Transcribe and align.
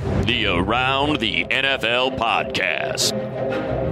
The 0.00 0.46
Around 0.46 1.20
the 1.20 1.44
NFL 1.44 2.16
podcast 2.16 3.12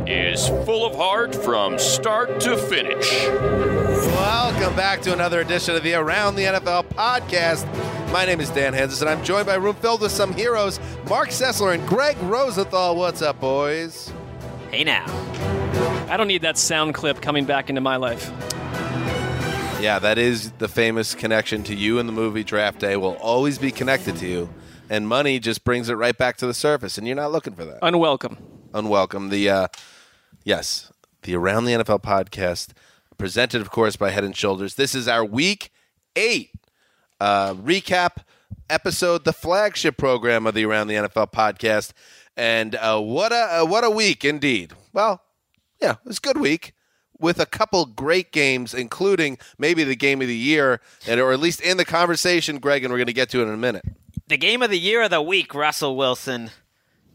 is 0.09 0.49
full 0.65 0.87
of 0.87 0.97
heart 0.97 1.35
from 1.35 1.79
start 1.79 2.41
to 2.41 2.57
finish. 2.57 3.27
Welcome 3.27 4.75
back 4.75 5.03
to 5.03 5.13
another 5.13 5.41
edition 5.41 5.77
of 5.77 5.83
the 5.83 5.93
Around 5.93 6.37
the 6.37 6.45
NFL 6.45 6.87
podcast. 6.87 7.67
My 8.11 8.25
name 8.25 8.41
is 8.41 8.49
Dan 8.49 8.73
Hanzus, 8.73 9.03
and 9.03 9.11
I'm 9.11 9.23
joined 9.23 9.45
by 9.45 9.57
a 9.57 9.61
room 9.61 9.75
filled 9.77 10.01
with 10.01 10.13
some 10.13 10.33
heroes, 10.33 10.81
Mark 11.11 11.29
Sessler 11.29 11.75
and 11.75 11.87
Greg 11.87 12.17
Rosenthal. 12.23 12.97
What's 12.97 13.21
up, 13.21 13.39
boys? 13.39 14.11
Hey 14.71 14.85
now. 14.85 15.05
I 16.09 16.17
don't 16.17 16.29
need 16.29 16.41
that 16.41 16.57
sound 16.57 16.95
clip 16.95 17.21
coming 17.21 17.45
back 17.45 17.69
into 17.69 17.83
my 17.83 17.97
life. 17.97 18.31
Yeah, 19.79 19.99
that 19.99 20.17
is 20.17 20.53
the 20.53 20.69
famous 20.69 21.15
connection 21.15 21.65
to 21.65 21.75
you 21.75 21.99
in 21.99 22.07
the 22.07 22.13
movie 22.13 22.45
Draft 22.45 22.79
Day 22.81 22.97
will 22.97 23.17
always 23.17 23.59
be 23.59 23.71
connected 23.71 24.17
to 24.17 24.27
you, 24.27 24.49
and 24.89 25.09
money 25.09 25.39
just 25.39 25.65
brings 25.65 25.89
it 25.89 25.95
right 25.95 26.17
back 26.17 26.37
to 26.39 26.47
the 26.47 26.55
surface, 26.55 26.99
and 26.99 27.07
you're 27.07 27.17
not 27.17 27.33
looking 27.33 27.55
for 27.55 27.65
that. 27.65 27.79
Unwelcome. 27.83 28.39
Unwelcome. 28.75 29.31
The 29.31 29.49
uh, 29.49 29.69
yes, 30.45 30.93
the 31.23 31.35
Around 31.35 31.65
the 31.65 31.73
NFL 31.73 32.03
podcast, 32.03 32.71
presented, 33.17 33.61
of 33.61 33.71
course, 33.71 33.97
by 33.97 34.11
Head 34.11 34.25
and 34.25 34.37
Shoulders. 34.37 34.75
This 34.75 34.95
is 34.95 35.09
our 35.09 35.25
week 35.25 35.71
eight 36.17 36.51
uh, 37.21 37.55
recap 37.55 38.25
episode, 38.71 39.25
the 39.25 39.33
flagship 39.33 39.97
program 39.97 40.47
of 40.47 40.55
the 40.55 40.65
Around 40.65 40.89
the 40.89 40.95
NFL 40.95 41.33
podcast, 41.33 41.93
and 42.37 42.75
uh, 42.77 43.01
what 43.01 43.33
a 43.33 43.61
uh, 43.61 43.65
what 43.65 43.85
a 43.85 43.91
week 43.91 44.25
indeed. 44.25 44.73
Well, 44.93 45.23
yeah, 45.81 45.93
it 45.93 45.99
was 46.05 46.19
a 46.19 46.21
good 46.21 46.39
week 46.39 46.75
with 47.21 47.41
a 47.41 47.47
couple 47.47 47.85
great 47.87 48.31
games, 48.33 48.75
including 48.75 49.39
maybe 49.59 49.85
the 49.85 49.97
game 49.97 50.23
of 50.23 50.29
the 50.29 50.37
year, 50.37 50.81
and 51.07 51.21
or 51.21 51.33
at 51.33 51.41
least 51.41 51.61
in 51.61 51.77
the 51.77 51.85
conversation, 51.85 52.59
Greg, 52.59 52.85
and 52.85 52.93
we're 52.93 52.99
going 52.99 53.07
to 53.07 53.13
get 53.13 53.29
to 53.31 53.41
it 53.41 53.45
in 53.45 53.55
a 53.55 53.57
minute. 53.57 53.85
The 54.29 54.37
game 54.37 54.61
of 54.63 54.71
the 54.71 54.79
year 54.79 55.03
of 55.03 55.11
the 55.11 55.23
week, 55.23 55.55
Russell 55.55 55.97
Wilson 55.97 56.51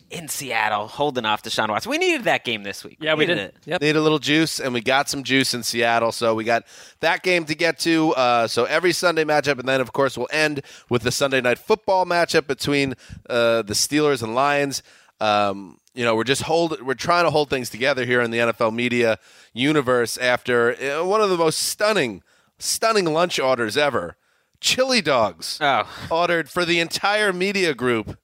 in 0.09 0.27
Seattle, 0.27 0.87
holding 0.87 1.25
off 1.25 1.43
Deshaun 1.43 1.69
Watson. 1.69 1.89
We 1.91 1.99
needed 1.99 2.23
that 2.23 2.43
game 2.43 2.63
this 2.63 2.83
week. 2.83 2.97
Yeah, 2.99 3.13
we 3.13 3.25
needed 3.25 3.35
did. 3.35 3.45
it. 3.45 3.55
Yep. 3.65 3.81
Need 3.81 3.95
a 3.95 4.01
little 4.01 4.19
juice, 4.19 4.59
and 4.59 4.73
we 4.73 4.81
got 4.81 5.09
some 5.09 5.23
juice 5.23 5.53
in 5.53 5.61
Seattle. 5.61 6.11
So 6.11 6.33
we 6.33 6.43
got 6.43 6.63
that 7.01 7.21
game 7.21 7.45
to 7.45 7.55
get 7.55 7.77
to. 7.79 8.13
Uh, 8.13 8.47
so 8.47 8.65
every 8.65 8.93
Sunday 8.93 9.25
matchup, 9.25 9.59
and 9.59 9.67
then 9.67 9.79
of 9.79 9.93
course 9.93 10.17
we'll 10.17 10.27
end 10.31 10.61
with 10.89 11.03
the 11.03 11.11
Sunday 11.11 11.41
night 11.41 11.59
football 11.59 12.05
matchup 12.05 12.47
between 12.47 12.95
uh, 13.29 13.61
the 13.61 13.73
Steelers 13.73 14.23
and 14.23 14.33
Lions. 14.33 14.81
Um, 15.19 15.77
you 15.93 16.03
know, 16.03 16.15
we're 16.15 16.23
just 16.23 16.43
hold 16.43 16.81
we're 16.81 16.95
trying 16.95 17.25
to 17.25 17.31
hold 17.31 17.49
things 17.49 17.69
together 17.69 18.05
here 18.05 18.21
in 18.21 18.31
the 18.31 18.39
NFL 18.39 18.73
media 18.73 19.19
universe 19.53 20.17
after 20.17 20.75
uh, 20.75 21.05
one 21.05 21.21
of 21.21 21.29
the 21.29 21.37
most 21.37 21.59
stunning, 21.59 22.23
stunning 22.57 23.05
lunch 23.05 23.39
orders 23.39 23.77
ever. 23.77 24.17
Chili 24.63 25.01
dogs 25.01 25.59
Oh, 25.61 25.87
ordered 26.09 26.49
for 26.49 26.63
the 26.65 26.79
entire 26.79 27.33
media 27.33 27.73
group. 27.75 28.17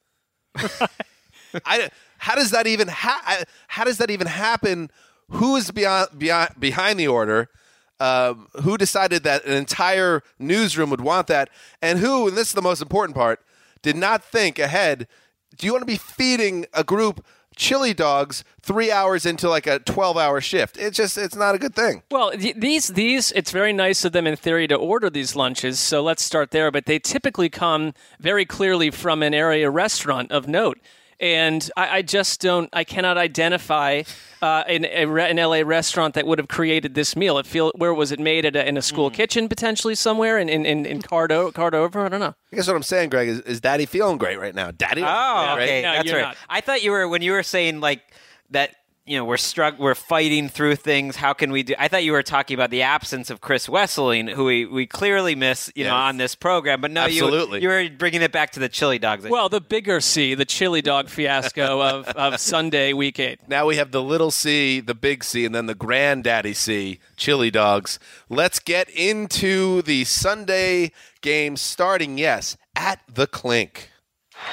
I, 1.66 1.90
how 2.18 2.36
does 2.36 2.52
that 2.52 2.66
even 2.66 2.88
ha- 2.88 3.44
how 3.68 3.84
does 3.84 3.98
that 3.98 4.10
even 4.10 4.28
happen? 4.28 4.90
Who 5.32 5.58
is 5.58 5.70
beyond, 5.70 6.18
beyond 6.18 6.52
behind 6.58 7.00
the 7.00 7.08
order? 7.08 7.50
Um, 8.00 8.48
who 8.64 8.78
decided 8.78 9.24
that 9.24 9.44
an 9.44 9.54
entire 9.54 10.24
newsroom 10.40 10.90
would 10.92 11.02
want 11.02 11.28
that? 11.28 11.50
And 11.82 12.00
who, 12.00 12.30
and 12.30 12.38
this 12.38 12.48
is 12.48 12.54
the 12.54 12.62
most 12.62 12.82
important 12.82 13.16
part, 13.16 13.42
did 13.82 13.98
not 13.98 14.24
think 14.24 14.58
ahead? 14.58 15.08
Do 15.58 15.68
you 15.68 15.74
want 15.74 15.82
to 15.82 15.86
be 15.86 15.98
feeding 15.98 16.66
a 16.74 16.86
group 16.86 17.26
chili 17.60 17.94
dogs 17.94 18.44
three 18.62 18.90
hours 18.90 19.26
into 19.26 19.50
like 19.50 19.68
a 19.68 19.78
twelve-hour 19.80 20.42
shift? 20.42 20.78
It's 20.78 20.98
just 20.98 21.18
it's 21.18 21.36
not 21.36 21.54
a 21.54 21.60
good 21.60 21.76
thing. 21.76 22.02
Well, 22.10 22.32
th- 22.32 22.56
these 22.56 22.88
these 22.88 23.32
it's 23.34 23.52
very 23.52 23.74
nice 23.74 24.06
of 24.06 24.14
them 24.14 24.26
in 24.26 24.36
theory 24.36 24.68
to 24.68 24.76
order 24.76 25.10
these 25.10 25.36
lunches. 25.36 25.78
So 25.80 26.02
let's 26.02 26.24
start 26.24 26.52
there. 26.52 26.72
But 26.72 26.86
they 26.86 26.98
typically 26.98 27.50
come 27.50 27.94
very 28.20 28.46
clearly 28.46 28.90
from 28.90 29.22
an 29.22 29.34
area 29.34 29.70
restaurant 29.70 30.32
of 30.32 30.48
note. 30.48 30.80
And 31.22 31.70
I, 31.76 31.98
I 31.98 32.02
just 32.02 32.40
don't, 32.40 32.70
I 32.72 32.84
cannot 32.86 33.18
identify 33.18 34.04
uh, 34.42 34.64
an, 34.68 34.86
a 34.86 35.06
re- 35.06 35.30
an 35.30 35.36
LA 35.36 35.62
restaurant 35.66 36.14
that 36.14 36.26
would 36.26 36.40
have 36.40 36.48
created 36.48 36.96
this 36.96 37.16
meal. 37.16 37.38
It 37.38 37.46
feel 37.46 37.74
where 37.76 37.94
was 37.94 38.14
it 38.14 38.20
made 38.22 38.46
at 38.46 38.56
a, 38.56 38.66
in 38.66 38.78
a 38.78 38.82
school 38.82 39.10
kitchen 39.10 39.50
potentially 39.50 39.96
somewhere 39.96 40.38
in 40.38 40.48
in 40.48 40.66
in, 40.66 40.86
in 40.86 41.02
card, 41.02 41.32
o- 41.34 41.52
card 41.52 41.76
over? 41.76 42.06
I 42.06 42.10
don't 42.10 42.22
know. 42.22 42.36
I 42.54 42.56
guess 42.56 42.68
what 42.68 42.76
I'm 42.78 42.84
saying, 42.84 43.10
Greg, 43.10 43.28
is, 43.28 43.42
is 43.42 43.60
Daddy 43.60 43.86
feeling 43.86 44.18
great 44.18 44.40
right 44.40 44.56
now? 44.56 44.72
Daddy, 44.72 45.04
oh, 45.06 45.56
great. 45.56 45.64
okay, 45.66 45.82
No, 45.82 45.92
that's 45.94 46.08
you're 46.08 46.16
right. 46.18 46.22
not. 46.28 46.38
I 46.50 46.62
thought 46.62 46.84
you 46.84 46.92
were 46.92 47.08
when 47.10 47.22
you 47.22 47.34
were 47.34 47.44
saying 47.44 47.82
like 47.82 48.02
that. 48.52 48.76
You 49.10 49.18
know, 49.18 49.26
we're 49.26 49.38
struck. 49.38 49.80
We're 49.80 49.96
fighting 49.96 50.50
through 50.50 50.76
things. 50.76 51.16
How 51.16 51.34
can 51.34 51.52
we 51.52 51.64
do? 51.64 51.74
I 51.80 51.88
thought 51.88 52.04
you 52.04 52.12
were 52.12 52.22
talking 52.22 52.54
about 52.54 52.70
the 52.70 52.84
absence 52.84 53.32
of 53.32 53.42
Chris 53.42 53.66
Wesseling, 53.66 54.32
who 54.32 54.46
we, 54.46 54.66
we 54.68 54.86
clearly 54.86 55.34
miss. 55.34 55.72
You 55.74 55.86
know, 55.86 55.96
on 55.96 56.18
this 56.18 56.36
program. 56.36 56.80
But 56.80 56.92
no, 56.92 57.06
Absolutely. 57.06 57.60
you 57.60 57.72
you 57.72 57.76
were 57.76 57.90
bringing 57.98 58.22
it 58.22 58.32
back 58.32 58.52
to 58.52 58.60
the 58.60 58.70
chili 58.70 59.00
dogs. 59.00 59.28
Well, 59.28 59.50
the 59.50 59.62
bigger 59.62 60.00
C, 60.00 60.36
the 60.36 60.46
chili 60.46 60.84
dog 60.84 61.10
fiasco 61.10 61.82
of, 61.90 62.08
of 62.10 62.40
Sunday 62.40 62.94
week 62.94 63.20
eight. 63.20 63.40
Now 63.48 63.66
we 63.66 63.78
have 63.78 63.90
the 63.90 64.04
little 64.04 64.30
C, 64.30 64.80
the 64.80 64.94
big 64.94 65.24
C, 65.24 65.44
and 65.44 65.56
then 65.56 65.66
the 65.66 65.74
granddaddy 65.74 66.54
C, 66.54 67.00
chili 67.18 67.50
dogs. 67.50 67.98
Let's 68.30 68.60
get 68.60 68.92
into 68.92 69.82
the 69.82 70.04
Sunday 70.04 70.92
game 71.22 71.58
starting, 71.58 72.20
yes, 72.20 72.58
at 72.76 73.02
the 73.12 73.26
clink. 73.26 73.90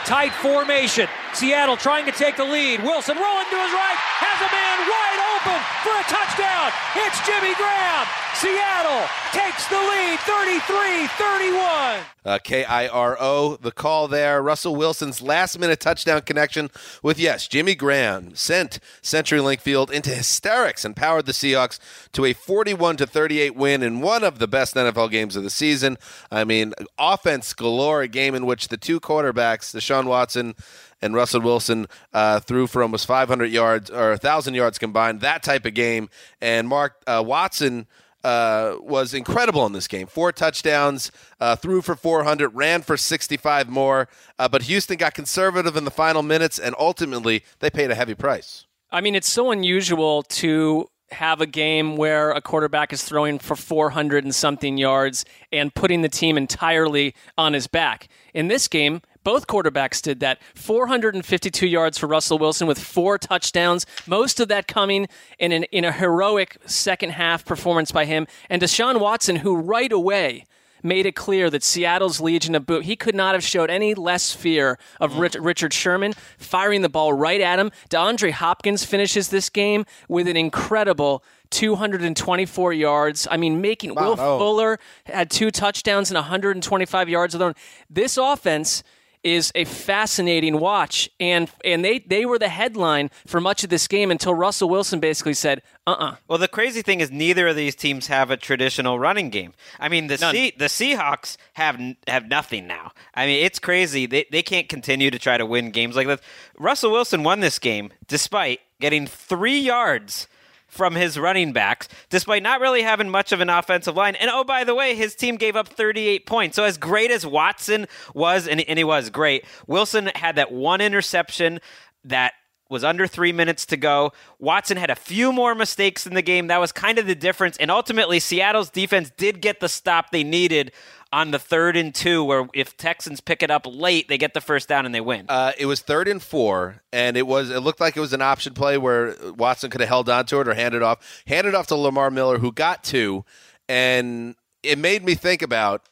Tight 0.04 0.32
formation. 0.34 1.08
Seattle 1.32 1.76
trying 1.76 2.06
to 2.06 2.12
take 2.12 2.36
the 2.36 2.44
lead. 2.44 2.82
Wilson 2.82 3.16
rolling 3.16 3.50
to 3.50 3.58
his 3.58 3.72
right. 3.72 3.98
Has 4.22 4.38
a 4.40 4.50
man 4.54 4.78
wide 4.88 5.20
open 5.36 5.60
for 5.82 5.94
a 5.98 6.04
touchdown. 6.08 6.72
It's 6.96 7.18
Jimmy 7.26 7.54
Graham. 7.54 8.06
Seattle 8.36 9.08
takes 9.32 9.66
the 9.68 9.76
lead 9.76 10.18
33 10.20 11.06
31. 11.08 12.00
Uh, 12.24 12.38
K 12.42 12.64
I 12.64 12.88
R 12.88 13.16
O, 13.20 13.56
the 13.56 13.70
call 13.70 14.08
there. 14.08 14.42
Russell 14.42 14.74
Wilson's 14.76 15.22
last 15.22 15.58
minute 15.58 15.80
touchdown 15.80 16.20
connection 16.22 16.70
with, 17.02 17.18
yes, 17.18 17.46
Jimmy 17.46 17.74
Graham 17.74 18.34
sent 18.34 18.80
CenturyLink 19.02 19.60
Field 19.60 19.90
into 19.90 20.10
hysterics 20.10 20.84
and 20.84 20.96
powered 20.96 21.26
the 21.26 21.32
Seahawks 21.32 21.78
to 22.12 22.24
a 22.24 22.32
41 22.32 22.96
to 22.96 23.06
38 23.06 23.54
win 23.54 23.82
in 23.82 24.00
one 24.00 24.24
of 24.24 24.38
the 24.38 24.48
best 24.48 24.74
NFL 24.74 25.10
games 25.10 25.36
of 25.36 25.42
the 25.44 25.50
season. 25.50 25.96
I 26.30 26.44
mean, 26.44 26.74
offense 26.98 27.54
galore, 27.54 28.06
game 28.06 28.34
in 28.34 28.44
which 28.44 28.68
the 28.68 28.76
two 28.76 29.00
quarterbacks, 29.00 29.72
Deshaun 29.76 30.06
Watson 30.06 30.54
and 31.02 31.14
Russell 31.14 31.42
Wilson, 31.42 31.86
uh, 32.12 32.40
threw 32.40 32.66
for 32.66 32.82
almost 32.82 33.06
500 33.06 33.46
yards 33.46 33.90
or 33.90 34.10
1,000 34.10 34.54
yards 34.54 34.78
combined. 34.78 35.20
That 35.20 35.42
type 35.42 35.66
of 35.66 35.74
game. 35.74 36.08
And 36.40 36.68
Mark 36.68 37.02
uh, 37.06 37.22
Watson 37.24 37.86
uh, 38.24 38.76
was 38.80 39.14
incredible 39.14 39.64
in 39.66 39.72
this 39.72 39.86
game. 39.86 40.06
Four 40.06 40.32
touchdowns, 40.32 41.12
uh, 41.38 41.54
threw 41.54 41.80
for 41.80 41.94
400, 41.94 42.48
ran 42.48 42.82
for 42.82 42.96
65 42.96 43.68
more. 43.68 44.08
Uh, 44.38 44.48
but 44.48 44.62
Houston 44.62 44.96
got 44.96 45.14
conservative 45.14 45.76
in 45.76 45.84
the 45.84 45.90
final 45.90 46.22
minutes, 46.22 46.58
and 46.58 46.74
ultimately 46.78 47.44
they 47.60 47.70
paid 47.70 47.90
a 47.90 47.94
heavy 47.94 48.14
price. 48.14 48.66
I 48.90 49.00
mean, 49.00 49.14
it's 49.14 49.28
so 49.28 49.50
unusual 49.50 50.22
to 50.22 50.88
have 51.10 51.40
a 51.40 51.46
game 51.46 51.96
where 51.96 52.32
a 52.32 52.40
quarterback 52.40 52.92
is 52.92 53.04
throwing 53.04 53.38
for 53.38 53.54
400 53.54 54.24
and 54.24 54.34
something 54.34 54.76
yards 54.76 55.24
and 55.52 55.72
putting 55.72 56.02
the 56.02 56.08
team 56.08 56.36
entirely 56.36 57.14
on 57.38 57.52
his 57.52 57.68
back. 57.68 58.08
In 58.34 58.48
this 58.48 58.66
game, 58.66 59.02
both 59.26 59.48
quarterbacks 59.48 60.00
did 60.00 60.20
that. 60.20 60.38
452 60.54 61.66
yards 61.66 61.98
for 61.98 62.06
Russell 62.06 62.38
Wilson 62.38 62.68
with 62.68 62.78
four 62.78 63.18
touchdowns, 63.18 63.84
most 64.06 64.38
of 64.38 64.46
that 64.46 64.68
coming 64.68 65.08
in 65.40 65.50
an, 65.50 65.64
in 65.64 65.84
a 65.84 65.90
heroic 65.90 66.58
second 66.64 67.10
half 67.10 67.44
performance 67.44 67.90
by 67.90 68.04
him. 68.04 68.28
And 68.48 68.62
Deshaun 68.62 69.00
Watson, 69.00 69.34
who 69.34 69.56
right 69.56 69.90
away 69.90 70.44
made 70.80 71.06
it 71.06 71.16
clear 71.16 71.50
that 71.50 71.64
Seattle's 71.64 72.20
Legion 72.20 72.54
of 72.54 72.66
Boom, 72.66 72.82
he 72.82 72.94
could 72.94 73.16
not 73.16 73.34
have 73.34 73.42
showed 73.42 73.68
any 73.68 73.94
less 73.94 74.32
fear 74.32 74.78
of 75.00 75.14
mm. 75.14 75.18
Rich, 75.18 75.34
Richard 75.40 75.72
Sherman 75.74 76.12
firing 76.38 76.82
the 76.82 76.88
ball 76.88 77.12
right 77.12 77.40
at 77.40 77.58
him. 77.58 77.72
DeAndre 77.90 78.30
Hopkins 78.30 78.84
finishes 78.84 79.30
this 79.30 79.50
game 79.50 79.86
with 80.08 80.28
an 80.28 80.36
incredible 80.36 81.24
224 81.50 82.72
yards. 82.72 83.26
I 83.28 83.36
mean, 83.36 83.60
making 83.60 83.96
Wow, 83.96 84.10
Will 84.10 84.16
no. 84.16 84.38
Fuller 84.38 84.78
had 85.04 85.32
two 85.32 85.50
touchdowns 85.50 86.10
and 86.10 86.16
125 86.16 87.08
yards 87.08 87.34
alone. 87.34 87.54
This 87.90 88.16
offense 88.16 88.84
is 89.26 89.50
a 89.56 89.64
fascinating 89.64 90.60
watch, 90.60 91.10
and 91.18 91.50
and 91.64 91.84
they 91.84 91.98
they 91.98 92.24
were 92.24 92.38
the 92.38 92.48
headline 92.48 93.10
for 93.26 93.40
much 93.40 93.64
of 93.64 93.70
this 93.70 93.88
game 93.88 94.12
until 94.12 94.34
Russell 94.34 94.68
Wilson 94.68 95.00
basically 95.00 95.34
said, 95.34 95.62
"Uh 95.86 95.96
uh 95.98 96.16
Well, 96.28 96.38
the 96.38 96.46
crazy 96.48 96.80
thing 96.80 97.00
is 97.00 97.10
neither 97.10 97.48
of 97.48 97.56
these 97.56 97.74
teams 97.74 98.06
have 98.06 98.30
a 98.30 98.36
traditional 98.36 98.98
running 99.00 99.30
game. 99.30 99.52
I 99.80 99.88
mean, 99.88 100.06
the. 100.06 100.16
Se- 100.16 100.52
the 100.56 100.66
Seahawks 100.66 101.36
have 101.54 101.80
have 102.06 102.28
nothing 102.28 102.68
now. 102.68 102.92
I 103.14 103.26
mean, 103.26 103.44
it's 103.44 103.58
crazy. 103.58 104.06
They 104.06 104.26
they 104.30 104.42
can't 104.42 104.68
continue 104.68 105.10
to 105.10 105.18
try 105.18 105.36
to 105.36 105.44
win 105.44 105.72
games 105.72 105.96
like 105.96 106.06
this. 106.06 106.20
Russell 106.58 106.92
Wilson 106.92 107.24
won 107.24 107.40
this 107.40 107.58
game 107.58 107.90
despite 108.06 108.60
getting 108.80 109.06
3 109.06 109.58
yards 109.58 110.28
from 110.76 110.94
his 110.94 111.18
running 111.18 111.52
backs, 111.52 111.88
despite 112.10 112.42
not 112.42 112.60
really 112.60 112.82
having 112.82 113.08
much 113.08 113.32
of 113.32 113.40
an 113.40 113.50
offensive 113.50 113.96
line. 113.96 114.14
And 114.16 114.30
oh, 114.30 114.44
by 114.44 114.64
the 114.64 114.74
way, 114.74 114.94
his 114.94 115.14
team 115.14 115.36
gave 115.36 115.56
up 115.56 115.68
38 115.68 116.26
points. 116.26 116.56
So, 116.56 116.64
as 116.64 116.78
great 116.78 117.10
as 117.10 117.26
Watson 117.26 117.86
was, 118.14 118.46
and, 118.46 118.60
and 118.60 118.78
he 118.78 118.84
was 118.84 119.10
great, 119.10 119.44
Wilson 119.66 120.10
had 120.14 120.36
that 120.36 120.52
one 120.52 120.80
interception 120.80 121.60
that 122.04 122.34
was 122.68 122.84
under 122.84 123.06
three 123.06 123.32
minutes 123.32 123.64
to 123.66 123.76
go. 123.76 124.12
Watson 124.38 124.76
had 124.76 124.90
a 124.90 124.96
few 124.96 125.32
more 125.32 125.54
mistakes 125.54 126.06
in 126.06 126.14
the 126.14 126.22
game. 126.22 126.48
That 126.48 126.60
was 126.60 126.72
kind 126.72 126.98
of 126.98 127.06
the 127.06 127.14
difference. 127.14 127.56
And 127.58 127.70
ultimately, 127.70 128.18
Seattle's 128.18 128.70
defense 128.70 129.10
did 129.16 129.40
get 129.40 129.60
the 129.60 129.68
stop 129.68 130.10
they 130.10 130.24
needed 130.24 130.72
on 131.12 131.30
the 131.30 131.38
third 131.38 131.76
and 131.76 131.94
two, 131.94 132.24
where 132.24 132.48
if 132.54 132.76
Texans 132.76 133.20
pick 133.20 133.42
it 133.42 133.50
up 133.50 133.66
late, 133.68 134.08
they 134.08 134.18
get 134.18 134.34
the 134.34 134.40
first 134.40 134.68
down 134.68 134.86
and 134.86 134.94
they 134.94 135.00
win. 135.00 135.26
Uh, 135.28 135.52
it 135.58 135.66
was 135.66 135.80
third 135.80 136.08
and 136.08 136.22
four, 136.22 136.82
and 136.92 137.16
it 137.16 137.26
was 137.26 137.50
it 137.50 137.60
looked 137.60 137.80
like 137.80 137.96
it 137.96 138.00
was 138.00 138.12
an 138.12 138.22
option 138.22 138.54
play 138.54 138.78
where 138.78 139.14
Watson 139.36 139.70
could 139.70 139.80
have 139.80 139.88
held 139.88 140.08
on 140.08 140.26
to 140.26 140.40
it 140.40 140.48
or 140.48 140.54
handed 140.54 140.82
off, 140.82 141.22
handed 141.26 141.54
off 141.54 141.68
to 141.68 141.76
Lamar 141.76 142.10
Miller, 142.10 142.38
who 142.38 142.52
got 142.52 142.84
two, 142.84 143.24
and 143.68 144.34
it 144.62 144.78
made 144.78 145.04
me 145.04 145.14
think 145.14 145.42
about 145.42 145.88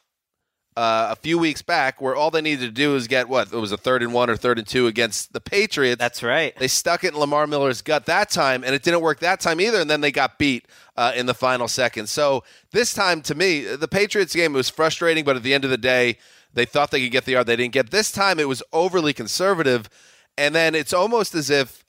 uh, 0.77 1.07
a 1.11 1.15
few 1.15 1.37
weeks 1.37 1.61
back 1.61 2.01
where 2.01 2.15
all 2.15 2.29
they 2.29 2.41
needed 2.41 2.65
to 2.65 2.71
do 2.71 2.93
was 2.93 3.07
get 3.07 3.29
what 3.29 3.53
it 3.53 3.57
was 3.57 3.71
a 3.71 3.77
third 3.77 4.03
and 4.03 4.13
one 4.13 4.29
or 4.29 4.35
third 4.35 4.59
and 4.59 4.67
two 4.67 4.87
against 4.87 5.31
the 5.31 5.39
Patriots. 5.39 5.99
That's 5.99 6.21
right. 6.21 6.53
They 6.57 6.67
stuck 6.67 7.03
it 7.03 7.13
in 7.13 7.19
Lamar 7.19 7.47
Miller's 7.47 7.81
gut 7.81 8.05
that 8.07 8.29
time, 8.29 8.63
and 8.63 8.75
it 8.75 8.83
didn't 8.83 9.01
work 9.01 9.19
that 9.19 9.39
time 9.39 9.61
either. 9.61 9.79
And 9.79 9.89
then 9.89 10.01
they 10.01 10.11
got 10.11 10.37
beat 10.37 10.65
uh, 10.97 11.13
in 11.15 11.27
the 11.27 11.33
final 11.33 11.67
second. 11.69 12.07
So 12.07 12.43
this 12.71 12.93
time, 12.93 13.21
to 13.23 13.35
me, 13.35 13.61
the 13.61 13.87
Patriots 13.87 14.35
game 14.35 14.51
was 14.51 14.69
frustrating, 14.69 15.23
but 15.23 15.37
at 15.37 15.43
the 15.43 15.53
end 15.53 15.63
of 15.63 15.69
the 15.69 15.77
day, 15.77 16.17
they 16.53 16.65
thought 16.65 16.91
they 16.91 17.01
could 17.01 17.11
get 17.11 17.25
the 17.25 17.33
yard. 17.33 17.47
They 17.47 17.55
didn't 17.55 17.73
get. 17.73 17.91
This 17.91 18.11
time, 18.11 18.39
it 18.39 18.47
was 18.47 18.61
overly 18.73 19.13
conservative, 19.13 19.89
and 20.37 20.53
then 20.53 20.75
it's 20.75 20.93
almost 20.93 21.35
as 21.35 21.49
if 21.49 21.85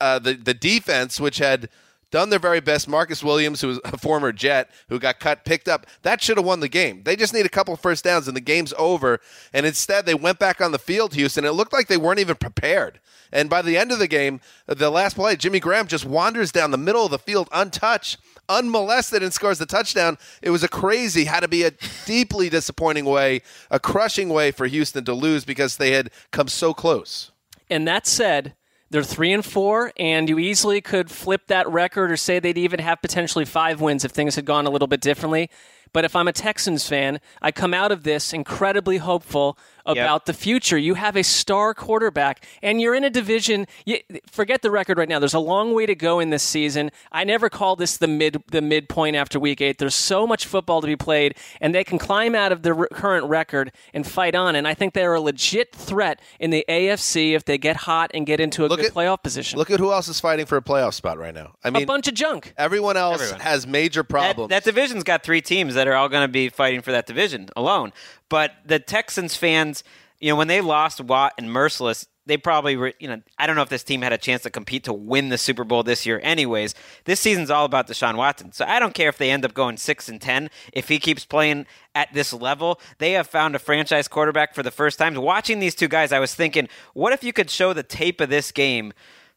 uh, 0.00 0.18
the 0.18 0.34
the 0.34 0.54
defense, 0.54 1.20
which 1.20 1.38
had 1.38 1.68
done 2.10 2.30
their 2.30 2.38
very 2.38 2.60
best. 2.60 2.88
Marcus 2.88 3.22
Williams, 3.22 3.60
who 3.60 3.68
was 3.68 3.80
a 3.84 3.98
former 3.98 4.32
Jet, 4.32 4.70
who 4.88 4.98
got 4.98 5.20
cut, 5.20 5.44
picked 5.44 5.68
up. 5.68 5.86
That 6.02 6.22
should 6.22 6.36
have 6.36 6.46
won 6.46 6.60
the 6.60 6.68
game. 6.68 7.02
They 7.04 7.16
just 7.16 7.34
need 7.34 7.46
a 7.46 7.50
couple 7.50 7.76
first 7.76 8.04
downs, 8.04 8.28
and 8.28 8.36
the 8.36 8.40
game's 8.40 8.74
over. 8.78 9.20
And 9.52 9.66
instead, 9.66 10.06
they 10.06 10.14
went 10.14 10.38
back 10.38 10.60
on 10.60 10.72
the 10.72 10.78
field, 10.78 11.14
Houston. 11.14 11.44
It 11.44 11.52
looked 11.52 11.72
like 11.72 11.88
they 11.88 11.96
weren't 11.96 12.20
even 12.20 12.36
prepared. 12.36 13.00
And 13.32 13.48
by 13.48 13.62
the 13.62 13.76
end 13.76 13.92
of 13.92 13.98
the 13.98 14.08
game, 14.08 14.40
the 14.66 14.90
last 14.90 15.14
play, 15.14 15.36
Jimmy 15.36 15.60
Graham 15.60 15.86
just 15.86 16.04
wanders 16.04 16.50
down 16.50 16.70
the 16.70 16.78
middle 16.78 17.04
of 17.04 17.10
the 17.10 17.18
field 17.18 17.48
untouched, 17.52 18.18
unmolested, 18.48 19.22
and 19.22 19.32
scores 19.32 19.58
the 19.58 19.66
touchdown. 19.66 20.18
It 20.42 20.50
was 20.50 20.64
a 20.64 20.68
crazy, 20.68 21.24
had 21.24 21.40
to 21.40 21.48
be 21.48 21.62
a 21.62 21.72
deeply 22.06 22.48
disappointing 22.48 23.04
way, 23.04 23.42
a 23.70 23.78
crushing 23.78 24.30
way 24.30 24.50
for 24.50 24.66
Houston 24.66 25.04
to 25.04 25.14
lose 25.14 25.44
because 25.44 25.76
they 25.76 25.92
had 25.92 26.10
come 26.32 26.48
so 26.48 26.74
close. 26.74 27.30
And 27.68 27.86
that 27.86 28.06
said, 28.06 28.54
they're 28.90 29.04
three 29.04 29.32
and 29.32 29.44
four, 29.44 29.92
and 29.96 30.28
you 30.28 30.38
easily 30.38 30.80
could 30.80 31.10
flip 31.10 31.46
that 31.46 31.68
record 31.68 32.10
or 32.10 32.16
say 32.16 32.40
they'd 32.40 32.58
even 32.58 32.80
have 32.80 33.00
potentially 33.00 33.44
five 33.44 33.80
wins 33.80 34.04
if 34.04 34.10
things 34.10 34.34
had 34.34 34.44
gone 34.44 34.66
a 34.66 34.70
little 34.70 34.88
bit 34.88 35.00
differently. 35.00 35.48
But 35.92 36.04
if 36.04 36.14
I'm 36.14 36.28
a 36.28 36.32
Texans 36.32 36.88
fan, 36.88 37.20
I 37.40 37.52
come 37.52 37.74
out 37.74 37.92
of 37.92 38.02
this 38.02 38.32
incredibly 38.32 38.98
hopeful 38.98 39.58
about 39.86 40.26
the 40.26 40.32
future. 40.32 40.78
You 40.78 40.94
have 40.94 41.16
a 41.16 41.22
star 41.24 41.74
quarterback, 41.74 42.44
and 42.62 42.80
you're 42.80 42.94
in 42.94 43.04
a 43.04 43.10
division. 43.10 43.66
You, 43.84 43.98
forget 44.30 44.62
the 44.62 44.70
record 44.70 44.98
right 44.98 45.08
now. 45.08 45.18
There's 45.18 45.34
a 45.34 45.38
long 45.38 45.72
way 45.74 45.86
to 45.86 45.94
go 45.94 46.20
in 46.20 46.30
this 46.30 46.42
season. 46.42 46.90
I 47.12 47.24
never 47.24 47.48
call 47.48 47.76
this 47.76 47.96
the 47.96 48.08
mid 48.08 48.42
the 48.50 48.60
midpoint 48.62 49.16
after 49.16 49.38
Week 49.40 49.60
Eight. 49.60 49.78
There's 49.78 49.94
so 49.94 50.26
much 50.26 50.46
football 50.46 50.80
to 50.80 50.86
be 50.86 50.96
played, 50.96 51.34
and 51.60 51.74
they 51.74 51.84
can 51.84 51.98
climb 51.98 52.34
out 52.34 52.52
of 52.52 52.62
the 52.62 52.74
r- 52.74 52.88
current 52.92 53.26
record 53.26 53.72
and 53.94 54.06
fight 54.06 54.34
on. 54.34 54.54
And 54.56 54.66
I 54.68 54.74
think 54.74 54.94
they're 54.94 55.14
a 55.14 55.20
legit 55.20 55.74
threat 55.74 56.20
in 56.38 56.50
the 56.50 56.64
AFC 56.68 57.32
if 57.34 57.44
they 57.44 57.58
get 57.58 57.76
hot 57.76 58.10
and 58.14 58.26
get 58.26 58.40
into 58.40 58.64
a 58.64 58.68
Look 58.68 58.80
good 58.80 58.86
at- 58.88 58.94
playoff 58.94 59.22
position. 59.22 59.58
Look 59.58 59.70
at 59.70 59.80
who 59.80 59.92
else 59.92 60.08
is 60.08 60.20
fighting 60.20 60.46
for 60.46 60.56
a 60.56 60.62
playoff 60.62 60.94
spot 60.94 61.18
right 61.18 61.34
now. 61.34 61.52
I 61.64 61.70
mean, 61.70 61.82
a 61.82 61.86
bunch 61.86 62.08
of 62.08 62.14
junk. 62.14 62.52
everyone 62.56 62.96
else 62.96 63.20
Everyone. 63.22 63.40
has 63.40 63.66
major 63.66 64.02
That, 64.02 64.08
problems. 64.08 64.50
that 64.50 64.64
division's 64.64 65.04
got 65.04 65.22
three 65.22 65.40
teams 65.40 65.74
that 65.74 65.86
are 65.88 65.94
all 65.94 66.08
going 66.08 66.22
to 66.24 66.28
be 66.32 66.48
fighting 66.48 66.80
for 66.82 66.92
that 66.92 67.06
division 67.06 67.48
alone. 67.56 67.92
But 68.30 68.52
the 68.64 68.78
Texans 68.78 69.36
fans, 69.36 69.84
you 70.18 70.30
know, 70.30 70.36
when 70.36 70.48
they 70.48 70.62
lost 70.62 71.02
Watt 71.02 71.34
and 71.36 71.48
Mercilus, 71.48 72.06
they 72.26 72.36
probably 72.36 72.76
were, 72.76 72.92
you 73.00 73.08
know, 73.08 73.20
I 73.38 73.46
don't 73.46 73.56
know 73.56 73.62
if 73.62 73.70
this 73.70 73.82
team 73.82 74.02
had 74.02 74.12
a 74.12 74.18
chance 74.18 74.42
to 74.42 74.50
compete 74.50 74.84
to 74.84 74.92
win 74.92 75.30
the 75.30 75.38
Super 75.38 75.64
Bowl 75.64 75.82
this 75.82 76.06
year 76.06 76.20
anyways. 76.22 76.74
This 77.04 77.18
season's 77.18 77.50
all 77.50 77.64
about 77.64 77.88
Deshaun 77.88 78.16
Watson. 78.16 78.52
So 78.52 78.64
I 78.66 78.78
don't 78.78 78.94
care 78.94 79.08
if 79.08 79.18
they 79.18 79.30
end 79.30 79.44
up 79.44 79.52
going 79.52 79.76
6 79.76 80.08
and 80.08 80.20
10 80.20 80.48
if 80.72 80.88
he 80.88 81.00
keeps 81.00 81.24
playing 81.24 81.66
at 81.94 82.12
this 82.14 82.32
level. 82.32 82.80
They 82.98 83.12
have 83.12 83.26
found 83.26 83.56
a 83.56 83.58
franchise 83.58 84.06
quarterback 84.06 84.54
for 84.54 84.62
the 84.62 84.70
first 84.70 84.98
time. 84.98 85.14
Watching 85.16 85.58
these 85.58 85.74
two 85.74 85.88
guys, 85.88 86.12
I 86.12 86.20
was 86.20 86.34
thinking, 86.34 86.68
what 86.94 87.12
if 87.12 87.24
you 87.24 87.32
could 87.32 87.50
show 87.50 87.72
the 87.72 87.82
tape 87.82 88.20
of 88.20 88.28
this 88.28 88.52
game 88.52 88.92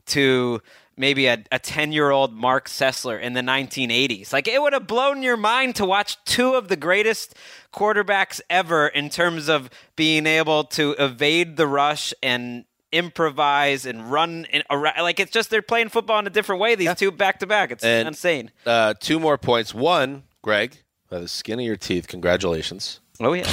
to 0.07 0.61
maybe 0.97 1.27
a 1.27 1.37
10 1.37 1.91
year 1.91 2.11
old 2.11 2.33
Mark 2.33 2.67
Sessler 2.69 3.19
in 3.21 3.33
the 3.33 3.41
1980s. 3.41 4.31
Like, 4.33 4.47
it 4.47 4.61
would 4.61 4.73
have 4.73 4.87
blown 4.87 5.23
your 5.23 5.37
mind 5.37 5.75
to 5.75 5.85
watch 5.85 6.17
two 6.25 6.53
of 6.55 6.67
the 6.67 6.75
greatest 6.75 7.35
quarterbacks 7.73 8.39
ever 8.49 8.87
in 8.87 9.09
terms 9.09 9.49
of 9.49 9.69
being 9.95 10.25
able 10.27 10.63
to 10.65 10.91
evade 10.99 11.57
the 11.57 11.67
rush 11.67 12.13
and 12.21 12.65
improvise 12.91 13.85
and 13.87 14.11
run 14.11 14.45
around. 14.69 15.01
like 15.01 15.19
it's 15.19 15.31
just 15.31 15.49
they're 15.49 15.63
playing 15.63 15.89
football 15.89 16.19
in 16.19 16.27
a 16.27 16.29
different 16.29 16.61
way 16.61 16.75
these 16.75 16.93
two 16.93 17.11
back 17.11 17.39
to 17.39 17.47
back 17.47 17.71
it's 17.71 17.83
And- 17.83 18.07
insane 18.07 18.51
uh, 18.67 18.93
two 18.99 19.19
more 19.19 19.37
points. 19.39 19.73
One, 19.73 20.23
Greg, 20.43 20.77
by 21.09 21.17
the 21.19 21.27
skin 21.27 21.59
of 21.59 21.65
your 21.65 21.75
teeth, 21.75 22.07
congratulations. 22.07 22.99
oh 23.19 23.33
yeah 23.33 23.49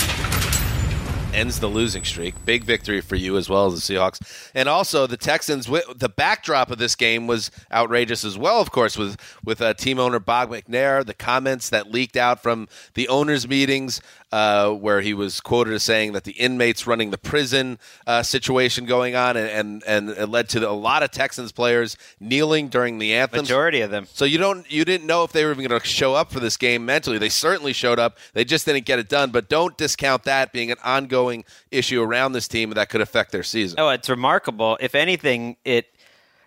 ends 1.32 1.60
the 1.60 1.68
losing 1.68 2.04
streak. 2.04 2.34
Big 2.44 2.64
victory 2.64 3.00
for 3.00 3.16
you 3.16 3.36
as 3.36 3.48
well 3.48 3.66
as 3.66 3.74
the 3.74 3.94
Seahawks. 3.94 4.50
And 4.54 4.68
also 4.68 5.06
the 5.06 5.16
Texans. 5.16 5.66
The 5.66 6.12
backdrop 6.14 6.70
of 6.70 6.78
this 6.78 6.94
game 6.94 7.26
was 7.26 7.50
outrageous 7.72 8.24
as 8.24 8.36
well. 8.36 8.60
Of 8.60 8.70
course, 8.70 8.96
with 8.96 9.16
with 9.44 9.60
uh, 9.60 9.74
team 9.74 9.98
owner 9.98 10.18
Bob 10.18 10.50
McNair, 10.50 11.04
the 11.04 11.14
comments 11.14 11.70
that 11.70 11.90
leaked 11.90 12.16
out 12.16 12.42
from 12.42 12.68
the 12.94 13.08
owners' 13.08 13.48
meetings, 13.48 14.00
uh, 14.32 14.70
where 14.70 15.00
he 15.00 15.12
was 15.14 15.40
quoted 15.40 15.74
as 15.74 15.82
saying 15.82 16.12
that 16.12 16.24
the 16.24 16.32
inmates 16.32 16.86
running 16.86 17.10
the 17.10 17.18
prison 17.18 17.78
uh, 18.06 18.22
situation 18.22 18.84
going 18.84 19.14
on, 19.16 19.36
and, 19.36 19.48
and 19.50 19.82
and 19.86 20.10
it 20.10 20.28
led 20.28 20.48
to 20.50 20.68
a 20.68 20.70
lot 20.70 21.02
of 21.02 21.10
Texans 21.10 21.52
players 21.52 21.96
kneeling 22.20 22.68
during 22.68 22.98
the 22.98 23.14
anthem. 23.14 23.40
majority 23.40 23.80
of 23.80 23.90
them 23.90 24.06
So 24.12 24.24
you 24.24 24.38
don't 24.38 24.70
you 24.70 24.84
didn't 24.84 25.06
know 25.06 25.24
if 25.24 25.32
they 25.32 25.44
were 25.44 25.52
even 25.52 25.66
going 25.66 25.80
to 25.80 25.86
show 25.86 26.14
up 26.14 26.32
for 26.32 26.40
this 26.40 26.56
game 26.56 26.84
mentally. 26.84 27.18
They 27.18 27.28
certainly 27.28 27.72
showed 27.72 27.98
up. 27.98 28.18
They 28.32 28.44
just 28.44 28.66
didn't 28.66 28.84
get 28.86 28.98
it 28.98 29.08
done. 29.08 29.30
But 29.30 29.48
don't 29.48 29.76
discount 29.76 30.24
that 30.24 30.52
being 30.52 30.70
an 30.70 30.78
ongoing 30.84 31.44
issue 31.70 32.02
around 32.02 32.32
this 32.32 32.48
team 32.48 32.70
that 32.70 32.88
could 32.88 33.00
affect 33.00 33.32
their 33.32 33.42
season. 33.42 33.80
Oh, 33.80 33.88
it's 33.88 34.08
remarkable. 34.08 34.78
If 34.80 34.94
anything, 34.94 35.56
it 35.64 35.86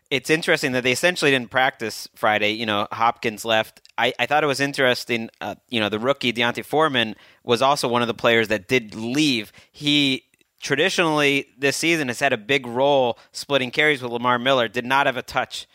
it's 0.09 0.29
interesting 0.29 0.73
that 0.73 0.83
they 0.83 0.91
essentially 0.91 1.31
didn't 1.31 1.49
practice 1.49 2.07
Friday. 2.15 2.51
You 2.51 2.65
know, 2.65 2.87
Hopkins 2.91 3.43
left. 3.45 3.81
I, 3.97 4.13
I 4.19 4.25
thought 4.25 4.43
it 4.43 4.47
was 4.47 4.59
interesting. 4.59 5.29
Uh, 5.39 5.55
you 5.69 5.79
know, 5.79 5.89
the 5.89 6.00
rookie 6.00 6.31
D'Onta 6.31 6.63
Foreman 6.63 7.15
was 7.43 7.62
also 7.62 7.88
one 7.88 8.01
of 8.01 8.07
the 8.07 8.13
players 8.13 8.47
that 8.47 8.67
did 8.67 8.95
leave. 8.95 9.51
He 9.71 10.23
traditionally 10.62 11.47
this 11.57 11.75
season 11.77 12.07
has 12.07 12.19
had 12.19 12.33
a 12.33 12.38
big 12.38 12.65
role 12.65 13.17
splitting 13.31 13.69
carries 13.71 14.01
with 14.01 14.12
Lamar 14.12 14.39
Miller. 14.39 14.67
Did 14.67 14.85
not 14.85 15.05
have 15.05 15.17
a 15.17 15.21
touch 15.21 15.67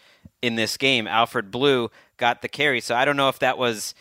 in 0.42 0.56
this 0.56 0.76
game. 0.76 1.06
Alfred 1.06 1.50
Blue 1.50 1.90
got 2.16 2.42
the 2.42 2.48
carry. 2.48 2.80
So 2.80 2.94
I 2.94 3.04
don't 3.04 3.16
know 3.16 3.28
if 3.28 3.38
that 3.40 3.58
was. 3.58 3.94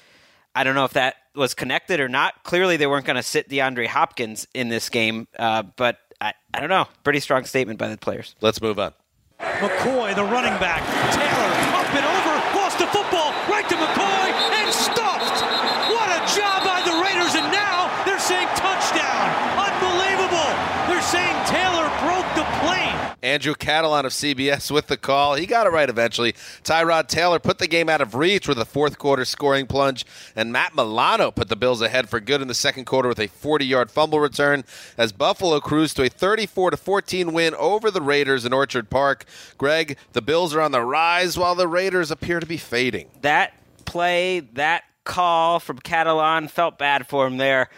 I 0.55 0.63
don't 0.63 0.73
know 0.73 0.85
if 0.85 0.93
that 0.93 1.17
was 1.35 1.53
connected 1.53 1.99
or 1.99 2.09
not. 2.09 2.43
Clearly, 2.43 2.77
they 2.77 2.87
weren't 2.87 3.05
going 3.05 3.17
to 3.17 3.23
sit 3.23 3.47
DeAndre 3.47 3.85
Hopkins 3.85 4.47
in 4.55 4.69
this 4.69 4.89
game, 4.89 5.27
uh, 5.37 5.61
but 5.61 5.99
I, 6.19 6.33
I 6.51 6.59
don't 6.59 6.69
know. 6.69 6.87
Pretty 7.03 7.19
strong 7.19 7.45
statement 7.45 7.77
by 7.77 7.89
the 7.89 7.97
players. 7.97 8.35
Let's 8.41 8.59
move 8.59 8.79
on. 8.79 8.93
McCoy, 9.39 10.15
the 10.15 10.23
running 10.23 10.57
back. 10.57 10.81
Taylor, 11.13 11.51
up 11.77 11.93
and 11.93 12.01
over, 12.01 12.57
lost 12.57 12.79
the 12.79 12.87
football, 12.87 13.29
right 13.45 13.69
to 13.69 13.75
McCoy, 13.75 14.33
and 14.57 14.73
stuffed. 14.73 15.45
What 15.93 16.09
a 16.09 16.25
job 16.33 16.65
by 16.65 16.81
the 16.81 17.05
Raiders, 17.05 17.35
and 17.37 17.45
now 17.53 17.93
they're 18.05 18.17
saying 18.19 18.47
touchdown. 18.57 19.29
Unbelievable. 19.61 20.49
They're 20.89 21.05
saying 21.05 21.37
Taylor 21.45 21.85
broke 22.01 22.25
the 22.33 22.49
plane. 22.65 23.06
Andrew 23.23 23.55
Catalon 23.55 24.05
of 24.05 24.11
CBS 24.11 24.69
with 24.69 24.87
the 24.87 24.97
call. 24.97 25.35
He 25.35 25.45
got 25.45 25.67
it 25.67 25.71
right 25.71 25.89
eventually. 25.89 26.33
Tyrod 26.63 27.07
Taylor 27.07 27.39
put 27.39 27.59
the 27.59 27.67
game 27.67 27.89
out 27.89 28.01
of 28.01 28.15
reach 28.15 28.47
with 28.47 28.59
a 28.59 28.65
fourth 28.65 28.97
quarter 28.97 29.25
scoring 29.25 29.65
plunge, 29.67 30.05
and 30.35 30.51
Matt 30.51 30.75
Milano 30.75 31.31
put 31.31 31.49
the 31.49 31.55
Bills 31.55 31.81
ahead 31.81 32.09
for 32.09 32.19
good 32.19 32.41
in 32.41 32.47
the 32.47 32.53
second 32.53 32.85
quarter 32.85 33.09
with 33.09 33.19
a 33.19 33.27
40 33.27 33.65
yard 33.65 33.91
fumble 33.91 34.19
return 34.19 34.63
as 34.97 35.11
Buffalo 35.11 35.59
cruised 35.59 35.95
to 35.97 36.03
a 36.03 36.09
34 36.09 36.71
14 36.71 37.33
win 37.33 37.53
over 37.55 37.89
the 37.89 38.01
Raiders 38.01 38.45
in 38.45 38.53
Orchard 38.53 38.89
Park. 38.89 39.25
Greg, 39.57 39.97
the 40.13 40.21
Bills 40.21 40.53
are 40.53 40.61
on 40.61 40.71
the 40.71 40.81
rise 40.81 41.37
while 41.37 41.55
the 41.55 41.67
Raiders 41.67 42.11
appear 42.11 42.39
to 42.39 42.45
be 42.45 42.57
fading. 42.57 43.09
That 43.21 43.53
play, 43.85 44.41
that 44.53 44.83
call 45.03 45.59
from 45.59 45.79
Catalon 45.79 46.49
felt 46.49 46.77
bad 46.77 47.07
for 47.07 47.25
him 47.25 47.37
there. 47.37 47.69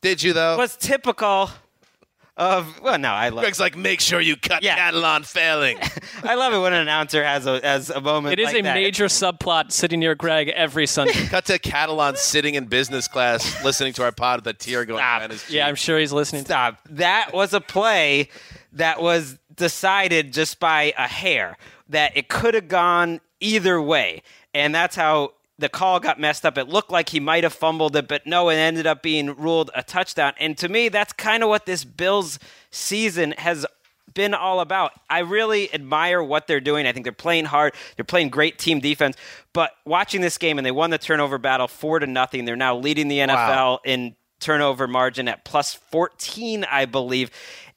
Did 0.00 0.22
you, 0.22 0.32
though? 0.32 0.56
was 0.56 0.76
typical 0.76 1.50
of 2.36 2.80
well 2.80 2.98
no 2.98 3.10
I 3.10 3.28
love 3.28 3.42
Greg's 3.44 3.60
like, 3.60 3.76
make 3.76 4.00
sure 4.00 4.20
you 4.20 4.36
cut 4.36 4.62
Yeah. 4.64 4.76
Catalon 4.90 5.24
failing. 5.24 5.78
I 6.24 6.34
love 6.34 6.52
it 6.52 6.58
when 6.58 6.72
an 6.72 6.80
announcer 6.82 7.22
has 7.22 7.46
a 7.46 7.60
has 7.62 7.90
a 7.90 8.00
moment 8.00 8.32
It 8.32 8.40
is 8.40 8.46
like 8.46 8.56
a 8.56 8.62
that. 8.62 8.74
major 8.74 9.04
subplot 9.06 9.70
sitting 9.70 10.00
near 10.00 10.14
Greg 10.16 10.48
every 10.48 10.86
Sunday. 10.88 11.12
Cut 11.28 11.44
to 11.46 11.58
Catalon 11.60 12.16
sitting 12.16 12.56
in 12.56 12.66
business 12.66 13.06
class 13.06 13.62
listening 13.64 13.92
to 13.94 14.02
our 14.02 14.10
pod 14.10 14.40
with 14.40 14.48
a 14.48 14.52
tear 14.58 14.84
going 14.84 14.98
Stop. 14.98 15.20
down 15.20 15.30
his 15.30 15.42
cheek. 15.44 15.52
yeah, 15.52 15.68
I'm 15.68 15.76
sure 15.76 15.98
he's 15.98 16.12
listening. 16.12 16.44
Stop. 16.44 16.78
That 16.90 17.32
was 17.32 17.54
a 17.54 17.60
play 17.60 18.28
that 18.72 19.00
was 19.00 19.38
decided 19.54 20.32
just 20.32 20.58
by 20.58 20.92
a 20.98 21.06
hair. 21.06 21.56
That 21.90 22.16
it 22.16 22.28
could 22.28 22.54
have 22.54 22.66
gone 22.66 23.20
either 23.40 23.80
way, 23.80 24.22
and 24.54 24.74
that's 24.74 24.96
how 24.96 25.34
the 25.58 25.68
call 25.68 26.00
got 26.00 26.18
messed 26.18 26.44
up. 26.44 26.58
It 26.58 26.68
looked 26.68 26.90
like 26.90 27.10
he 27.10 27.20
might 27.20 27.44
have 27.44 27.52
fumbled 27.52 27.94
it, 27.96 28.08
but 28.08 28.26
no, 28.26 28.48
it 28.48 28.56
ended 28.56 28.86
up 28.86 29.02
being 29.02 29.34
ruled 29.34 29.70
a 29.74 29.82
touchdown. 29.82 30.32
And 30.38 30.58
to 30.58 30.68
me, 30.68 30.88
that's 30.88 31.12
kind 31.12 31.42
of 31.42 31.48
what 31.48 31.66
this 31.66 31.84
Bills 31.84 32.38
season 32.70 33.32
has 33.38 33.64
been 34.14 34.34
all 34.34 34.60
about. 34.60 34.92
I 35.10 35.20
really 35.20 35.72
admire 35.74 36.22
what 36.22 36.46
they're 36.46 36.60
doing. 36.60 36.86
I 36.86 36.92
think 36.92 37.04
they're 37.04 37.12
playing 37.12 37.46
hard. 37.46 37.74
They're 37.96 38.04
playing 38.04 38.30
great 38.30 38.58
team 38.58 38.80
defense. 38.80 39.16
But 39.52 39.72
watching 39.84 40.20
this 40.20 40.38
game, 40.38 40.58
and 40.58 40.64
they 40.64 40.70
won 40.70 40.90
the 40.90 40.98
turnover 40.98 41.38
battle 41.38 41.68
four 41.68 41.98
to 41.98 42.06
nothing. 42.06 42.44
They're 42.44 42.56
now 42.56 42.76
leading 42.76 43.08
the 43.08 43.18
NFL 43.18 43.78
in 43.84 44.16
turnover 44.40 44.86
margin 44.86 45.28
at 45.28 45.44
plus 45.44 45.74
14, 45.74 46.64
I 46.64 46.84
believe. 46.84 47.30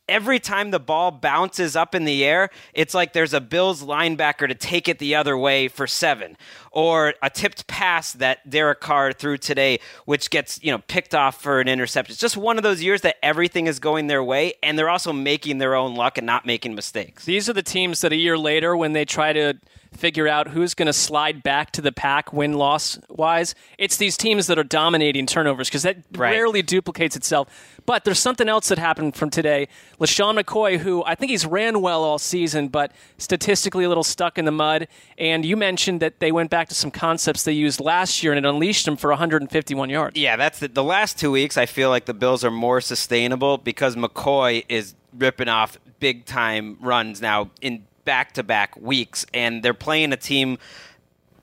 Every 0.09 0.39
time 0.39 0.71
the 0.71 0.79
ball 0.79 1.11
bounces 1.11 1.75
up 1.75 1.93
in 1.93 2.05
the 2.05 2.23
air, 2.23 2.49
it's 2.73 2.93
like 2.93 3.11
there's 3.11 3.33
a 3.33 3.41
Bills 3.41 3.83
linebacker 3.83 4.47
to 4.47 4.55
take 4.55 4.87
it 4.87 4.99
the 4.99 5.15
other 5.15 5.37
way 5.37 5.67
for 5.67 5.85
seven, 5.85 6.37
or 6.77 7.15
a 7.23 7.29
tipped 7.31 7.65
pass 7.65 8.13
that 8.13 8.47
Derek 8.47 8.79
Carr 8.81 9.11
threw 9.11 9.35
today, 9.35 9.79
which 10.05 10.29
gets 10.29 10.61
you 10.63 10.71
know 10.71 10.77
picked 10.87 11.15
off 11.15 11.41
for 11.41 11.59
an 11.59 11.67
interception. 11.67 12.11
It's 12.13 12.21
just 12.21 12.37
one 12.37 12.57
of 12.57 12.63
those 12.63 12.83
years 12.83 13.01
that 13.01 13.15
everything 13.23 13.65
is 13.65 13.79
going 13.79 14.05
their 14.05 14.23
way, 14.23 14.53
and 14.61 14.77
they're 14.77 14.87
also 14.89 15.11
making 15.11 15.57
their 15.57 15.73
own 15.73 15.95
luck 15.95 16.19
and 16.19 16.27
not 16.27 16.45
making 16.45 16.75
mistakes. 16.75 17.25
These 17.25 17.49
are 17.49 17.53
the 17.53 17.63
teams 17.63 18.01
that 18.01 18.13
a 18.13 18.15
year 18.15 18.37
later, 18.37 18.77
when 18.77 18.93
they 18.93 19.05
try 19.05 19.33
to 19.33 19.55
figure 19.91 20.27
out 20.27 20.49
who's 20.49 20.75
going 20.75 20.85
to 20.85 20.93
slide 20.93 21.41
back 21.41 21.71
to 21.71 21.81
the 21.81 21.91
pack 21.91 22.31
win 22.31 22.53
loss 22.53 22.99
wise, 23.09 23.55
it's 23.79 23.97
these 23.97 24.15
teams 24.15 24.45
that 24.45 24.59
are 24.59 24.63
dominating 24.63 25.25
turnovers 25.25 25.69
because 25.69 25.81
that 25.81 25.97
Right. 26.11 26.31
rarely 26.33 26.61
duplicates 26.61 27.15
itself. 27.15 27.47
But 27.85 28.03
there's 28.03 28.19
something 28.19 28.49
else 28.49 28.67
that 28.67 28.77
happened 28.77 29.15
from 29.15 29.29
today. 29.31 29.69
LeSean 29.99 30.39
McCoy, 30.39 30.77
who 30.77 31.03
I 31.05 31.15
think 31.15 31.31
he's 31.31 31.45
ran 31.45 31.81
well 31.81 32.03
all 32.03 32.19
season, 32.19 32.67
but 32.67 32.91
statistically 33.17 33.85
a 33.85 33.89
little 33.89 34.03
stuck 34.03 34.37
in 34.37 34.45
the 34.45 34.51
mud. 34.51 34.87
And 35.17 35.43
you 35.45 35.55
mentioned 35.57 36.01
that 36.01 36.19
they 36.19 36.31
went 36.33 36.49
back 36.51 36.66
to 36.69 36.75
some 36.75 36.91
concepts 36.91 37.43
they 37.43 37.51
used 37.51 37.79
last 37.79 38.23
year 38.23 38.33
and 38.33 38.45
it 38.45 38.49
unleashed 38.49 38.85
them 38.85 38.97
for 38.97 39.09
151 39.09 39.89
yards. 39.89 40.17
Yeah, 40.17 40.35
that's 40.35 40.59
the, 40.59 40.67
the 40.67 40.83
last 40.83 41.17
two 41.17 41.31
weeks. 41.31 41.57
I 41.57 41.65
feel 41.65 41.89
like 41.89 42.05
the 42.05 42.13
Bills 42.13 42.43
are 42.43 42.51
more 42.51 42.81
sustainable 42.81 43.57
because 43.57 43.95
McCoy 43.95 44.65
is 44.69 44.95
ripping 45.13 45.49
off 45.49 45.77
big 45.99 46.25
time 46.25 46.77
runs 46.79 47.21
now 47.21 47.49
in 47.61 47.85
back 48.05 48.31
to 48.33 48.43
back 48.43 48.75
weeks, 48.77 49.25
and 49.33 49.61
they're 49.61 49.73
playing 49.73 50.13
a 50.13 50.17
team, 50.17 50.57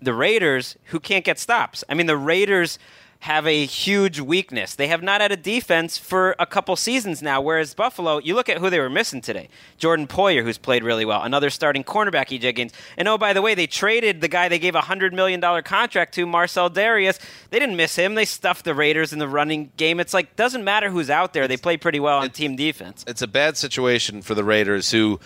the 0.00 0.14
Raiders, 0.14 0.76
who 0.86 0.98
can't 0.98 1.24
get 1.24 1.38
stops. 1.38 1.84
I 1.88 1.94
mean, 1.94 2.06
the 2.06 2.16
Raiders 2.16 2.78
have 3.24 3.46
a 3.46 3.64
huge 3.64 4.20
weakness. 4.20 4.74
They 4.74 4.86
have 4.88 5.02
not 5.02 5.22
had 5.22 5.32
a 5.32 5.36
defense 5.38 5.96
for 5.96 6.36
a 6.38 6.44
couple 6.44 6.76
seasons 6.76 7.22
now, 7.22 7.40
whereas 7.40 7.72
Buffalo, 7.72 8.18
you 8.18 8.34
look 8.34 8.50
at 8.50 8.58
who 8.58 8.68
they 8.68 8.78
were 8.78 8.90
missing 8.90 9.22
today. 9.22 9.48
Jordan 9.78 10.06
Poyer, 10.06 10.42
who's 10.42 10.58
played 10.58 10.84
really 10.84 11.06
well, 11.06 11.22
another 11.22 11.48
starting 11.48 11.84
cornerback, 11.84 12.38
EJ 12.38 12.54
Gaines. 12.54 12.74
And 12.98 13.08
oh, 13.08 13.16
by 13.16 13.32
the 13.32 13.40
way, 13.40 13.54
they 13.54 13.66
traded 13.66 14.20
the 14.20 14.28
guy 14.28 14.50
they 14.50 14.58
gave 14.58 14.74
a 14.74 14.82
$100 14.82 15.14
million 15.14 15.40
contract 15.62 16.12
to, 16.16 16.26
Marcell 16.26 16.68
Dareus. 16.68 17.18
They 17.48 17.58
didn't 17.58 17.76
miss 17.76 17.96
him. 17.96 18.14
They 18.14 18.26
stuffed 18.26 18.66
the 18.66 18.74
Raiders 18.74 19.14
in 19.14 19.20
the 19.20 19.28
running 19.28 19.72
game. 19.78 20.00
It's 20.00 20.12
like, 20.12 20.36
doesn't 20.36 20.62
matter 20.62 20.90
who's 20.90 21.08
out 21.08 21.32
there. 21.32 21.48
They 21.48 21.56
play 21.56 21.78
pretty 21.78 22.00
well 22.00 22.18
on 22.18 22.28
team 22.28 22.56
defense. 22.56 23.06
it's 23.08 23.22
a 23.22 23.26
bad 23.26 23.56
situation 23.56 24.20
for 24.20 24.34
the 24.34 24.44
Raiders 24.44 24.90
who 24.90 25.18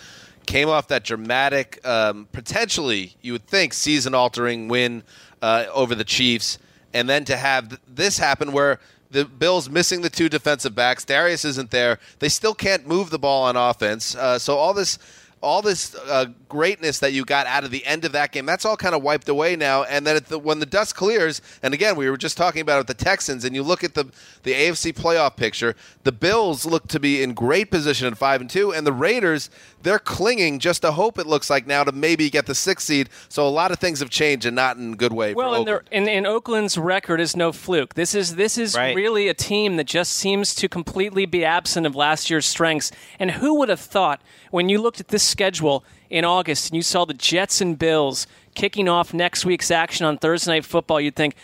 came 0.45 0.69
off 0.69 0.87
that 0.87 1.03
dramatic, 1.03 1.85
um, 1.85 2.29
potentially 2.31 3.17
you 3.21 3.33
would 3.33 3.45
think 3.45 3.73
season-altering 3.73 4.69
win 4.69 5.03
uh, 5.41 5.65
over 5.73 5.95
the 5.95 6.05
Chiefs, 6.05 6.59
and 6.93 7.09
then 7.09 7.25
to 7.25 7.37
have 7.37 7.69
th- 7.69 7.81
this 7.87 8.17
happen 8.17 8.51
where 8.51 8.79
the 9.11 9.25
Bills 9.25 9.69
missing 9.69 10.01
the 10.01 10.09
two 10.09 10.29
defensive 10.29 10.75
backs, 10.75 11.03
Dareus 11.05 11.43
isn't 11.45 11.71
there. 11.71 11.99
They 12.19 12.29
still 12.29 12.53
can't 12.53 12.87
move 12.87 13.09
the 13.09 13.19
ball 13.19 13.43
on 13.43 13.55
offense. 13.55 14.15
Uh, 14.15 14.37
so 14.39 14.55
all 14.57 14.73
this. 14.73 14.99
All 15.41 15.61
this 15.61 15.95
uh, 15.95 16.25
greatness 16.49 16.99
that 16.99 17.13
you 17.13 17.23
got 17.23 17.47
out 17.47 17.63
of 17.63 17.71
the 17.71 17.85
end 17.85 18.03
of 18.03 18.11
that 18.11 18.31
game, 18.31 18.45
that's 18.45 18.65
all 18.65 18.75
kind 18.75 18.93
of 18.93 19.01
wiped 19.01 19.29
away 19.29 19.55
now. 19.55 19.83
And 19.83 20.05
then 20.05 20.19
the, 20.27 20.37
when 20.37 20.59
the 20.59 20.65
dust 20.65 20.95
clears, 20.95 21.41
and 21.63 21.73
again, 21.73 21.95
we 21.95 22.09
were 22.09 22.17
just 22.17 22.35
talking 22.35 22.61
about 22.61 22.75
it 22.75 22.87
with 22.87 22.97
the 22.97 23.03
Texans, 23.05 23.45
and 23.45 23.55
you 23.55 23.63
look 23.63 23.83
at 23.83 23.93
the 23.93 24.05
the 24.43 24.53
AFC 24.53 24.93
playoff 24.93 25.35
picture, 25.37 25.75
the 26.03 26.11
Bills 26.11 26.65
look 26.65 26.87
to 26.89 26.99
be 26.99 27.21
in 27.23 27.33
great 27.33 27.71
position 27.71 28.07
at 28.07 28.17
five 28.17 28.41
and 28.41 28.49
two, 28.49 28.71
and 28.73 28.85
the 28.85 28.93
Raiders 28.93 29.49
they're 29.81 29.97
clinging 29.99 30.59
just 30.59 30.81
to 30.81 30.91
hope 30.91 31.17
it 31.17 31.25
looks 31.25 31.49
like 31.49 31.65
now 31.65 31.85
to 31.85 31.93
maybe 31.93 32.29
get 32.29 32.45
the 32.45 32.53
sixth 32.55 32.85
seed. 32.87 33.07
So 33.29 33.47
a 33.47 33.49
lot 33.49 33.71
of 33.71 33.79
things 33.79 34.01
have 34.01 34.09
changed 34.09 34.45
and 34.45 34.53
not 34.53 34.75
in 34.75 34.91
a 34.91 34.95
good 34.97 35.13
way. 35.13 35.33
Well, 35.33 35.51
for 35.53 35.57
and, 35.59 35.67
they're- 35.67 35.75
Oakland. 35.75 35.93
and, 35.93 36.09
and 36.09 36.27
Oakland's 36.27 36.77
record 36.77 37.21
is 37.21 37.33
no 37.37 37.53
fluke. 37.53 37.93
This 37.93 38.13
is 38.13 38.35
this 38.35 38.57
is 38.57 38.75
Right. 38.75 38.93
really 38.93 39.29
a 39.29 39.33
team 39.33 39.77
that 39.77 39.85
just 39.85 40.11
seems 40.13 40.53
to 40.55 40.67
completely 40.67 41.25
be 41.25 41.45
absent 41.45 41.85
of 41.87 41.95
last 41.95 42.29
year's 42.29 42.45
strengths. 42.45 42.91
And 43.19 43.31
who 43.31 43.55
would 43.59 43.69
have 43.69 43.79
thought 43.79 44.21
when 44.51 44.67
you 44.67 44.81
looked 44.81 44.99
at 44.99 45.07
this 45.07 45.23
schedule 45.29 45.83
in 46.09 46.25
August 46.25 46.69
and 46.69 46.75
you 46.75 46.81
saw 46.81 47.05
the 47.05 47.13
Jets 47.13 47.61
and 47.61 47.77
Bills 47.77 48.27
kicking 48.55 48.89
off 48.89 49.13
next 49.13 49.45
week's 49.45 49.71
action 49.71 50.05
on 50.05 50.17
Thursday 50.17 50.51
Night 50.51 50.65
Football, 50.65 50.99
you'd 50.99 51.15
think. 51.15 51.35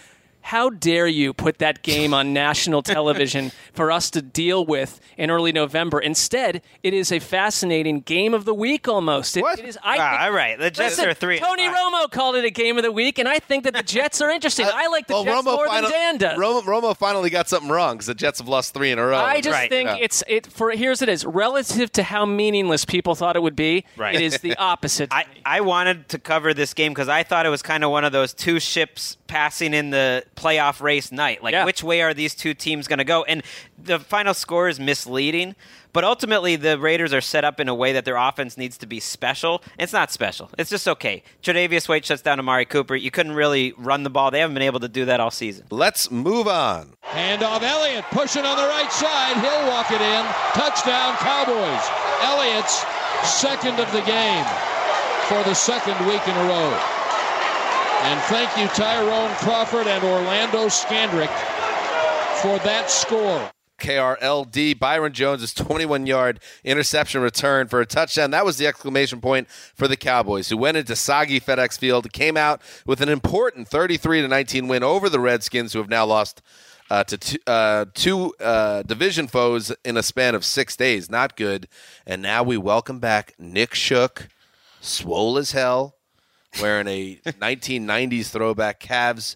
How 0.45 0.69
dare 0.69 1.07
you 1.07 1.33
put 1.33 1.57
that 1.57 1.81
game 1.81 2.13
on 2.13 2.31
national 2.33 2.83
television 2.95 3.51
for 3.73 3.91
us 3.91 4.11
to 4.11 4.21
deal 4.21 4.63
with 4.65 4.99
in 5.17 5.31
early 5.31 5.51
November? 5.51 5.99
Instead, 5.99 6.61
it 6.83 6.93
is 6.93 7.11
a 7.11 7.17
fascinating 7.19 8.01
game 8.01 8.33
of 8.33 8.45
the 8.45 8.53
week 8.53 8.87
almost. 8.87 9.35
It- 9.37 9.41
What? 9.41 9.57
it 9.57 9.65
is. 9.65 9.77
I 9.83 9.97
Ah, 9.97 10.09
think- 10.11 10.21
all 10.21 10.31
right. 10.31 10.59
The 10.59 10.69
Jets 10.69 10.97
Listen, 10.97 11.09
are 11.09 11.13
three. 11.15 11.39
Tony. 11.39 11.63
Romo 11.67 12.09
called 12.11 12.35
it 12.35 12.45
a 12.45 12.51
game 12.51 12.77
of 12.77 12.83
the 12.83 12.91
week, 12.91 13.17
and 13.17 13.27
I 13.27 13.39
think 13.39 13.63
that 13.63 13.73
the 13.73 13.81
Jets 13.95 14.21
are 14.21 14.29
interesting. 14.29 14.67
I 14.71 14.85
like 14.87 15.07
the 15.07 15.15
well, 15.15 15.23
Jets 15.23 15.37
Romo 15.41 15.55
more 15.55 15.65
final- 15.67 15.89
than 15.89 15.99
Dan 15.99 16.17
does. 16.17 16.37
Romo, 16.37 16.61
Romo 16.63 16.95
finally 16.95 17.31
got 17.31 17.49
something 17.49 17.69
wrong 17.71 17.95
because 17.95 18.05
the 18.05 18.13
Jets 18.13 18.37
have 18.39 18.47
lost 18.47 18.73
three 18.75 18.91
in 18.91 18.99
a 18.99 19.05
row. 19.05 19.17
I 19.17 19.41
just 19.41 19.51
Right. 19.53 19.67
think 19.69 19.89
Yeah. 19.89 19.95
it's 19.99 20.23
it 20.27 20.45
for 20.47 20.69
here's 20.71 21.01
it 21.01 21.09
is 21.09 21.25
relative 21.25 21.91
to 21.93 22.03
how 22.03 22.25
meaningless 22.25 22.85
people 22.85 23.15
thought 23.15 23.35
it 23.35 23.41
would 23.41 23.55
be. 23.55 23.83
Right. 23.97 24.13
It 24.13 24.21
is 24.21 24.37
the 24.41 24.55
opposite. 24.59 25.09
I. 25.11 25.25
I 25.47 25.61
wanted 25.61 26.09
to 26.09 26.17
cover 26.19 26.53
this 26.55 26.73
game 26.73 26.91
because 26.91 27.07
I 27.09 27.21
thought 27.23 27.45
it 27.45 27.49
was 27.49 27.61
kind 27.61 27.83
of 27.83 27.91
one 27.91 28.03
of 28.03 28.11
those 28.11 28.33
two 28.33 28.59
ships 28.59 29.15
passing 29.27 29.73
in 29.73 29.89
the 29.89 30.23
playoff 30.35 30.81
race 30.81 31.11
night. 31.11 31.43
Like, 31.43 31.53
Yeah. 31.53 31.65
which 31.65 31.83
way 31.83 32.01
are 32.01 32.13
these 32.13 32.35
two 32.35 32.53
teams 32.53 32.87
going 32.87 32.99
to 32.99 33.03
go? 33.05 33.23
And 33.23 33.43
the 33.77 33.99
final 33.99 34.33
score 34.33 34.67
is 34.69 34.79
misleading. 34.79 35.55
But 35.93 36.03
ultimately, 36.03 36.57
the 36.57 36.77
Raiders 36.77 37.13
are 37.13 37.21
set 37.21 37.45
up 37.45 37.57
in 37.61 37.69
a 37.69 37.73
way 37.73 37.93
that 37.93 38.03
their 38.03 38.17
offense 38.17 38.57
needs 38.57 38.77
to 38.79 38.85
be 38.85 38.99
special. 38.99 39.63
It's 39.79 39.93
not 39.93 40.11
special. 40.11 40.49
It's 40.57 40.69
just 40.69 40.89
okay. 40.89 41.23
Tre'Davious 41.41 41.87
White 41.87 42.03
shuts 42.03 42.21
down 42.21 42.37
Amari 42.37 42.65
Cooper. 42.65 42.97
You 42.97 43.11
couldn't 43.11 43.31
really 43.31 43.73
run 43.77 44.03
the 44.03 44.09
ball. 44.09 44.29
They 44.29 44.39
haven't 44.41 44.55
been 44.55 44.63
able 44.63 44.81
to 44.81 44.89
do 44.89 45.05
that 45.05 45.21
all 45.21 45.31
season. 45.31 45.67
Let's 45.69 46.11
move 46.11 46.49
on. 46.49 46.95
Hand 46.99 47.43
off 47.43 47.63
Elliott, 47.63 48.03
pushing 48.11 48.43
on 48.45 48.57
the 48.57 48.67
right 48.67 48.91
side. 48.91 49.37
He'll 49.37 49.67
walk 49.69 49.89
it 49.91 50.01
in. 50.01 50.25
Touchdown, 50.51 51.15
Cowboys. 51.15 51.87
Elliott's 52.23 52.83
second 53.23 53.79
of 53.79 53.89
the 53.93 54.01
game 54.01 54.45
for 55.29 55.41
the 55.43 55.53
second 55.55 55.95
week 56.07 56.27
in 56.27 56.35
a 56.35 56.43
row. 56.43 56.77
And 58.05 58.21
thank 58.25 58.55
you, 58.55 58.67
Tyrone 58.67 59.33
Crawford 59.37 59.87
and 59.87 60.03
Orlando 60.03 60.67
Scandrick, 60.67 61.25
for 62.39 62.63
that 62.63 62.85
score. 62.87 63.49
KRLD. 63.79 64.77
Byron 64.77 65.11
Jones' 65.11 65.51
21 65.55 66.05
yard 66.05 66.39
interception 66.63 67.21
return 67.21 67.67
for 67.67 67.81
a 67.81 67.85
touchdown. 67.87 68.29
That 68.29 68.45
was 68.45 68.57
the 68.57 68.67
exclamation 68.67 69.21
point 69.21 69.49
for 69.49 69.87
the 69.87 69.97
Cowboys, 69.97 70.49
who 70.49 70.57
went 70.57 70.77
into 70.77 70.95
soggy 70.95 71.39
FedEx 71.39 71.79
Field, 71.79 72.13
came 72.13 72.37
out 72.37 72.61
with 72.85 73.01
an 73.01 73.09
important 73.09 73.67
33 73.67 74.21
to 74.21 74.27
19 74.27 74.67
win 74.67 74.83
over 74.83 75.09
the 75.09 75.19
Redskins, 75.19 75.73
who 75.73 75.79
have 75.79 75.89
now 75.89 76.05
lost 76.05 76.43
uh, 76.91 77.03
to 77.05 77.17
two, 77.17 77.39
uh, 77.47 77.85
two 77.95 78.35
uh, 78.39 78.83
division 78.83 79.27
foes 79.27 79.73
in 79.83 79.97
a 79.97 80.03
span 80.03 80.35
of 80.35 80.45
six 80.45 80.75
days. 80.75 81.09
Not 81.09 81.35
good. 81.35 81.67
And 82.05 82.21
now 82.21 82.43
we 82.43 82.55
welcome 82.55 82.99
back 82.99 83.33
Nick 83.39 83.73
Shook, 83.73 84.27
swole 84.79 85.39
as 85.39 85.53
hell, 85.53 85.94
wearing 86.61 86.87
a 86.87 87.19
1990s 87.25 88.29
throwback 88.29 88.79
Cavs 88.79 89.35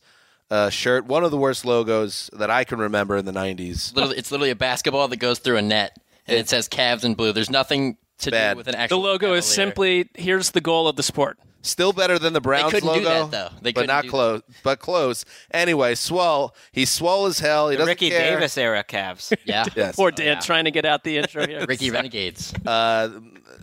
uh, 0.49 0.69
shirt. 0.69 1.05
One 1.05 1.23
of 1.23 1.31
the 1.31 1.37
worst 1.37 1.65
logos 1.65 2.29
that 2.33 2.49
I 2.49 2.63
can 2.63 2.79
remember 2.79 3.17
in 3.17 3.25
the 3.25 3.31
90s. 3.31 3.95
Literally, 3.95 4.17
it's 4.17 4.31
literally 4.31 4.51
a 4.51 4.55
basketball 4.55 5.07
that 5.07 5.17
goes 5.17 5.39
through 5.39 5.57
a 5.57 5.61
net, 5.61 5.97
and 6.27 6.37
it 6.37 6.49
says 6.49 6.67
Cavs 6.67 7.03
in 7.03 7.15
blue. 7.15 7.31
There's 7.31 7.49
nothing 7.49 7.97
to 8.19 8.31
Bad. 8.31 8.53
do 8.53 8.57
with 8.57 8.67
an 8.67 8.75
actual. 8.75 9.01
The 9.01 9.09
actual. 9.09 9.27
logo 9.27 9.33
is 9.35 9.45
simply 9.45 10.09
here's 10.15 10.51
the 10.51 10.61
goal 10.61 10.87
of 10.87 10.95
the 10.95 11.03
sport. 11.03 11.37
Still 11.61 11.91
better 11.91 12.17
than 12.17 12.31
the 12.31 12.39
Browns 12.39 12.71
couldn't 12.71 12.87
do 12.93 13.01
logo, 13.01 13.27
that, 13.27 13.31
though. 13.31 13.49
They 13.61 13.73
but 13.73 13.81
couldn't 13.81 13.87
not 13.95 14.03
do 14.05 14.09
close. 14.09 14.41
But 14.63 14.79
close. 14.79 15.25
Anyway, 15.51 15.93
swole. 15.95 16.55
He's 16.71 16.89
swole 16.89 17.25
as 17.25 17.39
hell. 17.39 17.67
He 17.69 17.75
The 17.75 17.79
doesn't 17.79 17.89
Ricky 17.91 18.09
care. 18.11 18.35
Davis 18.35 18.57
era 18.57 18.83
Cavs. 18.83 19.35
Yeah, 19.45 19.65
Yes. 19.75 19.95
Poor 19.97 20.09
Dan 20.11 20.41
trying 20.41 20.65
to 20.65 20.71
get 20.71 20.85
out 20.85 21.03
the 21.03 21.17
intro 21.17 21.45
here. 21.45 21.65
Ricky 21.67 21.91
Renegades. 21.91 22.53
Uh, 22.65 23.09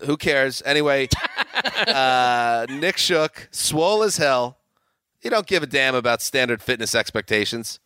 who 0.04 0.16
cares? 0.18 0.62
Anyway, 0.66 1.08
uh, 1.86 2.66
Nick 2.68 2.98
Shook, 2.98 3.48
swole 3.50 4.02
as 4.02 4.18
hell. 4.18 4.58
He 5.20 5.28
don't 5.30 5.46
give 5.46 5.62
a 5.62 5.66
damn 5.66 5.94
about 5.94 6.20
standard 6.22 6.62
fitness 6.62 6.94
expectations. 6.94 7.80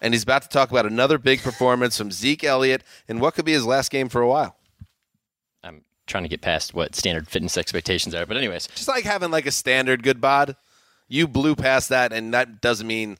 And 0.00 0.14
he's 0.14 0.22
about 0.22 0.42
to 0.42 0.48
talk 0.48 0.70
about 0.70 0.86
another 0.86 1.18
big 1.18 1.40
performance 1.40 1.96
from 1.98 2.10
Zeke 2.10 2.44
Elliott 2.44 2.82
in 3.08 3.18
what 3.18 3.34
could 3.34 3.44
be 3.44 3.52
his 3.52 3.64
last 3.66 3.90
game 3.90 4.08
for 4.08 4.20
a 4.20 4.28
while. 4.28 4.56
Trying 6.06 6.22
to 6.22 6.28
get 6.28 6.40
past 6.40 6.74
what 6.74 6.94
standard 6.94 7.28
fitness 7.28 7.56
expectations 7.58 8.14
are, 8.14 8.26
but 8.26 8.36
anyways, 8.36 8.68
Just 8.68 8.88
like 8.88 9.04
having 9.04 9.30
like 9.30 9.46
a 9.46 9.50
standard 9.50 10.02
good 10.02 10.20
bod. 10.20 10.56
You 11.08 11.28
blew 11.28 11.54
past 11.54 11.88
that, 11.90 12.12
and 12.12 12.34
that 12.34 12.60
doesn't 12.60 12.86
mean 12.86 13.18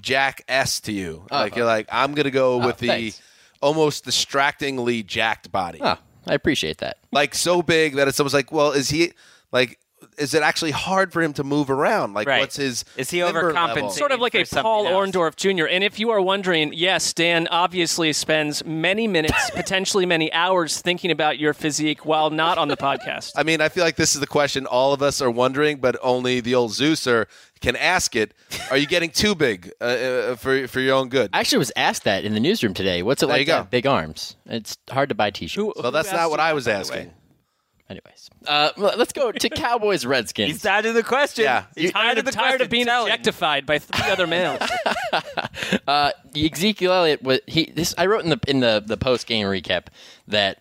Jack 0.00 0.42
S 0.48 0.80
to 0.80 0.92
you. 0.92 1.26
like 1.30 1.52
uh-huh. 1.52 1.56
you're 1.56 1.66
like, 1.66 1.88
I'm 1.90 2.14
gonna 2.14 2.30
go 2.30 2.60
uh, 2.60 2.66
with 2.66 2.78
the 2.78 3.12
almost 3.60 4.04
distractingly 4.04 5.02
jacked 5.02 5.50
body. 5.50 5.78
oh, 5.82 5.98
I 6.26 6.34
appreciate 6.34 6.78
that. 6.78 6.98
like 7.12 7.34
so 7.34 7.62
big 7.62 7.94
that 7.96 8.08
it's 8.08 8.18
almost 8.20 8.34
like, 8.34 8.52
well, 8.52 8.72
is 8.72 8.90
he 8.90 9.12
like? 9.52 9.78
Is 10.18 10.34
it 10.34 10.42
actually 10.42 10.70
hard 10.70 11.12
for 11.12 11.22
him 11.22 11.32
to 11.34 11.44
move 11.44 11.70
around? 11.70 12.14
Like, 12.14 12.26
Right. 12.26 12.40
what's 12.40 12.56
his? 12.56 12.84
Is 12.96 13.10
he 13.10 13.18
overcompensating? 13.18 13.74
level? 13.74 13.90
sort 13.90 14.12
of 14.12 14.20
like 14.20 14.32
for 14.32 14.58
a 14.58 14.62
Paul 14.62 14.86
else. 14.86 15.10
Orndorff 15.10 15.36
Jr. 15.36 15.66
And 15.66 15.82
if 15.84 15.98
you 15.98 16.10
are 16.10 16.20
wondering, 16.20 16.72
yes, 16.74 17.12
Dan 17.12 17.46
obviously 17.48 18.12
spends 18.12 18.64
many 18.64 19.06
minutes, 19.08 19.50
potentially 19.54 20.06
many 20.06 20.32
hours 20.32 20.80
thinking 20.80 21.10
about 21.10 21.38
your 21.38 21.54
physique 21.54 22.04
while 22.04 22.30
not 22.30 22.58
on 22.58 22.68
the 22.68 22.76
podcast. 22.76 23.32
I 23.36 23.42
mean, 23.42 23.60
I 23.60 23.68
feel 23.68 23.84
like 23.84 23.96
this 23.96 24.14
is 24.14 24.20
the 24.20 24.26
question 24.26 24.66
all 24.66 24.92
of 24.92 25.02
us 25.02 25.20
are 25.20 25.30
wondering, 25.30 25.78
but 25.78 25.96
only 26.02 26.40
the 26.40 26.54
old 26.54 26.72
Zeuser 26.72 27.26
can 27.60 27.76
ask 27.76 28.14
it. 28.14 28.34
Are 28.70 28.76
you 28.76 28.86
getting 28.86 29.10
too 29.10 29.34
big 29.34 29.72
uh, 29.80 29.84
uh, 29.84 30.36
for 30.36 30.68
for 30.68 30.80
your 30.80 30.96
own 30.96 31.08
good? 31.08 31.30
I 31.32 31.40
actually 31.40 31.58
was 31.58 31.72
asked 31.76 32.04
that 32.04 32.24
in 32.24 32.34
the 32.34 32.40
newsroom 32.40 32.74
today. 32.74 33.02
What's 33.02 33.22
it 33.22 33.26
There 33.26 33.34
like 33.36 33.40
you 33.40 33.52
to 33.52 33.56
have 33.58 33.70
big 33.70 33.86
arms? 33.86 34.36
It's 34.46 34.76
hard 34.90 35.08
to 35.08 35.14
buy 35.14 35.30
t-shirts. 35.30 35.72
well, 35.82 35.90
that's 35.92 36.12
not 36.12 36.30
what 36.30 36.40
I 36.40 36.52
was 36.52 36.66
by 36.66 36.72
the 36.72 36.78
asking. 36.78 37.12
Way? 37.88 37.94
Anyways, 37.96 38.30
uh, 38.46 38.70
let's 38.96 39.12
go 39.12 39.30
to 39.32 39.48
Cowboys 39.50 40.06
Redskins. 40.06 40.50
He's 40.50 40.62
dodging 40.62 40.94
the 40.94 41.02
question. 41.02 41.44
Yeah. 41.44 41.64
He's 41.76 41.92
Tired 41.92 42.18
of, 42.18 42.24
the 42.24 42.32
tired 42.32 42.60
of 42.60 42.70
being 42.70 42.86
Tell 42.86 43.06
him. 43.06 43.12
objectified 43.12 43.66
by 43.66 43.78
three 43.78 44.10
other 44.10 44.26
males. 44.26 44.60
Uh, 45.86 46.10
Ezekiel 46.36 46.92
Elliott 46.92 47.22
was 47.22 47.40
he. 47.46 47.70
This 47.74 47.94
I 47.96 48.06
wrote 48.06 48.24
in 48.24 48.30
the 48.30 48.40
in 48.48 48.60
the 48.60 48.82
the 48.84 48.96
post 48.96 49.26
game 49.26 49.46
recap 49.46 49.86
that 50.28 50.58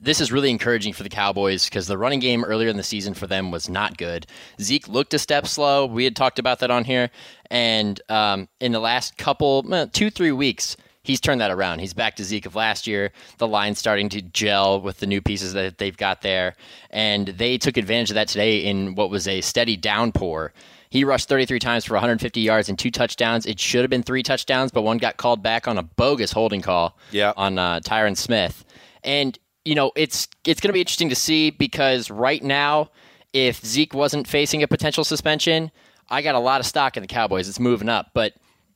this 0.00 0.20
is 0.20 0.30
really 0.30 0.50
encouraging 0.50 0.92
for 0.92 1.02
the 1.02 1.08
Cowboys 1.08 1.64
because 1.64 1.86
the 1.86 1.98
running 1.98 2.20
game 2.20 2.44
earlier 2.44 2.68
in 2.68 2.76
the 2.76 2.82
season 2.82 3.14
for 3.14 3.26
them 3.26 3.50
was 3.50 3.68
not 3.68 3.96
good. 3.96 4.26
Zeke 4.60 4.88
looked 4.88 5.14
a 5.14 5.18
step 5.18 5.46
slow. 5.46 5.86
We 5.86 6.04
had 6.04 6.14
talked 6.14 6.38
about 6.38 6.60
that 6.60 6.70
on 6.70 6.84
here, 6.84 7.10
and 7.50 8.00
um, 8.08 8.48
in 8.60 8.72
the 8.72 8.80
last 8.80 9.16
couple 9.18 9.64
eh, 9.72 9.86
two 9.92 10.10
three 10.10 10.32
weeks. 10.32 10.76
He's 11.06 11.20
turned 11.20 11.40
that 11.40 11.50
around. 11.52 11.78
He's 11.78 11.94
back 11.94 12.16
to 12.16 12.24
Zeke 12.24 12.46
of 12.46 12.56
last 12.56 12.86
year. 12.86 13.12
The 13.38 13.46
line's 13.46 13.78
starting 13.78 14.08
to 14.10 14.20
gel 14.22 14.80
with 14.80 14.98
the 14.98 15.06
new 15.06 15.20
pieces 15.22 15.52
that 15.52 15.78
they've 15.78 15.96
got 15.96 16.22
there. 16.22 16.54
And 16.90 17.28
they 17.28 17.58
took 17.58 17.76
advantage 17.76 18.10
of 18.10 18.14
that 18.14 18.28
today 18.28 18.58
in 18.64 18.94
what 18.96 19.08
was 19.08 19.28
a 19.28 19.40
steady 19.40 19.76
downpour. 19.76 20.52
He 20.90 21.04
rushed 21.04 21.28
33 21.28 21.58
times 21.60 21.84
for 21.84 21.94
150 21.94 22.40
yards 22.40 22.68
and 22.68 22.78
two 22.78 22.90
touchdowns. 22.90 23.46
It 23.46 23.60
should 23.60 23.82
have 23.82 23.90
been 23.90 24.02
three 24.02 24.22
touchdowns, 24.22 24.72
but 24.72 24.82
one 24.82 24.98
got 24.98 25.16
called 25.16 25.42
back 25.42 25.68
on 25.68 25.78
a 25.78 25.82
bogus 25.82 26.32
holding 26.32 26.60
call 26.62 26.96
Yeah. 27.12 27.32
on 27.36 27.58
uh, 27.58 27.80
Tyron 27.80 28.16
Smith. 28.16 28.64
And 29.04 29.38
you 29.64 29.74
know, 29.74 29.92
it's 29.96 30.28
it's 30.44 30.60
going 30.60 30.68
to 30.68 30.72
be 30.72 30.80
interesting 30.80 31.08
to 31.10 31.16
see 31.16 31.50
because 31.50 32.10
right 32.10 32.42
now, 32.42 32.90
if 33.32 33.64
Zeke 33.64 33.94
wasn't 33.94 34.26
facing 34.28 34.62
a 34.62 34.68
potential 34.68 35.02
suspension, 35.04 35.70
I 36.08 36.22
got 36.22 36.34
a 36.36 36.38
lot 36.38 36.60
of 36.60 36.66
stock 36.66 36.96
in 36.96 37.02
the 37.02 37.08
Cowboys. 37.08 37.48
It's 37.48 37.58
moving 37.60 37.88
up, 37.88 38.10
but 38.14 38.32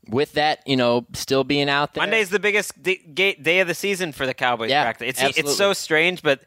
with 0.08 0.32
that, 0.32 0.66
you 0.66 0.76
know, 0.76 1.06
still 1.12 1.44
being 1.44 1.68
out 1.68 1.94
there, 1.94 2.02
Monday's 2.02 2.30
the 2.30 2.40
biggest 2.40 2.82
d- 2.82 2.96
day 3.14 3.60
of 3.60 3.68
the 3.68 3.74
season 3.74 4.12
for 4.12 4.26
the 4.26 4.34
Cowboys. 4.34 4.70
Yeah, 4.70 4.82
practice. 4.82 5.10
It's 5.10 5.22
absolutely. 5.22 5.50
it's 5.50 5.58
so 5.58 5.72
strange, 5.72 6.22
but 6.22 6.42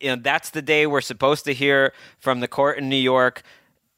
you 0.00 0.08
know 0.08 0.16
that's 0.16 0.50
the 0.50 0.62
day 0.62 0.86
we're 0.86 1.00
supposed 1.00 1.44
to 1.46 1.54
hear 1.54 1.92
from 2.18 2.40
the 2.40 2.48
court 2.48 2.78
in 2.78 2.88
New 2.88 2.96
York 2.96 3.42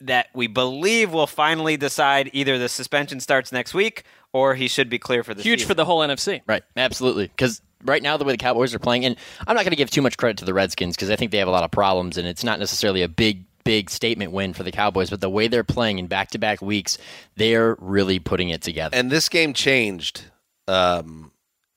that 0.01 0.29
we 0.35 0.47
believe 0.47 1.13
will 1.13 1.27
finally 1.27 1.77
decide 1.77 2.31
either 2.33 2.59
the 2.59 2.69
suspension 2.69 3.21
starts 3.21 3.53
next 3.53 3.75
week 3.75 4.05
or 4.33 4.55
he 4.55 4.69
should 4.69 4.89
be 4.89 4.99
clear 4.99 5.23
for 5.23 5.35
the 5.35 5.43
Huge 5.43 5.61
season. 5.61 5.69
for 5.69 5.75
the 5.75 5.85
whole 5.85 6.01
NFC. 6.01 6.41
Right, 6.47 6.63
absolutely. 6.77 7.27
Because 7.27 7.61
right 7.85 8.03
now, 8.03 8.17
the 8.17 8.25
way 8.25 8.33
the 8.33 8.39
Cowboys 8.39 8.75
are 8.75 8.79
playing, 8.79 9.05
and 9.05 9.17
I'm 9.47 9.55
not 9.55 9.65
going 9.65 9.73
to 9.73 9.77
give 9.77 9.91
too 9.91 10.03
much 10.03 10.17
credit 10.17 10.39
to 10.39 10.45
the 10.45 10.55
Redskins 10.55 10.97
because 10.97 11.11
I 11.11 11.17
think 11.17 11.33
they 11.33 11.39
have 11.39 11.49
a 11.49 11.53
lot 11.53 11.65
of 11.65 11.71
problems, 11.71 12.17
and 12.17 12.27
it's 12.27 12.45
not 12.45 12.59
necessarily 12.59 13.03
a 13.03 13.09
big, 13.09 13.45
big 13.65 13.91
statement 13.91 14.33
win 14.33 14.53
for 14.53 14.63
the 14.63 14.73
Cowboys. 14.73 15.11
But 15.11 15.21
the 15.21 15.31
way 15.31 15.49
they're 15.49 15.65
playing 15.65 15.99
in 15.99 16.07
back-to-back 16.07 16.63
weeks, 16.63 16.99
they're 17.37 17.77
really 17.81 18.19
putting 18.19 18.51
it 18.51 18.63
together. 18.63 18.97
And 18.97 19.11
this 19.11 19.29
game 19.29 19.53
changed 19.53 20.25
um, 20.69 21.33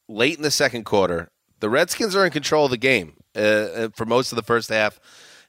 late 0.07 0.37
in 0.37 0.43
the 0.43 0.51
second 0.51 0.83
quarter. 0.83 1.29
The 1.59 1.69
Redskins 1.69 2.15
are 2.15 2.25
in 2.25 2.31
control 2.31 2.65
of 2.65 2.71
the 2.71 2.77
game 2.77 3.13
uh, 3.35 3.39
uh, 3.39 3.89
for 3.95 4.05
most 4.05 4.31
of 4.31 4.35
the 4.35 4.43
first 4.43 4.69
half, 4.69 4.99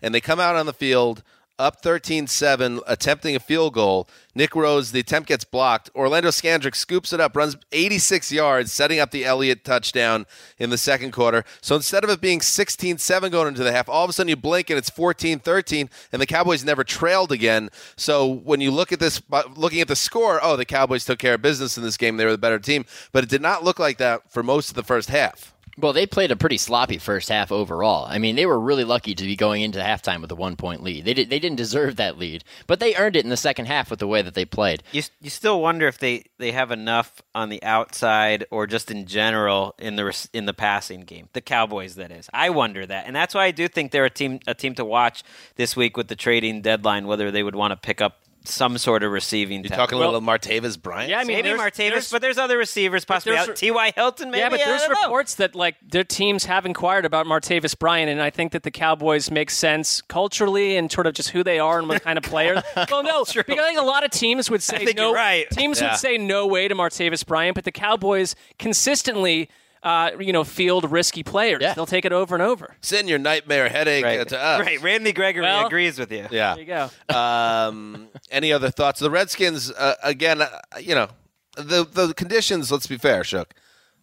and 0.01 0.15
they 0.15 0.21
come 0.21 0.39
out 0.39 0.57
on 0.57 0.67
the 0.67 0.73
field 0.73 1.23
up 1.59 1.83
13-7, 1.83 2.81
attempting 2.87 3.37
a 3.37 3.41
field 3.41 3.75
goal. 3.75 4.09
Nick 4.35 4.57
Rose, 4.57 4.91
the 4.91 5.01
attempt 5.01 5.29
gets 5.29 5.45
blocked. 5.45 5.89
Orlando 5.95 6.31
Scandrick 6.31 6.75
scoops 6.75 7.13
it 7.13 7.21
up, 7.21 7.37
runs 7.37 7.57
86 7.71 8.33
yards, 8.33 8.73
setting 8.73 8.99
up 8.99 9.13
the 9.13 9.25
Elliott 9.25 9.65
touchdown 9.65 10.27
in 10.59 10.71
the 10.71 10.79
second 10.79 11.13
quarter. 11.13 11.45
So 11.61 11.77
instead 11.77 12.03
of 12.03 12.11
it 12.11 12.21
being 12.21 12.41
16-7 12.41 13.31
going 13.31 13.49
into 13.49 13.63
the 13.63 13.73
half, 13.73 13.89
all 13.89 14.05
of 14.05 14.11
a 14.11 14.13
sudden 14.13 14.29
you 14.29 14.37
blink 14.37 14.71
and 14.71 14.79
it's 14.79 14.91
14-13, 14.91 15.89
and 16.13 16.21
the 16.21 16.27
Cowboys 16.27 16.65
never 16.65 16.83
trailed 16.83 17.31
again. 17.31 17.71
So 17.97 18.27
when 18.27 18.61
you 18.61 18.73
look 18.73 18.91
at 18.93 18.99
this, 18.99 19.23
looking 19.55 19.81
at 19.81 19.89
the 19.89 19.97
score, 19.97 20.41
oh, 20.43 20.57
the 20.57 20.65
Cowboys 20.65 21.05
took 21.05 21.21
care 21.21 21.35
of 21.35 21.43
business 21.43 21.79
in 21.79 21.85
this 21.85 21.97
game. 21.97 22.17
They 22.17 22.25
were 22.25 22.33
the 22.33 22.39
better 22.39 22.59
team. 22.59 22.85
But 23.13 23.25
it 23.25 23.31
did 23.31 23.43
not 23.43 23.63
look 23.63 23.79
like 23.79 23.99
that 23.99 24.33
for 24.33 24.43
most 24.43 24.71
of 24.71 24.75
the 24.75 24.83
first 24.83 25.09
half. 25.09 25.54
Well, 25.77 25.93
they 25.93 26.07
played 26.07 26.31
a 26.31 26.37
pretty 26.37 26.59
sloppy 26.59 26.99
first 26.99 27.29
half 27.29 27.51
overall. 27.51 28.07
I 28.09 28.19
mean, 28.19 28.37
they 28.37 28.47
were 28.47 28.61
really 28.61 28.85
lucky 28.85 29.15
to 29.15 29.25
be 29.25 29.37
going 29.37 29.63
into 29.63 29.81
halftime 29.81 30.21
with 30.21 30.31
a 30.31 30.37
one 30.37 30.57
point 30.57 30.83
lead. 30.83 31.05
They 31.05 31.15
did, 31.15 31.31
they 31.31 31.39
didn't 31.39 31.57
deserve 31.57 31.97
that 31.97 32.19
lead, 32.19 32.45
but 32.67 32.81
they 32.81 32.95
earned 32.95 33.17
it 33.17 33.25
in 33.25 33.31
the 33.31 33.37
second 33.37 33.67
half 33.67 33.91
with 33.91 33.99
the 33.99 34.07
way 34.07 34.23
that 34.23 34.35
they 34.35 34.45
played. 34.45 34.83
you 34.93 35.03
you 35.21 35.31
still 35.31 35.61
wonder 35.61 35.89
if 35.89 35.99
they, 35.99 36.25
they 36.39 36.53
have 36.53 36.71
enough 36.71 37.23
on 37.35 37.49
the 37.49 37.63
outside 37.63 38.47
or 38.51 38.67
just 38.67 38.91
in 38.91 39.07
general 39.07 39.75
in 39.79 39.97
the 39.97 40.29
in 40.33 40.47
the 40.47 40.55
passing 40.55 41.03
game. 41.03 41.29
The 41.33 41.41
Cowboys, 41.41 41.97
that 41.97 42.11
is. 42.11 42.31
I 42.33 42.51
wonder 42.51 42.87
that, 42.87 43.07
and 43.07 43.17
that's 43.17 43.35
why 43.35 43.47
I 43.47 43.51
do 43.51 43.69
think 43.69 43.91
they're 43.91 44.05
a 44.05 44.11
team 44.11 44.41
a 44.47 44.55
team 44.55 44.75
to 44.77 44.85
watch 44.85 45.23
this 45.57 45.77
week 45.77 45.97
with 45.97 46.09
the 46.09 46.17
trading 46.17 46.63
deadline. 46.63 47.07
Whether 47.07 47.31
they 47.31 47.43
would 47.43 47.55
want 47.55 47.73
to 47.73 47.77
pick 47.77 48.01
up 48.01 48.21
some 48.47 48.77
sort 48.79 49.03
of 49.03 49.11
receiving. 49.11 49.63
You 49.65 49.71
talent. 49.71 49.91
talking 49.91 49.99
a 49.99 50.01
little 50.05 50.21
Martavis 50.21 50.81
Bryant? 50.81 51.11
Yeah, 51.11 51.19
I 51.19 51.25
mean, 51.25 51.37
maybe 51.39 51.49
there's- 51.49 51.61
Martavis, 51.61 51.77
there's- 51.91 52.11
but 52.13 52.21
there's 52.23 52.39
other 52.39 52.59
receivers 52.59 53.05
possibly. 53.05 53.33
there's- 53.37 53.49
out. 53.49 53.57
T.Y. 53.57 53.93
Hilton, 53.97 54.31
maybe. 54.31 54.41
yeah, 54.41 54.49
but 54.51 54.61
there's 54.65 54.83
don't 54.83 54.91
know. 54.91 54.97
reports 55.09 55.35
that 55.37 55.55
like 55.55 55.77
their 55.83 56.05
teams 56.05 56.45
have 56.45 56.67
inquired 56.67 57.05
about 57.05 57.27
Martavis 57.27 57.79
Bryant, 57.79 58.11
and 58.11 58.21
I 58.21 58.31
think 58.31 58.53
that 58.53 58.63
the 58.63 58.71
Cowboys 58.71 59.31
make 59.31 59.51
sense 59.51 60.03
culturally 60.03 60.77
and 60.77 60.93
sort 60.93 61.07
of 61.07 61.15
just 61.15 61.31
who 61.31 61.43
they 61.43 61.59
are 61.59 61.79
and 61.79 61.89
what 61.89 62.03
kind 62.03 62.19
of 62.19 62.25
player. 62.25 62.63
well, 62.91 63.03
no, 63.03 63.25
because 63.25 63.37
I 63.59 63.63
think 63.67 63.79
a 63.79 63.83
lot 63.85 64.05
of 64.05 64.11
teams 64.11 64.51
would 64.51 64.63
say 64.63 64.85
think 64.85 64.97
no. 64.99 65.07
you're 65.09 65.15
right. 65.15 65.49
Teams 65.51 65.81
Yeah. 65.81 65.91
would 65.93 65.99
say 65.99 66.19
no 66.19 66.47
way 66.47 66.69
to 66.69 66.75
Martavis 66.75 67.25
Bryant, 67.27 67.55
but 67.55 67.65
the 67.65 67.73
Cowboys 67.73 68.35
consistently, 68.59 69.49
uh, 69.85 70.11
you 70.19 70.33
know, 70.33 70.43
field 70.43 70.91
risky 70.91 71.23
players. 71.23 71.61
Yeah. 71.63 71.75
They'll 71.75 71.87
take 71.87 72.05
it 72.05 72.13
over 72.13 72.35
and 72.35 72.43
over. 72.43 72.75
Send 72.81 73.09
your 73.09 73.19
nightmare 73.21 73.69
headache 73.69 74.05
uh, 74.05 74.09
Right. 74.09 74.29
to 74.29 74.43
us. 74.43 74.61
right. 74.61 74.83
Randy 74.83 75.13
Gregory 75.13 75.43
Well- 75.43 75.67
agrees 75.67 75.99
with 75.99 76.11
you. 76.11 76.27
Yeah. 76.31 76.55
There 76.57 76.65
you 76.65 76.67
go. 76.67 77.15
um, 77.17 78.09
any 78.31 78.53
other 78.53 78.71
thoughts? 78.71 78.99
The 79.01 79.11
Redskins, 79.11 79.71
uh, 79.71 79.95
again, 80.03 80.41
uh, 80.43 80.49
you 80.81 80.95
know, 80.95 81.09
the 81.57 81.85
the 81.85 82.15
conditions. 82.15 82.73
Let's 82.73 82.87
be 82.89 82.97
fair, 82.97 83.23
Shook, 83.23 83.55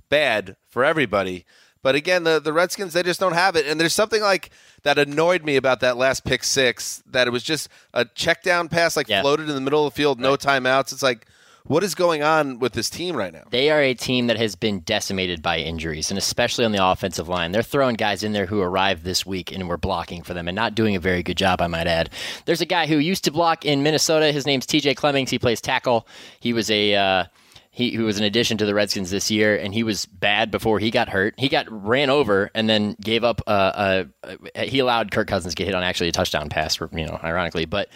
bad 0.10 0.56
for 0.70 0.86
everybody. 0.86 1.46
But 1.84 1.96
again, 1.96 2.24
the 2.26 2.39
the 2.39 2.54
Redskins 2.54 2.94
they 2.94 3.02
just 3.04 3.20
don't 3.20 3.34
have 3.34 3.56
it. 3.56 3.65
And 3.65 3.80
there's 3.82 3.94
something 3.96 4.22
like 4.22 4.52
that 4.84 5.00
annoyed 5.00 5.44
me 5.44 5.56
about 5.56 5.80
that 5.80 5.98
last 5.98 6.24
pick 6.24 6.44
six. 6.44 7.02
That 7.08 7.28
it 7.28 7.32
was 7.32 7.44
just 7.44 7.70
a 7.94 8.06
check 8.06 8.44
down 8.44 8.70
pass, 8.70 8.96
like 8.96 9.10
Yeah. 9.10 9.22
floated 9.22 9.50
in 9.50 9.56
the 9.56 9.62
middle 9.62 9.86
of 9.88 9.94
the 9.94 9.98
field, 9.98 10.20
no 10.20 10.36
timeouts. 10.36 10.94
It's 10.94 11.02
like, 11.04 11.26
What 11.65 11.84
is 11.84 11.93
going 11.93 12.24
on 12.24 12.60
with 12.60 12.74
this 12.74 12.89
team 12.89 13.15
right 13.15 13.32
now? 13.32 13.43
They 13.52 13.69
are 13.69 13.82
a 13.82 13.93
team 13.93 14.28
that 14.28 14.38
has 14.38 14.56
been 14.56 14.80
decimated 14.80 15.41
by 15.41 15.60
injuries, 15.60 16.10
and 16.10 16.17
especially 16.17 16.65
on 16.65 16.71
the 16.71 16.84
offensive 16.84 17.28
line. 17.28 17.52
They're 17.52 17.62
throwing 17.62 17.95
guys 17.95 18.24
in 18.24 18.34
there 18.34 18.47
who 18.47 18.62
arrived 18.62 19.04
this 19.04 19.26
week 19.26 19.52
and 19.52 19.69
were 19.69 19.78
blocking 19.78 20.24
for 20.24 20.34
them 20.34 20.47
and 20.47 20.56
not 20.56 20.74
doing 20.74 20.95
a 20.95 21.00
very 21.00 21.21
good 21.21 21.38
job, 21.38 21.62
I 21.62 21.67
might 21.67 21.88
add. 21.88 22.10
There's 22.45 22.62
a 22.62 22.65
guy 22.65 22.88
who 22.88 22.97
used 22.97 23.24
to 23.26 23.32
block 23.32 23.63
in 23.63 23.84
Minnesota. 23.84 24.32
His 24.32 24.45
name's 24.47 24.65
TJ 24.65 24.95
Clemmings. 24.95 25.30
He 25.30 25.38
plays 25.39 25.62
tackle. 25.62 26.08
He 26.39 26.54
was 26.54 26.69
a. 26.71 26.95
Uh, 26.95 27.26
he 27.74 27.91
who 27.91 28.04
was 28.04 28.17
an 28.17 28.26
addition 28.26 28.58
to 28.58 28.65
the 28.65 28.74
Redskins 28.74 29.12
this 29.12 29.32
year, 29.32 29.56
and 29.56 29.74
he 29.74 29.84
was 29.84 30.06
bad 30.06 30.52
before 30.52 30.80
he 30.80 30.91
got 30.91 31.08
hurt. 31.08 31.36
He 31.38 31.47
got 31.47 31.67
ran 31.69 32.10
over 32.10 32.52
and 32.54 32.67
then 32.69 32.97
gave 33.00 33.24
up. 33.24 33.41
Uh, 33.47 34.04
a, 34.24 34.38
a, 34.56 34.65
he 34.65 34.80
allowed 34.80 35.12
Kirk 35.12 35.30
Cousins 35.30 35.54
to 35.54 35.56
get 35.56 35.67
hit 35.67 35.76
on 35.76 35.82
actually 35.82 36.10
a 36.10 36.12
touchdown 36.12 36.50
pass, 36.50 36.78
you 36.82 37.06
know, 37.06 37.17
ironically. 37.24 37.63
But 37.63 37.88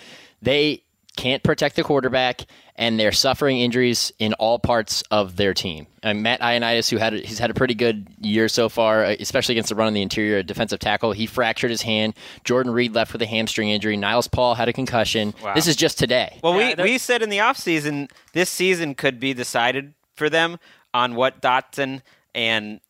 they 0.41 0.82
can't 1.17 1.43
protect 1.43 1.75
the 1.75 1.84
quarterback, 1.84 2.45
and 2.76 3.00
they're 3.00 3.12
suffering 3.12 3.60
injuries 3.60 4.12
in 4.20 4.34
all 4.34 4.60
parts 4.60 5.04
of 5.10 5.38
their 5.38 5.54
team. 5.54 5.88
And 6.04 6.22
Matt 6.24 6.42
Ioannidis, 6.42 6.90
who 6.90 6.98
had 6.98 7.14
a, 7.14 7.18
he's 7.20 7.40
had 7.40 7.50
a 7.50 7.54
pretty 7.54 7.74
good 7.74 8.08
year 8.20 8.48
so 8.48 8.70
far, 8.70 9.06
uh, 9.06 9.16
especially 9.20 9.54
against 9.54 9.70
the 9.70 9.76
run 9.76 9.88
on 9.88 9.94
the 9.94 10.02
interior 10.02 10.44
defensive 10.44 10.80
tackle, 10.80 11.14
he 11.14 11.26
fractured 11.26 11.72
his 11.72 11.82
hand. 11.82 12.14
Jordan 12.44 12.74
Reed 12.74 12.94
left 12.94 13.14
with 13.14 13.22
a 13.22 13.26
hamstring 13.26 13.70
injury. 13.70 13.96
Niles 13.98 14.28
Paul 14.28 14.56
had 14.56 14.68
a 14.68 14.74
concussion. 14.74 15.34
Wow. 15.42 15.54
This 15.54 15.68
is 15.68 15.76
just 15.76 15.98
today. 15.98 16.40
Well, 16.44 16.60
Yeah, 16.60 16.76
we, 16.78 16.92
we 16.92 16.98
said 16.98 17.22
in 17.22 17.30
the 17.30 17.38
offseason, 17.38 18.12
this 18.34 18.50
season 18.50 18.94
could 18.94 19.20
be 19.20 19.34
decided 19.34 19.94
for 20.14 20.30
them 20.30 20.60
on 20.94 21.16
what 21.16 21.42
Doctson 21.42 22.02
and 22.34 22.82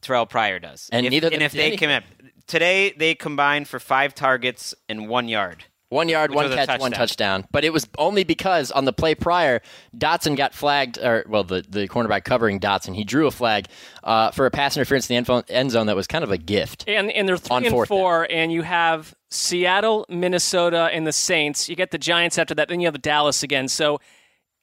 Terrell 0.00 0.26
Pryor 0.26 0.58
does. 0.58 0.88
And 0.92 1.06
if, 1.06 1.10
neither 1.10 1.28
of 1.28 1.32
and 1.32 1.42
if 1.42 1.52
they 1.52 1.68
anything. 1.68 1.78
commit 1.78 2.04
today, 2.46 2.92
they 2.96 3.14
combined 3.14 3.68
for 3.68 3.78
five 3.78 4.14
targets 4.14 4.74
and 4.88 5.08
one 5.08 5.28
yard. 5.28 5.64
One 5.90 6.08
yard, 6.08 6.30
Which 6.30 6.36
one 6.36 6.44
was 6.46 6.52
a 6.54 6.56
catch, 6.56 6.68
one 6.80 6.92
touchdown. 6.92 7.40
touchdown. 7.42 7.48
But 7.50 7.64
it 7.64 7.72
was 7.72 7.86
only 7.98 8.22
because 8.22 8.70
on 8.70 8.84
the 8.84 8.92
play 8.92 9.16
prior, 9.16 9.60
Doctson 9.96 10.36
got 10.36 10.54
flagged, 10.54 10.98
or 10.98 11.24
well, 11.28 11.42
the, 11.42 11.64
the 11.68 11.88
cornerback 11.88 12.22
covering 12.24 12.60
Doctson, 12.60 12.94
he 12.94 13.02
drew 13.02 13.26
a 13.26 13.32
flag 13.32 13.66
uh, 14.04 14.30
for 14.30 14.46
a 14.46 14.52
pass 14.52 14.76
interference 14.76 15.10
in 15.10 15.24
the 15.24 15.44
end, 15.48 15.72
zone 15.72 15.86
that 15.86 15.96
was 15.96 16.06
kind 16.06 16.22
of 16.22 16.30
a 16.30 16.38
gift. 16.38 16.84
And 16.86 17.10
and 17.10 17.28
they're 17.28 17.36
three 17.36 17.56
On 17.56 17.64
and 17.64 17.72
fourth 17.72 17.88
four, 17.88 18.26
and 18.30 18.52
you 18.52 18.62
have 18.62 19.14
Seattle, 19.30 20.06
Minnesota, 20.08 20.90
and 20.92 21.06
the 21.06 21.12
Saints. 21.12 21.68
You 21.68 21.74
get 21.74 21.90
the 21.90 21.98
Giants 21.98 22.38
after 22.38 22.54
that, 22.54 22.68
then 22.68 22.78
you 22.80 22.86
have 22.86 22.94
the 22.94 22.98
Dallas 23.00 23.42
again. 23.42 23.66
So 23.66 24.00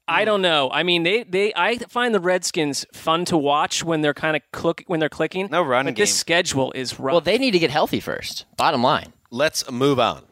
I 0.08 0.24
don't 0.24 0.42
know. 0.42 0.70
I 0.72 0.84
mean, 0.84 1.04
they, 1.04 1.24
they 1.24 1.52
I 1.54 1.78
find 1.78 2.16
the 2.16 2.22
Redskins 2.22 2.86
fun 2.94 3.26
to 3.26 3.38
watch 3.38 3.84
when 3.84 4.00
they're 4.00 4.14
kind 4.14 4.38
of 4.38 4.42
click 4.54 4.86
when 4.88 5.02
they're 5.02 5.10
clicking. 5.10 5.50
No 5.52 5.62
run 5.62 5.86
but 5.88 5.96
game. 5.96 6.04
this 6.04 6.16
schedule 6.16 6.72
is 6.72 6.98
rough. 6.98 7.12
Well, 7.12 7.22
they 7.22 7.38
need 7.38 7.52
to 7.52 7.60
get 7.60 7.70
healthy 7.70 8.00
first. 8.00 8.46
Bottom 8.56 8.82
line. 8.82 9.12
Let's 9.30 9.70
move 9.70 10.00
on. 10.00 10.24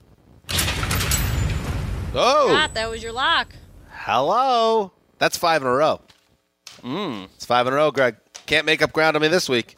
Oh, 2.17 2.47
Scott, 2.47 2.73
that 2.75 2.89
was 2.89 3.03
your 3.03 3.11
lock. 3.11 3.53
hello. 3.91 4.91
That's 5.17 5.37
five 5.37 5.61
in 5.61 5.67
a 5.67 5.71
row. 5.71 6.01
Mm. 6.81 7.25
It's 7.35 7.45
five 7.45 7.67
in 7.67 7.73
a 7.73 7.75
row, 7.75 7.91
Greg. 7.91 8.15
Can't 8.45 8.65
make 8.65 8.81
up 8.81 8.93
ground 8.93 9.15
on 9.15 9.21
me 9.21 9.27
this 9.27 9.49
week. 9.49 9.75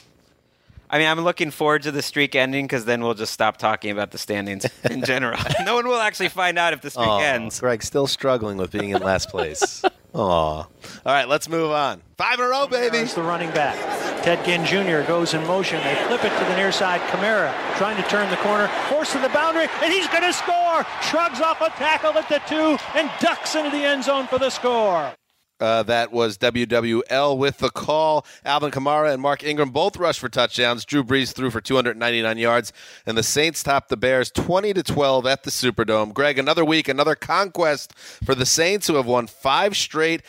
I 0.89 0.99
mean, 0.99 1.07
I'm 1.07 1.19
looking 1.21 1.51
forward 1.51 1.83
to 1.83 1.91
the 1.91 2.01
streak 2.01 2.35
ending 2.35 2.65
because 2.65 2.85
then 2.85 3.01
we'll 3.01 3.13
just 3.13 3.33
stop 3.33 3.57
talking 3.57 3.91
about 3.91 4.11
the 4.11 4.17
standings 4.17 4.65
in 4.89 5.03
general. 5.03 5.37
no 5.65 5.75
one 5.75 5.87
will 5.87 5.99
actually 5.99 6.29
find 6.29 6.57
out 6.57 6.73
if 6.73 6.81
the 6.81 6.89
streak 6.89 7.07
Aw, 7.07 7.19
ends. 7.19 7.59
Greg's 7.59 7.85
still 7.87 8.07
struggling 8.07 8.57
with 8.57 8.71
being 8.71 8.91
in 8.91 9.01
last 9.01 9.29
place. 9.29 9.83
Aw. 10.13 10.19
All 10.19 10.69
right, 11.05 11.27
let's 11.27 11.49
move 11.49 11.71
on. 11.71 12.01
Five 12.17 12.39
in 12.39 12.45
a 12.45 12.49
row, 12.49 12.67
baby. 12.67 12.97
There's 12.97 13.13
the 13.13 13.21
running 13.21 13.51
back. 13.51 13.75
Ted 14.23 14.43
Ginn 14.45 14.65
Jr. 14.65 15.07
goes 15.07 15.33
in 15.33 15.45
motion. 15.45 15.81
They 15.83 15.95
flip 16.07 16.23
it 16.23 16.37
to 16.37 16.45
the 16.45 16.55
near 16.55 16.71
side. 16.71 17.01
Kamara 17.11 17.53
trying 17.77 18.01
to 18.01 18.09
turn 18.09 18.29
the 18.29 18.37
corner, 18.37 18.67
forcing 18.89 19.21
the 19.21 19.29
boundary, 19.29 19.67
and 19.83 19.93
he's 19.93 20.07
going 20.07 20.23
to 20.23 20.33
score. 20.33 20.85
Shrugs 21.01 21.39
off 21.41 21.61
a 21.61 21.69
tackle 21.77 22.17
at 22.17 22.27
the 22.29 22.41
two 22.47 22.77
and 22.95 23.11
ducks 23.19 23.55
into 23.55 23.69
the 23.69 23.83
end 23.83 24.03
zone 24.03 24.27
for 24.27 24.39
the 24.39 24.49
score. 24.49 25.13
Uh, 25.59 25.81
that 25.83 26.11
was 26.11 26.37
WWL 26.37 27.37
with 27.37 27.57
the 27.57 27.69
call. 27.69 28.25
Alvin 28.45 28.69
Kamara 28.71 29.11
and 29.11 29.21
Mark 29.21 29.43
Ingram 29.43 29.71
both 29.71 29.97
rushed 29.97 30.19
for 30.19 30.29
touchdowns. 30.29 30.85
Drew 30.85 31.03
Brees 31.03 31.33
threw 31.33 31.49
for 31.49 31.61
299 31.61 32.37
yards, 32.37 32.71
and 33.05 33.17
the 33.17 33.23
Saints 33.23 33.63
topped 33.63 33.89
the 33.89 33.97
Bears 33.97 34.29
20 34.31 34.73
to 34.73 34.83
12 34.83 35.25
at 35.25 35.43
the 35.43 35.49
Superdome. 35.49 36.13
Greg, 36.13 36.37
another 36.37 36.63
week, 36.63 36.87
another 36.87 37.15
conquest 37.15 37.93
for 37.97 38.35
the 38.35 38.45
Saints, 38.45 38.87
who 38.87 38.95
have 38.95 39.07
won 39.07 39.25
five 39.25 39.75
straight. 39.75 40.21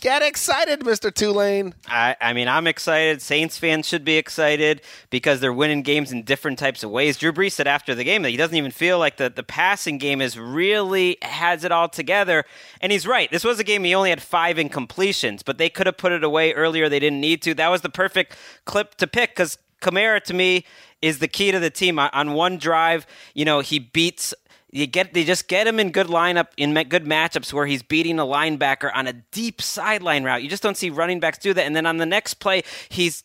Get 0.00 0.22
excited, 0.22 0.84
Mister 0.84 1.10
Tulane. 1.10 1.74
I, 1.88 2.14
I 2.20 2.32
mean, 2.32 2.46
I'm 2.46 2.66
excited. 2.66 3.20
Saints 3.22 3.58
fans 3.58 3.88
should 3.88 4.04
be 4.04 4.16
excited 4.16 4.82
because 5.10 5.40
they're 5.40 5.52
winning 5.52 5.82
games 5.82 6.12
in 6.12 6.22
different 6.22 6.58
types 6.58 6.84
of 6.84 6.90
ways. 6.90 7.16
Drew 7.16 7.32
Brees 7.32 7.52
said 7.52 7.66
after 7.66 7.94
the 7.94 8.04
game 8.04 8.22
that 8.22 8.30
he 8.30 8.36
doesn't 8.36 8.56
even 8.56 8.70
feel 8.70 8.98
like 8.98 9.16
the, 9.16 9.30
the 9.30 9.42
passing 9.42 9.98
game 9.98 10.20
is 10.20 10.38
really 10.38 11.16
has 11.22 11.64
it 11.64 11.72
all 11.72 11.88
together. 11.88 12.44
And 12.80 12.92
he's 12.92 13.06
right. 13.06 13.30
This 13.30 13.44
was 13.44 13.58
a 13.58 13.64
game 13.64 13.82
he 13.84 13.94
only 13.94 14.10
had 14.10 14.22
five 14.22 14.58
incompletions, 14.76 15.42
but 15.44 15.58
they 15.58 15.68
could 15.68 15.86
have 15.86 15.96
put 15.96 16.12
it 16.12 16.24
away 16.24 16.52
earlier. 16.52 16.88
They 16.88 17.00
didn't 17.00 17.20
need 17.20 17.42
to. 17.42 17.54
That 17.54 17.68
was 17.68 17.80
the 17.80 17.88
perfect 17.88 18.36
clip 18.64 18.96
to 18.96 19.06
pick 19.06 19.30
because 19.30 19.58
Kamara, 19.80 20.22
to 20.24 20.34
me, 20.34 20.64
is 21.02 21.18
the 21.18 21.28
key 21.28 21.52
to 21.52 21.58
the 21.58 21.70
team. 21.70 21.98
On 21.98 22.32
one 22.32 22.58
drive, 22.58 23.06
you 23.34 23.44
know, 23.44 23.60
he 23.60 23.78
beats 23.78 24.34
you 24.72 24.86
get 24.86 25.14
they 25.14 25.24
just 25.24 25.48
get 25.48 25.66
him 25.66 25.78
in 25.78 25.90
good 25.90 26.08
lineup 26.08 26.48
in 26.56 26.74
good 26.88 27.04
matchups 27.04 27.52
where 27.52 27.66
he's 27.66 27.82
beating 27.82 28.18
a 28.18 28.24
linebacker 28.24 28.90
on 28.94 29.06
a 29.06 29.12
deep 29.12 29.62
sideline 29.62 30.24
route. 30.24 30.42
You 30.42 30.48
just 30.48 30.62
don't 30.62 30.76
see 30.76 30.90
running 30.90 31.20
backs 31.20 31.38
do 31.38 31.54
that. 31.54 31.64
And 31.64 31.74
then 31.74 31.86
on 31.86 31.96
the 31.96 32.06
next 32.06 32.34
play, 32.34 32.62
he's 32.88 33.24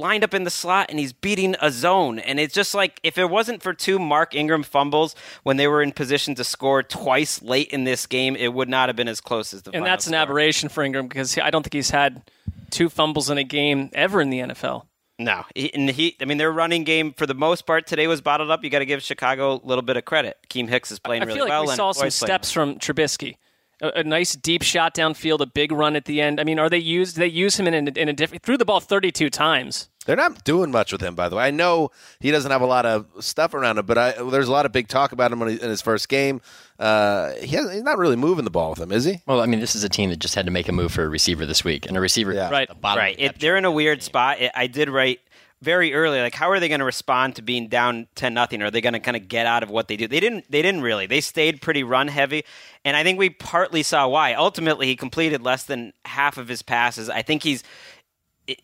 lined 0.00 0.24
up 0.24 0.34
in 0.34 0.44
the 0.44 0.50
slot 0.50 0.86
and 0.88 0.98
he's 0.98 1.12
beating 1.12 1.54
a 1.60 1.70
zone. 1.70 2.18
And 2.18 2.40
it's 2.40 2.54
just 2.54 2.74
like 2.74 2.98
if 3.02 3.18
it 3.18 3.30
wasn't 3.30 3.62
for 3.62 3.72
two 3.72 3.98
Mark 3.98 4.34
Ingram 4.34 4.62
fumbles 4.62 5.14
when 5.42 5.56
they 5.56 5.68
were 5.68 5.82
in 5.82 5.92
position 5.92 6.34
to 6.36 6.44
score 6.44 6.82
twice 6.82 7.42
late 7.42 7.68
in 7.68 7.84
this 7.84 8.06
game, 8.06 8.34
it 8.34 8.52
would 8.52 8.68
not 8.68 8.88
have 8.88 8.96
been 8.96 9.08
as 9.08 9.20
close 9.20 9.54
as 9.54 9.62
the. 9.62 9.70
and 9.74 9.84
that's 9.84 10.06
an 10.06 10.14
aberration 10.14 10.68
for 10.68 10.82
Ingram 10.82 11.06
because 11.06 11.38
I 11.38 11.50
don't 11.50 11.62
think 11.62 11.74
he's 11.74 11.90
had 11.90 12.22
two 12.70 12.88
fumbles 12.88 13.30
in 13.30 13.38
a 13.38 13.44
game 13.44 13.90
ever 13.92 14.20
in 14.20 14.30
the 14.30 14.40
NFL. 14.40 14.86
No, 15.18 15.44
he, 15.54 15.72
and 15.74 15.90
he. 15.90 16.16
I 16.18 16.24
mean, 16.24 16.38
their 16.38 16.50
running 16.50 16.82
game 16.82 17.12
for 17.12 17.26
the 17.26 17.34
most 17.34 17.66
part 17.66 17.86
today 17.86 18.06
was 18.06 18.22
bottled 18.22 18.50
up. 18.50 18.64
You 18.64 18.70
got 18.70 18.78
to 18.78 18.86
give 18.86 19.02
Chicago 19.02 19.60
a 19.62 19.66
little 19.66 19.82
bit 19.82 19.98
of 19.98 20.06
credit. 20.06 20.38
Keem 20.48 20.66
Hicks 20.66 20.90
is 20.90 20.98
playing 20.98 21.22
I 21.22 21.26
really 21.26 21.40
feel 21.40 21.44
like 21.44 21.50
well. 21.50 21.66
we 21.66 21.76
saw 21.76 21.92
some 21.92 22.00
playing 22.00 22.10
steps 22.12 22.50
from 22.50 22.76
Trubisky. 22.76 23.36
A, 23.82 24.00
a 24.00 24.04
nice 24.04 24.34
deep 24.36 24.62
shot 24.62 24.94
downfield, 24.94 25.40
a 25.40 25.46
big 25.46 25.72
run 25.72 25.96
at 25.96 26.04
the 26.04 26.20
end. 26.20 26.40
I 26.40 26.44
mean, 26.44 26.58
are 26.58 26.68
they 26.68 26.78
used? 26.78 27.16
They 27.16 27.26
use 27.26 27.58
him 27.58 27.66
in 27.66 27.74
a, 27.88 27.90
in 28.00 28.08
a 28.08 28.12
different. 28.12 28.42
Threw 28.42 28.56
the 28.56 28.64
ball 28.64 28.80
thirty-two 28.80 29.30
times. 29.30 29.88
They're 30.06 30.16
not 30.16 30.44
doing 30.44 30.70
much 30.70 30.92
with 30.92 31.02
him, 31.02 31.14
by 31.14 31.28
the 31.28 31.36
way. 31.36 31.44
I 31.44 31.50
know 31.50 31.90
he 32.20 32.30
doesn't 32.30 32.50
have 32.50 32.62
a 32.62 32.66
lot 32.66 32.86
of 32.86 33.06
stuff 33.20 33.52
around 33.52 33.76
him, 33.78 33.84
but 33.86 33.98
I, 33.98 34.12
there's 34.12 34.48
a 34.48 34.52
lot 34.52 34.64
of 34.64 34.72
big 34.72 34.88
talk 34.88 35.12
about 35.12 35.30
him 35.30 35.38
when 35.40 35.50
he, 35.50 35.54
in 35.62 35.68
his 35.68 35.82
first 35.82 36.08
game. 36.08 36.40
Uh, 36.78 37.32
he 37.34 37.54
has, 37.54 37.70
he's 37.70 37.82
not 37.82 37.98
really 37.98 38.16
moving 38.16 38.44
the 38.46 38.50
ball 38.50 38.70
with 38.70 38.78
him, 38.80 38.90
is 38.92 39.04
he? 39.04 39.20
Well, 39.26 39.42
I 39.42 39.46
mean, 39.46 39.60
this 39.60 39.74
is 39.76 39.84
a 39.84 39.90
team 39.90 40.08
that 40.08 40.18
just 40.18 40.34
had 40.34 40.46
to 40.46 40.50
make 40.50 40.68
a 40.70 40.72
move 40.72 40.90
for 40.90 41.04
a 41.04 41.08
receiver 41.08 41.44
this 41.44 41.62
week, 41.64 41.86
and 41.86 41.96
a 41.98 42.00
receiver 42.00 42.32
Yeah. 42.32 42.48
Right. 42.50 42.66
the 42.66 42.74
bottom. 42.74 42.98
right. 43.02 43.14
It, 43.18 43.38
they're 43.40 43.56
in 43.58 43.64
a 43.66 43.68
chart. 43.68 43.76
weird 43.76 44.02
spot. 44.02 44.40
It, 44.40 44.50
I 44.54 44.66
did 44.68 44.88
write 44.88 45.20
very 45.62 45.92
early, 45.92 46.20
like, 46.20 46.34
how 46.34 46.50
are 46.50 46.58
they 46.58 46.68
going 46.68 46.80
to 46.80 46.84
respond 46.86 47.36
to 47.36 47.42
being 47.42 47.68
down 47.68 48.08
ten 48.14 48.34
nothing? 48.34 48.62
Are 48.62 48.70
they 48.70 48.80
going 48.80 48.94
to 48.94 49.00
kind 49.00 49.16
of 49.16 49.28
get 49.28 49.46
out 49.46 49.62
of 49.62 49.70
what 49.70 49.88
they 49.88 49.96
do? 49.96 50.08
They 50.08 50.20
didn't. 50.20 50.50
They 50.50 50.62
didn't 50.62 50.80
really. 50.80 51.06
They 51.06 51.20
stayed 51.20 51.60
pretty 51.60 51.82
run 51.82 52.08
heavy, 52.08 52.44
and 52.84 52.96
I 52.96 53.02
think 53.02 53.18
we 53.18 53.30
partly 53.30 53.82
saw 53.82 54.08
why. 54.08 54.34
Ultimately, 54.34 54.86
he 54.86 54.96
completed 54.96 55.42
less 55.42 55.64
than 55.64 55.92
half 56.04 56.38
of 56.38 56.48
his 56.48 56.62
passes. 56.62 57.08
I 57.10 57.22
think 57.22 57.42
he's. 57.42 57.62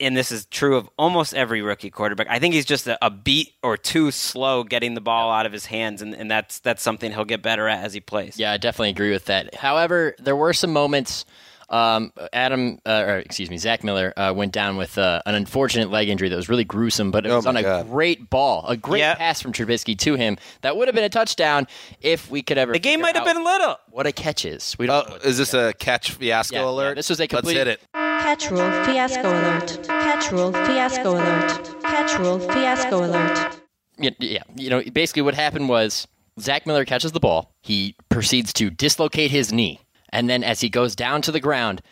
And 0.00 0.16
this 0.16 0.32
is 0.32 0.46
true 0.46 0.76
of 0.76 0.88
almost 0.98 1.32
every 1.32 1.62
rookie 1.62 1.90
quarterback. 1.90 2.26
I 2.28 2.40
think 2.40 2.54
he's 2.54 2.64
just 2.64 2.88
a, 2.88 2.98
a 3.04 3.10
beat 3.10 3.52
or 3.62 3.76
two 3.76 4.10
slow 4.10 4.64
getting 4.64 4.94
the 4.94 5.00
ball 5.00 5.30
out 5.30 5.46
of 5.46 5.52
his 5.52 5.66
hands, 5.66 6.02
and, 6.02 6.12
and 6.12 6.28
that's 6.28 6.58
that's 6.58 6.82
something 6.82 7.12
he'll 7.12 7.24
get 7.24 7.42
better 7.42 7.68
at 7.68 7.84
as 7.84 7.92
he 7.92 8.00
plays. 8.00 8.36
Yeah, 8.36 8.52
I 8.52 8.56
definitely 8.56 8.90
agree 8.90 9.12
with 9.12 9.26
that. 9.26 9.54
However, 9.54 10.16
there 10.18 10.34
were 10.34 10.54
some 10.54 10.72
moments. 10.72 11.24
Um, 11.68 12.12
Adam, 12.32 12.78
uh, 12.86 13.04
or 13.06 13.18
excuse 13.18 13.50
me, 13.50 13.56
Zach 13.58 13.82
Miller 13.82 14.12
uh, 14.16 14.32
went 14.34 14.52
down 14.52 14.76
with 14.76 14.96
uh, 14.98 15.20
an 15.26 15.34
unfortunate 15.34 15.90
leg 15.90 16.08
injury 16.08 16.28
that 16.28 16.36
was 16.36 16.48
really 16.48 16.62
gruesome, 16.64 17.10
but 17.10 17.26
it 17.26 17.30
Oh 17.30 17.36
was 17.36 17.46
on 17.46 17.54
my 17.54 17.60
a 17.60 17.62
God. 17.64 17.90
great 17.90 18.30
ball, 18.30 18.64
a 18.68 18.76
great 18.76 19.00
Yeah. 19.00 19.14
pass 19.16 19.40
from 19.42 19.52
Trubisky 19.52 19.98
to 19.98 20.14
him. 20.14 20.36
That 20.60 20.76
would 20.76 20.86
have 20.86 20.94
been 20.94 21.02
a 21.04 21.08
touchdown 21.08 21.66
if 22.00 22.30
we 22.30 22.42
could 22.42 22.56
ever. 22.58 22.72
The 22.72 22.78
game 22.78 23.00
figure 23.00 23.02
might 23.02 23.16
have 23.16 23.26
out 23.26 23.34
been 23.34 23.44
little. 23.44 23.76
what 23.90 24.06
a 24.06 24.12
catch 24.12 24.44
is. 24.44 24.76
We 24.78 24.86
don't. 24.86 24.96
know 25.08 25.10
Oh, 25.10 25.12
what 25.16 25.24
is 25.24 25.38
this 25.38 25.54
a 25.54 25.72
catch 25.72 26.12
fiasco 26.12 26.54
Yeah, 26.56 26.62
yeah, 26.62 26.68
alert? 26.68 26.94
this 26.94 27.08
was 27.08 27.18
a 27.18 27.22
Let's 27.24 27.32
complete- 27.34 27.56
hit 27.56 27.66
it. 27.66 27.80
Catch 27.94 28.50
rule 28.50 28.70
fiasco 28.84 29.28
alert. 29.28 29.86
Catch 29.88 30.30
rule 30.32 30.52
fiasco 30.52 31.12
alert. 31.14 31.82
Catch 31.82 32.18
rule 32.18 32.38
fiasco 32.38 33.04
alert. 33.04 33.56
Yeah, 33.98 34.10
yeah, 34.20 34.42
you 34.56 34.70
know, 34.70 34.82
basically 34.92 35.22
what 35.22 35.34
happened 35.34 35.68
was 35.68 36.06
Zach 36.38 36.66
Miller 36.66 36.84
catches 36.84 37.12
the 37.12 37.20
ball. 37.20 37.52
He 37.62 37.96
proceeds 38.08 38.52
to 38.54 38.68
dislocate 38.70 39.30
his 39.30 39.52
knee, 39.52 39.80
and 40.16 40.30
then 40.30 40.42
as 40.42 40.60
he 40.62 40.70
goes 40.70 40.96
down 40.96 41.20
to 41.22 41.30
the 41.30 41.40
ground, 41.40 41.82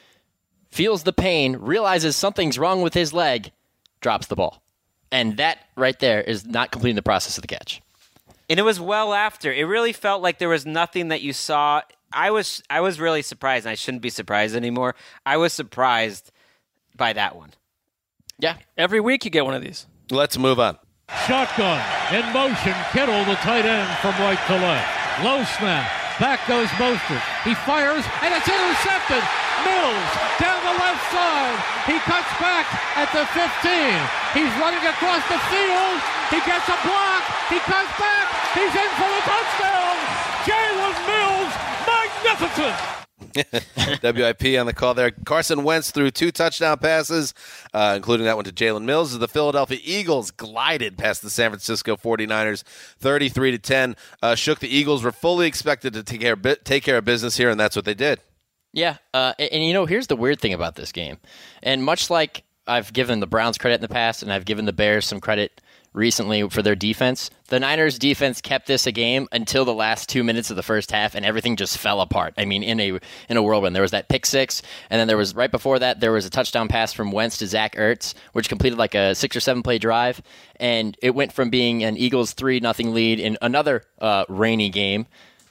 feels 0.70 1.02
the 1.02 1.12
pain, 1.12 1.56
realizes 1.56 2.16
something's 2.16 2.58
wrong 2.58 2.80
with 2.80 2.94
his 2.94 3.12
leg, 3.12 3.52
drops 4.00 4.28
the 4.28 4.34
ball, 4.34 4.62
and 5.12 5.36
that 5.36 5.58
right 5.76 5.98
there 6.00 6.22
is 6.22 6.46
not 6.46 6.70
completing 6.70 6.96
the 6.96 7.02
process 7.02 7.36
of 7.36 7.42
the 7.42 7.48
catch. 7.48 7.82
and 8.48 8.58
it 8.58 8.62
was 8.62 8.80
well 8.80 9.12
after. 9.12 9.52
It 9.52 9.64
really 9.64 9.92
felt 9.92 10.22
like 10.22 10.38
there 10.38 10.48
was 10.48 10.64
nothing 10.64 11.08
that 11.08 11.20
you 11.20 11.34
saw. 11.34 11.82
I 12.12 12.30
was 12.30 12.62
I 12.70 12.80
was 12.80 12.98
really 12.98 13.20
surprised, 13.22 13.66
and 13.66 13.72
I 13.72 13.74
shouldn't 13.74 14.02
be 14.02 14.10
surprised 14.10 14.56
anymore. 14.56 14.94
I 15.26 15.36
was 15.36 15.52
surprised 15.52 16.30
by 16.96 17.12
that 17.12 17.36
one. 17.36 17.50
Yeah, 18.38 18.56
Every 18.78 19.00
week 19.00 19.24
you 19.26 19.30
get 19.30 19.44
one 19.44 19.54
of 19.54 19.62
these. 19.62 19.86
Let's 20.10 20.38
move 20.38 20.58
on. 20.58 20.78
Shotgun 21.26 21.80
in 22.12 22.24
motion. 22.32 22.74
Kittle, 22.92 23.24
the 23.26 23.36
tight 23.36 23.66
end 23.66 23.88
from 23.98 24.12
right 24.24 24.38
to 24.48 24.54
left. 24.54 25.24
Low 25.24 25.44
snap. 25.44 26.03
Back 26.20 26.46
goes 26.46 26.68
Mostert. 26.78 27.22
He 27.42 27.54
fires, 27.66 28.04
and 28.22 28.30
it's 28.30 28.46
intercepted. 28.46 29.18
Mills 29.66 30.10
down 30.38 30.62
the 30.62 30.76
left 30.78 31.02
side. 31.10 31.58
He 31.90 31.98
cuts 32.06 32.30
back 32.38 32.70
at 32.94 33.10
the 33.10 33.26
15. 33.34 33.42
He's 34.30 34.52
running 34.62 34.84
across 34.86 35.26
the 35.26 35.40
field. 35.50 35.98
He 36.30 36.38
gets 36.46 36.68
a 36.70 36.78
block. 36.86 37.22
He 37.50 37.58
cuts 37.66 37.90
back. 37.98 38.26
He's 38.54 38.70
in 38.70 38.90
for 38.94 39.10
the 39.10 39.22
touchdown. 39.26 39.96
Jalen 40.46 40.96
Mills, 41.02 41.52
magnificent. 41.82 43.03
WIP 44.02 44.58
on 44.58 44.66
the 44.66 44.72
call 44.74 44.94
there. 44.94 45.10
Carson 45.10 45.64
Wentz 45.64 45.90
threw 45.90 46.10
two 46.10 46.30
touchdown 46.30 46.78
passes, 46.78 47.34
uh, 47.72 47.94
including 47.96 48.26
that 48.26 48.36
one 48.36 48.44
to 48.44 48.52
Jalen 48.52 48.84
Mills. 48.84 49.12
As 49.12 49.18
the 49.18 49.28
Philadelphia 49.28 49.78
Eagles 49.82 50.30
glided 50.30 50.96
past 50.96 51.22
the 51.22 51.30
San 51.30 51.50
Francisco 51.50 51.96
49ers 51.96 52.62
33 52.98 53.52
to 53.52 53.58
10. 53.58 53.96
Uh, 54.22 54.34
shook 54.34 54.60
the 54.60 54.68
Eagles 54.68 55.02
were 55.02 55.12
fully 55.12 55.46
expected 55.46 55.92
to 55.94 56.02
take 56.02 56.20
care, 56.20 56.34
of, 56.34 56.64
take 56.64 56.84
care 56.84 56.98
of 56.98 57.04
business 57.04 57.36
here, 57.36 57.50
and 57.50 57.58
that's 57.58 57.76
what 57.76 57.84
they 57.84 57.94
did. 57.94 58.20
Yeah, 58.72 58.96
uh, 59.12 59.34
and, 59.38 59.52
and 59.52 59.64
you 59.64 59.72
know, 59.72 59.86
here's 59.86 60.08
the 60.08 60.16
weird 60.16 60.40
thing 60.40 60.52
about 60.52 60.74
this 60.74 60.90
game, 60.90 61.18
and 61.62 61.84
much 61.84 62.10
like 62.10 62.42
I've 62.66 62.92
given 62.92 63.20
the 63.20 63.26
Browns 63.26 63.58
credit 63.58 63.76
in 63.76 63.80
the 63.82 63.88
past, 63.88 64.22
and 64.22 64.32
I've 64.32 64.44
given 64.44 64.64
the 64.64 64.72
Bears 64.72 65.06
some 65.06 65.20
credit 65.20 65.60
recently 65.94 66.46
for 66.50 66.60
their 66.60 66.74
defense. 66.74 67.30
The 67.48 67.60
Niners 67.60 67.98
defense 67.98 68.40
kept 68.40 68.66
this 68.66 68.86
a 68.86 68.92
game 68.92 69.28
until 69.32 69.64
the 69.64 69.72
last 69.72 70.08
two 70.08 70.24
minutes 70.24 70.50
of 70.50 70.56
the 70.56 70.62
first 70.62 70.90
half, 70.90 71.14
and 71.14 71.24
everything 71.24 71.56
just 71.56 71.78
fell 71.78 72.00
apart. 72.00 72.34
I 72.36 72.44
mean, 72.44 72.62
in 72.62 72.80
a 72.80 72.98
in 73.28 73.36
a 73.36 73.42
whirlwind. 73.42 73.74
There 73.74 73.82
was 73.82 73.92
that 73.92 74.08
pick 74.08 74.26
six, 74.26 74.60
and 74.90 75.00
then 75.00 75.08
there 75.08 75.16
was 75.16 75.34
right 75.34 75.50
before 75.50 75.78
that 75.78 76.00
there 76.00 76.12
was 76.12 76.26
a 76.26 76.30
touchdown 76.30 76.68
pass 76.68 76.92
from 76.92 77.12
Wentz 77.12 77.38
to 77.38 77.46
Zach 77.46 77.76
Ertz, 77.76 78.14
which 78.32 78.48
completed 78.48 78.78
like 78.78 78.94
a 78.94 79.14
six 79.14 79.34
or 79.36 79.40
seven 79.40 79.62
play 79.62 79.78
drive, 79.78 80.20
and 80.56 80.96
it 81.00 81.14
went 81.14 81.32
from 81.32 81.48
being 81.48 81.84
an 81.84 81.96
Eagles 81.96 82.32
three 82.32 82.60
nothing 82.60 82.92
lead 82.92 83.20
in 83.20 83.38
another 83.40 83.84
uh, 84.00 84.24
rainy 84.28 84.68
game 84.68 85.06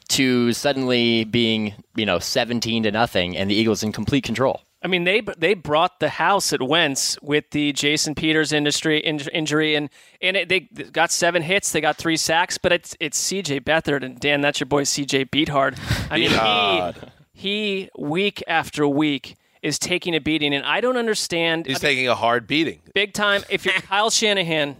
to 0.09 0.51
suddenly 0.51 1.23
being 1.23 1.73
you 1.95 2.05
know 2.05 2.19
seventeen 2.19 2.83
to 2.83 2.91
nothing, 2.91 3.37
and 3.37 3.49
the 3.49 3.55
Eagles 3.55 3.81
in 3.83 3.91
complete 3.91 4.23
control. 4.23 4.61
I 4.83 4.87
mean, 4.87 5.05
they 5.05 5.21
they 5.37 5.53
brought 5.53 5.99
the 6.01 6.09
house 6.09 6.51
at 6.51 6.61
Wentz 6.61 7.17
with 7.21 7.49
the 7.51 7.71
Jason 7.71 8.15
Peters 8.15 8.51
industry 8.51 9.01
inj- 9.05 9.29
injury, 9.31 9.75
and 9.75 9.89
and 10.21 10.35
it, 10.35 10.49
they 10.49 10.59
got 10.61 11.11
seven 11.11 11.41
hits, 11.41 11.71
they 11.71 11.79
got 11.81 11.95
three 11.97 12.17
sacks, 12.17 12.57
but 12.57 12.71
it's 12.73 12.95
it's 12.99 13.17
C.J. 13.17 13.61
Beathard 13.61 14.03
and 14.03 14.19
Dan, 14.19 14.41
that's 14.41 14.59
your 14.59 14.67
boy 14.67 14.83
C.J. 14.83 15.25
Beathard. 15.25 15.77
I 16.11 16.17
mean, 16.17 16.31
Beathard. 16.31 17.09
he 17.33 17.85
he 17.85 17.89
week 17.97 18.43
after 18.47 18.85
week 18.87 19.37
is 19.61 19.79
taking 19.79 20.13
a 20.15 20.19
beating, 20.19 20.53
and 20.53 20.65
I 20.65 20.81
don't 20.81 20.97
understand. 20.97 21.65
He's 21.65 21.77
I 21.77 21.87
mean, 21.87 21.95
taking 21.95 22.07
a 22.09 22.15
hard 22.15 22.45
beating. 22.47 22.81
big 22.93 23.13
time. 23.13 23.43
If 23.49 23.63
you're 23.63 23.73
Kyle 23.89 24.09
Shanahan, 24.09 24.75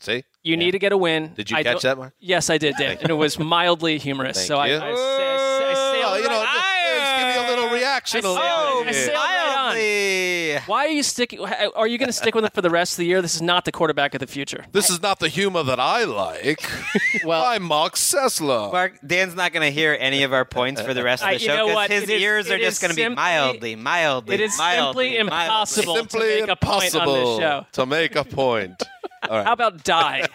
See? 0.00 0.24
you 0.42 0.56
need 0.56 0.72
to 0.72 0.80
get 0.80 0.90
a 0.90 0.96
win. 0.96 1.32
Did 1.34 1.52
you 1.52 1.56
I 1.56 1.62
catch 1.62 1.82
that, 1.82 1.96
Mark? 1.96 2.14
Yes, 2.18 2.50
I 2.50 2.58
did, 2.58 2.74
Dan, 2.76 2.98
and 3.00 3.10
it 3.10 3.14
was 3.14 3.38
mildly 3.38 3.98
humorous. 3.98 4.38
Thank 4.38 4.48
so 4.48 4.56
I, 4.58 4.66
you. 4.66 4.74
I, 4.74 4.80
say, 4.80 4.84
I, 4.86 4.94
say, 4.96 5.70
I 5.70 5.72
Oh, 5.76 5.92
sailed 5.92 6.24
you 6.24 6.28
know, 6.28 6.40
right- 6.42 6.72
just 6.98 7.18
give 7.18 7.28
me 7.28 7.46
a 7.46 7.54
little 7.56 7.70
reaction. 7.76 8.18
I 8.18 8.22
sailed- 8.22 8.38
I 8.38 9.35
right 9.76 10.56
on. 10.56 10.62
Why 10.66 10.86
are 10.86 10.90
you 10.90 11.02
sticking? 11.02 11.40
Are 11.40 11.86
you 11.86 11.98
going 11.98 12.08
to 12.08 12.12
stick 12.12 12.34
with 12.34 12.44
it 12.44 12.54
for 12.54 12.62
the 12.62 12.70
rest 12.70 12.94
of 12.94 12.96
the 12.98 13.06
year? 13.06 13.22
This 13.22 13.34
is 13.34 13.42
not 13.42 13.64
the 13.64 13.72
quarterback 13.72 14.14
of 14.14 14.20
the 14.20 14.26
future. 14.26 14.64
This 14.72 14.90
is 14.90 15.02
not 15.02 15.18
the 15.20 15.28
humor 15.28 15.62
that 15.62 15.80
I 15.80 16.04
like. 16.04 16.60
Well, 17.24 17.44
I'm 17.44 17.62
Mark 17.62 17.94
Sessler. 17.94 18.70
Mark, 18.70 18.98
Dan's 19.04 19.34
not 19.34 19.52
going 19.52 19.66
to 19.66 19.70
hear 19.72 19.96
any 19.98 20.22
of 20.22 20.32
our 20.32 20.44
points 20.44 20.80
for 20.80 20.92
the 20.94 21.02
rest 21.02 21.22
of 21.22 21.28
I- 21.30 21.34
the 21.34 21.40
you 21.40 21.46
show 21.46 21.56
know 21.56 21.66
'cause 21.66 21.74
what? 21.74 21.90
his 21.90 22.02
It 22.04 22.10
is- 22.10 22.22
ears 22.22 22.50
are 22.50 22.54
it 22.56 22.60
just 22.60 22.80
going 22.80 22.90
to 22.90 22.94
be 22.96 23.02
simply- 23.02 23.16
mildly, 23.16 23.74
mildly. 23.76 24.34
It 24.34 24.40
is 24.42 24.56
mildly, 24.58 25.16
simply 25.16 25.30
mildly. 25.30 25.46
impossible 25.46 25.94
to 25.94 26.00
Simply 26.00 26.40
make 26.40 26.48
a 26.50 26.56
point 26.56 26.74
on 26.74 26.80
this 26.80 26.94
impossible 26.94 27.38
show. 27.40 27.66
to 27.72 27.86
make 27.86 28.16
a 28.16 28.24
point. 28.24 28.82
All 29.28 29.38
right, 29.38 29.46
How 29.46 29.52
about 29.54 29.82
die? 29.82 30.26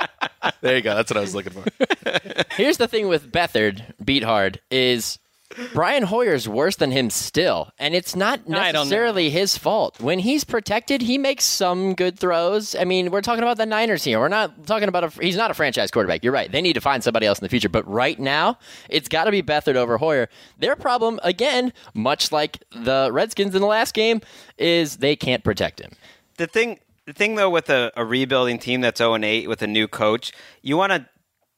there 0.62 0.76
you 0.76 0.82
go. 0.82 0.94
That's 0.94 1.10
what 1.10 1.18
I 1.18 1.20
was 1.20 1.34
looking 1.34 1.52
for. 1.52 1.64
Here's 2.56 2.76
the 2.78 2.88
thing 2.88 3.08
with 3.08 3.30
Beathard, 3.30 3.82
beat 4.02 4.22
hard, 4.24 4.60
is 4.70 5.18
Brian 5.72 6.04
Hoyer's 6.04 6.48
worse 6.48 6.76
than 6.76 6.90
him 6.92 7.10
still, 7.10 7.72
and 7.78 7.94
it's 7.94 8.14
not 8.14 8.40
I 8.40 8.42
don't 8.42 8.52
know. 8.52 8.60
necessarily 8.80 9.30
his 9.30 9.58
fault. 9.58 10.00
When 10.00 10.20
he's 10.20 10.44
protected, 10.44 11.02
he 11.02 11.18
makes 11.18 11.44
some 11.44 11.94
good 11.94 12.18
throws. 12.18 12.74
I 12.76 12.84
mean, 12.84 13.10
we're 13.10 13.20
talking 13.20 13.42
about 13.42 13.56
the 13.56 13.66
Niners 13.66 14.04
here. 14.04 14.20
We're 14.20 14.28
not 14.28 14.66
talking 14.66 14.88
about 14.88 15.04
a. 15.04 15.08
He's 15.22 15.36
not 15.36 15.50
a 15.50 15.54
franchise 15.54 15.90
quarterback. 15.90 16.22
You're 16.22 16.32
right. 16.32 16.50
They 16.50 16.62
need 16.62 16.74
to 16.74 16.80
find 16.80 17.02
somebody 17.02 17.26
else 17.26 17.38
in 17.40 17.44
the 17.44 17.48
future. 17.48 17.68
But 17.68 17.86
right 17.88 18.18
now, 18.18 18.58
it's 18.88 19.08
got 19.08 19.24
to 19.24 19.30
be 19.32 19.42
Beathard 19.42 19.74
over 19.76 19.98
Hoyer. 19.98 20.28
Their 20.58 20.76
problem, 20.76 21.18
again, 21.24 21.72
much 21.94 22.30
like 22.30 22.62
the 22.70 23.10
Redskins 23.12 23.54
in 23.54 23.60
the 23.60 23.66
last 23.66 23.92
game, 23.92 24.20
is 24.56 24.98
they 24.98 25.16
can't 25.16 25.42
protect 25.42 25.80
him. 25.80 25.90
the 26.36 26.46
thing 26.46 26.78
the 27.06 27.12
thing 27.12 27.34
though 27.34 27.50
with 27.50 27.68
a, 27.70 27.90
a 27.96 28.04
rebuilding 28.04 28.58
team 28.58 28.82
that's 28.82 28.98
0 28.98 29.14
and 29.14 29.24
8 29.24 29.48
with 29.48 29.62
a 29.62 29.66
new 29.66 29.88
coach, 29.88 30.32
you 30.62 30.76
want 30.76 30.92
to 30.92 31.06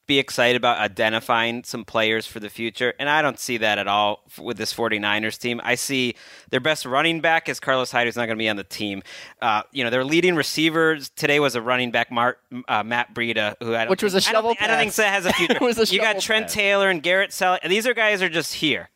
be 0.05 0.19
excited 0.19 0.55
about 0.57 0.79
identifying 0.79 1.63
some 1.63 1.85
players 1.85 2.27
for 2.27 2.39
the 2.39 2.49
future, 2.49 2.93
and 2.99 3.07
I 3.09 3.21
don't 3.21 3.39
see 3.39 3.57
that 3.57 3.77
at 3.77 3.87
all 3.87 4.23
with 4.37 4.57
this 4.57 4.73
49ers 4.73 5.37
team. 5.39 5.61
I 5.63 5.75
see 5.75 6.15
their 6.49 6.59
best 6.59 6.85
running 6.85 7.21
back 7.21 7.47
is 7.47 7.59
Carlos 7.59 7.91
Hyde, 7.91 8.07
who's 8.07 8.15
not 8.17 8.25
going 8.25 8.37
to 8.37 8.41
be 8.43 8.49
on 8.49 8.57
the 8.57 8.63
team. 8.65 9.01
Uh, 9.41 9.63
you 9.71 9.83
know, 9.83 9.89
their 9.89 10.03
leading 10.03 10.35
receivers 10.35 11.09
today 11.09 11.39
was 11.39 11.55
a 11.55 11.61
running 11.61 11.91
back, 11.91 12.11
Mark, 12.11 12.39
uh, 12.67 12.83
Matt 12.83 13.13
Breida, 13.13 13.55
who 13.61 13.75
I 13.75 13.85
don't 13.85 13.89
Which 13.91 14.03
was 14.03 14.13
a 14.13 14.19
think- 14.19 14.29
I 14.29 14.31
don't 14.33 14.41
shovel 14.51 14.55
I 14.59 14.67
don't 14.67 14.77
think 14.77 14.89
pass. 14.89 14.95
that 14.97 15.13
has 15.13 15.25
a 15.25 15.33
future. 15.33 15.57
A 15.81 15.85
you 15.95 16.01
got 16.01 16.19
Trent 16.19 16.45
pass. 16.47 16.53
Taylor 16.53 16.89
and 16.89 17.01
Garrett 17.01 17.31
Sell. 17.31 17.57
These 17.67 17.87
are 17.87 17.93
guys 17.93 18.21
are 18.21 18.29
just 18.29 18.55
here 18.55 18.89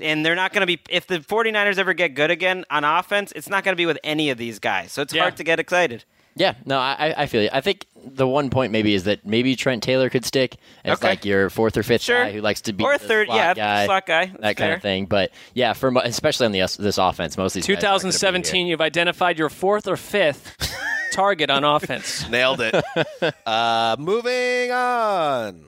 and 0.00 0.26
they're 0.26 0.34
not 0.34 0.52
going 0.52 0.60
to 0.60 0.66
be 0.66 0.80
if 0.90 1.06
the 1.06 1.18
49ers 1.20 1.78
ever 1.78 1.94
get 1.94 2.14
good 2.16 2.28
again 2.28 2.64
on 2.68 2.82
offense 2.82 3.32
it's 3.36 3.48
not 3.48 3.62
going 3.62 3.72
to 3.72 3.76
be 3.76 3.86
with 3.86 3.96
any 4.02 4.28
of 4.28 4.36
these 4.38 4.58
guys 4.58 4.90
so 4.90 5.02
it's 5.02 5.14
Yeah. 5.14 5.20
hard 5.22 5.36
to 5.36 5.44
get 5.44 5.60
excited 5.60 6.04
Yeah, 6.36 6.54
no, 6.64 6.78
I, 6.78 6.96
I- 6.98 7.14
I 7.22 7.26
feel 7.26 7.42
you. 7.42 7.48
I 7.52 7.60
think 7.60 7.86
the 8.06 8.26
one 8.26 8.50
point 8.50 8.70
maybe 8.72 8.92
is 8.94 9.04
that 9.04 9.24
maybe 9.24 9.56
Trent 9.56 9.82
Taylor 9.82 10.10
could 10.10 10.24
stick 10.26 10.56
as 10.84 10.98
Okay. 10.98 11.08
like 11.08 11.24
your 11.24 11.48
fourth 11.48 11.76
or 11.76 11.82
fifth 11.82 12.02
Sure. 12.02 12.24
guy 12.24 12.32
who 12.32 12.40
likes 12.42 12.60
to 12.62 12.72
be 12.72 12.84
Or 12.84 12.98
the 12.98 13.06
third- 13.06 13.28
slot 13.28 13.36
yeah, 13.38 13.54
guy, 13.54 13.86
slot 13.86 14.06
guy. 14.06 14.26
that 14.26 14.40
That's 14.40 14.58
kind 14.58 14.72
of 14.74 14.82
thing. 14.82 15.06
But 15.06 15.30
yeah, 15.54 15.72
for 15.72 15.90
especially 16.02 16.46
on 16.46 16.52
the 16.52 16.60
this 16.78 16.98
offense, 16.98 17.36
most 17.38 17.52
of 17.56 17.62
these 17.62 17.66
guys 17.66 17.84
aren't 17.84 18.02
gonna 18.02 18.08
be 18.10 18.18
2017, 18.18 18.66
you've 18.66 18.80
identified 18.82 19.38
your 19.38 19.48
fourth 19.48 19.86
or 19.88 19.96
fifth 19.96 20.56
target 21.12 21.48
on 21.50 21.64
offense. 21.64 22.28
Nailed 22.28 22.60
it. 22.60 22.74
Uh, 23.46 23.96
moving 23.98 24.70
on. 24.70 25.64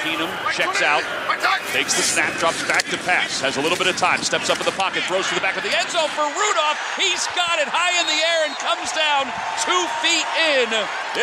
Keenum 0.00 0.30
checks 0.52 0.82
out, 0.82 1.02
takes 1.72 1.94
the 1.94 2.02
snap, 2.02 2.32
drops 2.38 2.66
back 2.66 2.84
to 2.84 2.96
pass, 2.98 3.40
has 3.40 3.56
a 3.56 3.60
little 3.60 3.76
bit 3.76 3.86
of 3.86 3.96
time, 3.96 4.22
steps 4.22 4.48
up 4.48 4.58
in 4.58 4.64
the 4.64 4.72
pocket, 4.72 5.02
throws 5.04 5.28
to 5.28 5.34
the 5.34 5.40
back 5.40 5.56
of 5.56 5.62
the 5.62 5.76
end 5.76 5.90
zone 5.90 6.08
for 6.10 6.22
Rudolph. 6.22 6.78
He's 6.96 7.26
got 7.36 7.58
it 7.58 7.68
high 7.68 7.94
in 7.98 8.06
the 8.06 8.20
air 8.22 8.46
and 8.46 8.54
comes 8.56 8.90
down 8.96 9.26
two 9.66 9.84
feet 10.00 10.26
in. 10.56 10.70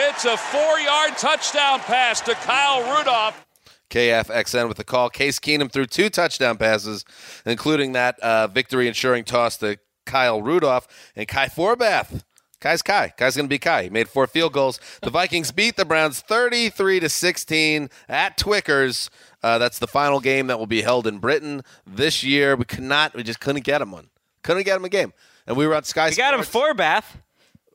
It's 0.08 0.26
a 0.26 0.38
four-yard 0.38 1.18
touchdown 1.18 1.80
pass 1.80 2.22
to 2.22 2.36
Kyle 2.36 2.84
Rudolph. 2.98 3.46
KFXN 3.90 4.68
with 4.68 4.78
the 4.78 4.84
call. 4.84 5.10
Case 5.10 5.40
Keenum 5.40 5.72
threw 5.72 5.86
two 5.86 6.10
touchdown 6.10 6.58
passes, 6.58 7.06
including 7.46 7.94
that 7.94 8.20
uh, 8.20 8.48
victory 8.48 8.88
ensuring 8.88 9.24
toss 9.24 9.58
to 9.58 9.78
Kyle 10.06 10.42
Rudolph 10.42 10.88
and 11.16 11.28
Kai 11.28 11.48
Forbath. 11.48 12.24
Kai's 12.60 12.82
Kai. 12.82 13.14
Kai's 13.16 13.36
going 13.36 13.46
to 13.46 13.50
be 13.50 13.60
Kai. 13.60 13.84
He 13.84 13.90
made 13.90 14.08
four 14.08 14.26
field 14.28 14.54
goals. 14.54 14.80
The 15.02 15.10
Vikings 15.10 15.52
beat 15.52 15.76
the 15.76 15.86
Browns 15.86 16.22
33 16.22 17.02
to 17.02 17.10
16 17.10 17.90
at 18.10 18.38
Twickers. 18.38 19.10
Uh, 19.44 19.58
that's 19.58 19.80
the 19.80 19.88
final 19.88 20.20
game 20.20 20.48
that 20.48 20.58
will 20.58 20.68
be 20.68 20.82
held 20.82 21.06
in 21.06 21.20
Britain 21.20 21.62
this 21.86 22.24
year. 22.24 22.56
We 22.56 22.66
could 22.66 22.84
not, 22.84 23.16
we 23.16 23.24
just 23.24 23.40
couldn't 23.40 23.64
get 23.64 23.82
him 23.82 23.92
one. 23.92 24.10
Couldn't 24.42 24.64
get 24.64 24.78
him 24.78 24.86
a 24.86 24.90
game. 24.90 25.14
And 25.46 25.56
we 25.56 25.68
were 25.68 25.76
on 25.76 25.84
Sky 25.84 26.10
we 26.10 26.16
got 26.16 26.34
him 26.34 26.42
Forbath 26.42 27.06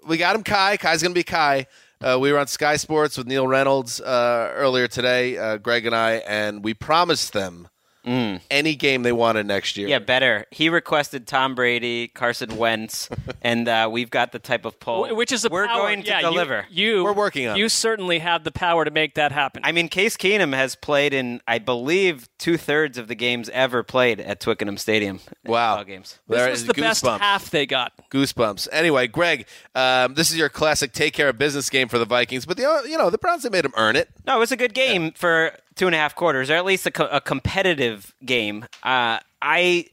we 0.07 0.17
got 0.17 0.37
him 0.37 0.43
Kai. 0.43 0.77
Kai's 0.77 1.03
going 1.03 1.13
to 1.13 1.19
be 1.19 1.25
Kai. 1.25 1.67
Uh, 2.01 2.19
we 2.21 2.33
were 2.33 2.39
on 2.39 2.47
Sky 2.47 2.77
Sports 2.77 3.17
with 3.17 3.27
Neil 3.27 3.47
Reynolds 3.47 4.01
uh, 4.01 4.51
earlier 4.55 4.89
today, 4.89 5.39
uh, 5.39 5.57
Greg 5.59 5.87
and 5.87 5.95
I, 5.95 6.15
and 6.27 6.65
we 6.65 6.75
promised 6.75 7.33
them 7.33 7.69
any 8.05 8.75
game 8.75 9.03
they 9.05 9.13
wanted 9.13 9.47
next 9.47 9.77
year. 9.77 9.87
yeah 9.89 9.99
better 10.01 10.45
he 10.51 10.69
requested 10.69 11.27
tom 11.27 11.55
brady 11.55 12.09
carson 12.09 12.57
wentz 12.57 13.09
and 13.43 13.69
uh, 13.69 13.89
we've 13.91 14.11
got 14.11 14.33
the 14.33 14.39
type 14.41 14.65
of 14.65 14.81
poll 14.81 15.15
Which 15.15 15.31
is 15.31 15.43
the 15.43 15.49
we're 15.51 15.67
power. 15.67 15.79
going 15.83 16.03
to 16.03 16.09
yeah, 16.09 16.21
deliver 16.21 16.65
You, 16.71 17.05
We're 17.05 17.13
working 17.13 17.47
on 17.47 17.57
You 17.57 17.67
it. 17.67 17.71
certainly 17.71 18.19
have 18.19 18.45
the 18.45 18.51
power 18.51 18.85
to 18.85 18.91
make 18.91 19.15
that 19.15 19.31
happen. 19.33 19.63
I 19.65 19.73
mean, 19.73 19.89
Case 19.89 20.17
Keenum 20.17 20.53
has 20.55 20.75
played 20.75 21.15
in, 21.15 21.41
I 21.47 21.59
believe, 21.59 22.29
two 22.39 22.57
thirds 22.57 22.99
of 22.99 23.09
the 23.09 23.15
games 23.15 23.49
ever 23.51 23.83
played 23.83 24.21
at 24.21 24.41
Twickenham 24.41 24.79
Stadium. 24.79 25.21
Wow. 25.47 25.77
NFL 25.79 25.87
games. 25.87 26.19
There 26.29 26.45
this 26.47 26.51
was 26.51 26.61
is 26.63 26.67
the 26.69 26.75
best 26.75 27.05
half 27.07 27.51
they 27.51 27.67
got. 27.67 27.93
Goosebumps. 28.11 28.69
Anyway, 28.73 29.07
Greg, 29.07 29.47
um, 29.75 30.15
this 30.15 30.31
is 30.31 30.37
your 30.37 30.49
classic 30.49 30.93
take 30.93 31.15
care 31.15 31.29
of 31.29 31.39
business 31.39 31.71
game 31.71 31.89
for 31.89 31.99
the 31.99 32.05
Vikings, 32.07 32.47
but 32.47 32.57
the 32.57 32.85
you 32.89 32.99
know 32.99 33.11
the 33.11 33.19
Browns 33.19 33.43
they 33.45 33.51
made 33.51 33.65
them 33.65 33.75
earn 33.77 33.97
it. 33.97 34.09
No, 34.27 34.37
it 34.37 34.41
was 34.41 34.53
a 34.53 34.57
good 34.57 34.75
game 34.75 35.13
for 35.13 35.53
two 35.77 35.87
and 35.87 35.95
a 35.95 35.99
half 35.99 36.15
quarters, 36.15 36.51
or 36.51 36.55
at 36.55 36.65
least 36.65 36.87
a, 36.87 36.91
co- 36.91 37.09
a 37.11 37.21
competitive 37.21 38.15
game. 38.25 38.65
Uh, 38.83 39.19
I. 39.41 39.87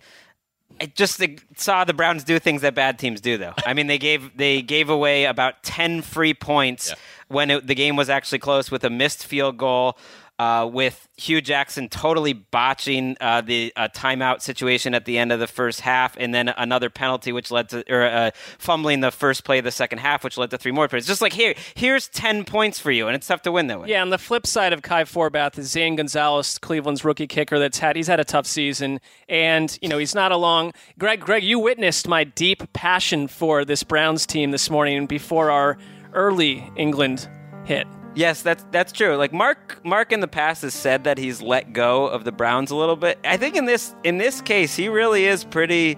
I 0.81 0.85
just 0.85 1.21
saw 1.57 1.83
the 1.83 1.93
Browns 1.93 2.23
do 2.23 2.39
things 2.39 2.61
that 2.61 2.73
bad 2.73 2.97
teams 2.97 3.19
do, 3.19 3.37
though. 3.37 3.53
I 3.65 3.73
mean, 3.73 3.87
they 3.87 3.97
gave 3.97 4.37
they 4.37 4.61
gave 4.61 4.89
away 4.89 5.25
about 5.25 5.61
ten 5.61 6.01
free 6.01 6.33
points 6.33 6.93
when 7.27 7.49
it, 7.51 7.67
the 7.67 7.75
game 7.75 7.97
was 7.97 8.09
actually 8.09 8.39
close 8.39 8.71
with 8.71 8.85
a 8.85 8.89
missed 8.89 9.25
field 9.25 9.57
goal. 9.57 9.97
Uh, 10.39 10.65
with 10.65 11.09
Hue 11.17 11.41
Jackson 11.41 11.89
totally 11.89 12.31
botching 12.31 13.17
uh, 13.19 13.41
the 13.41 13.73
uh, 13.75 13.89
timeout 13.89 14.41
situation 14.41 14.93
at 14.93 15.03
the 15.03 15.17
end 15.17 15.33
of 15.33 15.39
the 15.41 15.47
first 15.47 15.81
half, 15.81 16.15
and 16.17 16.33
then 16.33 16.47
another 16.47 16.89
penalty 16.89 17.33
which 17.33 17.51
led 17.51 17.67
to 17.67 17.83
or 17.93 18.05
uh, 18.05 18.31
fumbling 18.57 19.01
the 19.01 19.11
first 19.11 19.43
play 19.43 19.57
of 19.57 19.65
the 19.65 19.71
second 19.71 19.97
half, 19.97 20.23
which 20.23 20.37
led 20.37 20.49
to 20.51 20.57
three 20.57 20.71
more 20.71 20.87
plays. 20.87 21.05
Just 21.05 21.21
like 21.21 21.33
here, 21.33 21.55
here's 21.75 22.07
ten 22.07 22.45
points 22.45 22.79
for 22.79 22.89
you, 22.89 23.07
and 23.07 23.17
it's 23.17 23.27
tough 23.27 23.41
to 23.41 23.51
win 23.51 23.67
that 23.67 23.81
way. 23.81 23.89
Yeah, 23.89 24.01
on 24.01 24.11
the 24.11 24.17
flip 24.17 24.47
side 24.47 24.71
of 24.71 24.81
Kai 24.81 25.03
Forbath 25.03 25.57
is 25.57 25.69
Zane 25.71 25.97
Gonzalez, 25.97 26.57
Cleveland's 26.57 27.03
rookie 27.03 27.27
kicker. 27.27 27.59
That's 27.59 27.79
had 27.79 27.97
he's 27.97 28.07
had 28.07 28.21
a 28.21 28.25
tough 28.25 28.47
season, 28.47 29.01
and 29.27 29.77
you 29.81 29.89
know 29.89 29.97
he's 29.97 30.15
not 30.15 30.31
along. 30.31 30.71
Greg, 30.97 31.19
Greg, 31.19 31.43
you 31.43 31.59
witnessed 31.59 32.07
my 32.07 32.23
deep 32.23 32.71
passion 32.71 33.27
for 33.27 33.65
this 33.65 33.83
Browns 33.83 34.25
team 34.25 34.51
this 34.51 34.69
morning 34.69 35.05
before 35.05 35.51
our 35.51 35.77
early 36.13 36.71
England 36.77 37.27
hit. 37.65 37.85
Yes, 38.19 38.41
that's 38.41 38.65
that's 38.71 38.91
true. 38.91 39.15
Like 39.15 39.31
Mark 39.31 39.79
Mark 39.85 40.11
in 40.11 40.19
the 40.19 40.27
past 40.27 40.63
has 40.63 40.73
said 40.73 41.05
that 41.05 41.17
he's 41.17 41.41
let 41.41 41.71
go 41.71 42.05
of 42.05 42.25
the 42.25 42.33
Browns 42.33 42.69
a 42.69 42.75
little 42.75 42.97
bit. 42.97 43.17
I 43.23 43.37
think 43.37 43.55
in 43.55 43.63
this 43.63 43.95
in 44.03 44.17
this 44.17 44.41
case 44.41 44.75
he 44.75 44.89
really 44.89 45.23
is 45.25 45.45
pretty 45.45 45.97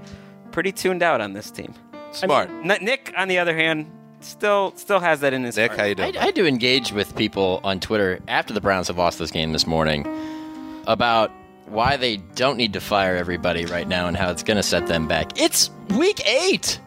pretty 0.51 0.71
tuned 0.71 1.01
out 1.01 1.19
on 1.19 1.33
this 1.33 1.49
team. 1.49 1.73
Smart. 2.11 2.47
I 2.47 2.53
mean, 2.53 2.85
Nick 2.85 3.11
on 3.17 3.27
the 3.27 3.39
other 3.39 3.55
hand 3.55 3.91
still 4.19 4.71
still 4.75 4.99
has 4.99 5.21
that 5.21 5.33
in 5.33 5.43
his 5.43 5.57
Nick, 5.57 5.71
heart. 5.71 5.79
how 5.79 5.85
you 5.87 5.95
doing? 5.95 6.15
I, 6.15 6.27
I 6.27 6.31
do 6.31 6.45
engage 6.45 6.91
with 6.91 7.15
people 7.15 7.59
on 7.63 7.79
Twitter 7.79 8.19
after 8.27 8.53
the 8.53 8.61
Browns 8.61 8.87
have 8.89 8.99
lost 8.99 9.17
this 9.17 9.31
game 9.31 9.51
this 9.51 9.65
morning 9.65 10.05
about 10.85 11.31
why 11.65 11.97
they 11.97 12.17
don't 12.35 12.57
need 12.57 12.73
to 12.73 12.81
fire 12.81 13.15
everybody 13.15 13.65
right 13.65 13.87
now 13.87 14.07
and 14.07 14.15
how 14.15 14.29
it's 14.29 14.43
going 14.43 14.57
to 14.57 14.63
set 14.63 14.85
them 14.85 15.07
back. 15.07 15.41
It's 15.41 15.71
week 15.89 16.23
eight. 16.27 16.79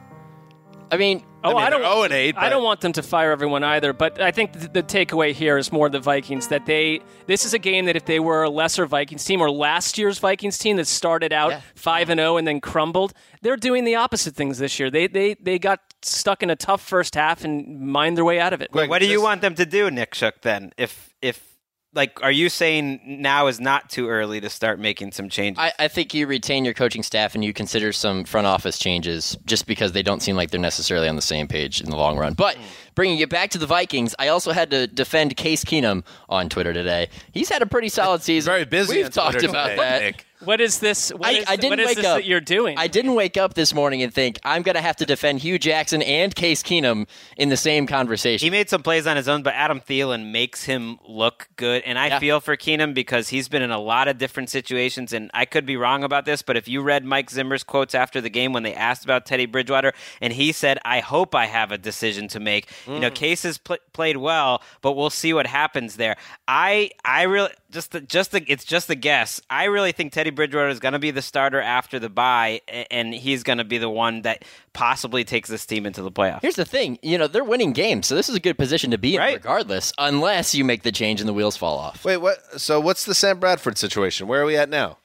I 0.94 0.96
mean, 0.96 1.24
Oh, 1.44 1.48
mean, 1.50 1.58
I, 1.58 1.68
don't. 1.68 1.82
they're 1.82 1.90
0 1.90 2.02
and 2.04 2.12
8, 2.14 2.36
I 2.38 2.48
don't 2.48 2.64
want 2.64 2.80
them 2.80 2.94
to 2.94 3.02
fire 3.02 3.30
everyone 3.30 3.62
either. 3.62 3.92
But 3.92 4.18
I 4.18 4.30
think 4.30 4.54
the, 4.54 4.68
the 4.68 4.82
takeaway 4.82 5.32
here 5.32 5.58
is 5.58 5.70
more 5.70 5.90
the 5.90 6.00
Vikings 6.00 6.48
that 6.48 6.64
they. 6.64 7.00
This 7.26 7.44
is 7.44 7.52
a 7.52 7.58
game 7.58 7.84
that 7.84 7.96
if 7.96 8.06
they 8.06 8.18
were 8.18 8.44
a 8.44 8.48
lesser 8.50 8.86
Vikings 8.86 9.22
team 9.26 9.42
or 9.42 9.50
last 9.50 9.98
year's 9.98 10.18
Vikings 10.18 10.56
team 10.56 10.78
that 10.78 10.86
started 10.86 11.34
out 11.34 11.60
five 11.74 12.08
and 12.08 12.18
zero 12.18 12.38
and 12.38 12.48
then 12.48 12.60
crumbled, 12.62 13.12
they're 13.42 13.58
doing 13.58 13.84
the 13.84 13.94
opposite 13.94 14.34
things 14.34 14.56
this 14.56 14.80
year. 14.80 14.90
They 14.90 15.06
they 15.06 15.34
they 15.34 15.58
got 15.58 15.80
stuck 16.00 16.42
in 16.42 16.48
a 16.48 16.56
tough 16.56 16.80
first 16.80 17.14
half 17.14 17.44
and 17.44 17.78
mined 17.78 18.16
their 18.16 18.24
way 18.24 18.40
out 18.40 18.54
of 18.54 18.62
it. 18.62 18.72
what 18.72 19.00
do 19.00 19.06
you 19.06 19.20
want 19.20 19.42
them 19.42 19.54
to 19.56 19.66
do, 19.66 19.90
Nick 19.90 20.14
Shook? 20.14 20.40
Then, 20.40 20.72
if 20.78 21.12
if 21.20 21.53
like, 21.94 22.22
are 22.22 22.32
you 22.32 22.48
saying 22.48 23.00
now 23.04 23.46
is 23.46 23.60
not 23.60 23.88
too 23.88 24.08
early 24.08 24.40
to 24.40 24.50
start 24.50 24.78
making 24.78 25.12
some 25.12 25.28
changes? 25.28 25.58
I, 25.60 25.72
I 25.78 25.88
think 25.88 26.12
you 26.12 26.26
retain 26.26 26.64
your 26.64 26.74
coaching 26.74 27.02
staff 27.02 27.34
and 27.34 27.44
you 27.44 27.52
consider 27.52 27.92
some 27.92 28.24
front 28.24 28.46
office 28.46 28.78
changes 28.78 29.36
just 29.46 29.66
because 29.66 29.92
they 29.92 30.02
don't 30.02 30.20
seem 30.20 30.36
like 30.36 30.50
they're 30.50 30.60
necessarily 30.60 31.08
on 31.08 31.16
the 31.16 31.22
same 31.22 31.46
page 31.46 31.80
in 31.80 31.90
the 31.90 31.96
long 31.96 32.16
run. 32.18 32.34
But 32.34 32.56
hmm. 32.56 32.62
Bringing 32.94 33.18
it 33.18 33.28
back 33.28 33.50
to 33.50 33.58
the 33.58 33.66
Vikings, 33.66 34.14
I 34.18 34.28
also 34.28 34.52
had 34.52 34.70
to 34.70 34.86
defend 34.86 35.36
Case 35.36 35.64
Keenum 35.64 36.04
on 36.28 36.48
Twitter 36.48 36.72
today. 36.72 37.08
He's 37.32 37.48
had 37.48 37.60
a 37.62 37.66
pretty 37.66 37.88
solid 37.88 38.22
season. 38.22 38.50
Very 38.50 38.64
busy 38.64 39.02
We've 39.02 39.10
talked 39.10 39.32
Twitter 39.32 39.48
about 39.48 39.70
today, 39.70 39.76
that. 39.82 40.02
Nick. 40.02 40.26
What 40.40 40.60
is 40.60 40.78
this? 40.78 41.08
What 41.08 41.26
I, 41.26 41.32
is- 41.38 41.44
I 41.48 41.56
didn't 41.56 41.70
what 41.70 41.80
is 41.80 41.86
wake 41.86 41.96
this 41.96 42.04
up. 42.04 42.16
that 42.18 42.26
you're 42.26 42.40
doing? 42.40 42.76
I 42.76 42.86
didn't 42.86 43.14
wake 43.14 43.38
up 43.38 43.54
this 43.54 43.72
morning 43.72 44.02
and 44.02 44.12
think 44.12 44.38
I'm 44.44 44.60
going 44.60 44.74
to 44.74 44.82
have 44.82 44.96
to 44.96 45.06
defend 45.06 45.38
Hue 45.38 45.58
Jackson 45.58 46.02
and 46.02 46.34
Case 46.34 46.62
Keenum 46.62 47.06
in 47.38 47.48
the 47.48 47.56
same 47.56 47.86
conversation. 47.86 48.44
He 48.44 48.50
made 48.50 48.68
some 48.68 48.82
plays 48.82 49.06
on 49.06 49.16
his 49.16 49.26
own, 49.26 49.42
but 49.42 49.54
Adam 49.54 49.80
Thielen 49.80 50.32
makes 50.32 50.64
him 50.64 50.98
look 51.08 51.48
good. 51.56 51.82
And 51.86 51.98
I 51.98 52.08
Yeah. 52.08 52.18
feel 52.18 52.40
for 52.40 52.58
Keenum 52.58 52.92
because 52.92 53.30
he's 53.30 53.48
been 53.48 53.62
in 53.62 53.70
a 53.70 53.78
lot 53.80 54.06
of 54.06 54.18
different 54.18 54.50
situations. 54.50 55.14
And 55.14 55.30
I 55.32 55.46
could 55.46 55.64
be 55.64 55.78
wrong 55.78 56.04
about 56.04 56.26
this, 56.26 56.42
but 56.42 56.58
if 56.58 56.68
you 56.68 56.82
read 56.82 57.06
Mike 57.06 57.30
Zimmer's 57.30 57.64
quotes 57.64 57.94
after 57.94 58.20
the 58.20 58.28
game 58.28 58.52
when 58.52 58.64
they 58.64 58.74
asked 58.74 59.04
about 59.04 59.24
Teddy 59.24 59.46
Bridgewater, 59.46 59.94
and 60.20 60.34
he 60.34 60.52
said, 60.52 60.78
I 60.84 61.00
hope 61.00 61.34
I 61.34 61.46
have 61.46 61.72
a 61.72 61.78
decision 61.78 62.28
to 62.28 62.40
make. 62.40 62.68
You 62.86 63.00
know, 63.00 63.10
mm. 63.10 63.14
Case 63.14 63.42
has 63.44 63.58
pl- 63.58 63.78
played 63.92 64.16
well, 64.16 64.62
but 64.82 64.92
we'll 64.92 65.10
see 65.10 65.32
what 65.32 65.46
happens 65.46 65.96
there. 65.96 66.16
I, 66.46 66.90
I 67.04 67.22
really. 67.22 67.50
Just, 67.70 67.90
the, 67.90 68.00
just 68.00 68.30
the, 68.30 68.44
it's 68.46 68.64
just 68.64 68.88
a 68.88 68.94
guess. 68.94 69.40
I 69.50 69.64
really 69.64 69.90
think 69.90 70.12
Teddy 70.12 70.30
Bridgewater 70.30 70.68
is 70.68 70.78
going 70.78 70.92
to 70.92 71.00
be 71.00 71.10
the 71.10 71.22
starter 71.22 71.60
after 71.60 71.98
the 71.98 72.08
bye, 72.08 72.60
and 72.88 73.12
he's 73.12 73.42
going 73.42 73.58
to 73.58 73.64
be 73.64 73.78
the 73.78 73.90
one 73.90 74.22
that 74.22 74.44
possibly 74.72 75.24
takes 75.24 75.48
this 75.48 75.66
team 75.66 75.84
into 75.84 76.00
the 76.00 76.12
playoffs. 76.12 76.42
Here's 76.42 76.54
the 76.54 76.64
thing, 76.64 77.00
you 77.02 77.18
know, 77.18 77.26
they're 77.26 77.42
winning 77.42 77.72
games, 77.72 78.06
so 78.06 78.14
this 78.14 78.28
is 78.28 78.36
a 78.36 78.40
good 78.40 78.56
position 78.56 78.92
to 78.92 78.98
be 78.98 79.14
in 79.16 79.20
Right. 79.20 79.34
regardless, 79.34 79.92
unless 79.98 80.54
you 80.54 80.64
make 80.64 80.84
the 80.84 80.92
change 80.92 81.20
and 81.20 81.28
the 81.28 81.32
wheels 81.32 81.56
fall 81.56 81.76
off. 81.78 82.04
Wait, 82.04 82.18
what? 82.18 82.60
So 82.60 82.78
what's 82.78 83.04
the 83.04 83.14
Sam 83.14 83.40
Bradford 83.40 83.76
situation? 83.76 84.28
Where 84.28 84.42
are 84.42 84.46
we 84.46 84.56
at 84.56 84.68
now? 84.68 84.98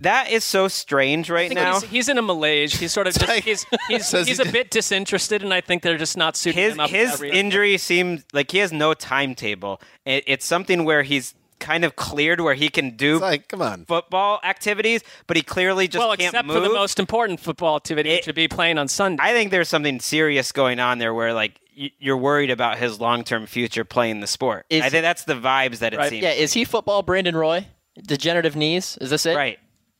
That 0.00 0.30
is 0.30 0.44
so 0.44 0.68
strange 0.68 1.28
right 1.28 1.50
now. 1.52 1.80
he's, 1.80 1.90
he's 1.90 2.08
in 2.08 2.18
a 2.18 2.22
malaise. 2.22 2.72
He's 2.78 2.92
sort 2.92 3.06
of 3.06 3.14
just 3.18 3.26
like- 3.28 3.44
he's 3.44 3.66
he's, 3.88 4.06
Says 4.06 4.28
he's 4.28 4.40
he 4.40 4.48
a 4.48 4.52
bit 4.52 4.70
disinterested, 4.70 5.42
and 5.42 5.52
I 5.52 5.60
think 5.60 5.82
they're 5.82 5.98
just 5.98 6.16
not 6.16 6.36
suiting 6.36 6.62
his 6.62 6.72
him 6.74 6.80
up. 6.80 6.90
his 6.90 7.12
for 7.16 7.26
that 7.26 7.34
injury 7.34 7.76
seems 7.78 8.24
like 8.32 8.50
he 8.50 8.58
has 8.58 8.72
no 8.72 8.94
timetable. 8.94 9.80
It, 10.04 10.24
it's 10.26 10.46
something 10.46 10.84
where 10.84 11.02
he's 11.02 11.34
kind 11.58 11.84
of 11.84 11.96
cleared 11.96 12.40
where 12.40 12.54
he 12.54 12.68
can 12.68 12.96
do 12.96 13.14
It's 13.16 13.22
like, 13.22 13.48
come 13.48 13.60
on. 13.62 13.84
football 13.86 14.38
activities, 14.44 15.02
but 15.26 15.36
he 15.36 15.42
clearly 15.42 15.88
just 15.88 15.98
well, 15.98 16.10
can't 16.16 16.28
except 16.28 16.46
move. 16.46 16.54
for 16.56 16.60
the 16.60 16.72
most 16.72 17.00
important 17.00 17.40
football 17.40 17.74
activity, 17.74 18.10
It- 18.10 18.18
which 18.18 18.26
would 18.26 18.36
be 18.36 18.46
playing 18.46 18.78
on 18.78 18.86
Sunday. 18.86 19.20
I 19.20 19.32
think 19.32 19.50
there's 19.50 19.68
something 19.68 19.98
serious 19.98 20.52
going 20.52 20.78
on 20.78 20.98
there 20.98 21.12
where 21.12 21.32
like 21.34 21.60
you're 21.74 22.16
worried 22.16 22.50
about 22.50 22.78
his 22.78 23.00
long 23.00 23.24
term 23.24 23.46
future 23.46 23.84
playing 23.84 24.20
the 24.20 24.26
sport. 24.28 24.66
Is- 24.70 24.82
I 24.82 24.88
think 24.90 25.02
that's 25.02 25.24
the 25.24 25.34
vibes 25.34 25.78
that 25.78 25.92
it 25.94 25.96
Right. 25.96 26.10
seems. 26.10 26.22
Yeah, 26.22 26.30
is 26.30 26.52
he 26.52 26.64
football 26.64 27.02
Brandon 27.02 27.34
Roy? 27.36 27.66
Degenerative 28.06 28.54
knees? 28.54 28.96
Is 29.00 29.10
this 29.10 29.26
it? 29.26 29.34
right. 29.34 29.58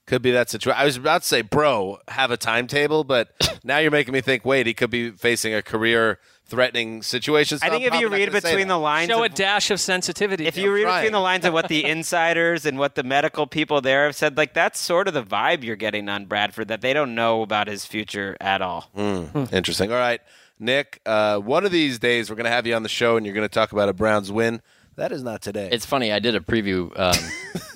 Could 0.09 0.23
be 0.23 0.31
that 0.31 0.49
situation. 0.49 0.81
I 0.81 0.87
was 0.87 0.97
about 0.97 1.21
to 1.21 1.29
say, 1.29 1.43
bro, 1.43 1.99
have 2.09 2.31
a 2.31 2.39
timetable, 2.39 3.05
but 3.05 3.31
now 3.63 3.77
you're 3.77 3.91
making 3.91 4.15
me 4.15 4.23
think. 4.23 4.43
Wait, 4.45 4.67
he 4.67 4.73
could 4.73 4.89
be 4.89 5.11
facing 5.11 5.53
a 5.53 5.61
career-threatening 5.61 7.03
situation. 7.03 7.59
so 7.59 7.67
I 7.67 7.71
think 7.71 7.85
I'm 7.87 7.93
if 7.95 8.01
you 8.01 8.09
read 8.09 8.21
not 8.25 8.33
gonna 8.33 8.41
say 8.41 8.51
between 8.53 8.69
the 8.69 8.79
lines, 8.79 9.11
Show 9.11 9.23
of- 9.23 9.33
a 9.33 9.35
dash 9.35 9.71
of 9.71 9.79
sensitivity. 9.79 10.47
if 10.47 10.57
you 10.57 10.73
read 10.73 10.85
trying. 10.85 11.03
between 11.03 11.13
the 11.13 11.21
lines 11.21 11.45
of 11.45 11.53
what 11.53 11.69
the 11.69 11.85
insiders 11.95 12.65
and 12.65 12.79
what 12.79 12.95
the 12.95 13.03
medical 13.03 13.47
people 13.47 13.83
there 13.83 14.07
have 14.07 14.17
said, 14.17 14.37
like 14.39 14.55
that's 14.55 14.81
sort 14.81 15.09
of 15.09 15.15
the 15.15 15.23
vibe 15.23 15.63
you're 15.63 15.77
getting 15.77 16.09
on 16.09 16.25
Bradford 16.25 16.69
that 16.69 16.81
they 16.81 16.95
don't 16.95 17.15
know 17.15 17.43
about 17.43 17.69
his 17.69 17.85
future 17.85 18.35
at 18.41 18.63
all. 18.63 18.89
Interesting. 18.97 19.93
All 19.93 19.99
right, 19.99 20.23
Nick. 20.59 21.01
Uh, 21.05 21.39
one 21.39 21.67
of 21.67 21.71
these 21.71 21.99
days, 21.99 22.31
we're 22.31 22.37
going 22.37 22.45
to 22.45 22.51
have 22.51 22.67
you 22.67 22.75
on 22.75 22.83
the 22.83 22.89
show, 22.89 23.19
and 23.19 23.27
you're 23.27 23.35
going 23.35 23.47
to 23.49 23.53
talk 23.55 23.73
about 23.73 23.89
a 23.91 23.93
Browns 23.93 24.33
win. 24.33 24.63
That 24.99 25.13
is 25.13 25.23
not 25.23 25.43
today. 25.43 25.69
It's 25.71 25.87
funny. 25.87 26.13
I 26.13 26.19
did 26.19 26.35
a 26.35 26.41
preview. 26.41 26.91
Um, 26.99 27.15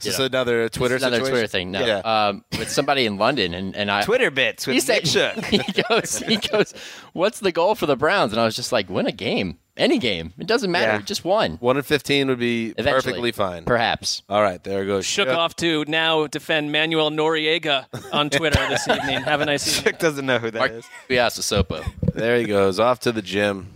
Is 0.00 0.04
this 0.04 0.18
another 0.18 0.68
Twitter 0.68 0.96
another 0.96 1.16
situation? 1.18 1.32
Twitter 1.32 1.46
thing. 1.46 1.70
No, 1.70 1.86
Yeah. 1.86 1.98
um, 1.98 2.44
with 2.58 2.70
somebody 2.70 3.06
in 3.06 3.16
London, 3.18 3.54
and, 3.54 3.74
and 3.76 3.88
I 3.90 4.02
Twitter 4.02 4.30
bits 4.32 4.66
with 4.66 4.74
He 4.74 4.80
said, 4.80 5.04
Nick 5.04 5.44
he 5.62 5.82
goes, 5.82 6.18
he 6.18 6.36
goes, 6.36 6.74
what's 7.12 7.38
the 7.38 7.52
goal 7.52 7.76
for 7.76 7.86
the 7.86 7.94
Browns? 7.96 8.32
And 8.32 8.40
I 8.40 8.44
was 8.44 8.56
just 8.56 8.72
like, 8.72 8.90
win 8.90 9.06
a 9.06 9.12
game, 9.12 9.58
any 9.76 9.98
game. 9.98 10.32
It 10.38 10.48
doesn't 10.48 10.70
matter. 10.72 10.94
Yeah. 10.98 11.02
Just 11.02 11.24
one. 11.24 11.52
One 11.58 11.76
and 11.76 11.86
fifteen 11.86 12.26
would 12.28 12.40
be 12.40 12.70
Eventually. 12.76 12.92
perfectly 13.12 13.32
fine. 13.32 13.64
Perhaps. 13.64 14.22
All 14.28 14.42
right, 14.42 14.62
there 14.64 14.84
goes. 14.84 15.06
shook 15.06 15.28
Shook. 15.28 15.36
off 15.38 15.54
to 15.56 15.84
now 15.86 16.26
defend 16.26 16.72
Manuel 16.72 17.10
Noriega 17.12 17.86
on 18.12 18.28
Twitter 18.28 18.58
this 18.68 18.88
evening. 18.88 19.20
Have 19.22 19.40
a 19.40 19.46
nice 19.46 19.68
evening. 19.68 19.84
Shook 19.92 20.00
doesn't 20.00 20.26
know 20.26 20.38
who 20.40 20.50
that 20.50 20.70
is. 20.72 20.84
Piazza 21.06 21.64
There 22.12 22.38
he 22.38 22.44
goes, 22.44 22.80
off 22.80 22.98
to 23.00 23.12
the 23.12 23.22
gym. 23.22 23.70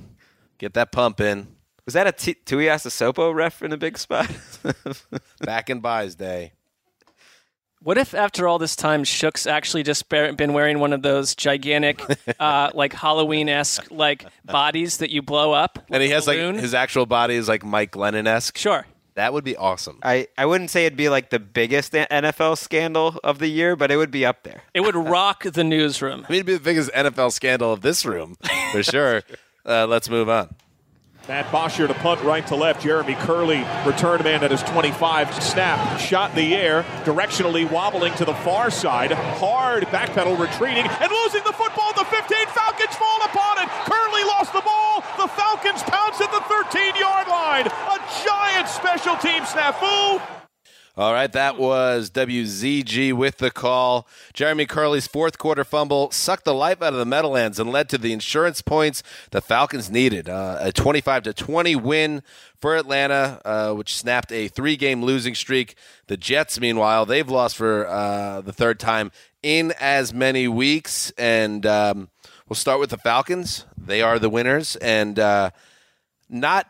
Get 0.59 0.75
that 0.75 0.91
pump 0.91 1.21
in. 1.21 1.47
Was 1.91 1.95
that 1.95 2.07
a 2.07 2.13
T- 2.13 2.37
Tuiasosopo 2.47 3.35
ref 3.35 3.63
in 3.63 3.73
a 3.73 3.77
big 3.77 3.99
spot? 3.99 4.31
Back 5.41 5.71
in 5.71 5.81
buys 5.81 6.15
day. 6.15 6.53
What 7.83 7.99
if 7.99 8.15
after 8.15 8.47
all 8.47 8.61
this 8.61 8.77
time, 8.77 9.03
Shook's 9.03 9.45
actually 9.45 9.83
just 9.83 10.09
been 10.09 10.53
wearing 10.53 10.79
one 10.79 10.93
of 10.93 11.03
those 11.03 11.35
gigantic, 11.35 12.01
uh, 12.39 12.71
like 12.75 12.93
Halloween 12.93 13.49
esque 13.49 13.91
like 13.91 14.25
bodies 14.45 14.99
that 14.99 15.11
you 15.11 15.21
blow 15.21 15.51
up? 15.53 15.81
And 15.91 16.01
he 16.01 16.11
with 16.11 16.13
a 16.13 16.15
has 16.15 16.27
like 16.29 16.61
his 16.63 16.75
actual 16.75 17.07
body 17.07 17.35
is 17.35 17.49
like 17.49 17.65
Mike 17.65 17.91
Glennon 17.91 18.29
esque. 18.29 18.57
Sure. 18.57 18.87
That 19.15 19.33
would 19.33 19.43
be 19.43 19.57
awesome. 19.57 19.99
I, 20.05 20.29
I 20.39 20.47
wouldn't 20.47 20.71
say 20.71 20.87
it'd 20.87 20.97
be 20.97 21.09
like 21.09 21.31
the 21.31 21.41
biggest 21.41 21.93
NFL 21.95 22.57
scandal 22.57 23.19
of 23.25 23.41
the 23.41 23.49
year, 23.49 23.75
but 23.75 23.91
it 23.91 23.97
would 23.97 24.13
be 24.13 24.25
up 24.25 24.45
there. 24.45 24.63
It 24.75 24.83
would 24.83 24.95
rock 25.11 25.43
the 25.43 25.65
newsroom. 25.65 26.25
I 26.29 26.31
mean, 26.31 26.37
it'd 26.37 26.47
be 26.47 26.55
the 26.55 26.61
biggest 26.61 26.93
NFL 26.93 27.33
scandal 27.33 27.73
of 27.73 27.81
this 27.81 28.07
room 28.07 28.37
for 28.71 28.85
sure. 28.85 29.23
Uh, 29.67 29.89
let's 29.89 30.09
move 30.09 30.29
on. 30.29 30.55
Matt 31.29 31.53
Bosher 31.53 31.87
to 31.87 31.95
punt 31.95 32.21
right 32.23 32.45
to 32.49 32.57
left. 32.57 32.83
Jeremy 32.83 33.15
Kerley, 33.15 33.63
return 33.87 34.23
man 34.25 34.43
at 34.43 34.51
his 34.51 34.63
25. 34.65 35.43
Snap, 35.43 36.01
shot 36.01 36.31
in 36.31 36.37
the 36.37 36.55
air, 36.57 36.83
directionally 37.05 37.71
wobbling 37.71 38.13
to 38.15 38.25
the 38.25 38.35
far 38.35 38.71
side. 38.71 39.13
Hard 39.13 39.85
backpedal, 39.85 40.39
retreating, 40.39 40.87
and 40.87 41.13
losing 41.13 41.45
the 41.45 41.53
football. 41.53 41.93
The 41.95 42.05
15 42.05 42.47
Falcons 42.49 42.97
fall 42.97 43.23
upon 43.23 43.59
it. 43.63 43.69
Kerley 43.87 44.27
lost 44.27 44.53
the 44.53 44.63
ball. 44.63 45.03
The 45.19 45.29
Falcons 45.29 45.83
pounce 45.85 46.21
at 46.21 46.33
the 46.33 46.43
13 46.49 46.97
yard 46.97 47.29
line. 47.29 47.67
A 47.67 47.99
giant 48.25 48.69
special 48.69 49.17
team 49.17 49.43
snafu. 49.43 50.40
All 51.01 51.15
right, 51.15 51.33
that 51.33 51.57
was 51.57 52.11
WZG 52.11 53.15
with 53.15 53.39
the 53.39 53.51
call. 53.51 54.07
Jeremy 54.35 54.67
Kerley's 54.67 55.07
fourth 55.07 55.39
quarter 55.39 55.65
fumble 55.65 56.11
sucked 56.11 56.45
the 56.45 56.53
life 56.53 56.83
out 56.83 56.93
of 56.93 56.99
the 56.99 57.07
Meadowlands 57.07 57.59
and 57.59 57.73
led 57.73 57.89
to 57.89 57.97
the 57.97 58.13
insurance 58.13 58.61
points 58.61 59.03
the 59.31 59.41
Falcons 59.41 59.91
needed. 59.91 60.29
Uh, 60.29 60.59
a 60.61 60.73
25 60.73 61.23
to 61.23 61.33
20 61.33 61.75
win 61.77 62.23
for 62.61 62.77
Atlanta, 62.77 63.41
uh, 63.47 63.73
which 63.73 63.97
snapped 63.97 64.31
a 64.31 64.49
three 64.49 64.77
game 64.77 65.03
losing 65.03 65.35
streak. 65.35 65.75
The 66.09 66.19
Jets, 66.19 66.61
meanwhile, 66.61 67.07
they've 67.07 67.27
lost 67.27 67.57
for 67.57 67.89
uh, 67.89 68.43
the 68.43 68.53
third 68.53 68.79
time 68.79 69.11
in 69.43 69.73
as 69.81 70.13
many 70.13 70.49
weeks. 70.49 71.13
And 71.17 71.65
um, 71.65 72.11
we'll 72.47 72.57
start 72.57 72.79
with 72.79 72.91
the 72.91 72.99
Falcons. 72.99 73.65
They 73.75 74.03
are 74.03 74.19
the 74.19 74.29
winners, 74.29 74.77
and 74.77 75.19
uh, 75.19 75.53
not 76.29 76.69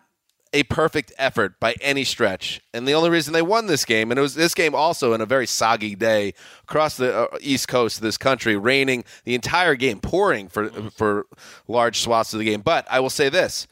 a 0.53 0.65
perfect 0.65 1.13
effort 1.17 1.61
by 1.61 1.75
any 1.81 2.03
stretch. 2.05 2.61
And 2.75 2.87
the 2.87 2.93
only 2.93 3.09
reason 3.11 3.33
they 3.33 3.43
won 3.43 3.67
this 3.69 3.85
game, 3.85 4.11
and 4.11 4.19
it 4.19 4.23
was 4.23 4.35
this 4.35 4.53
game 4.55 4.75
also 4.75 5.13
in 5.13 5.21
a 5.21 5.27
very 5.27 5.47
soggy 5.47 5.95
day 5.95 6.35
across 6.65 6.97
the 6.97 7.17
uh, 7.17 7.39
east 7.41 7.69
coast 7.69 7.99
of 7.99 8.03
this 8.03 8.19
country, 8.19 8.57
raining 8.57 9.05
the 9.25 9.35
entire 9.35 9.77
game, 9.77 10.01
pouring 10.01 10.49
for 10.49 10.69
for 10.91 11.27
large 11.69 12.01
swaths 12.01 12.33
of 12.33 12.39
the 12.41 12.45
game. 12.45 12.63
But 12.63 12.87
I 12.91 13.01
will 13.01 13.11
say 13.11 13.29
this. 13.29 13.67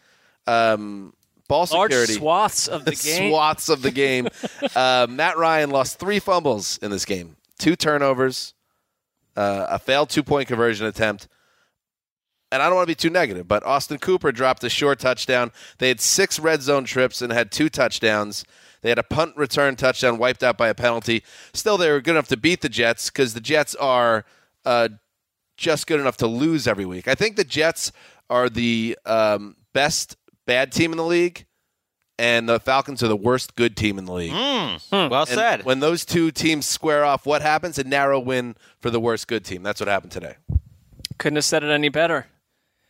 Um, 0.47 1.12
ball 1.49 1.66
Large 1.70 1.91
security 1.91 2.12
swaths 2.14 2.68
of 2.68 2.85
the 2.85 2.95
game. 3.05 3.31
swaths 3.31 3.68
of 3.68 3.83
the 3.83 3.91
game. 3.91 4.29
uh, 4.76 5.07
Matt 5.11 5.37
Ryan 5.37 5.70
lost 5.70 5.99
three 5.99 6.20
fumbles 6.20 6.79
in 6.79 6.91
this 6.91 7.05
game, 7.05 7.37
two 7.59 7.74
turnovers, 7.74 8.55
uh, 9.37 9.66
a 9.68 9.79
failed 9.79 10.11
two 10.11 10.22
point 10.22 10.47
conversion 10.49 10.87
attempt. 10.87 11.26
And 12.51 12.63
I 12.63 12.67
don't 12.67 12.77
want 12.77 12.87
to 12.87 12.91
be 12.91 12.95
too 12.95 13.11
negative, 13.11 13.47
but 13.47 13.63
Austin 13.65 13.99
Hooper 14.03 14.33
dropped 14.33 14.65
a 14.65 14.71
short 14.71 14.99
touchdown. 14.99 15.53
They 15.79 15.89
had 15.89 16.01
six 16.01 16.39
red 16.39 16.63
zone 16.63 16.85
trips 16.85 17.21
and 17.21 17.31
had 17.33 17.53
two 17.53 17.69
touchdowns. 17.69 18.45
They 18.81 18.89
had 18.89 18.99
a 18.99 19.03
punt 19.03 19.37
return 19.37 19.77
touchdown 19.77 20.19
wiped 20.19 20.43
out 20.43 20.57
by 20.57 20.69
a 20.69 20.75
penalty. 20.75 21.25
Still, 21.53 21.77
they 21.77 21.91
were 21.91 22.01
good 22.01 22.13
enough 22.13 22.29
to 22.29 22.37
beat 22.37 22.63
the 22.63 22.69
Jets 22.69 23.11
because 23.11 23.35
the 23.35 23.41
Jets 23.41 23.75
are 23.75 24.25
uh, 24.65 24.89
just 25.57 25.87
good 25.87 26.01
enough 26.01 26.17
to 26.19 26.27
lose 26.27 26.67
every 26.67 26.87
week. 26.87 27.07
I 27.07 27.15
think 27.15 27.37
the 27.37 27.45
Jets 27.45 27.93
are 28.31 28.49
the 28.49 28.97
um, 29.05 29.57
best 29.75 30.17
bad 30.47 30.73
team 30.73 30.93
in 30.93 30.97
the 30.97 31.05
league, 31.05 31.45
and 32.19 32.49
the 32.49 32.61
Falcons 32.61 33.03
are 33.03 33.09
the 33.09 33.17
worst 33.17 33.57
good 33.57 33.77
team 33.77 33.99
in 33.99 34.07
the 34.07 34.13
league. 34.13 34.33
Well 34.33 35.13
And 35.21 35.29
said. 35.29 35.65
When 35.65 35.81
those 35.81 36.05
two 36.05 36.31
teams 36.31 36.65
square 36.65 37.05
off, 37.05 37.27
what 37.27 37.43
happens? 37.43 37.79
A 37.79 37.85
narrow 37.85 38.19
win 38.19 38.57
for 38.81 38.91
the 38.91 39.01
worst 39.01 39.29
good 39.29 39.45
team. 39.45 39.63
That's 39.63 39.81
what 39.81 39.89
happened 39.89 40.13
today. 40.13 40.37
Couldn't 41.19 41.37
have 41.37 41.45
said 41.45 41.65
it 41.65 41.71
any 41.71 41.89
better. 41.89 42.27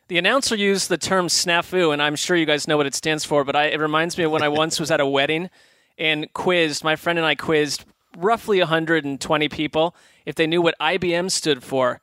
The 0.08 0.16
announcer 0.16 0.56
used 0.56 0.88
the 0.88 0.96
term 0.96 1.26
snafu, 1.26 1.92
and 1.92 2.00
I'm 2.00 2.16
sure 2.16 2.34
you 2.34 2.46
guys 2.46 2.66
know 2.66 2.78
what 2.78 2.86
it 2.86 2.94
stands 2.94 3.26
for, 3.26 3.44
but 3.44 3.54
I, 3.54 3.66
it 3.66 3.78
reminds 3.78 4.16
me 4.16 4.24
of 4.24 4.32
when 4.32 4.42
I 4.42 4.48
once 4.48 4.80
was 4.80 4.90
at 4.90 5.00
a 5.00 5.06
wedding 5.06 5.50
and 5.98 6.32
quizzed, 6.32 6.82
my 6.82 6.96
friend 6.96 7.18
and 7.18 7.26
I 7.26 7.34
quizzed 7.34 7.84
roughly 8.16 8.58
120 8.58 9.48
people 9.50 9.94
if 10.24 10.34
they 10.34 10.46
knew 10.46 10.62
what 10.62 10.74
IBM 10.80 11.30
stood 11.30 11.62
for. 11.62 12.00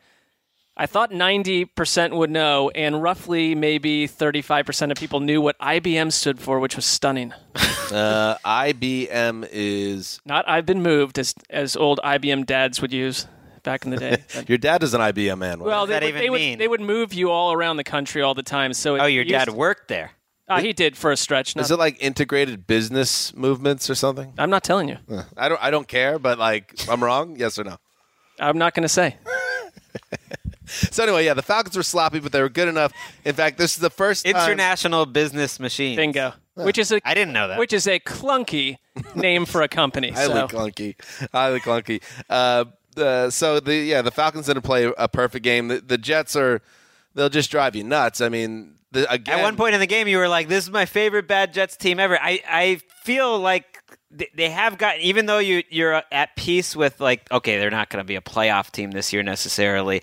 I 0.78 0.86
thought 0.86 1.10
90% 1.10 2.16
would 2.16 2.30
know, 2.30 2.70
and 2.76 3.02
roughly 3.02 3.56
maybe 3.56 4.08
35% 4.08 4.92
of 4.92 4.98
people 4.98 5.20
knew 5.20 5.42
what 5.42 5.58
IBM 5.58 6.12
stood 6.12 6.40
for, 6.40 6.60
which 6.60 6.76
was 6.76 6.86
stunning. 6.86 7.34
Uh, 7.92 8.36
IBM 8.46 9.48
is 9.52 10.20
Not 10.26 10.48
I've 10.50 10.66
been 10.66 10.82
moved, 10.82 11.18
as, 11.18 11.34
as 11.50 11.76
old 11.76 12.00
IBM 12.04 12.46
dads 12.46 12.82
would 12.82 12.92
use 12.92 13.26
back 13.66 13.84
in 13.84 13.92
the 13.92 13.98
day. 13.98 14.24
your 14.48 14.58
dad 14.58 14.84
is 14.84 14.94
an 14.94 15.02
IBM 15.02 15.38
man. 15.38 15.60
Well, 15.60 15.86
does 15.86 15.90
they, 15.90 15.94
that 16.00 16.04
would, 16.04 16.10
even 16.10 16.22
they, 16.22 16.30
would, 16.30 16.40
mean? 16.40 16.60
they 16.60 16.68
would 16.68 16.82
move 16.82 17.14
you 17.14 17.30
all 17.32 17.52
around 17.52 17.78
the 17.78 17.84
country 17.84 18.22
all 18.22 18.34
the 18.34 18.44
time. 18.44 18.72
So 18.74 18.96
it 18.96 19.00
oh, 19.00 19.06
your 19.06 19.24
used- 19.24 19.34
dad 19.34 19.50
worked 19.50 19.90
there. 19.90 20.12
Uh, 20.48 20.62
he 20.62 20.74
did 20.74 20.96
for 20.96 21.12
a 21.12 21.18
stretch. 21.18 21.56
is 21.56 21.72
it 21.72 21.80
like 21.80 21.98
integrated 22.00 22.68
business 22.68 23.36
movements 23.36 23.90
or 23.90 23.96
something? 23.96 24.32
I'm 24.38 24.52
not 24.52 24.64
telling 24.64 24.88
you. 24.88 24.98
I 25.36 25.50
don't. 25.50 25.62
I 25.62 25.72
don't 25.72 25.88
care, 25.88 26.20
but 26.20 26.38
like, 26.38 26.88
I'm 26.88 27.04
wrong. 27.04 27.36
Yes 27.40 27.58
or 27.58 27.64
no? 27.64 27.78
I'm 28.40 28.60
not 28.60 28.76
going 28.76 28.84
to 28.84 28.90
say. 28.90 29.18
So 30.68 31.04
anyway, 31.04 31.26
yeah, 31.26 31.34
the 31.34 31.44
Falcons 31.44 31.78
were 31.78 31.84
sloppy, 31.84 32.20
but 32.20 32.32
they 32.32 32.42
were 32.42 32.50
good 32.50 32.68
enough. 32.68 32.92
In 33.24 33.36
fact, 33.36 33.58
this 33.58 33.76
is 33.76 33.78
the 33.80 33.90
first 33.90 34.26
time- 34.26 34.36
International 34.36 35.06
Business 35.06 35.60
Machine. 35.60 35.96
Bingo. 35.96 36.34
Which 36.56 36.78
is 36.78 36.92
a 36.92 37.02
I 37.04 37.14
didn't 37.14 37.34
know 37.34 37.50
that. 37.50 37.60
which 37.60 37.74
is 37.74 37.86
a 37.86 38.00
clunky 38.00 38.78
name 39.14 39.46
for 39.46 39.62
a 39.62 39.68
company. 39.68 40.12
highly 40.12 40.34
so. 40.34 40.48
clunky, 40.48 40.96
highly 41.34 41.60
clunky. 41.60 42.02
Uh, 42.30 42.66
the, 42.96 43.30
so 43.30 43.60
the 43.60 43.76
yeah, 43.76 44.02
the 44.02 44.12
Falcons 44.12 44.48
didn't 44.48 44.64
play 44.64 44.92
a 44.98 45.08
perfect 45.08 45.44
game. 45.44 45.68
The, 45.68 45.82
the 45.82 45.98
Jets 45.98 46.36
are 46.36 46.62
they'll 47.14 47.30
just 47.30 47.52
drive 47.52 47.76
you 47.76 47.84
nuts. 47.84 48.22
I 48.22 48.30
mean, 48.30 48.76
the, 48.92 49.12
again, 49.12 49.40
At 49.40 49.44
one 49.44 49.56
point 49.56 49.74
in 49.74 49.80
the 49.80 49.88
game, 49.88 50.08
you 50.08 50.18
were 50.18 50.28
like, 50.28 50.48
"This 50.48 50.66
is 50.66 50.72
my 50.72 50.86
favorite 50.86 51.28
bad 51.28 51.54
Jets 51.54 51.76
team 51.76 52.00
ever." 52.00 52.18
I 52.20 52.42
I 52.48 52.80
feel 53.04 53.38
like 53.40 53.84
they 54.34 54.50
have 54.50 54.78
gotten, 54.78 55.02
even 55.02 55.26
though 55.26 55.40
you 55.40 55.64
you're 55.70 56.02
at 56.12 56.36
peace 56.36 56.76
with 56.76 57.00
like, 57.00 57.30
okay, 57.32 57.60
they're 57.60 57.72
not 57.72 57.90
going 57.90 58.04
to 58.04 58.08
be 58.08 58.16
a 58.16 58.22
playoff 58.22 58.72
team 58.72 58.92
this 58.92 59.12
year 59.12 59.24
necessarily. 59.24 60.02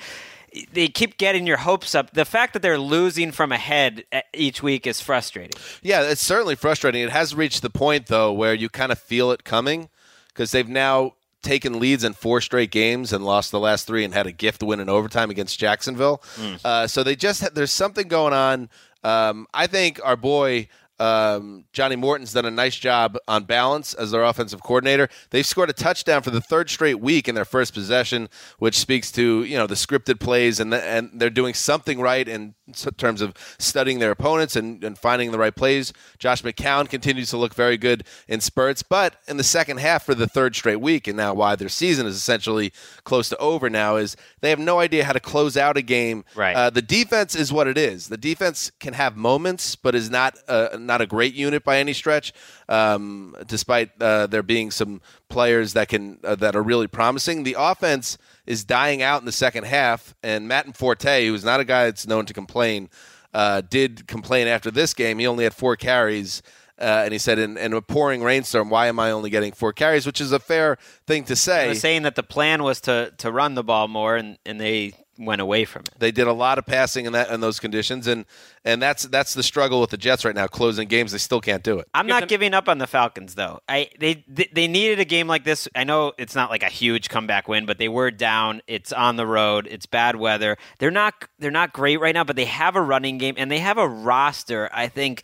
They 0.72 0.88
keep 0.88 1.16
getting 1.16 1.46
your 1.46 1.56
hopes 1.56 1.94
up. 1.94 2.12
The 2.12 2.26
fact 2.26 2.52
that 2.52 2.60
they're 2.60 2.78
losing 2.78 3.32
from 3.32 3.52
ahead 3.52 4.04
uh, 4.12 4.20
each 4.34 4.62
week 4.62 4.86
is 4.86 5.00
frustrating. 5.00 5.58
Yeah, 5.80 6.02
it's 6.02 6.20
certainly 6.20 6.56
frustrating. 6.56 7.02
It 7.02 7.10
has 7.10 7.34
reached 7.34 7.62
the 7.62 7.70
point 7.70 8.08
though 8.08 8.32
where 8.32 8.52
you 8.52 8.68
kind 8.68 8.92
of 8.92 8.98
feel 8.98 9.30
it 9.30 9.44
coming 9.44 9.88
because 10.28 10.50
they've 10.50 10.68
now 10.68 11.14
taken 11.42 11.78
leads 11.80 12.04
in 12.04 12.12
four 12.14 12.40
straight 12.40 12.70
games 12.70 13.12
and 13.12 13.24
lost 13.24 13.50
the 13.50 13.60
last 13.60 13.86
three 13.86 14.04
and 14.04 14.14
had 14.14 14.26
a 14.26 14.32
gift 14.32 14.62
win 14.62 14.80
in 14.80 14.88
overtime 14.88 15.30
against 15.30 15.58
Jacksonville. 15.58 16.22
Uh, 16.64 16.86
so 16.86 17.02
they 17.02 17.16
just 17.16 17.42
ha- 17.42 17.48
there's 17.52 17.72
something 17.72 18.08
going 18.08 18.32
on. 18.32 18.70
Um, 19.04 19.46
I 19.52 19.66
think 19.66 20.00
our 20.04 20.16
boy. 20.16 20.68
Um, 21.00 21.64
Johnny 21.72 21.96
Morton's 21.96 22.32
done 22.32 22.44
a 22.44 22.50
nice 22.50 22.76
job 22.76 23.16
on 23.26 23.42
balance 23.42 23.92
as 23.92 24.12
their 24.12 24.22
offensive 24.22 24.62
coordinator. 24.62 25.08
They've 25.30 25.44
scored 25.44 25.68
a 25.68 25.72
touchdown 25.72 26.22
for 26.22 26.30
the 26.30 26.40
third 26.40 26.70
straight 26.70 27.00
week 27.00 27.26
in 27.26 27.34
their 27.34 27.44
first 27.46 27.74
possession, 27.74 28.28
which 28.60 28.78
speaks 28.78 29.10
to 29.12 29.42
you 29.42 29.56
know 29.56 29.66
the 29.66 29.74
scripted 29.74 30.20
plays 30.20 30.60
and 30.60 30.72
the, 30.72 30.80
and 30.84 31.10
they're 31.14 31.30
doing 31.30 31.54
something 31.54 31.98
right 31.98 32.28
in 32.28 32.50
s- 32.50 32.54
terms 32.72 33.20
of 33.20 33.34
studying 33.58 33.98
their 33.98 34.10
opponents 34.10 34.56
and, 34.56 34.82
and 34.84 34.98
finding 34.98 35.32
the 35.32 35.38
right 35.38 35.54
plays. 35.54 35.92
Josh 36.18 36.42
McCown 36.42 36.88
continues 36.88 37.30
to 37.30 37.36
look 37.36 37.54
very 37.54 37.76
good 37.76 38.04
in 38.28 38.40
spurts, 38.40 38.82
but 38.82 39.16
in 39.28 39.36
the 39.36 39.44
second 39.44 39.78
half 39.78 40.04
for 40.04 40.14
the 40.14 40.26
third 40.26 40.54
straight 40.56 40.80
week, 40.80 41.06
and 41.06 41.16
now 41.16 41.34
why 41.34 41.56
their 41.56 41.68
season 41.68 42.06
is 42.06 42.16
essentially 42.16 42.72
close 43.04 43.28
to 43.28 43.36
over 43.38 43.68
now 43.68 43.96
is 43.96 44.16
they 44.40 44.50
have 44.50 44.58
no 44.58 44.78
idea 44.78 45.04
how 45.04 45.12
to 45.12 45.20
close 45.20 45.56
out 45.56 45.76
a 45.76 45.82
game. 45.82 46.24
Right. 46.34 46.54
Uh, 46.54 46.70
the 46.70 46.82
defense 46.82 47.34
is 47.34 47.52
what 47.52 47.66
it 47.66 47.78
is. 47.78 48.08
The 48.08 48.16
defense 48.16 48.70
can 48.80 48.94
have 48.94 49.16
moments, 49.16 49.76
but 49.76 49.94
is 49.94 50.10
not 50.10 50.36
uh, 50.48 50.76
not 50.78 51.00
a 51.00 51.06
great 51.06 51.34
unit 51.34 51.64
by 51.64 51.78
any 51.78 51.92
stretch. 51.92 52.32
Um, 52.68 53.36
despite 53.46 53.90
uh, 54.00 54.26
there 54.28 54.42
being 54.42 54.70
some 54.70 55.00
players 55.28 55.72
that 55.74 55.88
can 55.88 56.18
uh, 56.24 56.34
that 56.36 56.56
are 56.56 56.62
really 56.62 56.86
promising, 56.86 57.42
the 57.42 57.56
offense 57.58 58.18
is 58.46 58.64
dying 58.64 59.02
out 59.02 59.20
in 59.20 59.26
the 59.26 59.32
second 59.32 59.64
half. 59.64 60.14
And 60.22 60.48
Matt 60.48 60.76
Forte, 60.76 61.26
who's 61.26 61.44
not 61.44 61.60
a 61.60 61.64
guy 61.64 61.84
that's 61.84 62.06
known 62.06 62.26
to 62.26 62.32
complain, 62.32 62.88
uh, 63.32 63.62
did 63.62 64.06
complain 64.06 64.46
after 64.46 64.70
this 64.70 64.94
game. 64.94 65.18
He 65.18 65.26
only 65.26 65.44
had 65.44 65.54
four 65.54 65.76
carries. 65.76 66.42
Uh, 66.80 67.02
and 67.04 67.12
he 67.12 67.18
said, 67.18 67.38
in, 67.38 67.56
in 67.56 67.72
a 67.72 67.80
pouring 67.80 68.22
rainstorm, 68.22 68.68
why 68.68 68.88
am 68.88 68.98
I 68.98 69.12
only 69.12 69.30
getting 69.30 69.52
four 69.52 69.72
carries? 69.72 70.04
Which 70.04 70.20
is 70.20 70.32
a 70.32 70.40
fair 70.40 70.78
thing 71.06 71.24
to 71.24 71.36
say. 71.36 71.68
saying 71.74 72.02
that 72.02 72.16
the 72.16 72.24
plan 72.24 72.62
was 72.64 72.80
to 72.82 73.12
to 73.18 73.30
run 73.30 73.54
the 73.54 73.62
ball 73.62 73.86
more, 73.86 74.16
and, 74.16 74.36
and 74.44 74.60
they 74.60 74.94
went 75.24 75.40
away 75.40 75.64
from 75.64 75.82
it. 75.82 75.98
They 75.98 76.10
did 76.10 76.26
a 76.26 76.32
lot 76.32 76.58
of 76.58 76.66
passing 76.66 77.06
in 77.06 77.12
that 77.12 77.30
in 77.30 77.40
those 77.40 77.60
conditions, 77.60 78.06
and 78.06 78.24
and 78.64 78.80
that's 78.80 79.04
that's 79.04 79.34
the 79.34 79.42
struggle 79.42 79.80
with 79.80 79.90
the 79.90 79.96
Jets 79.96 80.24
right 80.24 80.34
now. 80.34 80.46
Closing 80.46 80.88
games, 80.88 81.12
they 81.12 81.18
still 81.18 81.40
can't 81.40 81.62
do 81.62 81.78
it. 81.78 81.88
I'm 81.94 82.06
not 82.06 82.28
giving 82.28 82.54
up 82.54 82.68
on 82.68 82.78
the 82.78 82.86
Falcons 82.86 83.34
though. 83.34 83.60
I 83.68 83.90
they 83.98 84.24
they 84.28 84.48
they 84.52 84.68
needed 84.68 85.00
a 85.00 85.04
game 85.04 85.26
like 85.26 85.44
this. 85.44 85.68
I 85.74 85.84
know 85.84 86.12
it's 86.18 86.34
not 86.34 86.50
like 86.50 86.62
a 86.62 86.68
huge 86.68 87.08
comeback 87.08 87.48
win, 87.48 87.66
but 87.66 87.78
they 87.78 87.88
were 87.88 88.10
down. 88.10 88.62
It's 88.66 88.92
on 88.92 89.16
the 89.16 89.26
road. 89.26 89.68
It's 89.70 89.86
bad 89.86 90.16
weather. 90.16 90.56
They're 90.78 90.90
not 90.90 91.14
they're 91.38 91.50
not 91.50 91.72
great 91.72 92.00
right 92.00 92.14
now, 92.14 92.24
but 92.24 92.36
they 92.36 92.46
have 92.46 92.76
a 92.76 92.82
running 92.82 93.18
game 93.18 93.34
and 93.38 93.50
they 93.50 93.60
have 93.60 93.78
a 93.78 93.88
roster. 93.88 94.68
I 94.72 94.88
think 94.88 95.22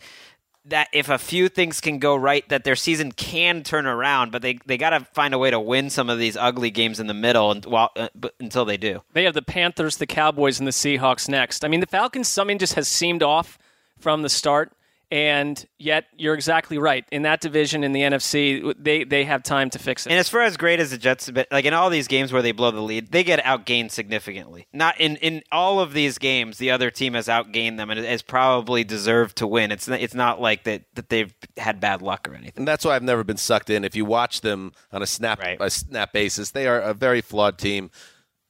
that 0.69 0.87
if 0.93 1.09
a 1.09 1.17
few 1.17 1.49
things 1.49 1.81
can 1.81 1.99
go 1.99 2.15
right, 2.15 2.47
that 2.49 2.63
their 2.63 2.75
season 2.75 3.11
can 3.11 3.63
turn 3.63 3.85
around. 3.85 4.31
But 4.31 4.41
they 4.41 4.59
they 4.65 4.77
got 4.77 4.91
to 4.91 5.01
find 5.13 5.33
a 5.33 5.37
way 5.37 5.51
to 5.51 5.59
win 5.59 5.89
some 5.89 6.09
of 6.09 6.17
these 6.19 6.37
ugly 6.37 6.71
games 6.71 6.99
in 6.99 7.07
the 7.07 7.13
middle, 7.13 7.51
and 7.51 7.65
while 7.65 7.91
uh, 7.95 8.09
until 8.39 8.65
they 8.65 8.77
do. 8.77 9.01
They 9.13 9.23
have 9.23 9.33
the 9.33 9.41
Panthers, 9.41 9.97
the 9.97 10.07
Cowboys, 10.07 10.59
and 10.59 10.67
the 10.67 10.71
Seahawks 10.71 11.27
next. 11.29 11.65
I 11.65 11.67
mean, 11.67 11.79
the 11.79 11.87
Falcons, 11.87 12.27
something 12.27 12.57
just 12.57 12.73
has 12.75 12.87
seemed 12.87 13.23
off 13.23 13.57
from 13.99 14.21
the 14.21 14.29
start. 14.29 14.71
And 15.11 15.65
yet, 15.79 16.05
you're 16.17 16.35
exactly 16.35 16.77
right. 16.77 17.03
In 17.11 17.23
that 17.23 17.41
division, 17.41 17.83
in 17.83 17.93
the 17.93 18.01
NFC, 18.01 18.75
they, 18.77 19.03
they 19.03 19.23
have 19.23 19.41
time 19.41 19.71
to 19.71 19.79
fix 19.79 20.05
it. 20.05 20.11
And 20.11 20.19
as 20.19 20.29
far 20.29 20.41
as 20.41 20.55
great 20.55 20.79
as 20.79 20.91
the 20.91 20.99
Jets, 20.99 21.25
have 21.25 21.33
been, 21.33 21.47
like 21.51 21.65
in 21.65 21.73
all 21.73 21.89
these 21.89 22.07
games 22.07 22.31
where 22.31 22.43
they 22.43 22.51
blow 22.51 22.69
the 22.69 22.79
lead, 22.81 23.11
they 23.11 23.23
get 23.23 23.43
outgained 23.43 23.89
significantly. 23.89 24.67
Not 24.71 24.99
in, 24.99 25.15
in 25.15 25.41
all 25.51 25.79
of 25.79 25.93
these 25.93 26.19
games, 26.19 26.59
the 26.59 26.69
other 26.69 26.91
team 26.91 27.15
has 27.15 27.27
outgained 27.27 27.77
them 27.77 27.89
and 27.89 27.99
has 28.05 28.21
probably 28.21 28.83
deserved 28.83 29.37
to 29.37 29.47
win. 29.47 29.71
It's 29.71 29.87
not, 29.87 29.99
it's 29.99 30.13
not 30.13 30.39
like 30.39 30.65
that 30.65 30.83
that 30.93 31.09
they've 31.09 31.33
had 31.57 31.79
bad 31.79 32.03
luck 32.03 32.29
or 32.29 32.35
anything. 32.35 32.53
And 32.57 32.67
that's 32.67 32.85
why 32.85 32.95
I've 32.95 33.01
never 33.01 33.23
been 33.23 33.37
sucked 33.37 33.71
in. 33.71 33.83
If 33.83 33.95
you 33.95 34.05
watch 34.05 34.41
them 34.41 34.73
on 34.91 35.01
a 35.01 35.07
snap 35.07 35.39
Right. 35.41 35.57
a 35.59 35.71
snap 35.71 36.13
basis, 36.13 36.51
they 36.51 36.67
are 36.67 36.79
a 36.79 36.93
very 36.93 37.21
flawed 37.21 37.57
team. 37.57 37.89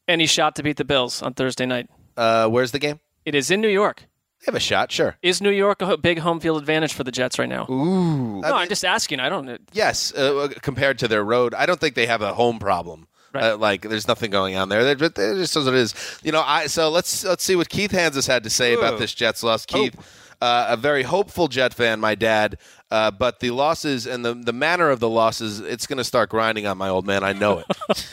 Any 0.10 0.26
shot 0.26 0.58
to 0.58 0.64
beat 0.64 0.76
the 0.76 0.84
Bills 0.84 1.22
on 1.22 1.36
Thursday 1.36 1.66
night. 1.66 1.88
Uh, 2.18 2.50
where's 2.50 2.72
the 2.72 2.80
game? 2.80 3.00
It 3.24 3.34
is 3.34 3.50
in 3.50 3.62
New 3.62 3.70
York. 3.70 4.09
They 4.40 4.46
have 4.46 4.56
a 4.56 4.60
shot, 4.60 4.92
sure. 4.92 5.18
Is 5.22 5.42
New 5.42 5.50
York 5.50 5.82
a 5.82 5.98
big 5.98 6.20
home 6.20 6.40
field 6.40 6.60
advantage 6.60 6.94
for 6.94 7.04
the 7.04 7.12
Jets 7.12 7.38
right 7.38 7.50
now? 7.50 7.66
Ooh, 7.70 8.40
No, 8.40 8.56
I'm 8.56 8.70
just 8.70 8.86
asking. 8.86 9.20
I 9.20 9.28
don't. 9.28 9.60
yes. 9.74 10.14
Uh, 10.14 10.48
compared 10.62 10.98
to 11.00 11.08
their 11.10 11.24
road, 11.26 11.54
I 11.54 11.66
don't 11.66 11.80
think 11.80 11.96
they 11.96 12.06
have 12.06 12.22
a 12.22 12.34
home 12.34 12.58
problem. 12.58 13.08
Right. 13.34 13.44
Uh, 13.52 13.58
like, 13.58 13.82
there's 13.82 14.08
nothing 14.08 14.32
going 14.32 14.56
on 14.56 14.70
there. 14.70 14.96
They're, 14.96 15.10
they're 15.10 15.36
just 15.36 15.56
as 15.58 15.68
it 15.68 15.74
is. 15.74 15.94
You 16.24 16.32
know. 16.32 16.42
I 16.42 16.66
so 16.68 16.90
let's 16.90 17.24
let's 17.26 17.44
see 17.44 17.56
what 17.56 17.70
Keith 17.70 17.92
Hanzus 17.92 18.28
had 18.28 18.44
to 18.44 18.50
say 18.50 18.74
about 18.74 18.98
this 18.98 19.14
Jets 19.14 19.44
loss. 19.44 19.68
Keith, 19.68 19.94
uh, 20.42 20.68
a 20.70 20.78
very 20.78 21.04
hopeful 21.04 21.48
Jet 21.48 21.74
fan, 21.74 22.00
my 22.00 22.16
dad. 22.16 22.58
Uh, 22.90 23.12
but 23.12 23.40
the 23.40 23.52
losses 23.52 24.08
and 24.08 24.26
the 24.26 24.34
the 24.34 24.54
manner 24.54 24.90
of 24.90 25.00
the 25.00 25.10
losses, 25.10 25.60
it's 25.60 25.86
going 25.86 25.98
to 25.98 26.04
start 26.04 26.30
grinding 26.32 26.66
on 26.66 26.78
my 26.80 26.90
old 26.90 27.06
man. 27.06 27.24
I 27.24 27.34
know 27.34 27.60
it. 27.60 28.10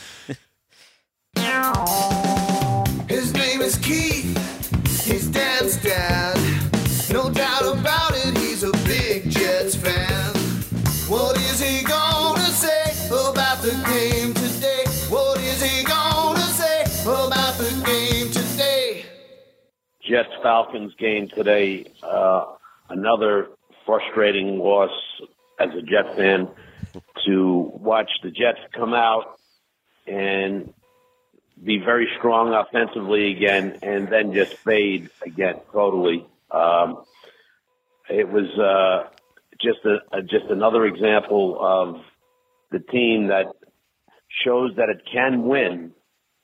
His 3.09 3.33
name 3.33 3.61
is 3.61 3.77
Keith 3.77 4.16
he's 5.07 5.27
Dan's 5.27 5.77
dad. 5.77 6.35
No 7.11 7.29
doubt 7.29 7.63
about 7.63 8.11
it, 8.13 8.37
he's 8.37 8.63
a 8.63 8.71
big 8.85 9.29
Jets 9.29 9.75
fan. 9.75 10.33
What 11.07 11.37
is 11.37 11.59
he 11.61 11.83
gonna 11.83 12.39
say 12.39 13.07
about 13.09 13.61
the 13.61 13.71
game 13.87 14.33
today? 14.33 14.83
What 15.09 15.39
is 15.39 15.61
he 15.61 15.83
gonna 15.85 16.39
say 16.39 16.81
about 17.05 17.57
the 17.57 17.71
game 17.85 18.31
today? 18.31 19.05
Jets 20.01 20.33
Falcons 20.43 20.93
game 20.99 21.29
today. 21.29 21.85
Uh, 22.03 22.45
another 22.89 23.47
frustrating 23.85 24.59
loss 24.59 24.91
as 25.59 25.69
a 25.69 25.81
Jet 25.81 26.15
fan 26.17 26.49
to 27.25 27.71
watch 27.75 28.09
the 28.23 28.31
Jets 28.31 28.59
come 28.75 28.93
out 28.93 29.39
and 30.05 30.73
be 31.63 31.79
very 31.79 32.07
strong 32.17 32.53
offensively 32.53 33.31
again 33.35 33.79
and 33.81 34.07
then 34.07 34.33
just 34.33 34.53
fade 34.57 35.09
again 35.25 35.55
totally. 35.71 36.25
Um, 36.51 37.03
it 38.09 38.29
was 38.29 38.45
uh, 38.57 39.09
just 39.59 39.79
a, 39.85 40.17
a 40.17 40.21
just 40.21 40.45
another 40.49 40.85
example 40.85 41.57
of 41.59 42.01
the 42.71 42.79
team 42.79 43.27
that 43.27 43.47
shows 44.45 44.71
that 44.77 44.89
it 44.89 45.01
can 45.11 45.43
win, 45.43 45.91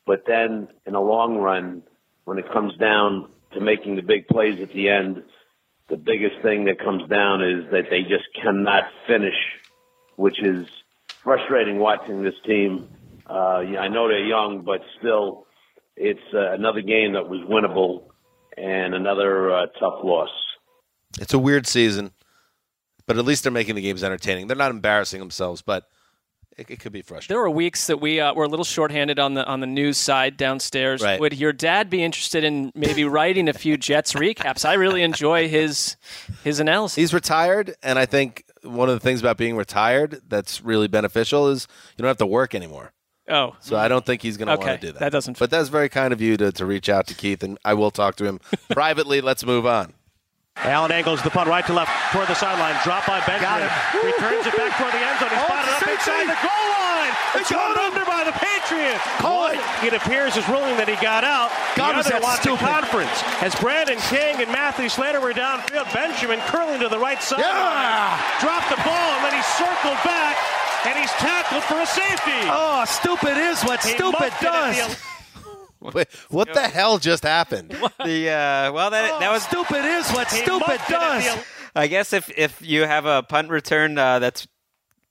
but 0.05 0.24
then 0.26 0.68
in 0.86 0.93
the 0.93 0.99
long 0.99 1.38
run, 1.38 1.84
when 2.26 2.38
it 2.38 2.51
comes 2.51 2.76
down 2.78 3.30
to 3.53 3.61
making 3.61 3.95
the 3.95 4.01
big 4.01 4.28
plays 4.28 4.59
at 4.61 4.74
the 4.74 4.89
end, 4.89 5.24
the 5.89 5.97
biggest 5.97 6.41
thing 6.41 6.66
that 6.66 6.80
comes 6.80 7.07
down 7.09 7.43
is 7.43 7.70
that 7.72 7.84
they 7.89 8.01
just 8.01 8.26
cannot 8.41 8.86
finish, 9.05 9.36
which 10.16 10.41
is 10.41 10.66
frustrating 11.24 11.80
watching 11.80 12.24
this 12.24 12.34
team. 12.45 12.88
Uh, 13.34 13.62
yeah, 13.62 13.80
I 13.80 13.88
know 13.88 14.08
they're 14.08 14.24
young, 14.24 14.62
but 14.64 14.82
still, 15.00 15.48
it's 15.96 16.20
uh, 16.36 16.52
another 16.52 16.82
game 16.82 17.14
that 17.14 17.28
was 17.28 17.42
winnable 17.50 18.10
and 18.56 18.94
another 18.94 19.52
uh, 19.52 19.66
tough 19.80 20.04
loss. 20.04 20.30
It's 21.20 21.34
a 21.34 21.40
weird 21.40 21.66
season, 21.66 22.12
but 23.08 23.18
at 23.18 23.26
least 23.26 23.42
they're 23.42 23.52
making 23.52 23.74
the 23.74 23.82
games 23.82 24.04
entertaining. 24.04 24.46
They're 24.46 24.56
not 24.56 24.70
embarrassing 24.70 25.20
themselves, 25.20 25.64
but 25.64 25.86
it, 26.58 26.70
it 26.70 26.80
could 26.80 26.92
be 26.92 27.02
frustrating. 27.02 27.34
There 27.34 27.42
were 27.42 27.50
weeks 27.50 27.88
that 27.88 28.00
we 28.00 28.20
uh, 28.20 28.36
were 28.36 28.44
a 28.44 28.48
little 28.48 28.66
shorthanded 28.66 29.18
on 29.18 29.34
the 29.34 29.44
on 29.46 29.62
the 29.62 29.68
news 29.68 29.98
side 29.98 30.38
downstairs. 30.38 31.02
Right. 31.02 31.20
Would 31.20 31.34
your 31.34 31.54
dad 31.54 31.90
be 31.90 32.04
interested 32.04 32.44
in 32.44 32.72
maybe 32.76 33.04
writing 33.04 33.50
a 33.50 33.54
few 33.54 33.78
Jets 33.78 34.14
recaps? 34.14 34.64
I 34.64 34.74
really 34.76 35.02
enjoy 35.02 35.48
his 35.48 35.96
his 36.44 36.60
analysis. 36.60 36.96
He's 36.96 37.14
retired, 37.16 37.76
and 37.82 37.98
I 37.98 38.06
think 38.06 38.46
one 38.62 38.90
of 38.90 38.96
the 38.96 39.00
things 39.00 39.20
about 39.20 39.38
being 39.38 39.56
retired 39.56 40.22
that's 40.28 40.62
really 40.62 40.88
beneficial 40.88 41.48
is 41.50 41.68
you 41.98 42.04
don't 42.04 42.10
have 42.10 42.18
to 42.18 42.28
work 42.28 42.54
anymore. 42.54 42.94
Oh, 43.30 43.56
So 43.62 43.78
I 43.78 43.88
don't 43.88 44.06
think 44.06 44.22
he's 44.22 44.36
going 44.38 44.48
to 44.48 44.54
Okay, 44.56 44.68
want 44.68 44.82
to 44.82 44.88
do 44.88 44.92
that. 44.94 45.00
that 45.00 45.12
doesn't 45.12 45.40
But 45.40 45.50
that's 45.50 45.70
very 45.70 45.88
kind 45.90 46.12
of 46.12 46.20
you 46.20 46.36
to, 46.38 46.52
to 46.52 46.66
reach 46.66 46.90
out 46.90 47.08
to 47.08 47.14
Keith, 47.14 47.42
and 47.44 47.58
I 47.64 47.74
will 47.74 47.92
talk 47.92 48.16
to 48.18 48.26
him 48.26 48.40
privately. 48.72 49.22
Let's 49.22 49.46
move 49.46 49.66
on. 49.66 49.94
Allen 50.58 50.92
angles 50.92 51.18
the 51.24 51.32
punt 51.32 51.50
right 51.50 51.66
to 51.66 51.74
left 51.74 51.90
toward 52.14 52.28
the 52.28 52.36
sideline. 52.36 52.76
Drop 52.84 53.08
by 53.08 53.18
Benjamin. 53.26 53.66
Returns 54.06 54.46
it 54.46 54.54
back 54.54 54.78
toward 54.78 54.94
the 54.94 55.02
end 55.02 55.18
zone. 55.18 55.34
He's 55.34 55.42
spotted 55.50 55.72
up 55.74 55.82
inside 55.82 56.28
the 56.30 56.38
goal 56.46 56.66
line. 56.78 57.14
It's 57.42 57.50
caught 57.50 57.74
under 57.82 58.06
by 58.06 58.22
the 58.22 58.36
Patriots. 58.38 59.02
One, 59.24 59.58
it 59.58 59.90
It 59.90 59.94
appears 59.98 60.38
is 60.38 60.46
ruling 60.48 60.78
that 60.78 60.86
he 60.86 60.94
got 61.02 61.24
out. 61.26 61.50
God, 61.74 61.94
the 61.94 61.98
was 61.98 62.06
other 62.06 62.22
that 62.22 62.22
watched 62.22 62.46
the 62.46 62.54
stupid. 62.54 62.70
conference. 62.70 63.18
As 63.42 63.56
Brandon 63.58 63.98
King 64.14 64.46
and 64.46 64.52
Matthew 64.54 64.94
Slater 64.94 65.18
were 65.24 65.34
downfield, 65.34 65.90
Benjamin 65.90 66.38
curling 66.46 66.78
to 66.86 66.88
the 66.92 67.00
right 67.02 67.18
side. 67.24 67.42
Yeah. 67.42 68.14
Dropped 68.38 68.70
the 68.70 68.78
ball, 68.86 69.10
and 69.18 69.26
then 69.26 69.34
he 69.34 69.42
circled 69.58 69.98
back, 70.06 70.38
and 70.86 71.00
he's 71.00 71.12
tackled 71.12 71.64
for 71.64 71.80
a 71.80 71.86
safety. 71.86 72.32
Oh, 72.46 72.84
stupid 72.88 73.38
is 73.38 73.62
what 73.64 73.84
He 73.84 73.92
stupid 73.92 74.20
muffed 74.20 74.42
it 74.44 74.48
at 74.48 74.76
does. 74.76 74.98
Wait, 75.94 76.08
what 76.30 76.54
the 76.54 76.68
hell 76.68 76.98
just 76.98 77.24
happened? 77.24 77.72
The 78.06 78.30
uh, 78.30 78.72
well, 78.74 78.90
that 78.90 79.20
that 79.20 79.32
was 79.32 79.44
stupid 79.44 79.84
is 79.86 80.10
what 80.12 80.30
stupid 80.30 80.68
muffed 80.68 80.90
it 80.90 80.96
at 80.96 81.00
does. 81.24 81.36
the- 81.36 81.44
I 81.76 81.88
guess 81.88 82.14
if 82.14 82.30
if 82.38 82.62
you 82.62 82.84
have 82.86 83.06
a 83.06 83.24
punt 83.24 83.50
return 83.50 83.98
uh, 83.98 84.20
that's 84.20 84.48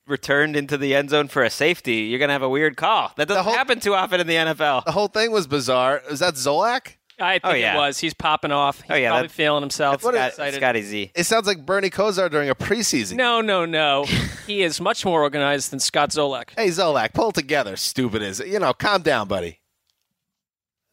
returned 0.07 0.57
into 0.57 0.77
the 0.77 0.95
end 0.95 1.11
zone 1.11 1.29
for 1.29 1.43
a 1.43 1.51
safety, 1.51 2.03
you're 2.03 2.19
gonna 2.19 2.33
have 2.33 2.43
a 2.43 2.49
weird 2.49 2.77
call. 2.77 3.13
That 3.17 3.29
doesn't 3.29 3.53
happen 3.53 3.81
too 3.81 3.95
often 3.95 4.21
in 4.21 4.27
the 4.27 4.35
NFL. 4.35 4.85
The 4.85 4.93
whole 4.93 5.09
thing 5.09 5.31
was 5.33 5.47
bizarre. 5.47 6.03
Is 6.11 6.21
that 6.21 6.35
Zolak? 6.35 6.97
I 7.23 7.33
think 7.39 7.45
Oh, 7.45 7.53
yeah. 7.55 7.75
it 7.75 7.77
was. 7.79 7.99
He's 7.99 8.15
popping 8.15 8.53
off. 8.53 8.83
He's 8.83 8.91
Oh, 8.91 8.95
yeah, 8.95 9.11
probably 9.11 9.29
that- 9.29 9.35
feeling 9.35 9.63
himself. 9.63 10.03
What 10.05 10.15
He's 10.15 10.25
excited. 10.27 10.57
Scotty 10.59 10.83
Z. 10.83 11.13
It 11.15 11.25
sounds 11.25 11.47
like 11.47 11.65
Bernie 11.65 11.89
Kosar 11.91 12.31
during 12.31 12.51
a 12.51 12.55
preseason. 12.55 13.15
No, 13.15 13.41
no, 13.41 13.65
no. 13.65 14.05
he 14.47 14.63
is 14.63 14.81
much 14.81 15.05
more 15.05 15.23
organized 15.23 15.71
than 15.71 15.79
Scott 15.81 16.11
Zolak. 16.11 16.51
Hey, 16.57 16.69
Zolak, 16.69 17.15
pull 17.15 17.33
together. 17.33 17.77
Stupid 17.77 18.23
is 18.23 18.41
it? 18.41 18.49
You 18.49 18.59
know, 18.59 18.73
calm 18.75 19.03
down, 19.03 19.29
buddy. 19.29 19.61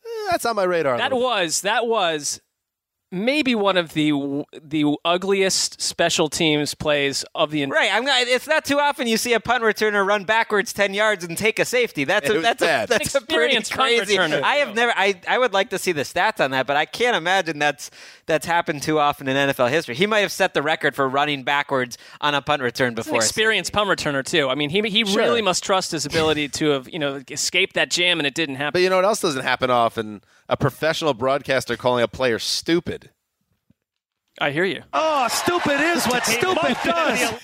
Eh, 0.05 0.31
That's 0.31 0.45
on 0.45 0.55
my 0.55 0.63
radar. 0.63 0.97
That 0.97 1.13
was 1.13 1.61
that 1.61 1.85
was 1.87 2.39
maybe 3.11 3.55
one 3.55 3.75
of 3.77 3.93
the 3.93 4.43
the 4.63 4.85
ugliest 5.03 5.81
special 5.81 6.29
teams 6.29 6.73
plays 6.75 7.25
of 7.35 7.51
the 7.51 7.65
Right, 7.65 7.89
I'm 7.93 8.05
not. 8.05 8.21
It's 8.21 8.47
not 8.47 8.65
too 8.65 8.79
often 8.79 9.07
you 9.07 9.17
see 9.17 9.33
a 9.33 9.39
punt 9.39 9.63
returner 9.63 10.05
run 10.05 10.23
backwards 10.23 10.73
ten 10.73 10.93
yards 10.93 11.23
and 11.23 11.37
take 11.37 11.59
a 11.59 11.65
safety. 11.65 12.03
That's 12.03 12.29
a, 12.29 12.39
that's 12.39 12.61
bad. 12.61 12.85
a, 12.89 12.93
that's 12.99 13.15
a 13.15 13.21
pretty 13.21 13.55
Experienced 13.57 13.71
punt 13.73 13.81
crazy. 13.97 14.17
returner. 14.17 14.41
I 14.43 14.55
have 14.55 14.75
never. 14.75 14.93
I, 14.95 15.19
I 15.27 15.37
would 15.37 15.53
like 15.53 15.69
to 15.71 15.77
see 15.79 15.91
the 15.91 16.03
stats 16.03 16.43
on 16.43 16.51
that, 16.51 16.67
but 16.67 16.77
I 16.77 16.85
can't 16.85 17.15
imagine 17.17 17.59
that's 17.59 17.89
that's 18.25 18.45
happened 18.45 18.83
too 18.83 18.99
often 18.99 19.27
in 19.27 19.35
NFL 19.35 19.69
history. 19.69 19.95
He 19.95 20.05
might 20.07 20.19
have 20.19 20.31
set 20.31 20.53
the 20.53 20.61
record 20.61 20.95
for 20.95 21.09
running 21.09 21.43
backwards 21.43 21.97
on 22.21 22.35
a 22.35 22.41
punt 22.41 22.61
return 22.61 22.91
He's 22.91 23.05
an 23.07 23.11
before. 23.11 23.15
experienced 23.17 23.73
punt 23.73 23.89
returner 23.89 24.23
too. 24.25 24.49
I 24.49 24.55
mean, 24.55 24.69
he 24.69 24.81
he 24.89 25.05
Sure. 25.05 25.17
really 25.23 25.41
must 25.41 25.63
trust 25.63 25.91
his 25.91 26.05
ability 26.05 26.47
to 26.49 26.69
have 26.69 26.87
you 26.89 26.99
know 26.99 27.21
escaped 27.29 27.73
that 27.75 27.89
jam, 27.91 28.19
and 28.19 28.27
it 28.27 28.35
didn't 28.35 28.55
happen. 28.55 28.73
But 28.73 28.81
you 28.83 28.89
know 28.89 28.97
what 28.97 29.05
else 29.05 29.21
doesn't 29.21 29.43
happen 29.43 29.69
often? 29.69 30.21
A 30.49 30.57
professional 30.57 31.13
broadcaster 31.13 31.77
calling 31.77 32.03
a 32.03 32.07
player 32.07 32.39
stupid. 32.39 33.11
I 34.41 34.51
hear 34.51 34.63
you. 34.65 34.83
Oh, 34.93 35.27
stupid 35.29 35.79
is 35.79 36.05
what 36.07 36.25
stupid 36.25 36.55
muffed 36.63 36.85
it 36.85 36.89
at 36.89 36.95
does. 37.29 37.39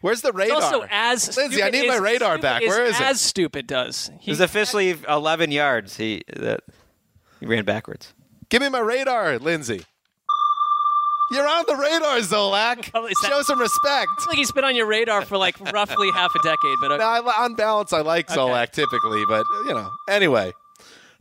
Where's 0.00 0.22
the 0.22 0.28
It's 0.28 0.36
radar? 0.38 0.62
also 0.62 0.86
as 0.90 1.36
Lindsay, 1.36 1.62
I 1.62 1.68
need 1.70 1.86
my 1.86 1.96
radar 1.98 2.38
back. 2.38 2.62
Where 2.62 2.84
is 2.86 2.98
it? 2.98 3.02
As 3.02 3.20
stupid 3.20 3.66
does. 3.66 4.10
He, 4.20 4.30
He's 4.30 4.40
officially 4.40 4.96
11 5.06 5.50
yards. 5.50 5.96
He 5.98 6.22
that 6.36 6.60
he 7.40 7.46
ran 7.46 7.64
backwards. 7.66 8.14
Give 8.48 8.62
me 8.62 8.68
my 8.70 8.78
radar, 8.78 9.38
Lindsay. 9.38 9.84
You're 11.32 11.46
on 11.46 11.64
the 11.68 11.76
radar, 11.76 12.16
Zolak. 12.18 12.78
Is 13.10 13.18
that- 13.20 13.28
Show 13.28 13.42
some 13.42 13.60
respect. 13.60 14.08
It's 14.16 14.26
like 14.26 14.36
he's 14.38 14.50
been 14.52 14.64
on 14.64 14.74
your 14.74 14.86
radar 14.86 15.24
for 15.24 15.36
like 15.36 15.60
roughly 15.72 16.10
half 16.12 16.34
a 16.34 16.42
decade. 16.42 16.76
But 16.80 16.92
uh, 16.92 16.96
No, 16.96 17.04
I, 17.04 17.44
on 17.44 17.54
balance, 17.54 17.92
I 17.92 18.00
like 18.00 18.28
Zolak 18.28 18.70
typically, 18.70 19.24
but 19.28 19.44
you 19.66 19.74
know. 19.74 19.90
Anyway, 20.08 20.52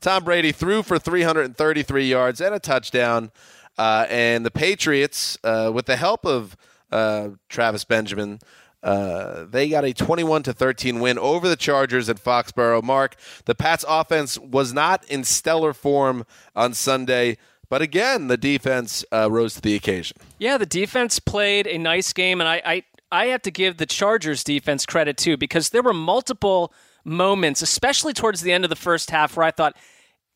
Tom 0.02 0.24
Brady 0.24 0.52
threw 0.52 0.84
for 0.84 0.98
333 0.98 2.06
yards 2.06 2.42
and 2.42 2.56
a 2.56 2.60
touchdown, 2.60 3.32
uh, 3.78 4.06
and 4.10 4.46
the 4.46 4.52
Patriots, 4.52 5.38
uh, 5.44 5.72
with 5.74 5.86
the 5.86 5.96
help 5.96 6.26
of 6.26 6.56
uh, 6.92 7.30
Travis 7.48 7.84
Benjamin. 7.84 8.40
Uh, 8.82 9.46
they 9.50 9.68
got 9.68 9.84
a 9.84 9.94
21 9.94 10.44
to 10.44 10.54
13 10.54 11.02
win 11.02 11.20
over 11.20 11.50
the 11.50 11.58
Chargers 11.58 12.08
at 12.08 12.18
Foxborough. 12.18 12.82
Mark, 12.82 13.16
the 13.46 13.54
Pats 13.54 13.84
offense 13.88 14.38
was 14.38 14.74
not 14.74 15.04
in 15.10 15.26
stellar 15.26 15.74
form 15.74 16.26
on 16.56 16.74
Sunday, 16.74 17.38
but 17.68 17.82
again, 17.82 18.28
the 18.28 18.38
defense 18.38 19.04
uh, 19.12 19.30
rose 19.30 19.56
to 19.56 19.62
the 19.62 19.76
occasion. 19.76 20.18
Yeah, 20.40 20.58
the 20.58 20.66
defense 20.66 21.20
played 21.20 21.68
a 21.68 21.78
nice 21.78 22.14
game, 22.14 22.40
and 22.40 22.48
I, 22.48 22.62
I 22.66 22.84
I 23.12 23.26
have 23.28 23.42
to 23.44 23.52
give 23.52 23.78
the 23.78 23.86
Chargers 23.86 24.44
defense 24.44 24.86
credit 24.86 25.18
too 25.18 25.36
because 25.36 25.70
there 25.70 25.82
were 25.82 25.94
multiple 25.94 26.72
moments, 27.10 27.62
especially 27.62 28.14
towards 28.14 28.42
the 28.42 28.54
end 28.54 28.64
of 28.64 28.70
the 28.70 28.76
first 28.76 29.12
half, 29.12 29.36
where 29.36 29.46
I 29.46 29.52
thought 29.52 29.76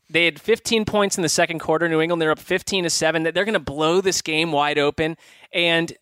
they 0.09 0.25
had 0.25 0.41
15 0.41 0.85
points 0.85 1.17
in 1.17 1.21
the 1.21 1.29
second 1.29 1.59
quarter. 1.59 1.87
New 1.87 2.01
England 2.01 2.21
they're 2.21 2.31
up 2.31 2.39
15 2.39 2.83
to 2.83 2.89
seven. 2.89 3.23
That 3.23 3.33
they're 3.33 3.45
going 3.45 3.53
to 3.53 3.59
blow 3.59 4.01
this 4.01 4.21
game 4.21 4.51
wide 4.51 4.77
open, 4.77 5.15
and 5.53 5.93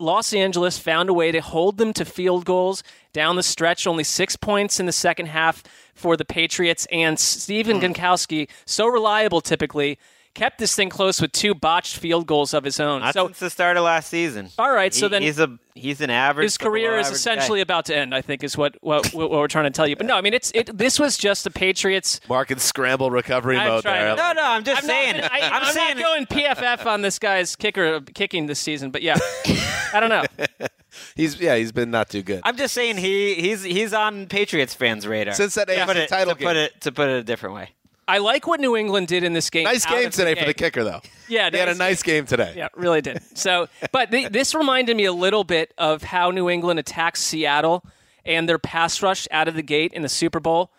Los 0.00 0.32
Angeles 0.32 0.78
found 0.78 1.08
a 1.08 1.12
way 1.12 1.32
to 1.32 1.40
hold 1.40 1.76
them 1.76 1.92
to 1.94 2.04
field 2.04 2.44
goals 2.44 2.82
down 3.12 3.36
the 3.36 3.42
stretch. 3.42 3.86
Only 3.86 4.04
six 4.04 4.36
points 4.36 4.80
in 4.80 4.86
the 4.86 4.92
second 4.92 5.26
half 5.26 5.62
for 5.94 6.16
the 6.16 6.24
Patriots, 6.24 6.86
and 6.90 7.18
Stephen 7.18 7.78
hmm. 7.78 7.86
Gostkowski, 7.86 8.48
so 8.64 8.86
reliable 8.86 9.40
typically, 9.40 9.98
kept 10.34 10.58
this 10.58 10.74
thing 10.74 10.88
close 10.88 11.20
with 11.20 11.32
two 11.32 11.54
botched 11.54 11.96
field 11.96 12.26
goals 12.26 12.54
of 12.54 12.64
his 12.64 12.78
own. 12.80 13.00
Not 13.00 13.14
so 13.14 13.26
since 13.26 13.38
the 13.38 13.50
start 13.50 13.76
of 13.76 13.84
last 13.84 14.08
season. 14.08 14.48
All 14.58 14.72
right, 14.72 14.92
so 14.94 15.06
He- 15.06 15.10
then 15.10 15.22
he's 15.22 15.38
a 15.38 15.58
he's 15.74 16.00
an 16.00 16.10
average. 16.10 16.44
his 16.44 16.58
career 16.58 16.98
is 16.98 17.10
essentially 17.10 17.58
guy. 17.60 17.62
about 17.62 17.84
to 17.86 17.96
end. 17.96 18.14
I 18.14 18.22
think 18.22 18.42
is 18.44 18.56
what 18.56 18.76
what, 18.80 19.06
what 19.14 19.30
we're 19.30 19.48
trying 19.48 19.64
to 19.64 19.70
tell 19.70 19.86
you. 19.86 19.96
But 19.96 20.06
no, 20.06 20.16
I 20.16 20.20
mean 20.20 20.34
it's 20.34 20.50
it. 20.54 20.76
This 20.76 20.98
was 20.98 21.16
just 21.16 21.44
the 21.44 21.50
Patriots. 21.50 22.20
Mark 22.28 22.50
in 22.50 22.58
scramble 22.58 23.10
recovery 23.10 23.56
I'm 23.56 23.68
mode 23.68 23.84
there. 23.84 24.14
No, 24.16 24.32
no, 24.32 24.42
I'm 24.44 24.64
just 24.64 24.82
I'm 24.82 24.88
saying. 24.88 25.16
Not, 25.20 25.32
I, 25.32 25.40
I'm, 25.40 25.62
I'm 25.64 25.72
saying. 25.72 25.96
not 25.96 26.02
going 26.02 26.26
PFF 26.26 26.86
on 26.86 27.02
this 27.02 27.18
guy's 27.18 27.56
kicker 27.56 28.00
kicking 28.00 28.46
this 28.46 28.60
season. 28.60 28.90
But 28.90 29.02
yeah, 29.02 29.16
I 29.92 30.00
don't 30.00 30.10
know. 30.10 30.24
He's 31.14 31.38
yeah, 31.40 31.54
he's 31.56 31.70
been 31.70 31.90
not 31.90 32.08
too 32.08 32.22
good. 32.22 32.40
I'm 32.44 32.56
just 32.56 32.74
saying 32.74 32.96
he 32.96 33.34
he's 33.34 33.62
he's 33.62 33.92
on 33.92 34.26
Patriots 34.26 34.74
fans' 34.74 35.06
radar 35.06 35.34
Since 35.34 35.54
that 35.54 35.68
to 35.68 35.74
AFC 35.74 35.86
put 35.86 35.96
it, 35.96 36.08
title 36.08 36.34
to 36.34 36.42
put 36.44 36.56
it 36.56 36.80
to 36.80 36.92
put 36.92 37.08
it 37.08 37.16
a 37.18 37.22
different 37.22 37.54
way. 37.54 37.70
I 38.08 38.18
like 38.18 38.46
what 38.46 38.60
New 38.60 38.76
England 38.76 39.08
did 39.08 39.22
in 39.22 39.34
this 39.34 39.50
game. 39.50 39.64
Nice 39.64 39.84
game 39.84 40.10
today 40.10 40.34
for 40.34 40.46
the 40.46 40.54
kicker, 40.54 40.82
though. 40.82 41.00
Yeah, 41.28 41.50
He 41.50 41.58
had 41.58 41.68
a 41.68 41.74
nice 41.74 41.98
nice 41.98 42.02
game 42.02 42.26
today. 42.26 42.54
Yeah, 42.56 42.68
really 42.76 43.00
did. 43.00 43.22
So, 43.34 43.68
but 43.92 44.10
th- 44.10 44.30
this 44.30 44.54
reminded 44.54 44.96
me 44.96 45.04
a 45.04 45.12
little 45.12 45.44
bit 45.44 45.74
of 45.78 46.02
how 46.02 46.30
New 46.30 46.48
England 46.48 46.78
attacked 46.78 47.18
Seattle 47.18 47.84
and 48.24 48.48
their 48.48 48.58
pass 48.58 49.02
rush 49.02 49.26
out 49.30 49.48
of 49.48 49.54
the 49.54 49.62
gate 49.62 49.92
in 49.92 50.02
the 50.02 50.08
Super 50.08 50.40
Bowl 50.40 50.72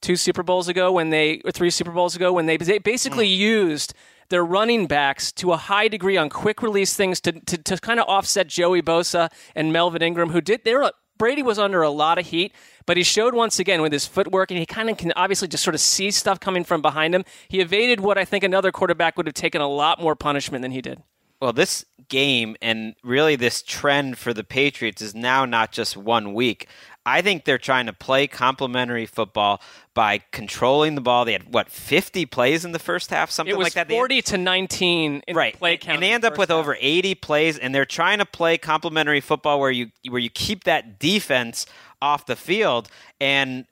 two 0.00 0.16
Super 0.16 0.42
Bowls 0.42 0.68
ago 0.68 0.92
when 0.92 1.10
they 1.10 1.40
or 1.44 1.50
three 1.50 1.70
Super 1.70 1.92
Bowls 1.92 2.14
ago 2.16 2.32
when 2.32 2.46
they 2.46 2.56
they 2.56 2.78
basically 2.78 3.28
mm. 3.28 3.36
used 3.36 3.94
their 4.28 4.44
running 4.44 4.86
backs 4.86 5.32
to 5.32 5.52
a 5.52 5.56
high 5.56 5.88
degree 5.88 6.16
on 6.16 6.28
quick 6.28 6.62
release 6.62 6.94
things 6.94 7.20
to 7.20 7.32
to, 7.32 7.56
to 7.56 7.78
kind 7.78 8.00
of 8.00 8.06
offset 8.08 8.48
Joey 8.48 8.82
Bosa 8.82 9.30
and 9.54 9.72
Melvin 9.72 10.02
Ingram 10.02 10.30
who 10.30 10.40
did 10.40 10.64
they 10.64 10.74
were 10.74 10.92
Brady 11.22 11.44
was 11.44 11.56
under 11.56 11.82
a 11.82 11.88
lot 11.88 12.18
of 12.18 12.26
heat, 12.26 12.52
but 12.84 12.96
he 12.96 13.04
showed 13.04 13.32
once 13.32 13.60
again 13.60 13.80
with 13.80 13.92
his 13.92 14.08
footwork, 14.08 14.50
and 14.50 14.58
he 14.58 14.66
kind 14.66 14.90
of 14.90 14.96
can 14.96 15.12
obviously 15.14 15.46
just 15.46 15.62
sort 15.62 15.76
of 15.76 15.80
see 15.80 16.10
stuff 16.10 16.40
coming 16.40 16.64
from 16.64 16.82
behind 16.82 17.14
him. 17.14 17.24
He 17.46 17.60
evaded 17.60 18.00
what 18.00 18.18
I 18.18 18.24
think 18.24 18.42
another 18.42 18.72
quarterback 18.72 19.16
would 19.16 19.26
have 19.26 19.34
taken 19.34 19.60
a 19.60 19.68
lot 19.68 20.00
more 20.00 20.16
punishment 20.16 20.62
than 20.62 20.72
he 20.72 20.82
did. 20.82 21.00
Well, 21.42 21.52
this 21.52 21.84
game 22.08 22.54
and 22.62 22.94
really 23.02 23.34
this 23.34 23.62
trend 23.62 24.16
for 24.16 24.32
the 24.32 24.44
Patriots 24.44 25.02
is 25.02 25.12
now 25.12 25.44
not 25.44 25.72
just 25.72 25.96
one 25.96 26.34
week. 26.34 26.68
I 27.04 27.20
think 27.20 27.44
they're 27.44 27.58
trying 27.58 27.86
to 27.86 27.92
play 27.92 28.28
complementary 28.28 29.06
football 29.06 29.60
by 29.92 30.20
controlling 30.30 30.94
the 30.94 31.00
ball. 31.00 31.24
They 31.24 31.32
had 31.32 31.52
what 31.52 31.68
50 31.68 32.26
plays 32.26 32.64
in 32.64 32.70
the 32.70 32.78
first 32.78 33.10
half, 33.10 33.28
something 33.28 33.56
like 33.56 33.72
that. 33.72 33.88
They- 33.88 33.94
40 33.94 34.22
to 34.22 34.38
19 34.38 35.22
in 35.26 35.34
right. 35.34 35.58
play 35.58 35.78
count. 35.78 35.96
and 35.96 36.02
they 36.04 36.12
end 36.12 36.24
up 36.24 36.38
with 36.38 36.52
over 36.52 36.76
80 36.80 37.16
plays, 37.16 37.58
and 37.58 37.74
they're 37.74 37.84
trying 37.84 38.18
to 38.18 38.24
play 38.24 38.56
complementary 38.56 39.20
football 39.20 39.58
where 39.58 39.72
you 39.72 39.90
where 40.08 40.20
you 40.20 40.30
keep 40.30 40.62
that 40.62 41.00
defense 41.00 41.66
off 42.00 42.24
the 42.24 42.36
field 42.36 42.88
and. 43.20 43.66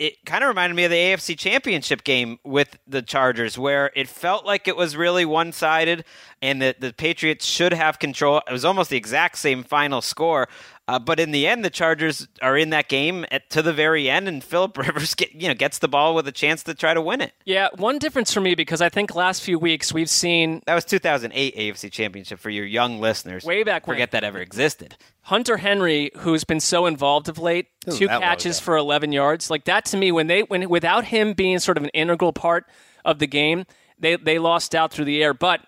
It 0.00 0.24
kind 0.24 0.42
of 0.42 0.48
reminded 0.48 0.76
me 0.76 0.84
of 0.84 0.90
the 0.90 0.96
AFC 0.96 1.38
Championship 1.38 2.04
game 2.04 2.38
with 2.42 2.78
the 2.86 3.02
Chargers, 3.02 3.58
where 3.58 3.90
it 3.94 4.08
felt 4.08 4.46
like 4.46 4.66
it 4.66 4.74
was 4.74 4.96
really 4.96 5.26
one 5.26 5.52
sided 5.52 6.06
and 6.40 6.62
that 6.62 6.80
the 6.80 6.94
Patriots 6.94 7.44
should 7.44 7.74
have 7.74 7.98
control. 7.98 8.40
It 8.48 8.50
was 8.50 8.64
almost 8.64 8.88
the 8.88 8.96
exact 8.96 9.36
same 9.36 9.62
final 9.62 10.00
score. 10.00 10.48
Uh, 10.90 10.98
but 10.98 11.20
in 11.20 11.30
the 11.30 11.46
end, 11.46 11.64
the 11.64 11.70
Chargers 11.70 12.26
are 12.42 12.56
in 12.56 12.70
that 12.70 12.88
game 12.88 13.24
at, 13.30 13.48
to 13.50 13.62
the 13.62 13.72
very 13.72 14.10
end, 14.10 14.26
and 14.26 14.42
Philip 14.42 14.76
Rivers 14.86 15.14
get, 15.14 15.32
you 15.32 15.46
know 15.46 15.54
gets 15.54 15.78
the 15.78 15.86
ball 15.86 16.16
with 16.16 16.26
a 16.26 16.32
chance 16.32 16.64
to 16.64 16.74
try 16.74 16.94
to 16.94 17.00
win 17.00 17.20
it. 17.20 17.32
Yeah, 17.44 17.68
one 17.76 17.98
difference 18.00 18.34
for 18.34 18.40
me 18.40 18.56
because 18.56 18.80
I 18.80 18.88
think 18.88 19.14
last 19.14 19.42
few 19.42 19.56
weeks 19.56 19.92
we've 19.94 20.10
seen 20.10 20.62
That 20.66 20.74
was 20.74 20.84
2008 20.84 21.56
AFC 21.56 21.92
Championship 21.92 22.40
for 22.40 22.50
your 22.50 22.66
young 22.66 22.98
listeners. 22.98 23.44
Way 23.44 23.62
back 23.62 23.86
when. 23.86 23.94
Forget 23.94 24.10
that 24.10 24.24
ever 24.24 24.40
existed. 24.40 24.96
Hunter 25.22 25.58
Henry, 25.58 26.10
who's 26.16 26.42
been 26.42 26.58
so 26.58 26.86
involved 26.86 27.28
of 27.28 27.38
late, 27.38 27.68
Isn't 27.86 27.98
two 27.98 28.08
catches 28.08 28.58
for 28.58 28.76
11 28.76 29.12
yards. 29.12 29.48
Like 29.48 29.66
that 29.66 29.84
to 29.86 29.96
me, 29.96 30.10
when 30.10 30.26
they 30.26 30.40
when 30.42 30.68
without 30.68 31.04
him 31.04 31.34
being 31.34 31.60
sort 31.60 31.76
of 31.76 31.84
an 31.84 31.90
integral 31.90 32.32
part 32.32 32.66
of 33.04 33.20
the 33.20 33.28
game, 33.28 33.64
they 34.00 34.16
they 34.16 34.40
lost 34.40 34.74
out 34.74 34.92
through 34.92 35.04
the 35.04 35.22
air. 35.22 35.34
But 35.34 35.60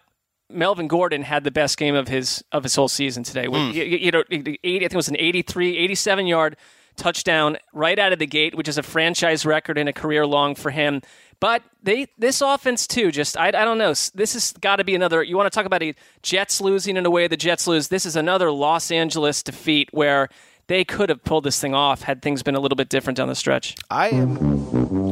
Melvin 0.52 0.88
Gordon 0.88 1.22
had 1.22 1.44
the 1.44 1.50
best 1.50 1.76
game 1.78 1.94
of 1.94 2.08
his 2.08 2.42
of 2.52 2.62
his 2.62 2.74
whole 2.74 2.88
season 2.88 3.22
today. 3.22 3.48
With, 3.48 3.60
Mm. 3.60 3.74
you, 3.74 3.84
you 3.84 4.10
know, 4.10 4.22
80, 4.30 4.50
I 4.50 4.78
think 4.80 4.92
it 4.92 4.96
was 4.96 5.08
an 5.08 5.16
83, 5.18 5.76
87 5.78 6.26
yard 6.26 6.56
touchdown 6.96 7.56
right 7.72 7.98
out 7.98 8.12
of 8.12 8.18
the 8.18 8.26
gate, 8.26 8.54
which 8.54 8.68
is 8.68 8.76
a 8.78 8.82
franchise 8.82 9.46
record 9.46 9.78
and 9.78 9.88
a 9.88 9.92
career 9.92 10.26
long 10.26 10.54
for 10.54 10.70
him. 10.70 11.00
But 11.40 11.62
they 11.82 12.06
this 12.18 12.40
offense 12.40 12.86
too, 12.86 13.10
just 13.10 13.36
I, 13.36 13.48
I 13.48 13.50
don't 13.64 13.78
know. 13.78 13.90
This 14.14 14.34
has 14.34 14.52
got 14.60 14.76
to 14.76 14.84
be 14.84 14.94
another. 14.94 15.22
You 15.22 15.36
want 15.36 15.50
to 15.50 15.56
talk 15.56 15.66
about 15.66 15.82
a 15.82 15.94
Jets 16.22 16.60
losing 16.60 16.96
in 16.96 17.04
a 17.06 17.10
way 17.10 17.26
the 17.28 17.36
Jets 17.36 17.66
lose. 17.66 17.88
This 17.88 18.06
is 18.06 18.14
another 18.14 18.52
Los 18.52 18.90
Angeles 18.92 19.42
defeat 19.42 19.88
where 19.92 20.28
they 20.68 20.84
could 20.84 21.08
have 21.08 21.24
pulled 21.24 21.42
this 21.44 21.58
thing 21.60 21.74
off 21.74 22.02
had 22.02 22.22
things 22.22 22.42
been 22.44 22.54
a 22.54 22.60
little 22.60 22.76
bit 22.76 22.88
different 22.88 23.16
down 23.16 23.26
the 23.28 23.34
stretch. 23.34 23.74
I 23.90 24.10
am. 24.10 24.38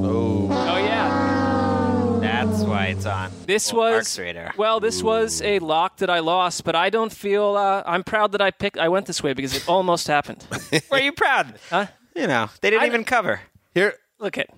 Oh. 0.04 0.48
Oh 0.52 0.76
yeah. 0.78 0.89
That's 2.46 2.62
why 2.62 2.86
it's 2.86 3.04
on. 3.04 3.30
This 3.46 3.70
Well, 3.70 3.96
was 3.98 4.18
radar. 4.18 4.52
well. 4.56 4.80
This 4.80 5.02
was 5.02 5.42
a 5.42 5.58
lock 5.58 5.98
that 5.98 6.08
I 6.08 6.20
lost, 6.20 6.64
but 6.64 6.74
I 6.74 6.88
don't 6.88 7.12
feel. 7.12 7.54
Uh, 7.56 7.82
I'm 7.84 8.02
proud 8.02 8.32
that 8.32 8.40
I 8.40 8.50
picked. 8.50 8.78
I 8.78 8.88
went 8.88 9.04
this 9.04 9.22
way 9.22 9.34
because 9.34 9.54
it 9.54 9.68
almost 9.68 10.06
happened. 10.06 10.46
Were 10.90 10.98
you 11.00 11.12
proud? 11.12 11.58
Huh? 11.68 11.86
You 12.16 12.26
know, 12.26 12.48
they 12.62 12.70
didn't 12.70 12.86
even 12.86 13.04
cover. 13.04 13.42
Here, 13.74 13.94
look 14.18 14.38
at. 14.38 14.48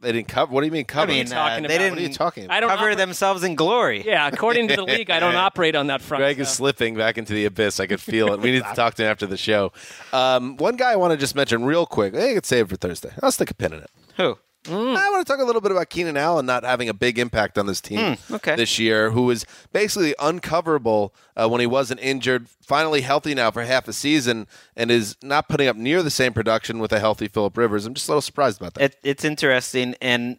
They 0.00 0.12
didn't 0.12 0.28
cover. 0.28 0.52
What 0.52 0.60
do 0.60 0.66
you 0.66 0.72
mean 0.72 0.84
cover? 0.84 1.10
I 1.10 1.14
mean, 1.14 1.32
uh, 1.32 1.56
they 1.60 1.76
didn't 1.76 1.90
What 1.94 1.98
are 1.98 2.02
you 2.02 2.08
talking 2.12 2.44
about? 2.44 2.56
I 2.56 2.60
don't 2.60 2.70
cover 2.70 2.82
operate- 2.82 2.98
themselves 2.98 3.42
in 3.42 3.56
glory. 3.56 4.02
Yeah, 4.06 4.28
according 4.28 4.68
to 4.68 4.76
the 4.76 4.84
league, 4.94 5.10
I 5.10 5.18
don't 5.18 5.34
operate 5.34 5.74
on 5.74 5.88
that 5.88 6.00
front. 6.00 6.20
Greg 6.22 6.38
is 6.38 6.48
slipping 6.48 6.94
back 6.94 7.18
into 7.18 7.32
the 7.34 7.46
abyss. 7.46 7.80
I 7.80 7.86
could 7.88 8.00
feel 8.00 8.32
it. 8.32 8.40
We 8.40 8.52
need 8.52 8.62
to 8.64 8.74
talk 8.74 8.94
to 8.94 9.02
him 9.02 9.10
after 9.10 9.26
the 9.26 9.36
show. 9.36 9.72
Um, 10.12 10.56
one 10.56 10.76
guy 10.76 10.92
I 10.92 10.96
want 10.96 11.10
to 11.10 11.16
just 11.18 11.34
mention 11.34 11.64
real 11.64 11.84
quick. 11.84 12.14
I 12.14 12.18
think 12.18 12.38
it's 12.38 12.48
saved 12.48 12.70
for 12.70 12.76
Thursday. 12.76 13.10
I'll 13.22 13.32
stick 13.32 13.50
a 13.50 13.54
pin 13.54 13.72
in 13.72 13.80
it. 13.80 13.90
Who? 14.16 14.38
I 14.68 15.08
want 15.10 15.26
to 15.26 15.32
talk 15.32 15.40
a 15.40 15.44
little 15.44 15.60
bit 15.62 15.72
about 15.72 15.88
Keenan 15.88 16.16
Allen 16.16 16.44
not 16.46 16.64
having 16.64 16.88
a 16.88 16.94
big 16.94 17.18
impact 17.18 17.56
on 17.56 17.66
this 17.66 17.80
team 17.80 18.16
Hmm, 18.16 18.34
okay. 18.34 18.56
this 18.56 18.78
year, 18.78 19.10
who 19.10 19.22
was 19.22 19.46
basically 19.72 20.14
uncoverable 20.18 21.14
uh, 21.36 21.48
when 21.48 21.60
he 21.60 21.66
wasn't 21.66 22.00
injured, 22.00 22.48
finally 22.48 23.00
healthy 23.00 23.34
now 23.34 23.50
for 23.50 23.62
half 23.62 23.88
a 23.88 23.92
season, 23.92 24.46
and 24.76 24.90
is 24.90 25.16
not 25.22 25.48
putting 25.48 25.66
up 25.68 25.76
near 25.76 26.02
the 26.02 26.10
same 26.10 26.32
production 26.32 26.78
with 26.78 26.92
a 26.92 27.00
healthy 27.00 27.26
Philip 27.28 27.56
Rivers. 27.56 27.86
I'm 27.86 27.94
just 27.94 28.08
a 28.08 28.12
little 28.12 28.20
surprised 28.22 28.60
about 28.60 28.74
that. 28.74 28.82
It, 28.84 28.96
it's 29.02 29.24
interesting, 29.24 29.94
and 30.02 30.38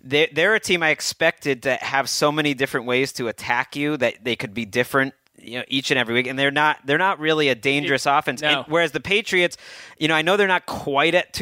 they're, 0.00 0.28
they're 0.32 0.54
a 0.56 0.60
team 0.60 0.82
I 0.82 0.90
expected 0.90 1.62
to 1.62 1.74
have 1.76 2.08
so 2.08 2.32
many 2.32 2.54
different 2.54 2.86
ways 2.86 3.12
to 3.14 3.28
attack 3.28 3.76
you 3.76 3.96
that 3.98 4.24
they 4.24 4.34
could 4.34 4.54
be 4.54 4.64
different. 4.64 5.14
You 5.44 5.58
know, 5.58 5.64
each 5.66 5.90
and 5.90 5.98
every 5.98 6.14
week, 6.14 6.28
and 6.28 6.38
they're 6.38 6.52
not 6.52 6.78
they're 6.84 6.98
not 6.98 7.18
really 7.18 7.48
a 7.48 7.56
dangerous 7.56 8.06
offense. 8.06 8.42
no. 8.42 8.48
And 8.48 8.64
whereas 8.68 8.92
the 8.92 9.00
Patriots, 9.00 9.56
you 9.98 10.06
know, 10.06 10.14
I 10.14 10.22
know 10.22 10.36
they're 10.36 10.46
not 10.46 10.66
quite 10.66 11.14
at 11.16 11.32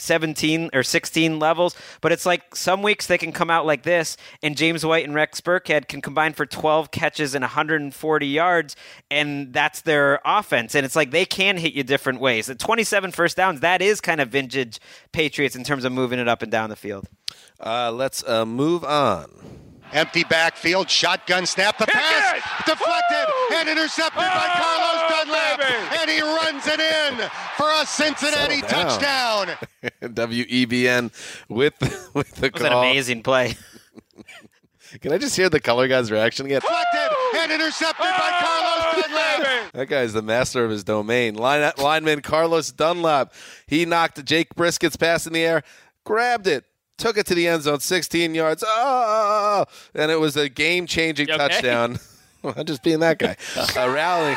2017 0.00 0.70
or 0.72 0.82
16 0.82 1.38
levels, 1.38 1.76
but 2.00 2.12
it's 2.12 2.26
like 2.26 2.54
some 2.54 2.82
weeks 2.82 3.06
they 3.06 3.18
can 3.18 3.32
come 3.32 3.50
out 3.50 3.66
like 3.66 3.82
this, 3.82 4.16
and 4.42 4.56
James 4.56 4.84
White 4.84 5.04
and 5.04 5.14
Rex 5.14 5.40
Burkhead 5.40 5.88
can 5.88 6.00
combine 6.00 6.32
for 6.32 6.46
12 6.46 6.90
catches 6.90 7.34
and 7.34 7.42
140 7.42 8.26
yards, 8.26 8.76
and 9.10 9.52
that's 9.52 9.82
their 9.82 10.20
offense. 10.24 10.74
And 10.74 10.84
it's 10.84 10.96
like 10.96 11.10
they 11.10 11.24
can 11.24 11.56
hit 11.56 11.74
you 11.74 11.82
different 11.82 12.20
ways. 12.20 12.46
The 12.46 12.54
27 12.54 13.12
first 13.12 13.36
downs, 13.36 13.60
that 13.60 13.82
is 13.82 14.00
kind 14.00 14.20
of 14.20 14.28
vintage 14.28 14.80
Patriots 15.12 15.56
in 15.56 15.64
terms 15.64 15.84
of 15.84 15.92
moving 15.92 16.18
it 16.18 16.28
up 16.28 16.42
and 16.42 16.50
down 16.50 16.70
the 16.70 16.76
field. 16.76 17.06
Uh, 17.58 17.92
let's 17.92 18.26
uh, 18.26 18.46
move 18.46 18.84
on. 18.84 19.59
Empty 19.92 20.24
backfield, 20.24 20.88
shotgun 20.88 21.46
snap, 21.46 21.78
the 21.78 21.86
pass 21.86 22.42
deflected 22.64 23.34
and 23.54 23.68
intercepted 23.68 24.16
by 24.16 24.48
Carlos 24.54 25.10
Dunlap, 25.10 26.00
and 26.00 26.10
he 26.10 26.20
runs 26.20 26.66
it 26.66 26.80
in 26.80 27.28
for 27.56 27.68
a 27.70 27.84
Cincinnati 27.86 28.60
down. 28.62 28.70
touchdown. 28.70 29.48
WEBN 30.02 31.12
with 31.48 31.74
with 32.14 32.30
the 32.36 32.46
It 32.46 32.54
was 32.54 32.62
an 32.62 32.72
amazing 32.72 33.22
play. 33.22 33.56
Can 35.00 35.12
I 35.12 35.18
just 35.18 35.36
hear 35.36 35.48
the 35.48 35.60
color 35.60 35.86
guy's 35.86 36.10
reaction 36.10 36.46
again? 36.46 36.60
Deflected 36.60 37.16
and 37.36 37.52
intercepted 37.52 38.06
by 38.06 38.36
Carlos 38.40 39.04
Dunlap. 39.04 39.72
That 39.72 39.86
guy's 39.88 40.12
the 40.12 40.22
master 40.22 40.64
of 40.64 40.70
his 40.70 40.82
domain. 40.82 41.34
Line, 41.34 41.70
lineman 41.78 42.22
Carlos 42.22 42.72
Dunlap. 42.72 43.32
He 43.68 43.84
knocked 43.84 44.24
Jacoby 44.24 44.54
Brissett's 44.56 44.96
pass 44.96 45.26
in 45.28 45.32
the 45.32 45.44
air, 45.44 45.62
grabbed 46.04 46.48
it, 46.48 46.64
took 47.00 47.16
it 47.16 47.26
to 47.26 47.34
the 47.34 47.48
end 47.48 47.62
zone, 47.62 47.80
16 47.80 48.34
yards. 48.34 48.62
Oh, 48.66 49.64
and 49.94 50.10
it 50.10 50.20
was 50.20 50.36
a 50.36 50.48
game 50.48 50.86
changing 50.86 51.30
okay? 51.30 51.38
touchdown. 51.38 51.98
I'm 52.44 52.64
just 52.64 52.82
being 52.82 53.00
that 53.00 53.18
guy. 53.18 53.36
Uh, 53.76 53.90
rallying, 53.90 54.36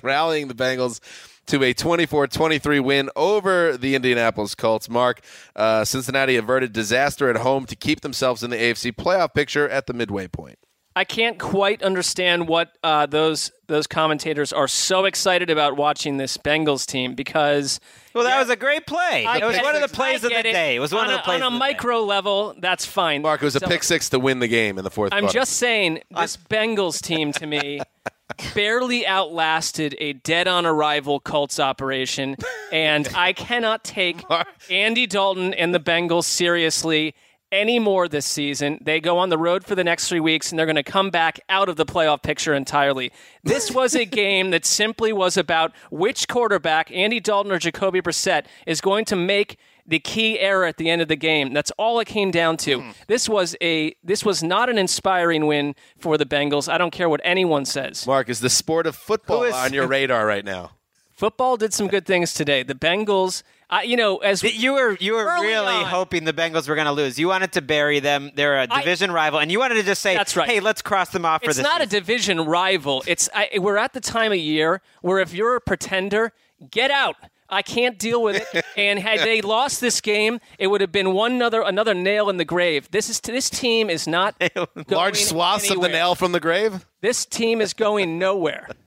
rallying 0.02 0.48
the 0.48 0.54
Bengals 0.54 1.00
to 1.46 1.62
a 1.64 1.74
24-23 1.74 2.82
win 2.82 3.10
over 3.16 3.76
the 3.76 3.94
Indianapolis 3.94 4.54
Colts. 4.54 4.88
Mark, 4.88 5.20
uh, 5.56 5.84
Cincinnati 5.84 6.36
averted 6.36 6.72
disaster 6.72 7.28
at 7.28 7.36
home 7.36 7.66
to 7.66 7.76
keep 7.76 8.00
themselves 8.00 8.42
in 8.42 8.50
the 8.50 8.56
AFC 8.56 8.92
playoff 8.92 9.34
picture 9.34 9.68
at 9.68 9.86
the 9.86 9.92
midway 9.92 10.28
point. 10.28 10.58
I 10.96 11.04
can't 11.04 11.38
quite 11.38 11.82
understand 11.82 12.48
what 12.48 12.76
uh, 12.82 13.06
those 13.06 13.52
those 13.68 13.86
commentators 13.86 14.52
are 14.52 14.66
so 14.66 15.04
excited 15.04 15.48
about 15.48 15.76
watching 15.76 16.16
this 16.16 16.36
Bengals 16.36 16.84
team 16.84 17.14
because 17.14 17.78
Well, 18.14 18.24
that 18.24 18.40
was 18.40 18.50
a 18.50 18.56
great 18.56 18.86
play. 18.86 19.24
I 19.24 19.38
it 19.38 19.44
was 19.44 19.56
one 19.58 19.76
of 19.76 19.82
the 19.82 19.88
plays 19.94 20.24
of 20.24 20.30
the 20.30 20.38
it. 20.40 20.42
day. 20.42 20.74
It 20.74 20.80
was 20.80 20.92
one 20.92 21.04
on 21.04 21.10
of 21.10 21.12
the 21.18 21.20
a, 21.20 21.22
plays 21.22 21.36
on 21.36 21.42
a 21.42 21.46
of 21.46 21.52
the 21.52 21.58
day. 21.58 21.72
micro 21.74 22.00
level. 22.00 22.54
That's 22.58 22.84
fine. 22.84 23.22
Mark, 23.22 23.40
it 23.40 23.44
was 23.44 23.54
a 23.56 23.60
pick 23.60 23.84
six 23.84 24.08
to 24.10 24.18
win 24.18 24.40
the 24.40 24.48
game 24.48 24.78
in 24.78 24.84
the 24.84 24.90
fourth 24.90 25.12
I'm 25.12 25.22
quarter. 25.22 25.34
just 25.34 25.52
saying 25.52 26.00
this 26.10 26.36
Bengals 26.36 27.00
team 27.00 27.32
to 27.34 27.46
me 27.46 27.80
barely 28.54 29.06
outlasted 29.06 29.94
a 30.00 30.14
dead 30.14 30.48
on 30.48 30.66
arrival 30.66 31.20
Colts 31.20 31.60
operation, 31.60 32.34
and 32.72 33.08
I 33.14 33.32
cannot 33.32 33.84
take 33.84 34.22
Andy 34.68 35.06
Dalton 35.06 35.54
and 35.54 35.72
the 35.72 35.80
Bengals 35.80 36.24
seriously 36.24 37.14
anymore 37.52 38.08
this 38.08 38.26
season. 38.26 38.78
They 38.82 39.00
go 39.00 39.18
on 39.18 39.28
the 39.28 39.38
road 39.38 39.64
for 39.64 39.74
the 39.74 39.84
next 39.84 40.08
three 40.08 40.20
weeks, 40.20 40.50
and 40.50 40.58
they're 40.58 40.66
going 40.66 40.76
to 40.76 40.82
come 40.82 41.10
back 41.10 41.40
out 41.48 41.68
of 41.68 41.76
the 41.76 41.86
playoff 41.86 42.22
picture 42.22 42.54
entirely. 42.54 43.12
This 43.42 43.70
was 43.70 43.94
a 43.94 44.04
game 44.04 44.50
that 44.50 44.64
simply 44.64 45.12
was 45.12 45.36
about 45.36 45.72
which 45.90 46.28
quarterback, 46.28 46.90
Andy 46.92 47.20
Dalton 47.20 47.52
or 47.52 47.58
Jacoby 47.58 48.00
Brissett, 48.00 48.44
is 48.66 48.80
going 48.80 49.04
to 49.06 49.16
make 49.16 49.56
the 49.86 49.98
key 49.98 50.38
error 50.38 50.64
at 50.66 50.76
the 50.76 50.88
end 50.88 51.02
of 51.02 51.08
the 51.08 51.16
game. 51.16 51.52
That's 51.52 51.72
all 51.72 51.98
it 51.98 52.06
came 52.06 52.30
down 52.30 52.56
to. 52.58 52.80
Hmm. 52.80 52.90
This 53.08 53.28
was 53.28 53.56
a 53.60 53.94
this 54.04 54.24
was 54.24 54.42
not 54.42 54.68
an 54.70 54.78
inspiring 54.78 55.46
win 55.46 55.74
for 55.98 56.16
the 56.16 56.26
Bengals. 56.26 56.72
I 56.72 56.78
don't 56.78 56.92
care 56.92 57.08
what 57.08 57.20
anyone 57.24 57.64
says. 57.64 58.06
Mark, 58.06 58.28
is 58.28 58.38
the 58.40 58.50
sport 58.50 58.86
of 58.86 58.94
football 58.94 59.38
Who 59.38 59.44
is- 59.44 59.54
on 59.54 59.72
your 59.72 59.88
radar 59.88 60.26
right 60.26 60.44
now? 60.44 60.72
Football 61.10 61.56
did 61.58 61.74
some 61.74 61.86
good 61.88 62.06
things 62.06 62.32
today. 62.32 62.62
The 62.62 62.74
Bengals, 62.74 63.42
I, 63.70 63.82
you 63.84 63.96
know, 63.96 64.18
as 64.18 64.42
You 64.42 64.72
were 64.72 64.96
you 65.00 65.14
were 65.14 65.24
really 65.40 65.76
on. 65.76 65.84
hoping 65.84 66.24
the 66.24 66.32
Bengals 66.32 66.68
were 66.68 66.74
going 66.74 66.86
to 66.86 66.92
lose. 66.92 67.18
You 67.18 67.28
wanted 67.28 67.52
to 67.52 67.62
bury 67.62 68.00
them. 68.00 68.32
They're 68.34 68.60
a 68.60 68.66
division 68.66 69.12
rival, 69.12 69.38
and 69.38 69.50
you 69.50 69.60
wanted 69.60 69.76
to 69.76 69.84
just 69.84 70.02
say, 70.02 70.14
That's 70.16 70.36
right. 70.36 70.48
"Hey, 70.48 70.58
let's 70.60 70.82
cross 70.82 71.10
them 71.10 71.24
off 71.24 71.42
for 71.42 71.46
this. 71.48 71.58
it's 71.58 71.68
this." 71.68 71.72
not 71.72 71.80
a 71.80 71.86
division 71.86 72.40
rival. 72.40 73.04
It's 73.06 73.28
I, 73.32 73.48
we're 73.58 73.76
at 73.76 73.92
the 73.92 74.00
time 74.00 74.32
of 74.32 74.38
year 74.38 74.82
where 75.02 75.20
if 75.20 75.32
you're 75.32 75.54
a 75.56 75.60
pretender, 75.60 76.32
get 76.70 76.90
out. 76.90 77.16
I 77.52 77.62
can't 77.62 77.98
deal 77.98 78.22
with 78.22 78.36
it. 78.54 78.64
and 78.76 78.98
had 78.98 79.20
they 79.20 79.40
lost 79.40 79.80
this 79.80 80.00
game, 80.00 80.40
it 80.58 80.68
would 80.68 80.80
have 80.80 80.92
been 80.92 81.12
one 81.12 81.32
another 81.32 81.62
another 81.62 81.94
nail 81.94 82.28
in 82.28 82.36
the 82.36 82.44
grave. 82.44 82.90
This 82.90 83.08
is 83.08 83.20
this 83.20 83.50
team 83.50 83.90
is 83.90 84.06
not 84.06 84.40
Large 84.88 85.22
swaths 85.22 85.70
of 85.70 85.80
the 85.80 85.88
nail 85.88 86.14
from 86.14 86.32
the 86.32 86.40
grave? 86.40 86.86
This 87.00 87.24
team 87.24 87.60
is 87.60 87.72
going 87.74 88.18
nowhere. 88.18 88.68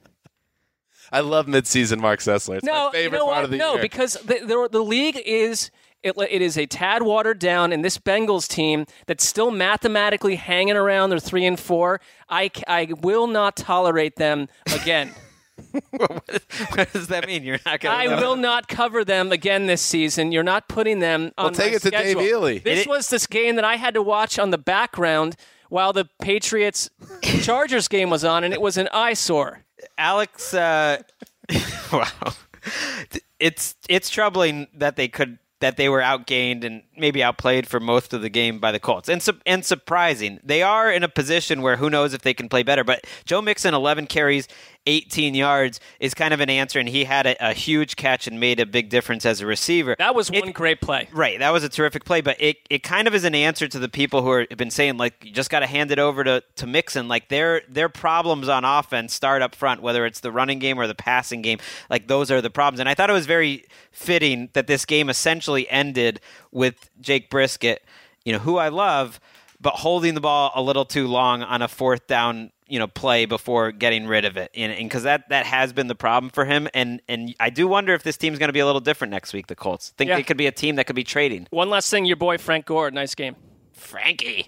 I 1.13 1.21
love 1.21 1.45
midseason 1.45 1.99
Mark 1.99 2.19
Sessler. 2.19 2.57
It's 2.57 2.65
no, 2.65 2.87
my 2.87 2.91
favorite 2.91 3.19
you 3.19 3.25
know 3.25 3.31
part 3.31 3.35
what? 3.37 3.45
of 3.45 3.51
the 3.51 3.57
no, 3.57 3.73
year. 3.73 3.81
because 3.81 4.13
the, 4.13 4.39
the 4.45 4.69
the 4.71 4.83
league 4.83 5.21
is 5.25 5.71
it, 6.03 6.15
it 6.17 6.41
is 6.41 6.57
a 6.57 6.65
tad 6.65 7.03
watered 7.03 7.39
down, 7.39 7.71
and 7.71 7.83
this 7.83 7.97
Bengals 7.97 8.47
team 8.47 8.85
that's 9.05 9.25
still 9.25 9.51
mathematically 9.51 10.35
hanging 10.35 10.75
around. 10.75 11.09
They're 11.11 11.19
three 11.19 11.45
and 11.45 11.57
four. 11.59 12.01
I, 12.29 12.51
I 12.67 12.89
will 13.01 13.27
not 13.27 13.55
tolerate 13.55 14.17
them 14.17 14.49
again. 14.73 15.11
what 15.91 16.91
does 16.91 17.07
that 17.07 17.27
mean? 17.27 17.43
You're 17.43 17.59
not 17.65 17.79
going 17.79 17.95
I 17.95 18.19
will 18.19 18.35
not 18.35 18.67
cover 18.67 19.05
them 19.05 19.31
again 19.31 19.67
this 19.67 19.81
season. 19.81 20.31
You're 20.31 20.43
not 20.43 20.67
putting 20.67 20.99
them 20.99 21.31
on 21.37 21.45
Well, 21.45 21.51
take 21.53 21.71
my 21.71 21.75
it 21.77 21.81
to 21.83 21.89
Dave 21.91 22.17
schedule. 22.17 22.21
Ely. 22.47 22.57
This 22.59 22.81
It- 22.81 22.87
was 22.87 23.07
this 23.09 23.27
game 23.27 23.55
that 23.55 23.63
I 23.63 23.75
had 23.77 23.93
to 23.93 24.01
watch 24.01 24.39
on 24.39 24.49
the 24.49 24.57
background 24.57 25.35
while 25.69 25.93
the 25.93 26.09
Patriots 26.21 26.89
Chargers 27.21 27.87
game 27.87 28.09
was 28.09 28.25
on, 28.25 28.43
and 28.43 28.53
it 28.53 28.61
was 28.61 28.77
an 28.77 28.89
eyesore. 28.91 29.63
Alex, 29.97 30.53
uh, 30.53 31.01
wow, 31.93 32.07
it's 33.39 33.75
it's 33.89 34.09
troubling 34.09 34.67
that 34.73 34.95
they 34.95 35.07
could 35.07 35.39
that 35.63 35.77
they 35.77 35.87
were 35.87 36.01
outgained 36.01 36.65
and 36.65 36.83
maybe 36.97 37.23
outplayed 37.23 37.65
for 37.65 37.79
most 37.79 38.11
of 38.11 38.21
the 38.21 38.27
game 38.27 38.59
by 38.59 38.69
the 38.71 38.79
Colts, 38.81 39.07
and 39.07 39.23
su- 39.23 39.39
and 39.45 39.63
surprising 39.63 40.39
they 40.43 40.61
are 40.61 40.91
in 40.91 41.03
a 41.03 41.07
position 41.09 41.61
where 41.61 41.77
who 41.77 41.89
knows 41.89 42.13
if 42.13 42.21
they 42.21 42.33
can 42.33 42.49
play 42.49 42.63
better. 42.63 42.83
But 42.83 43.07
Joe 43.25 43.41
Mixon, 43.41 43.73
eleven 43.73 44.05
carries, 44.05 44.47
eighteen 44.85 45.35
yards, 45.35 45.79
is 45.99 46.13
kind 46.13 46.33
of 46.33 46.39
an 46.39 46.49
answer, 46.49 46.79
and 46.79 46.89
he 46.89 47.05
had 47.05 47.25
a, 47.25 47.49
a 47.49 47.53
huge 47.53 47.95
catch 47.95 48.27
and 48.27 48.39
made 48.39 48.59
a 48.59 48.65
big 48.65 48.89
difference 48.89 49.25
as 49.25 49.41
a 49.41 49.45
receiver. 49.45 49.95
That 49.97 50.15
was 50.15 50.29
one 50.31 50.51
great 50.51 50.81
play. 50.81 51.09
Right, 51.11 51.39
that 51.39 51.51
was 51.51 51.63
a 51.63 51.69
terrific 51.69 52.05
play, 52.05 52.21
but 52.21 52.35
it, 52.39 52.57
it 52.69 52.83
kind 52.83 53.07
of 53.07 53.15
is 53.15 53.23
an 53.23 53.35
answer 53.35 53.67
to 53.67 53.79
the 53.79 53.89
people 53.89 54.21
who 54.21 54.29
are, 54.29 54.45
have 54.49 54.57
been 54.57 54.71
saying 54.71 54.97
like 54.97 55.23
you 55.23 55.31
just 55.31 55.49
got 55.49 55.59
to 55.59 55.67
hand 55.67 55.91
it 55.91 55.99
over 55.99 56.23
to 56.23 56.43
to 56.55 56.67
Mixon. 56.67 57.07
Like 57.07 57.29
their 57.29 57.61
their 57.69 57.89
problems 57.89 58.49
on 58.49 58.65
offense 58.65 59.13
start 59.13 59.41
up 59.41 59.55
front, 59.55 59.81
whether 59.81 60.05
it's 60.05 60.19
the 60.19 60.31
running 60.31 60.59
game 60.59 60.79
or 60.79 60.87
the 60.87 60.95
passing 60.95 61.41
game. 61.41 61.59
Like 61.89 62.07
those 62.07 62.31
are 62.31 62.41
the 62.41 62.49
problems, 62.49 62.79
and 62.79 62.89
I 62.89 62.93
thought 62.93 63.09
it 63.09 63.13
was 63.13 63.25
very 63.25 63.65
fitting 63.91 64.49
that 64.53 64.67
this 64.67 64.85
game 64.85 65.09
essentially 65.09 65.69
ended 65.69 66.19
with 66.51 66.89
Jacoby 66.99 67.27
Brissett, 67.29 67.77
you 68.25 68.33
know, 68.33 68.39
who 68.39 68.57
I 68.57 68.69
love, 68.69 69.19
but 69.63 69.73
holding 69.75 70.13
the 70.13 70.21
ball 70.21 70.51
a 70.53 70.61
little 70.61 70.85
too 70.85 71.07
long 71.07 71.41
on 71.41 71.61
a 71.63 71.67
fourth 71.67 72.05
down 72.05 72.51
you 72.67 72.77
know 72.79 72.87
play 72.87 73.25
before 73.25 73.71
getting 73.71 74.05
rid 74.07 74.25
of 74.25 74.37
it 74.37 74.49
and 74.55 74.73
because 74.77 75.03
that 75.03 75.27
that 75.29 75.45
has 75.45 75.73
been 75.73 75.87
the 75.87 75.95
problem 75.95 76.29
for 76.29 76.45
him 76.45 76.67
and 76.73 77.01
and 77.09 77.35
I 77.39 77.49
do 77.49 77.67
wonder 77.67 77.93
if 77.93 78.03
this 78.03 78.17
team's 78.17 78.39
going 78.39 78.49
to 78.49 78.53
be 78.53 78.59
a 78.59 78.65
little 78.65 78.81
different 78.81 79.11
next 79.11 79.33
week 79.33 79.47
the 79.47 79.55
Colts 79.55 79.89
think 79.97 80.09
Yeah. 80.09 80.15
they 80.17 80.23
could 80.23 80.37
be 80.37 80.47
a 80.47 80.51
team 80.51 80.75
that 80.77 80.85
could 80.87 80.95
be 80.95 81.03
trading 81.03 81.47
One 81.49 81.69
last 81.69 81.89
thing, 81.89 82.05
your 82.05 82.15
boy 82.17 82.37
Frank 82.37 82.65
Gore, 82.65 82.91
nice 82.91 83.15
game. 83.15 83.35
Frankie 83.73 84.47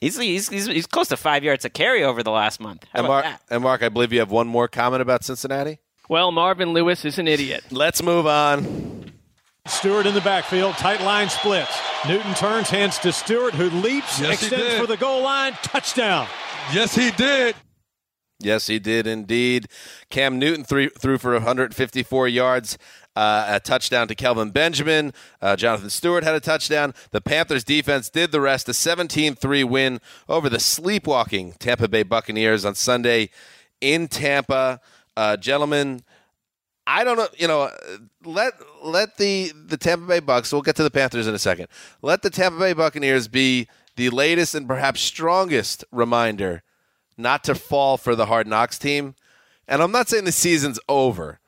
he's 0.00 0.18
he's 0.18 0.48
he's, 0.48 0.66
he's 0.66 0.86
close 0.86 1.08
to 1.08 1.16
5 1.16 1.44
yards 1.44 1.64
a 1.64 1.70
carry 1.70 2.02
over 2.04 2.22
the 2.22 2.30
last 2.32 2.60
month 2.60 2.84
How 2.92 2.98
and 2.98 3.06
about 3.06 3.12
Mark, 3.12 3.24
that? 3.24 3.42
and 3.54 3.62
Mark, 3.62 3.82
I 3.82 3.88
believe 3.88 4.12
you 4.12 4.18
have 4.20 4.30
one 4.30 4.46
more 4.48 4.68
comment 4.68 5.00
about 5.02 5.24
Cincinnati. 5.24 5.78
Well, 6.08 6.32
Marvin 6.32 6.72
Lewis 6.74 7.04
is 7.06 7.18
an 7.18 7.26
idiot. 7.28 7.64
Let's 7.70 8.02
move 8.02 8.26
on. 8.26 9.12
Stewart 9.66 10.06
in 10.06 10.14
the 10.14 10.20
backfield, 10.20 10.74
tight 10.74 11.00
line 11.00 11.30
splits. 11.30 11.80
Newton 12.06 12.34
turns, 12.34 12.68
hands 12.68 12.98
to 12.98 13.10
Stewart, 13.10 13.54
who 13.54 13.70
leaps, 13.70 14.20
Yes, 14.20 14.42
extends 14.42 14.74
for 14.78 14.86
the 14.86 14.98
goal 14.98 15.22
line, 15.22 15.54
touchdown. 15.62 16.26
Yes, 16.72 16.94
he 16.94 17.10
did. 17.12 17.56
Yes, 18.40 18.66
he 18.66 18.78
did 18.78 19.06
indeed. 19.06 19.68
Cam 20.10 20.38
Newton 20.38 20.64
threw, 20.64 20.90
threw 20.90 21.16
for 21.16 21.32
154 21.32 22.28
yards, 22.28 22.76
uh, 23.16 23.46
a 23.48 23.60
touchdown 23.60 24.06
to 24.08 24.14
Kelvin 24.14 24.50
Benjamin. 24.50 25.14
Uh, 25.40 25.56
Jonathan 25.56 25.88
Stewart 25.88 26.24
had 26.24 26.34
a 26.34 26.40
touchdown. 26.40 26.92
The 27.12 27.22
Panthers 27.22 27.64
defense 27.64 28.10
did 28.10 28.32
the 28.32 28.42
rest. 28.42 28.68
A 28.68 28.74
17 28.74 29.34
3 29.34 29.64
win 29.64 30.00
over 30.28 30.50
the 30.50 30.60
sleepwalking 30.60 31.52
Tampa 31.58 31.88
Bay 31.88 32.02
Buccaneers 32.02 32.66
on 32.66 32.74
Sunday 32.74 33.30
in 33.80 34.08
Tampa. 34.08 34.80
Uh, 35.16 35.36
gentlemen, 35.38 36.02
I 36.86 37.04
don't 37.04 37.16
know. 37.16 37.28
You 37.36 37.48
know, 37.48 37.70
let 38.24 38.54
let 38.82 39.16
the 39.16 39.52
the 39.54 39.76
Tampa 39.76 40.06
Bay 40.06 40.20
Bucks. 40.20 40.52
We'll 40.52 40.62
get 40.62 40.76
to 40.76 40.82
the 40.82 40.90
Panthers 40.90 41.26
in 41.26 41.34
a 41.34 41.38
second. 41.38 41.68
Let 42.02 42.22
the 42.22 42.30
Tampa 42.30 42.58
Bay 42.58 42.72
Buccaneers 42.72 43.28
be 43.28 43.68
the 43.96 44.10
latest 44.10 44.54
and 44.54 44.68
perhaps 44.68 45.00
strongest 45.00 45.84
reminder 45.90 46.62
not 47.16 47.44
to 47.44 47.54
fall 47.54 47.96
for 47.96 48.14
the 48.14 48.26
Hard 48.26 48.46
Knocks 48.46 48.78
team. 48.78 49.14
And 49.66 49.82
I'm 49.82 49.92
not 49.92 50.08
saying 50.08 50.24
the 50.24 50.32
season's 50.32 50.78
over, 50.88 51.40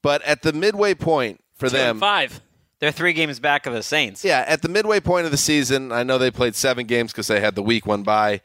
but 0.00 0.22
at 0.22 0.42
the 0.42 0.52
midway 0.52 0.94
point 0.94 1.42
for 1.54 1.68
Two 1.68 1.76
them, 1.76 1.98
five. 1.98 2.40
They're 2.78 2.92
three 2.92 3.12
games 3.12 3.40
back 3.40 3.66
of 3.66 3.74
the 3.74 3.82
Saints. 3.82 4.24
yeah, 4.24 4.44
at 4.46 4.62
the 4.62 4.68
midway 4.68 5.00
point 5.00 5.24
of 5.26 5.32
the 5.32 5.36
season, 5.36 5.90
I 5.90 6.04
know 6.04 6.16
they 6.16 6.30
played 6.30 6.54
seven 6.54 6.86
games 6.86 7.12
because 7.12 7.26
they 7.26 7.40
had 7.40 7.56
the 7.56 7.62
week 7.62 7.84
one 7.84 8.04
bye. 8.04 8.40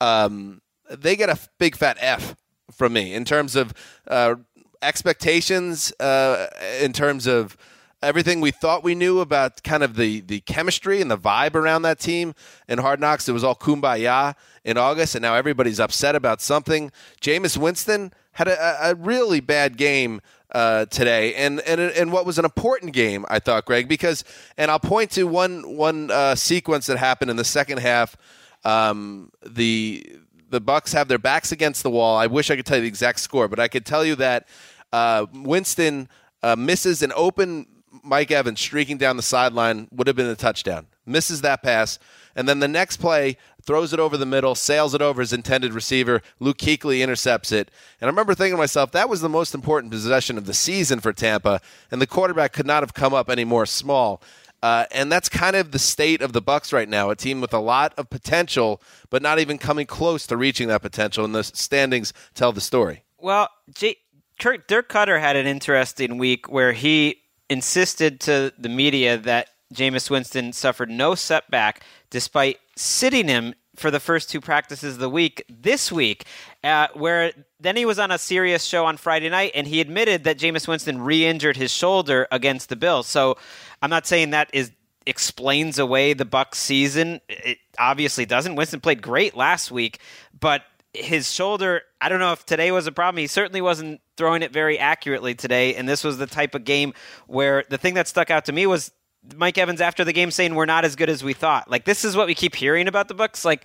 Um, 0.00 0.60
they 0.90 1.16
get 1.16 1.30
a 1.30 1.38
big 1.58 1.76
fat 1.76 1.96
F 2.00 2.36
from 2.72 2.92
me 2.92 3.14
in 3.14 3.24
terms 3.24 3.54
of 3.56 3.72
uh, 4.08 4.34
expectations, 4.82 5.92
uh, 6.00 6.48
in 6.80 6.92
terms 6.92 7.26
of 7.26 7.56
everything 8.02 8.40
we 8.40 8.50
thought 8.50 8.84
we 8.84 8.94
knew 8.94 9.20
about 9.20 9.62
kind 9.62 9.82
of 9.82 9.96
the, 9.96 10.20
the 10.20 10.40
chemistry 10.40 11.00
and 11.00 11.10
the 11.10 11.18
vibe 11.18 11.54
around 11.54 11.82
that 11.82 11.98
team 11.98 12.34
in 12.68 12.78
Hard 12.78 13.00
Knocks. 13.00 13.28
It 13.28 13.32
was 13.32 13.42
all 13.42 13.54
kumbaya 13.54 14.34
in 14.64 14.76
August, 14.76 15.14
and 15.14 15.22
now 15.22 15.34
everybody's 15.34 15.80
upset 15.80 16.14
about 16.14 16.40
something. 16.40 16.92
Jameis 17.20 17.56
Winston 17.56 18.12
had 18.32 18.48
a, 18.48 18.90
a 18.90 18.94
really 18.94 19.40
bad 19.40 19.76
game 19.76 20.20
uh, 20.52 20.86
today, 20.86 21.34
and 21.34 21.60
and 21.60 21.80
and 21.80 22.12
what 22.12 22.24
was 22.24 22.38
an 22.38 22.44
important 22.44 22.92
game, 22.92 23.24
I 23.28 23.38
thought, 23.38 23.64
Greg, 23.64 23.88
because 23.88 24.24
and 24.56 24.70
I'll 24.70 24.78
point 24.78 25.10
to 25.12 25.24
one 25.24 25.76
one 25.76 26.10
uh, 26.10 26.34
sequence 26.34 26.86
that 26.86 26.98
happened 26.98 27.30
in 27.30 27.36
the 27.36 27.44
second 27.44 27.78
half. 27.78 28.16
Um, 28.64 29.30
the 29.44 30.18
the 30.48 30.60
Bucks 30.60 30.92
have 30.92 31.08
their 31.08 31.18
backs 31.18 31.52
against 31.52 31.82
the 31.82 31.90
wall. 31.90 32.16
I 32.16 32.26
wish 32.26 32.50
I 32.50 32.56
could 32.56 32.66
tell 32.66 32.76
you 32.76 32.82
the 32.82 32.88
exact 32.88 33.20
score, 33.20 33.48
but 33.48 33.60
I 33.60 33.68
could 33.68 33.84
tell 33.84 34.04
you 34.04 34.14
that 34.16 34.48
uh, 34.92 35.26
Winston 35.32 36.08
uh, 36.42 36.56
misses 36.56 37.02
an 37.02 37.12
open 37.16 37.66
Mike 38.02 38.30
Evans 38.30 38.60
streaking 38.60 38.98
down 38.98 39.16
the 39.16 39.22
sideline 39.22 39.88
would 39.90 40.06
have 40.06 40.16
been 40.16 40.26
a 40.26 40.36
touchdown. 40.36 40.86
Misses 41.04 41.40
that 41.40 41.62
pass, 41.62 41.98
and 42.34 42.48
then 42.48 42.60
the 42.60 42.68
next 42.68 42.98
play 42.98 43.36
throws 43.64 43.92
it 43.92 44.00
over 44.00 44.16
the 44.16 44.26
middle, 44.26 44.54
sails 44.54 44.94
it 44.94 45.02
over 45.02 45.20
his 45.20 45.32
intended 45.32 45.72
receiver. 45.72 46.22
Luke 46.38 46.58
Kuechly 46.58 47.00
intercepts 47.00 47.52
it, 47.52 47.70
and 48.00 48.08
I 48.08 48.10
remember 48.10 48.34
thinking 48.34 48.54
to 48.54 48.58
myself, 48.58 48.92
that 48.92 49.08
was 49.08 49.20
the 49.20 49.28
most 49.28 49.54
important 49.54 49.92
possession 49.92 50.36
of 50.38 50.46
the 50.46 50.54
season 50.54 51.00
for 51.00 51.12
Tampa, 51.12 51.60
and 51.90 52.00
the 52.00 52.06
quarterback 52.06 52.52
could 52.52 52.66
not 52.66 52.82
have 52.82 52.94
come 52.94 53.14
up 53.14 53.30
any 53.30 53.44
more 53.44 53.66
small. 53.66 54.22
Uh, 54.62 54.86
and 54.90 55.12
that's 55.12 55.28
kind 55.28 55.54
of 55.54 55.72
the 55.72 55.78
state 55.78 56.22
of 56.22 56.32
the 56.32 56.40
Bucks 56.40 56.72
right 56.72 56.88
now, 56.88 57.10
a 57.10 57.16
team 57.16 57.40
with 57.40 57.52
a 57.52 57.58
lot 57.58 57.92
of 57.96 58.10
potential, 58.10 58.82
but 59.10 59.22
not 59.22 59.38
even 59.38 59.58
coming 59.58 59.86
close 59.86 60.26
to 60.26 60.36
reaching 60.36 60.68
that 60.68 60.82
potential. 60.82 61.24
And 61.24 61.34
the 61.34 61.44
standings 61.44 62.12
tell 62.34 62.52
the 62.52 62.60
story. 62.60 63.04
Well, 63.18 63.48
J- 63.72 63.96
Kirk 64.40 64.66
Dirk 64.66 64.88
Koetter 64.88 65.20
had 65.20 65.36
an 65.36 65.46
interesting 65.46 66.18
week 66.18 66.50
where 66.50 66.72
he 66.72 67.22
insisted 67.48 68.20
to 68.20 68.52
the 68.58 68.68
media 68.68 69.18
that 69.18 69.48
Jameis 69.74 70.10
Winston 70.10 70.52
suffered 70.52 70.90
no 70.90 71.14
setback 71.14 71.82
despite 72.10 72.58
sitting 72.76 73.28
him 73.28 73.54
for 73.76 73.90
the 73.90 74.00
first 74.00 74.30
two 74.30 74.40
practices 74.40 74.94
of 74.94 75.00
the 75.00 75.08
week 75.08 75.44
this 75.48 75.92
week, 75.92 76.24
uh, 76.64 76.88
where 76.94 77.32
then 77.60 77.76
he 77.76 77.84
was 77.84 77.98
on 77.98 78.10
a 78.10 78.18
Sirius 78.18 78.64
show 78.64 78.86
on 78.86 78.96
Friday 78.96 79.28
night 79.28 79.52
and 79.54 79.66
he 79.66 79.80
admitted 79.80 80.24
that 80.24 80.38
Jameis 80.38 80.66
Winston 80.66 81.00
re-injured 81.00 81.56
his 81.56 81.70
shoulder 81.70 82.26
against 82.30 82.68
the 82.68 82.76
Bills. 82.76 83.06
So 83.06 83.36
I'm 83.82 83.90
not 83.90 84.06
saying 84.06 84.30
that 84.30 84.50
is 84.52 84.72
explains 85.06 85.78
away 85.78 86.14
the 86.14 86.24
Bucks 86.24 86.58
season. 86.58 87.20
It 87.28 87.58
obviously 87.78 88.26
doesn't. 88.26 88.56
Winston 88.56 88.80
played 88.80 89.00
great 89.00 89.36
last 89.36 89.70
week, 89.70 90.00
but 90.38 90.62
his 90.92 91.30
shoulder, 91.30 91.82
I 92.00 92.08
don't 92.08 92.18
know 92.18 92.32
if 92.32 92.44
today 92.44 92.72
was 92.72 92.86
a 92.86 92.92
problem. 92.92 93.20
He 93.20 93.26
certainly 93.26 93.60
wasn't 93.60 94.00
throwing 94.16 94.42
it 94.42 94.52
very 94.52 94.78
accurately 94.78 95.34
today, 95.34 95.74
and 95.74 95.88
this 95.88 96.02
was 96.02 96.18
the 96.18 96.26
type 96.26 96.54
of 96.54 96.64
game 96.64 96.92
where 97.26 97.64
the 97.68 97.78
thing 97.78 97.94
that 97.94 98.08
stuck 98.08 98.30
out 98.30 98.46
to 98.46 98.52
me 98.52 98.66
was 98.66 98.90
Mike 99.34 99.58
Evans 99.58 99.80
after 99.80 100.04
the 100.04 100.12
game 100.12 100.30
saying 100.30 100.54
we're 100.54 100.66
not 100.66 100.84
as 100.84 100.96
good 100.96 101.10
as 101.10 101.24
we 101.24 101.32
thought. 101.32 101.70
Like 101.70 101.84
this 101.84 102.04
is 102.04 102.16
what 102.16 102.26
we 102.26 102.34
keep 102.34 102.54
hearing 102.54 102.88
about 102.88 103.08
the 103.08 103.14
Bucks. 103.14 103.44
Like 103.44 103.64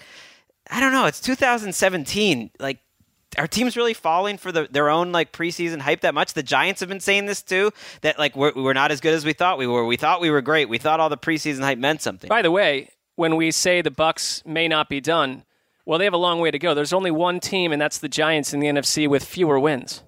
I 0.70 0.80
don't 0.80 0.92
know, 0.92 1.06
it's 1.06 1.20
2017. 1.22 2.52
Like 2.60 2.80
our 3.38 3.48
team's 3.48 3.78
really 3.78 3.94
falling 3.94 4.38
for 4.38 4.52
the, 4.52 4.68
their 4.70 4.90
own 4.90 5.12
like 5.12 5.32
preseason 5.32 5.80
hype 5.80 6.02
that 6.02 6.14
much. 6.14 6.34
The 6.34 6.44
Giants 6.44 6.80
have 6.82 6.90
been 6.90 7.00
saying 7.00 7.26
this 7.26 7.42
too. 7.42 7.72
That 8.02 8.20
like 8.20 8.36
we're, 8.36 8.54
we're 8.56 8.74
not 8.74 8.92
as 8.92 9.02
good 9.02 9.14
as 9.14 9.26
we 9.26 9.34
thought 9.34 9.58
we 9.58 9.68
were. 9.68 9.86
We 9.86 9.98
thought 9.98 10.22
we 10.22 10.30
were 10.30 10.42
great. 10.42 10.70
We 10.70 10.78
thought 10.78 11.00
all 11.00 11.10
the 11.10 11.18
preseason 11.18 11.62
hype 11.62 11.78
meant 11.78 12.02
something. 12.02 12.28
By 12.28 12.42
the 12.42 12.52
way, 12.52 12.90
when 13.16 13.36
we 13.36 13.52
say 13.52 13.82
the 13.82 13.92
Bucks 13.92 14.44
may 14.46 14.68
not 14.68 14.90
be 14.90 15.00
done, 15.00 15.44
well, 15.86 15.98
they 15.98 16.06
have 16.06 16.14
a 16.14 16.18
long 16.18 16.40
way 16.40 16.52
to 16.52 16.60
go. 16.60 16.74
There's 16.74 16.94
only 16.94 17.12
one 17.12 17.40
team, 17.40 17.72
and 17.72 17.82
that's 17.82 17.98
the 17.98 18.10
Giants 18.10 18.54
in 18.54 18.60
the 18.60 18.68
NFC 18.68 19.08
with 19.08 19.26
fewer 19.26 19.60
wins. 19.60 20.04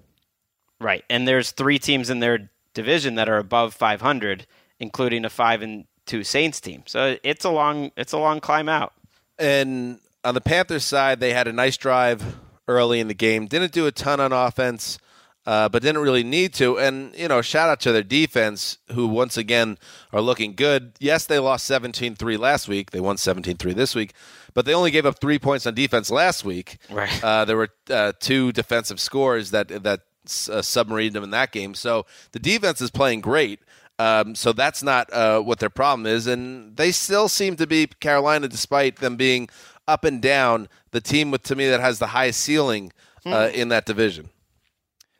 Right, 0.80 1.04
and 1.08 1.26
there's 1.26 1.50
three 1.50 1.78
teams 1.78 2.10
in 2.10 2.20
their 2.20 2.50
division 2.74 3.14
that 3.14 3.28
are 3.28 3.38
above 3.38 3.74
500, 3.74 4.46
including 4.84 5.24
a 5.24 5.30
five 5.30 5.62
and 5.62 5.86
two 6.06 6.22
Saints 6.22 6.60
team. 6.60 6.82
So 6.86 7.16
it's 7.24 7.44
a 7.44 7.50
long 7.50 7.90
it's 7.96 8.12
a 8.12 8.18
long 8.18 8.40
climb 8.40 8.68
out. 8.68 8.92
And 9.38 9.98
on 10.22 10.34
the 10.34 10.40
Panthers 10.40 10.84
side, 10.84 11.18
they 11.18 11.32
had 11.32 11.48
a 11.48 11.52
nice 11.52 11.76
drive 11.76 12.36
early 12.68 13.00
in 13.00 13.08
the 13.08 13.14
game. 13.14 13.46
Didn't 13.46 13.72
do 13.72 13.86
a 13.86 13.92
ton 13.92 14.20
on 14.20 14.32
offense, 14.32 14.98
uh, 15.46 15.68
but 15.68 15.82
didn't 15.82 16.02
really 16.02 16.22
need 16.22 16.54
to. 16.54 16.78
And, 16.78 17.14
you 17.16 17.28
know, 17.28 17.42
shout 17.42 17.68
out 17.68 17.80
to 17.80 17.92
their 17.92 18.02
defense, 18.02 18.78
who 18.92 19.06
once 19.06 19.36
again 19.36 19.78
are 20.12 20.20
looking 20.20 20.54
good. 20.54 20.92
Yes, 21.00 21.26
they 21.26 21.38
lost 21.38 21.64
17 21.66 22.14
3 22.14 22.36
last 22.36 22.68
week. 22.68 22.90
They 22.90 23.00
won 23.00 23.16
17 23.16 23.56
3 23.56 23.72
this 23.72 23.94
week, 23.94 24.12
but 24.54 24.64
they 24.66 24.74
only 24.74 24.90
gave 24.90 25.06
up 25.06 25.20
three 25.20 25.38
points 25.38 25.66
on 25.66 25.74
defense 25.74 26.10
last 26.10 26.44
week. 26.44 26.78
Right. 26.90 27.22
Uh, 27.22 27.44
there 27.44 27.56
were 27.56 27.70
uh, 27.90 28.12
two 28.20 28.52
defensive 28.52 29.00
scores 29.00 29.50
that, 29.50 29.68
that 29.68 30.00
uh, 30.24 30.62
submarined 30.62 31.12
them 31.12 31.24
in 31.24 31.30
that 31.30 31.52
game. 31.52 31.74
So 31.74 32.06
the 32.32 32.38
defense 32.38 32.80
is 32.80 32.90
playing 32.90 33.20
great. 33.20 33.60
Um, 33.98 34.34
so 34.34 34.52
that's 34.52 34.82
not 34.82 35.12
uh, 35.12 35.40
what 35.40 35.60
their 35.60 35.70
problem 35.70 36.06
is, 36.06 36.26
and 36.26 36.76
they 36.76 36.90
still 36.90 37.28
seem 37.28 37.54
to 37.56 37.66
be 37.66 37.86
Carolina, 37.86 38.48
despite 38.48 38.96
them 38.96 39.16
being 39.16 39.48
up 39.86 40.04
and 40.04 40.20
down. 40.20 40.68
The 40.90 41.00
team 41.00 41.30
with 41.30 41.42
to 41.44 41.54
me 41.56 41.68
that 41.68 41.80
has 41.80 41.98
the 42.00 42.08
highest 42.08 42.40
ceiling 42.40 42.92
uh, 43.26 43.48
Hmm. 43.48 43.54
in 43.54 43.68
that 43.68 43.86
division. 43.86 44.30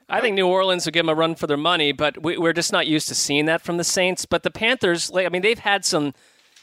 I 0.09 0.21
think 0.21 0.35
New 0.35 0.47
Orleans 0.47 0.85
will 0.85 0.91
give 0.93 1.07
them 1.07 1.09
a 1.09 1.15
run 1.15 1.35
for 1.35 1.47
their 1.47 1.57
money, 1.57 1.93
but 1.93 2.23
we, 2.23 2.37
we're 2.37 2.53
just 2.53 2.73
not 2.73 2.87
used 2.87 3.09
to 3.09 3.15
seeing 3.15 3.47
that 3.47 3.63
from 3.63 3.79
the 3.79 3.85
Saints. 3.85 4.27
But 4.27 4.43
the 4.43 4.51
Panthers, 4.51 5.11
like, 5.11 5.25
I 5.25 5.31
mean, 5.31 5.41
they've 5.43 5.59
had 5.59 5.85
some, 5.85 6.13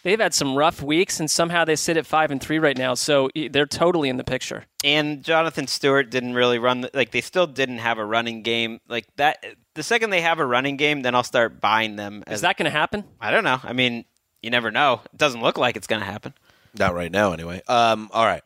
they've 0.04 0.20
had 0.20 0.34
some 0.34 0.56
rough 0.56 0.82
weeks, 0.82 1.20
and 1.20 1.30
somehow 1.30 1.66
they 1.66 1.76
sit 1.76 1.97
at 1.97 2.06
five 2.06 2.32
and 2.32 2.41
three 2.41 2.60
right 2.60 2.78
now. 2.78 2.93
So 2.93 3.30
they're 3.49 3.66
totally 3.66 4.10
in 4.10 4.18
the 4.18 4.24
picture. 4.24 4.66
And 4.84 5.24
Jonathan 5.24 5.68
Stewart 5.68 6.10
didn't 6.10 6.34
really 6.34 6.60
run. 6.60 6.88
Like 6.93 7.12
they 7.12 7.22
still 7.22 7.47
didn't 7.47 7.80
have 7.80 7.97
a 7.97 8.06
running 8.06 8.41
game 8.41 8.80
like 8.88 9.06
that. 9.18 9.43
The 9.74 9.84
second 9.84 10.10
they 10.10 10.22
have 10.22 10.39
a 10.39 10.45
running 10.45 10.78
game, 10.78 11.02
then 11.02 11.16
I'll 11.16 11.24
start 11.24 11.62
buying 11.62 11.95
them. 11.95 12.24
Is 12.28 12.41
that 12.41 12.58
going 12.58 12.66
to 12.66 12.78
happen? 12.78 13.04
I 13.20 13.32
don't 13.32 13.43
know. 13.43 13.60
I 13.64 13.74
mean, 13.74 14.06
you 14.41 14.49
never 14.49 14.72
know. 14.72 15.02
It 15.14 15.18
doesn't 15.18 15.41
look 15.41 15.58
like 15.58 15.78
it's 15.78 15.88
going 15.88 16.02
to 16.02 16.06
happen. 16.06 16.34
Not 16.78 16.93
right 16.93 17.12
now, 17.12 17.34
anyway. 17.34 17.62
Um, 17.68 18.10
all 18.14 18.26
right, 18.26 18.43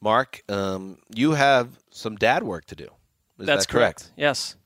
Mark, 0.00 0.42
um, 0.48 0.98
you 1.14 1.32
have 1.32 1.68
some 1.90 2.16
dad 2.16 2.42
work 2.42 2.66
to 2.66 2.76
do. 2.76 2.88
Is 3.38 3.46
That's 3.46 3.66
that 3.66 3.72
correct? 3.72 4.10
Yes. 4.16 4.56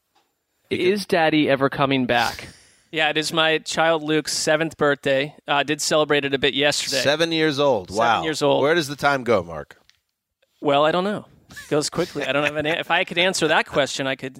Is 0.71 1.07
Daddy 1.07 1.49
ever 1.49 1.69
coming 1.69 2.07
back? 2.07 2.49
yeah, 2.95 3.11
it 3.11 3.19
is 3.19 3.33
my 3.33 3.59
child 3.59 4.05
Luke's 4.05 4.33
seventh 4.33 4.77
birthday. 4.77 5.35
I 5.49 5.65
did 5.65 5.83
celebrate 5.83 6.25
it 6.25 6.33
a 6.33 6.39
bit 6.39 6.55
yesterday. 6.55 7.03
Seven 7.03 7.33
years 7.33 7.59
old. 7.59 7.91
Seven 7.91 7.99
wow. 7.99 8.23
years 8.23 8.41
old. 8.41 8.63
Where 8.63 8.75
does 8.75 8.87
the 8.87 8.95
time 8.95 9.25
go, 9.25 9.43
Mark? 9.43 9.77
Well, 10.63 10.85
I 10.85 10.93
don't 10.93 11.03
know. 11.03 11.27
It 11.51 11.69
goes 11.69 11.91
quickly. 11.91 12.25
I 12.25 12.31
don't 12.31 12.45
have 12.45 12.55
an. 12.55 12.67
If 12.67 12.93
I 12.93 13.03
could 13.03 13.19
answer 13.19 13.49
that 13.49 13.67
question, 13.67 14.07
I 14.07 14.15
could. 14.15 14.39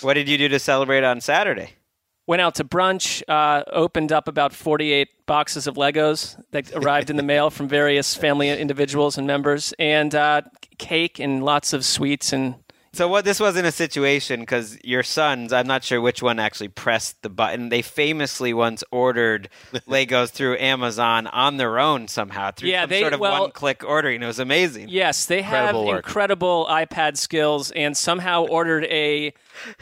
What 0.00 0.14
did 0.14 0.28
you 0.28 0.36
do 0.36 0.48
to 0.48 0.58
celebrate 0.58 1.04
on 1.04 1.20
Saturday? 1.20 1.74
Went 2.26 2.42
out 2.42 2.56
to 2.56 2.64
brunch. 2.64 3.22
Uh, 3.28 3.62
opened 3.70 4.10
up 4.10 4.26
about 4.26 4.52
forty-eight 4.52 5.24
boxes 5.26 5.68
of 5.68 5.76
Legos 5.76 6.42
that 6.50 6.72
arrived 6.74 7.08
in 7.08 7.16
the 7.16 7.22
mail 7.22 7.50
from 7.50 7.68
various 7.68 8.16
family 8.16 8.50
individuals 8.50 9.16
and 9.16 9.28
members, 9.28 9.72
and 9.78 10.12
uh, 10.12 10.42
cake 10.78 11.20
and 11.20 11.44
lots 11.44 11.72
of 11.72 11.84
sweets 11.84 12.32
and. 12.32 12.56
So 12.94 13.08
what? 13.08 13.24
This 13.24 13.40
wasn't 13.40 13.66
a 13.66 13.72
situation 13.72 14.40
because 14.40 14.76
your 14.84 15.02
sons. 15.02 15.50
I'm 15.50 15.66
not 15.66 15.82
sure 15.82 15.98
which 15.98 16.22
one 16.22 16.38
actually 16.38 16.68
pressed 16.68 17.22
the 17.22 17.30
button. 17.30 17.70
They 17.70 17.80
famously 17.80 18.52
once 18.52 18.84
ordered 18.90 19.48
Legos 19.88 20.28
through 20.30 20.58
Amazon 20.58 21.26
on 21.28 21.56
their 21.56 21.78
own 21.78 22.06
somehow 22.06 22.50
through 22.50 22.68
Yeah, 22.68 22.82
some 22.82 22.90
they- 22.90 23.00
sort 23.00 23.14
of 23.14 23.20
well- 23.20 23.40
one-click 23.42 23.82
ordering. 23.82 24.22
It 24.22 24.26
was 24.26 24.38
amazing. 24.38 24.90
Yes, 24.90 25.24
they 25.24 25.40
have 25.40 25.70
Incredible 25.70 25.86
work. 25.86 26.04
incredible 26.06 26.66
iPad 26.68 27.16
skills 27.16 27.70
and 27.70 27.96
somehow 27.96 28.44
ordered 28.44 28.84
a, 28.84 29.32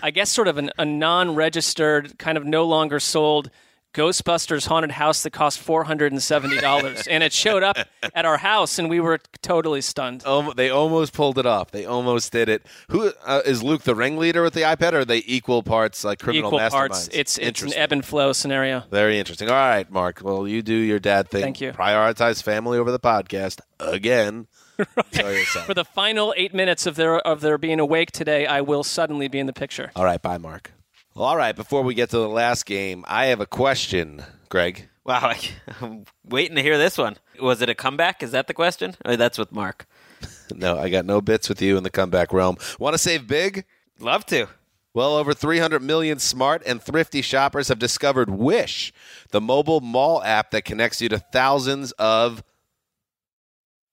I 0.01 0.13
guess, 0.13 0.31
sort 0.31 0.47
of 0.47 0.59
an, 0.59 0.71
a 0.79 0.85
non 0.85 1.35
registered, 1.35 2.17
kind 2.19 2.39
of 2.39 2.45
no 2.45 2.65
longer 2.65 3.01
sold 3.01 3.51
Ghostbusters 3.93 4.67
haunted 4.67 4.93
house 4.93 5.23
that 5.25 5.33
cost 5.33 5.65
$470. 5.67 7.09
and 7.11 7.23
it 7.23 7.33
showed 7.33 7.63
up 7.63 7.77
at 8.15 8.25
our 8.25 8.37
house 8.39 8.79
and 8.79 8.89
we 8.89 9.01
were 9.01 9.19
totally 9.43 9.81
stunned. 9.81 10.25
Um, 10.27 10.53
they 10.57 10.71
almost 10.71 11.13
pulled 11.13 11.39
it 11.39 11.47
off. 11.47 11.71
They 11.71 11.85
almost 11.85 12.33
did 12.33 12.49
it. 12.49 12.65
Who 12.91 13.13
uh, 13.25 13.43
is 13.45 13.63
Luke 13.63 13.83
the 13.83 13.95
ringleader 13.95 14.43
with 14.43 14.55
the 14.55 14.63
iPad, 14.63 14.93
or 14.93 15.01
are 15.01 15.05
they 15.05 15.23
equal 15.27 15.63
parts 15.63 16.05
like 16.05 16.21
criminal 16.21 16.49
Equal 16.49 16.59
masterminds? 16.61 16.71
parts. 16.71 17.09
It's, 17.13 17.39
it's 17.39 17.63
an 17.63 17.73
ebb 17.75 17.93
and 17.93 18.05
flow 18.05 18.33
scenario. 18.33 18.85
Very 18.91 19.19
interesting. 19.19 19.49
All 19.49 19.55
right, 19.55 19.91
Mark. 19.91 20.21
Well, 20.23 20.47
you 20.47 20.63
do 20.63 20.75
your 20.75 20.99
dad 20.99 21.29
thing. 21.29 21.43
Thank 21.43 21.61
you. 21.61 21.73
Prioritize 21.73 22.43
family 22.43 22.79
over 22.79 22.91
the 22.93 23.01
podcast 23.01 23.61
again. 23.81 24.47
Yourself. 25.13 25.67
For 25.67 25.75
the 25.75 25.85
final 25.85 26.33
eight 26.37 26.55
minutes 26.55 26.87
of 26.87 26.97
their, 26.97 27.19
of 27.19 27.43
their 27.43 27.59
being 27.59 27.81
awake 27.81 28.13
today, 28.13 28.47
I 28.47 28.63
will 28.63 28.83
suddenly 28.83 29.29
be 29.29 29.39
in 29.39 29.47
the 29.47 29.53
picture. 29.53 29.91
All 29.95 30.05
right, 30.05 30.23
bye, 30.23 30.39
Mark. 30.39 30.73
All 31.21 31.37
right, 31.37 31.55
before 31.55 31.83
we 31.83 31.93
get 31.93 32.09
to 32.11 32.17
the 32.17 32.31
last 32.31 32.65
game, 32.65 33.05
I 33.07 33.27
have 33.27 33.41
a 33.41 33.47
question, 33.47 34.25
Greg. 34.49 34.89
Wow, 35.05 35.35
I'm 35.83 36.07
waiting 36.25 36.57
to 36.57 36.63
hear 36.63 36.79
this 36.79 36.97
one. 36.97 37.19
Was 37.39 37.61
it 37.61 37.69
a 37.69 37.75
comeback? 37.75 38.23
Is 38.23 38.31
that 38.31 38.47
the 38.47 38.55
question? 38.55 38.97
Or 39.05 39.19
that's 39.19 39.37
with 39.37 39.53
Mark. 39.53 39.87
No, 40.53 40.77
I 40.77 40.89
got 40.89 41.05
no 41.05 41.21
bits 41.21 41.49
with 41.49 41.63
you 41.63 41.77
in 41.77 41.85
the 41.85 41.91
comeback 41.91 42.33
realm. 42.33 42.57
Want 42.81 42.95
to 42.95 42.99
save 42.99 43.29
big? 43.29 43.67
Love 44.01 44.27
to. 44.27 44.49
Well, 44.93 45.15
over 45.15 45.33
300 45.33 45.81
million 45.81 46.19
smart 46.19 46.65
and 46.67 46.83
thrifty 46.83 47.23
shoppers 47.23 47.69
have 47.69 47.79
discovered 47.79 48.29
Wish, 48.29 48.93
the 49.31 49.41
mobile 49.41 49.81
mall 49.81 50.21
app 50.25 50.51
that 50.51 50.65
connects 50.65 51.01
you 51.01 51.09
to 51.11 51.19
thousands 51.19 51.93
of 51.93 52.43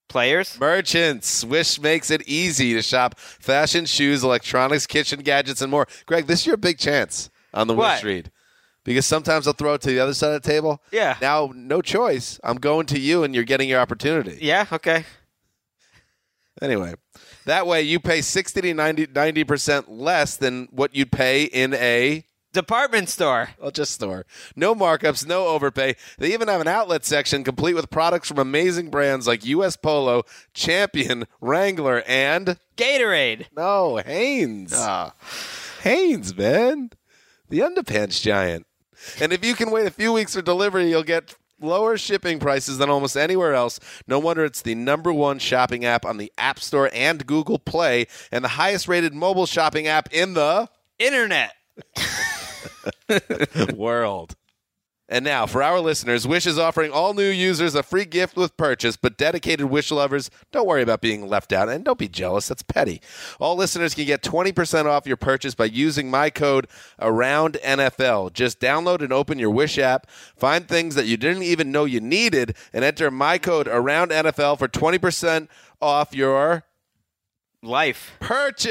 players, 0.07 0.59
merchants. 0.59 1.43
Wish 1.43 1.79
makes 1.79 2.09
it 2.11 2.21
easy 2.27 2.73
to 2.73 2.81
shop 2.81 3.19
fashion, 3.19 3.85
shoes, 3.85 4.23
electronics, 4.23 4.87
kitchen 4.87 5.21
gadgets, 5.21 5.61
and 5.61 5.71
more. 5.71 5.87
Greg, 6.05 6.27
this 6.27 6.41
is 6.41 6.47
your 6.47 6.57
big 6.57 6.77
chance 6.77 7.29
on 7.53 7.67
the 7.67 7.73
What? 7.73 7.97
Wish 7.97 8.03
read. 8.03 8.31
Because 8.83 9.05
sometimes 9.05 9.47
I'll 9.47 9.53
throw 9.53 9.73
it 9.73 9.81
to 9.81 9.89
the 9.89 9.99
other 9.99 10.13
side 10.13 10.33
of 10.33 10.41
the 10.41 10.49
table. 10.49 10.81
Yeah. 10.91 11.17
Now, 11.21 11.51
no 11.53 11.81
choice. 11.81 12.39
I'm 12.41 12.55
going 12.55 12.85
to 12.87 12.99
you, 12.99 13.23
and 13.23 13.35
you're 13.35 13.43
getting 13.43 13.67
your 13.67 13.81
opportunity. 13.81 14.37
Yeah, 14.41 14.65
okay. 14.71 15.03
Anyway, 16.61 16.95
that 17.45 17.67
way 17.67 17.81
you 17.81 17.99
pay 17.99 18.21
60 18.21 18.61
to 18.61 18.73
90 18.73 19.43
percent 19.43 19.91
less 19.91 20.37
than 20.37 20.67
what 20.71 20.95
you'd 20.95 21.11
pay 21.11 21.43
in 21.43 21.73
a 21.73 22.23
department 22.57 23.07
store. 23.07 23.49
Well, 23.61 23.69
just 23.69 23.93
store. 23.93 24.25
No 24.55 24.73
markups, 24.73 25.27
no 25.27 25.47
overpay. 25.47 25.95
They 26.17 26.33
even 26.33 26.47
have 26.47 26.59
an 26.59 26.67
outlet 26.67 27.05
section 27.05 27.43
complete 27.43 27.75
with 27.75 27.91
products 27.91 28.27
from 28.27 28.39
amazing 28.39 28.89
brands 28.89 29.27
like 29.27 29.45
US 29.45 29.77
Polo, 29.77 30.23
Champion, 30.55 31.25
Wrangler, 31.39 32.03
and 32.07 32.57
Gatorade. 32.75 33.45
No, 33.55 33.97
Hanes. 33.97 34.73
Ah. 34.75 35.13
Hanes, 35.83 36.35
man. 36.35 36.89
The 37.49 37.59
underpants 37.59 38.21
giant. 38.21 38.65
And 39.21 39.31
if 39.31 39.45
you 39.45 39.53
can 39.53 39.69
wait 39.69 39.85
a 39.85 39.91
few 39.91 40.11
weeks 40.11 40.33
for 40.33 40.41
delivery, 40.41 40.89
you'll 40.89 41.03
get 41.03 41.35
lower 41.61 41.95
shipping 41.95 42.39
prices 42.39 42.79
than 42.79 42.89
almost 42.89 43.15
anywhere 43.15 43.53
else. 43.53 43.79
No 44.07 44.17
wonder 44.17 44.43
it's 44.43 44.63
the 44.63 44.73
number 44.73 45.13
one 45.13 45.37
shopping 45.37 45.85
app 45.85 46.05
on 46.05 46.17
the 46.17 46.33
App 46.39 46.59
Store 46.59 46.89
and 46.91 47.25
Google 47.27 47.59
Play, 47.59 48.07
and 48.31 48.43
the 48.43 48.49
highest 48.49 48.87
rated 48.87 49.13
mobile 49.13 49.45
shopping 49.45 49.85
app 49.85 50.11
in 50.11 50.33
the 50.33 50.67
internet 50.97 51.53
world. 53.75 54.35
And 55.09 55.23
now, 55.23 55.45
for 55.45 55.63
our 55.63 55.79
listeners, 55.79 56.27
Wish 56.27 56.45
is 56.45 56.59
offering 56.59 56.91
all 56.91 57.13
new 57.13 57.29
users 57.29 57.75
a 57.75 57.83
free 57.83 58.03
gift 58.03 58.35
with 58.35 58.57
purchase, 58.57 58.97
but 58.97 59.17
dedicated 59.17 59.67
Wish 59.67 59.89
lovers, 59.89 60.29
don't 60.51 60.67
worry 60.67 60.81
about 60.81 60.99
being 60.99 61.25
left 61.25 61.53
out 61.53 61.69
and 61.69 61.85
don't 61.85 61.97
be 61.97 62.09
jealous. 62.09 62.49
That's 62.49 62.61
petty. 62.61 63.01
All 63.39 63.55
listeners 63.55 63.95
can 63.95 64.03
get 64.05 64.21
20% 64.21 64.83
off 64.85 65.07
your 65.07 65.15
purchase 65.15 65.55
by 65.55 65.63
using 65.65 66.11
my 66.11 66.29
code 66.29 66.67
AROUNDNFL. 66.99 68.33
Just 68.33 68.59
download 68.59 69.01
and 69.01 69.13
open 69.13 69.39
your 69.39 69.51
Wish 69.51 69.77
app, 69.77 70.09
find 70.35 70.67
things 70.67 70.95
that 70.95 71.05
you 71.05 71.15
didn't 71.15 71.43
even 71.43 71.71
know 71.71 71.85
you 71.85 72.01
needed, 72.01 72.57
and 72.73 72.83
enter 72.83 73.09
my 73.09 73.37
code 73.37 73.67
AROUNDNFL 73.67 74.59
for 74.59 74.67
20% 74.67 75.47
off 75.81 76.13
your 76.13 76.65
life 77.63 78.17
purchase. 78.19 78.67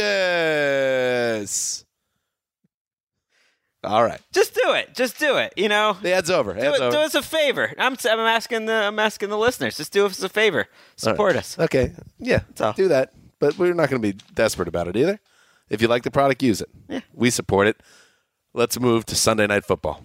All 3.86 4.04
right. 4.04 4.20
Just 4.32 4.54
do 4.54 4.72
it. 4.74 4.94
Just 4.94 5.18
do 5.18 5.36
it. 5.36 5.52
You 5.56 5.68
know, 5.68 5.96
the 6.02 6.12
ad's 6.12 6.30
over. 6.30 6.54
Do, 6.54 6.60
Ad's 6.60 6.76
it, 6.76 6.82
over. 6.82 6.90
do 6.90 6.98
us 6.98 7.14
a 7.14 7.22
favor. 7.22 7.72
I'm, 7.78 7.96
I'm 8.08 8.18
asking 8.20 8.66
the 8.66 8.72
I'm 8.74 8.98
asking 8.98 9.28
the 9.30 9.38
listeners. 9.38 9.76
Just 9.76 9.92
do 9.92 10.04
us 10.06 10.22
a 10.22 10.28
favor. 10.28 10.66
Support 10.96 11.18
All 11.20 11.26
right. 11.26 11.36
us. 11.36 11.58
Okay. 11.58 11.92
Yeah. 12.18 12.40
Do 12.76 12.88
that. 12.88 13.12
But 13.38 13.58
we're 13.58 13.74
not 13.74 13.90
going 13.90 14.00
to 14.02 14.12
be 14.12 14.18
desperate 14.34 14.68
about 14.68 14.88
it 14.88 14.96
either. 14.96 15.20
If 15.68 15.82
you 15.82 15.88
like 15.88 16.02
the 16.04 16.10
product, 16.10 16.42
use 16.42 16.60
it. 16.60 16.68
Yeah. 16.88 17.00
We 17.12 17.30
support 17.30 17.66
it. 17.66 17.82
Let's 18.54 18.78
move 18.80 19.04
to 19.06 19.14
Sunday 19.14 19.46
Night 19.46 19.64
Football. 19.64 20.02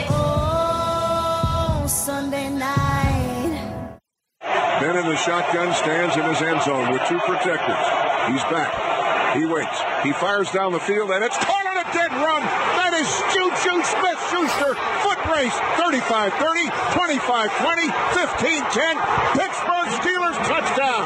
Oh, 0.00 1.86
Sunday 1.86 2.48
night. 2.50 3.98
Ben 4.40 4.96
in 4.96 5.06
the 5.06 5.16
shotgun 5.16 5.74
stands 5.74 6.16
in 6.16 6.22
his 6.24 6.40
end 6.42 6.62
zone 6.62 6.92
with 6.92 7.02
two 7.08 7.18
protectors. 7.18 7.86
He's 8.32 8.42
back. 8.50 9.36
He 9.36 9.44
waits. 9.44 9.80
He 10.02 10.12
fires 10.12 10.50
down 10.50 10.72
the 10.72 10.80
field, 10.80 11.10
and 11.10 11.22
it's 11.24 11.36
caught 11.36 11.66
on 11.66 11.77
a 11.77 11.77
dead 11.92 12.12
run. 12.12 12.42
That 12.42 12.92
is 12.94 13.08
Juju 13.32 13.82
Smith 13.84 14.20
Schuster. 14.30 14.74
Foot 15.02 15.20
race 15.32 15.56
35 15.76 16.32
30, 16.34 16.68
25 16.92 17.48
20, 17.58 17.88
15 18.16 18.62
10. 18.72 18.96
Pittsburgh 19.36 19.88
Steelers 20.00 20.38
touchdown. 20.46 21.04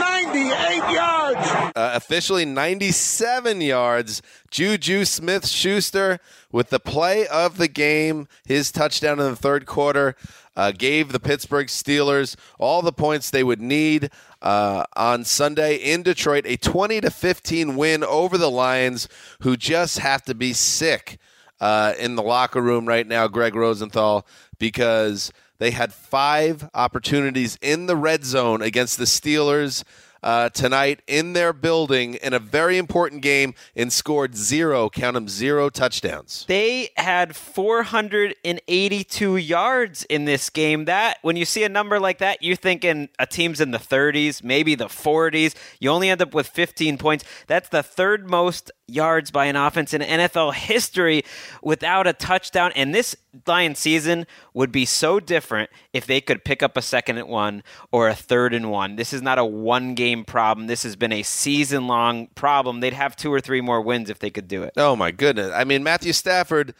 98 0.00 0.94
yards. 0.94 1.46
Uh, 1.76 1.92
officially 1.94 2.44
97 2.44 3.60
yards. 3.60 4.22
Juju 4.50 5.04
Smith 5.04 5.46
Schuster 5.46 6.18
with 6.52 6.70
the 6.70 6.80
play 6.80 7.26
of 7.26 7.56
the 7.56 7.68
game, 7.68 8.26
his 8.44 8.72
touchdown 8.72 9.20
in 9.20 9.26
the 9.26 9.36
third 9.36 9.66
quarter. 9.66 10.16
Uh, 10.60 10.72
gave 10.72 11.10
the 11.10 11.18
Pittsburgh 11.18 11.68
Steelers 11.68 12.36
all 12.58 12.82
the 12.82 12.92
points 12.92 13.30
they 13.30 13.42
would 13.42 13.62
need 13.62 14.10
uh, 14.42 14.84
on 14.94 15.24
Sunday 15.24 15.76
in 15.76 16.02
Detroit. 16.02 16.44
A 16.46 16.58
20 16.58 17.00
to 17.00 17.10
15 17.10 17.76
win 17.76 18.04
over 18.04 18.36
the 18.36 18.50
Lions, 18.50 19.08
who 19.40 19.56
just 19.56 20.00
have 20.00 20.22
to 20.24 20.34
be 20.34 20.52
sick 20.52 21.18
uh, 21.62 21.94
in 21.98 22.14
the 22.14 22.22
locker 22.22 22.60
room 22.60 22.84
right 22.84 23.06
now, 23.06 23.26
Greg 23.26 23.54
Rosenthal, 23.54 24.26
because 24.58 25.32
they 25.60 25.70
had 25.70 25.94
five 25.94 26.68
opportunities 26.74 27.56
in 27.62 27.86
the 27.86 27.96
red 27.96 28.26
zone 28.26 28.60
against 28.60 28.98
the 28.98 29.04
Steelers. 29.04 29.82
Uh, 30.22 30.48
tonight 30.50 31.00
in 31.06 31.32
their 31.32 31.52
building 31.52 32.14
in 32.14 32.32
a 32.32 32.38
very 32.38 32.78
important 32.78 33.22
game 33.22 33.54
and 33.74 33.92
scored 33.92 34.36
zero, 34.36 34.90
count 34.90 35.14
them 35.14 35.28
zero 35.28 35.70
touchdowns. 35.70 36.44
They 36.48 36.90
had 36.96 37.36
482 37.36 39.36
yards 39.36 40.04
in 40.04 40.24
this 40.24 40.50
game. 40.50 40.84
That 40.86 41.18
when 41.22 41.36
you 41.36 41.44
see 41.44 41.64
a 41.64 41.68
number 41.68 41.98
like 41.98 42.18
that, 42.18 42.42
you're 42.42 42.56
thinking 42.56 43.08
a 43.18 43.26
team's 43.26 43.60
in 43.60 43.70
the 43.70 43.78
30s, 43.78 44.42
maybe 44.42 44.74
the 44.74 44.86
40s. 44.86 45.54
You 45.78 45.90
only 45.90 46.10
end 46.10 46.22
up 46.22 46.34
with 46.34 46.48
15 46.48 46.98
points. 46.98 47.24
That's 47.46 47.68
the 47.68 47.82
third 47.82 48.28
most 48.28 48.70
yards 48.86 49.30
by 49.30 49.46
an 49.46 49.56
offense 49.56 49.94
in 49.94 50.02
NFL 50.02 50.54
history 50.54 51.24
without 51.62 52.06
a 52.06 52.12
touchdown. 52.12 52.72
And 52.74 52.94
this 52.94 53.16
Lions 53.46 53.78
season 53.78 54.26
would 54.54 54.72
be 54.72 54.84
so 54.84 55.20
different 55.20 55.70
if 55.92 56.06
they 56.06 56.20
could 56.20 56.44
pick 56.44 56.62
up 56.62 56.76
a 56.76 56.82
second 56.82 57.18
and 57.18 57.28
one 57.28 57.62
or 57.92 58.08
a 58.08 58.14
third 58.14 58.52
and 58.52 58.70
one. 58.70 58.96
This 58.96 59.12
is 59.12 59.22
not 59.22 59.38
a 59.38 59.44
one 59.44 59.94
game 59.94 60.24
problem. 60.24 60.66
This 60.66 60.82
has 60.82 60.96
been 60.96 61.12
a 61.12 61.22
season 61.22 61.86
long 61.86 62.28
problem. 62.34 62.80
They'd 62.80 62.92
have 62.92 63.16
two 63.16 63.32
or 63.32 63.40
three 63.40 63.60
more 63.60 63.80
wins 63.80 64.10
if 64.10 64.18
they 64.18 64.30
could 64.30 64.48
do 64.48 64.62
it. 64.62 64.72
Oh 64.76 64.96
my 64.96 65.10
goodness! 65.10 65.52
I 65.54 65.64
mean, 65.64 65.82
Matthew 65.82 66.12
Stafford, 66.12 66.74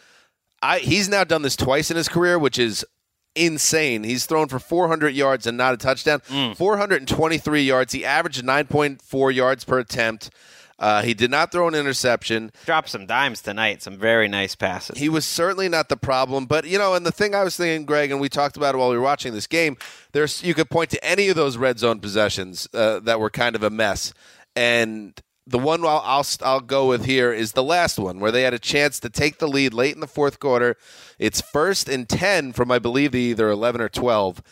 I 0.63 0.79
he's 0.79 1.09
now 1.09 1.25
done 1.25 1.43
this 1.43 1.57
twice 1.57 1.91
in 1.91 1.97
his 1.97 2.09
career, 2.09 2.39
which 2.39 2.59
is 2.59 2.85
insane. 3.35 4.05
He's 4.05 4.27
thrown 4.27 4.49
for 4.49 4.59
400 4.59 5.11
yards 5.11 5.47
and 5.47 5.57
not 5.57 5.75
a 5.75 5.77
touchdown. 5.77 6.21
Mm. 6.29 6.57
423 6.57 7.63
yards. 7.63 7.93
He 7.93 8.05
averaged 8.05 8.45
9.4 8.45 9.35
yards 9.35 9.65
per 9.65 9.79
attempt. 9.79 10.31
Uh, 10.81 11.03
he 11.03 11.12
did 11.12 11.31
not 11.31 11.53
throw 11.53 11.68
an 11.68 11.74
interception. 11.74 12.51
Dropped 12.64 12.89
some 12.89 13.05
dimes 13.05 13.43
tonight. 13.43 13.83
Some 13.83 13.99
very 13.99 14.26
nice 14.28 14.55
passes. 14.55 14.99
He 14.99 15.11
was 15.11 15.26
certainly 15.26 15.68
not 15.68 15.91
the 15.91 15.97
problem, 15.97 16.47
but 16.47 16.66
you 16.66 16.78
know, 16.78 16.95
and 16.95 17.05
the 17.05 17.12
thing 17.12 17.35
I 17.35 17.45
was 17.45 17.57
thinking, 17.57 17.85
Greg, 17.85 18.11
and 18.11 18.20
we 18.20 18.31
talked 18.31 18.57
about 18.57 18.74
it 18.74 18.78
while 18.78 18.89
we 18.89 18.97
were 18.97 19.03
watching 19.03 19.35
this 19.35 19.47
game. 19.47 19.76
There's 20.12 20.43
you 20.43 20.55
could 20.55 20.70
point 20.70 20.91
to 20.91 21.05
any 21.05 21.28
of 21.28 21.37
those 21.37 21.59
red 21.59 21.78
zone 21.78 22.01
possessions 22.01 22.66
uh, 22.72 23.01
that 23.01 23.20
were 23.20 23.31
kind 23.31 23.55
of 23.55 23.62
a 23.62 23.70
mess, 23.70 24.14
and 24.57 25.20
the 25.47 25.59
one 25.59 25.85
I'll, 25.85 26.03
I'll 26.05 26.26
I'll 26.43 26.61
go 26.61 26.87
with 26.87 27.05
here 27.05 27.33
is 27.33 27.53
the 27.53 27.62
last 27.62 27.99
one 27.99 28.18
where 28.18 28.33
they 28.33 28.43
had 28.43 28.55
a 28.55 28.59
chance 28.59 28.99
to 29.01 29.11
take 29.11 29.39
the 29.39 29.49
lead 29.49 29.74
late 29.74 29.95
in 29.95 30.01
the 30.01 30.07
fourth 30.07 30.39
quarter. 30.39 30.76
It's 31.18 31.41
first 31.41 31.89
and 31.89 32.09
ten 32.09 32.53
from 32.53 32.70
I 32.70 32.78
believe 32.78 33.12
the 33.12 33.20
either 33.20 33.51
eleven 33.51 33.81
or 33.83 33.89
twelve, 33.91 34.43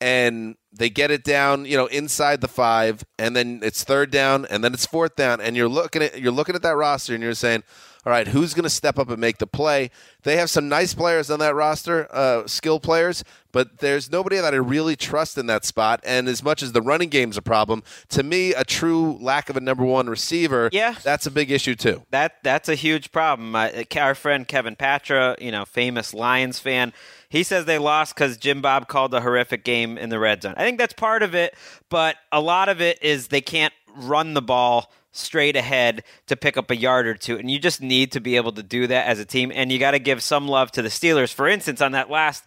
and 0.00 0.56
they 0.76 0.90
get 0.90 1.10
it 1.10 1.22
down, 1.22 1.64
you 1.64 1.76
know, 1.76 1.86
inside 1.86 2.40
the 2.40 2.48
five, 2.48 3.04
and 3.18 3.36
then 3.36 3.60
it's 3.62 3.84
third 3.84 4.10
down, 4.10 4.44
and 4.46 4.64
then 4.64 4.74
it's 4.74 4.86
fourth 4.86 5.14
down, 5.16 5.40
and 5.40 5.56
you're 5.56 5.68
looking 5.68 6.02
at 6.02 6.20
you're 6.20 6.32
looking 6.32 6.54
at 6.54 6.62
that 6.62 6.76
roster, 6.76 7.14
and 7.14 7.22
you're 7.22 7.34
saying, 7.34 7.62
all 8.06 8.10
right, 8.10 8.28
who's 8.28 8.52
going 8.52 8.64
to 8.64 8.70
step 8.70 8.98
up 8.98 9.08
and 9.08 9.18
make 9.18 9.38
the 9.38 9.46
play? 9.46 9.90
They 10.24 10.36
have 10.36 10.50
some 10.50 10.68
nice 10.68 10.92
players 10.92 11.30
on 11.30 11.38
that 11.38 11.54
roster, 11.54 12.06
uh, 12.10 12.46
skill 12.46 12.78
players, 12.78 13.24
but 13.50 13.78
there's 13.78 14.12
nobody 14.12 14.36
that 14.36 14.52
I 14.52 14.58
really 14.58 14.94
trust 14.94 15.38
in 15.38 15.46
that 15.46 15.64
spot. 15.64 16.00
And 16.04 16.28
as 16.28 16.42
much 16.42 16.62
as 16.62 16.72
the 16.72 16.82
running 16.82 17.08
game's 17.08 17.38
a 17.38 17.42
problem, 17.42 17.82
to 18.10 18.22
me, 18.22 18.52
a 18.52 18.64
true 18.64 19.16
lack 19.20 19.48
of 19.48 19.56
a 19.56 19.60
number 19.60 19.84
one 19.84 20.10
receiver, 20.10 20.68
yeah, 20.72 20.96
that's 21.02 21.24
a 21.24 21.30
big 21.30 21.50
issue 21.50 21.74
too. 21.74 22.02
That 22.10 22.42
that's 22.42 22.68
a 22.68 22.74
huge 22.74 23.10
problem. 23.10 23.54
Uh, 23.54 23.70
our 23.96 24.14
friend 24.14 24.46
Kevin 24.46 24.76
Patra, 24.76 25.36
you 25.40 25.50
know, 25.50 25.64
famous 25.64 26.12
Lions 26.12 26.58
fan, 26.58 26.92
he 27.28 27.42
says 27.42 27.64
they 27.64 27.78
lost 27.78 28.14
because 28.14 28.36
Jim 28.36 28.60
Bob 28.60 28.88
called 28.88 29.14
a 29.14 29.20
horrific 29.20 29.64
game 29.64 29.98
in 29.98 30.08
the 30.08 30.18
red 30.18 30.42
zone. 30.42 30.54
I 30.56 30.64
think 30.64 30.78
that's 30.78 30.92
part 30.92 31.22
of 31.22 31.34
it, 31.34 31.54
but 31.88 32.16
a 32.32 32.40
lot 32.40 32.68
of 32.68 32.80
it 32.80 33.02
is 33.02 33.28
they 33.28 33.40
can't 33.40 33.74
run 33.96 34.34
the 34.34 34.42
ball 34.42 34.92
straight 35.12 35.54
ahead 35.56 36.02
to 36.26 36.36
pick 36.36 36.56
up 36.56 36.70
a 36.70 36.76
yard 36.76 37.06
or 37.06 37.14
two. 37.14 37.38
And 37.38 37.50
you 37.50 37.58
just 37.58 37.80
need 37.80 38.12
to 38.12 38.20
be 38.20 38.36
able 38.36 38.52
to 38.52 38.62
do 38.62 38.86
that 38.88 39.06
as 39.06 39.20
a 39.20 39.24
team. 39.24 39.52
And 39.54 39.70
you 39.70 39.78
got 39.78 39.92
to 39.92 39.98
give 39.98 40.22
some 40.22 40.48
love 40.48 40.72
to 40.72 40.82
the 40.82 40.88
Steelers. 40.88 41.32
For 41.32 41.48
instance, 41.48 41.80
on 41.80 41.92
that 41.92 42.10
last 42.10 42.44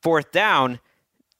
fourth 0.00 0.32
down, 0.32 0.80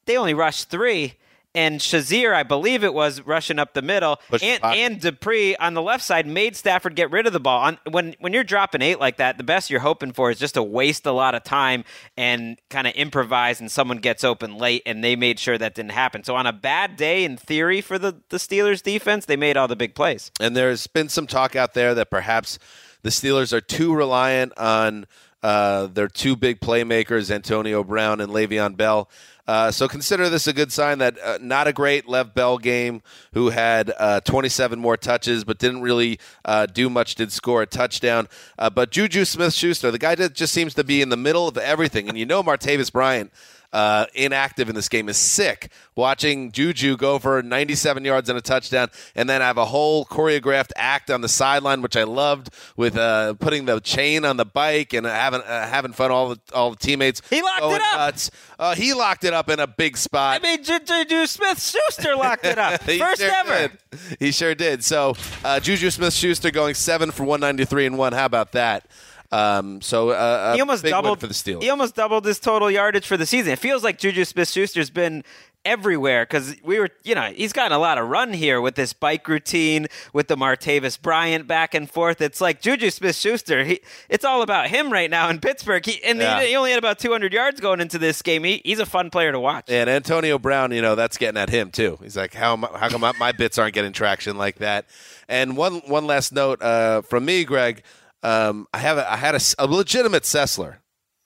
they 0.05 0.16
only 0.16 0.34
rushed 0.34 0.68
three. 0.68 1.14
And 1.57 1.80
Shazier, 1.80 2.34
I 2.34 2.42
believe 2.42 2.84
it 2.84 2.92
was, 2.92 3.22
rushing 3.22 3.59
up 3.59 3.72
the 3.72 3.80
middle, 3.80 4.20
and, 4.42 4.62
and 4.62 5.00
Dupree 5.00 5.57
on 5.57 5.72
the 5.72 5.80
left 5.80 6.04
side 6.04 6.26
made 6.26 6.54
Stafford 6.54 6.94
get 6.94 7.11
rid 7.11 7.26
of 7.26 7.32
the 7.32 7.40
ball. 7.40 7.62
On, 7.62 7.78
when 7.90 8.14
when 8.20 8.34
you're 8.34 8.44
dropping 8.44 8.82
eight 8.82 9.00
like 9.00 9.16
that, 9.16 9.38
the 9.38 9.42
best 9.42 9.70
you're 9.70 9.80
hoping 9.80 10.12
for 10.12 10.30
is 10.30 10.38
just 10.38 10.54
to 10.54 10.62
waste 10.62 11.07
a 11.07 11.12
lot 11.12 11.34
of 11.34 11.42
time 11.44 11.84
and 12.16 12.59
kind 12.68 12.86
of 12.86 12.92
improvise, 12.92 13.59
and 13.59 13.70
someone 13.70 13.96
gets 13.96 14.22
open 14.22 14.59
late, 14.59 14.82
and 14.84 15.02
they 15.02 15.16
made 15.16 15.38
sure 15.38 15.57
that 15.57 15.74
didn't 15.74 15.92
happen. 15.92 16.22
So 16.24 16.36
on 16.36 16.46
a 16.46 16.52
bad 16.52 16.96
day, 16.96 17.24
in 17.24 17.38
theory, 17.38 17.80
for 17.80 17.98
the 17.98 18.20
the 18.28 18.36
Steelers 18.36 18.82
defense, 18.82 19.24
they 19.24 19.36
made 19.36 19.57
all 19.57 19.66
the 19.66 19.76
big 19.76 19.94
plays. 19.94 20.30
And 20.38 20.54
there's 20.54 20.86
been 20.86 21.09
some 21.09 21.26
talk 21.26 21.57
out 21.57 21.72
there 21.72 21.94
that 21.94 22.11
perhaps 22.11 22.59
the 23.02 23.11
Steelers 23.11 23.54
are 23.54 23.62
too 23.62 23.94
reliant 23.94 24.52
on 24.59 25.07
uh, 25.47 25.86
their 25.86 26.09
two 26.09 26.34
big 26.34 26.59
playmakers, 26.59 27.30
Antonio 27.30 27.84
Brown 27.84 28.20
and 28.20 28.32
Le'Veon 28.32 28.76
Bell. 28.76 29.09
Uh, 29.47 29.70
so 29.70 29.86
consider 29.86 30.28
this 30.28 30.49
a 30.49 30.53
good 30.53 30.72
sign 30.72 30.99
that 30.99 31.16
uh, 31.22 31.38
not 31.40 31.68
a 31.68 31.72
great 31.72 32.09
Lev 32.09 32.34
Bell 32.34 32.59
game, 32.59 33.01
who 33.32 33.51
had 33.51 33.92
uh, 33.97 34.18
27 34.22 34.76
more 34.76 34.97
touches 34.97 35.44
but 35.44 35.59
didn't 35.59 35.82
really 35.82 36.18
uh, 36.44 36.66
do 36.66 36.90
much, 36.90 37.14
did 37.14 37.30
score 37.30 37.62
a 37.62 37.66
touchdown. 37.66 38.26
But 38.59 38.90
Juju 38.90 39.24
Smith 39.24 39.55
Schuster, 39.55 39.92
the 39.92 40.01
guy 40.01 40.16
that 40.16 40.34
just 40.34 40.53
seems 40.53 40.74
to 40.74 40.82
be 40.82 41.01
in 41.01 41.11
the 41.11 41.16
middle 41.16 41.47
of 41.47 41.57
everything. 41.57 42.09
And 42.09 42.18
you 42.18 42.26
know 42.26 42.42
Martavis 42.42 42.90
Bryant. 42.90 43.32
Uh, 43.77 44.07
inactive 44.14 44.70
in 44.70 44.74
this 44.74 44.89
game 44.89 45.07
is 45.07 45.18
sick. 45.18 45.70
Watching 45.97 46.51
Juju 46.51 46.97
go 46.97 47.18
for 47.18 47.43
97 47.43 48.07
yards 48.07 48.31
and 48.31 48.39
a 48.39 48.41
touchdown, 48.41 48.89
and 49.14 49.29
then 49.29 49.43
have 49.43 49.59
a 49.59 49.66
whole 49.66 50.07
choreographed 50.07 50.72
act 50.77 51.11
on 51.11 51.20
the 51.20 51.29
sideline, 51.29 51.83
which 51.83 51.95
I 51.95 52.05
loved, 52.05 52.49
with 52.79 52.97
uh, 52.97 53.35
putting 53.35 53.66
the 53.66 53.79
chain 53.81 54.24
on 54.24 54.39
the 54.39 54.47
bike 54.47 54.95
and 54.95 55.05
having 55.05 55.43
uh, 55.43 55.68
having 55.68 55.93
fun. 55.93 56.11
All 56.11 56.31
the 56.31 56.41
all 56.55 56.70
the 56.70 56.77
teammates. 56.77 57.20
He 57.29 57.43
locked 57.43 57.64
it 57.64 57.83
up. 57.83 57.99
Nuts. 57.99 58.31
Uh, 58.59 58.74
he 58.74 58.95
locked 58.95 59.24
it 59.24 59.35
up 59.35 59.51
in 59.51 59.61
a 59.61 59.66
big 59.66 59.99
spot. 59.99 60.41
I 60.41 60.43
mean, 60.43 60.64
Juju 60.64 61.27
Smith 61.27 61.62
Schuster 61.62 62.16
locked 62.16 62.47
it 62.47 62.57
up. 62.57 62.81
First 62.85 63.20
sure 63.20 63.31
ever. 63.31 63.68
did. 63.68 64.16
He 64.18 64.33
sure 64.33 64.55
did. 64.55 64.85
So 64.85 65.16
uh, 65.45 65.61
Juju 65.61 65.91
Smith 65.91 66.14
Schuster 66.14 66.51
going 66.51 66.74
seven 66.74 67.11
for 67.11 67.24
193 67.24 67.85
and 67.85 67.99
one. 67.99 68.14
How 68.14 68.24
about 68.24 68.53
that? 68.53 68.87
Um, 69.33 69.81
so 69.81 70.11
uh, 70.11 70.55
he 70.55 70.61
almost 70.61 70.85
doubled 70.85 71.20
for 71.20 71.27
the 71.27 71.35
Steelers. 71.35 71.62
He 71.62 71.70
almost 71.70 71.95
doubled 71.95 72.24
his 72.24 72.39
total 72.39 72.70
yardage 72.70 73.07
for 73.07 73.16
the 73.16 73.27
season. 73.27 73.53
It 73.53 73.59
feels 73.59 73.83
like 73.85 73.99
Juju 73.99 74.24
Smith-Schuster's 74.24 74.91
been 74.91 75.24
everywhere 75.64 76.24
because 76.24 76.55
we 76.62 76.79
were, 76.79 76.89
you 77.03 77.12
know, 77.16 77.22
he's 77.35 77.53
gotten 77.53 77.72
a 77.72 77.79
lot 77.79 77.99
of 77.99 78.09
run 78.09 78.33
here 78.33 78.61
with 78.61 78.77
this 78.77 78.93
bike 78.93 79.27
routine 79.27 79.89
with 80.12 80.29
the 80.29 80.37
Martavis 80.37 81.01
Bryant 81.01 81.49
back 81.49 81.74
and 81.74 81.91
forth. 81.91 82.20
It's 82.20 82.41
like 82.41 82.61
Juju 82.61 82.91
Smith-Schuster. 82.91 83.64
He, 83.64 83.81
it's 84.09 84.24
all 84.24 84.43
about 84.43 84.68
him 84.68 84.93
right 84.93 85.11
now 85.11 85.29
in 85.29 85.41
Pittsburgh. 85.41 85.85
He, 85.85 86.01
and 86.05 86.20
Yeah. 86.20 86.41
he, 86.41 86.51
he 86.51 86.57
only 86.57 86.70
had 86.70 86.79
about 86.79 87.01
200 87.01 87.33
yards 87.33 87.61
going 87.61 87.81
into 87.81 87.99
this 87.99 88.22
game. 88.22 88.45
He, 88.45 88.62
he's 88.64 88.79
a 88.79 88.87
fun 88.87 89.11
player 89.11 89.33
to 89.33 89.41
watch. 89.41 89.64
And 89.68 89.91
Antonio 89.91 90.39
Brown, 90.39 90.70
you 90.70 90.83
know, 90.83 90.95
that's 90.95 91.18
getting 91.18 91.37
at 91.41 91.51
him 91.51 91.72
too. 91.72 91.99
He's 92.01 92.16
like, 92.16 92.33
how 92.33 92.53
am 92.53 92.64
I- 92.64 92.79
how 92.79 92.89
come 92.89 93.01
my, 93.01 93.12
my 93.18 93.33
bits 93.33 93.59
aren't 93.59 93.74
getting 93.74 93.93
traction 93.93 94.37
like 94.39 94.59
that? 94.59 94.87
And 95.29 95.57
one 95.57 95.79
one 95.87 96.07
last 96.07 96.33
note 96.33 96.62
uh, 96.62 97.03
from 97.03 97.24
me, 97.24 97.43
Greg. 97.45 97.83
Um, 98.27 98.66
I 98.74 98.79
have 98.79 98.99
a, 98.99 99.12
I 99.12 99.16
had 99.16 99.41
a 99.57 99.66
legitimate 99.68 100.24
Sessler. 100.24 100.79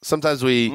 Sometimes 0.02 0.44
we 0.44 0.68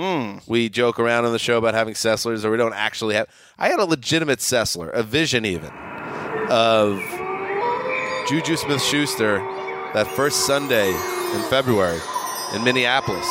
we 0.48 0.70
joke 0.70 1.00
around 1.00 1.26
on 1.26 1.32
the 1.32 1.40
show 1.40 1.60
about 1.60 1.76
having 1.76 1.94
Sesslers, 1.94 2.44
or 2.44 2.50
we 2.50 2.58
don't 2.58 2.74
actually 2.74 3.14
have. 3.14 3.28
I 3.60 3.70
had 3.70 3.80
a 3.80 3.86
legitimate 3.86 4.40
Sessler, 4.40 4.92
a 4.92 5.04
vision 5.04 5.46
even 5.46 5.70
of 6.50 7.00
Juju 8.28 8.56
Smith 8.58 8.82
Schuster 8.82 9.38
that 9.94 10.08
first 10.16 10.48
Sunday 10.48 10.90
in 10.90 11.42
February 11.44 12.00
in 12.56 12.64
Minneapolis, 12.64 13.28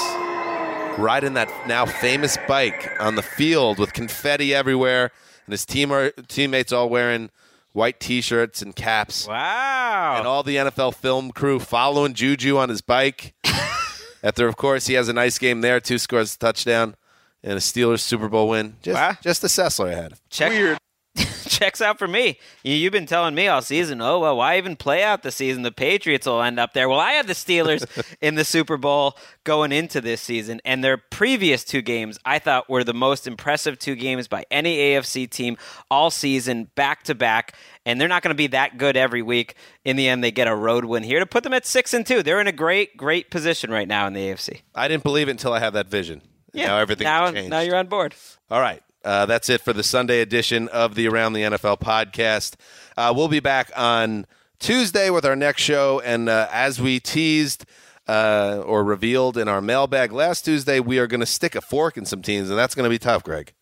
riding 0.97 1.35
that 1.35 1.49
now 1.67 1.87
famous 1.87 2.39
bike 2.47 2.89
on 3.01 3.17
the 3.17 3.23
field 3.23 3.81
with 3.81 3.93
confetti 3.93 4.55
everywhere, 4.55 5.11
and 5.47 5.53
his 5.53 5.67
team 5.67 5.91
are, 5.91 6.11
teammates 6.29 6.73
all 6.73 6.89
wearing 6.89 7.31
white 7.75 8.01
T-shirts 8.01 8.63
and 8.63 8.75
caps. 8.75 9.29
Wow! 9.29 10.15
And 10.17 10.27
all 10.27 10.43
the 10.43 10.57
NFL 10.57 10.95
film 10.95 11.31
crew 11.33 11.59
following 11.61 12.15
Juju 12.15 12.57
on 12.57 12.71
his 12.71 12.81
bike. 12.81 13.35
After, 14.23 14.49
of 14.49 14.57
course, 14.57 14.87
he 14.87 14.95
has 14.95 15.09
a 15.11 15.13
nice 15.13 15.39
game 15.39 15.61
there, 15.61 15.81
two 15.81 15.99
scores, 15.99 16.35
a 16.35 16.39
touchdown, 16.39 16.97
and 17.43 17.53
a 17.55 17.61
Steelers 17.61 18.01
Super 18.01 18.31
Bowl 18.31 18.49
win. 18.49 18.77
Just, 18.81 19.23
just 19.23 19.45
a 19.45 19.49
Sessler 19.49 19.91
I 19.91 19.95
had. 19.95 20.15
Check, 20.31 20.79
Checks 21.55 21.81
out 21.81 21.99
for 22.01 22.09
me. 22.09 22.39
You, 22.65 22.75
you've 22.75 22.93
been 22.93 23.07
telling 23.07 23.35
me 23.35 23.47
all 23.47 23.63
season, 23.63 24.01
oh, 24.01 24.19
well, 24.19 24.37
why 24.37 24.59
even 24.59 24.75
play 24.75 25.05
out 25.05 25.23
the 25.23 25.31
season? 25.31 25.63
The 25.63 25.71
Patriots 25.71 26.27
will 26.27 26.43
end 26.43 26.59
up 26.59 26.73
there. 26.73 26.89
Well, 26.89 26.99
I 26.99 27.13
had 27.13 27.29
the 27.29 27.33
Steelers 27.33 27.87
in 28.21 28.35
the 28.35 28.45
Super 28.45 28.77
Bowl 28.77 29.17
going 29.45 29.71
into 29.71 30.01
this 30.01 30.21
season, 30.21 30.61
and 30.65 30.83
their 30.83 30.97
previous 30.97 31.63
two 31.63 31.81
games 31.81 32.19
I 32.25 32.41
thought 32.41 32.69
were 32.69 32.83
the 32.83 32.93
most 32.93 33.29
impressive 33.29 33.79
two 33.79 33.95
games 33.95 34.27
by 34.27 34.45
any 34.51 34.79
AFC 34.79 35.31
team 35.31 35.57
all 35.91 36.11
season, 36.11 36.71
back 36.75 37.05
to 37.05 37.15
back. 37.15 37.55
And 37.87 38.01
they're 38.01 38.09
not 38.09 38.23
going 38.23 38.35
to 38.35 38.37
be 38.37 38.49
that 38.49 38.77
good 38.79 38.97
every 38.97 39.23
week. 39.23 39.55
In 39.85 39.95
the 39.97 40.09
end, 40.09 40.25
they 40.25 40.33
get 40.33 40.49
a 40.49 40.57
road 40.57 40.85
win 40.85 41.05
here 41.05 41.21
to 41.21 41.27
put 41.27 41.45
them 41.45 41.53
at 41.53 41.67
six 41.67 41.95
and 41.95 42.05
two. 42.05 42.23
They're 42.23 42.41
in 42.41 42.49
a 42.49 42.53
great, 42.53 42.97
great 42.97 43.31
position 43.31 43.71
right 43.71 43.87
now 43.87 44.07
in 44.07 44.13
the 44.13 44.23
AFC. 44.23 44.63
I 44.75 44.89
didn't 44.89 45.05
believe 45.05 45.29
it 45.29 45.33
until 45.33 45.53
I 45.53 45.61
had 45.61 45.75
that 45.75 45.87
vision. 45.87 46.23
Yeah, 46.53 46.69
now 46.69 46.79
everything's 46.79 47.05
now, 47.05 47.31
changed. 47.31 47.51
now 47.51 47.61
you're 47.61 47.77
on 47.77 47.87
board. 47.87 48.15
All 48.51 48.61
right. 48.61 48.83
Uh, 49.05 49.27
that's 49.27 49.51
it 49.51 49.61
for 49.61 49.73
the 49.73 49.83
Sunday 49.83 50.21
edition 50.21 50.69
of 50.69 50.95
the 50.95 51.07
Around 51.07 51.35
the 51.35 51.43
NFL 51.43 51.81
podcast. 51.81 52.55
Uh, 52.97 53.13
we'll 53.15 53.29
be 53.29 53.41
back 53.41 53.71
on 53.77 54.27
Tuesday 54.59 55.11
with 55.11 55.27
our 55.27 55.37
next 55.37 55.63
show. 55.63 56.01
And 56.01 56.29
uh, 56.29 56.49
as 56.51 56.81
we 56.81 57.01
teased 57.01 57.67
uh, 58.09 58.63
or 58.65 58.83
revealed 58.83 59.37
in 59.37 59.47
our 59.47 59.61
mailbag 59.61 60.13
last 60.13 60.45
Tuesday, 60.45 60.81
we 60.81 60.99
are 60.99 61.07
going 61.07 61.21
to 61.21 61.27
stick 61.27 61.55
a 61.55 61.61
fork 61.61 61.97
in 61.97 62.07
some 62.07 62.23
teams, 62.23 62.49
and 62.49 62.59
that's 62.59 62.75
going 62.75 62.85
to 62.85 62.91
be 62.91 62.99
tough, 62.99 63.23
Greg. 63.23 63.53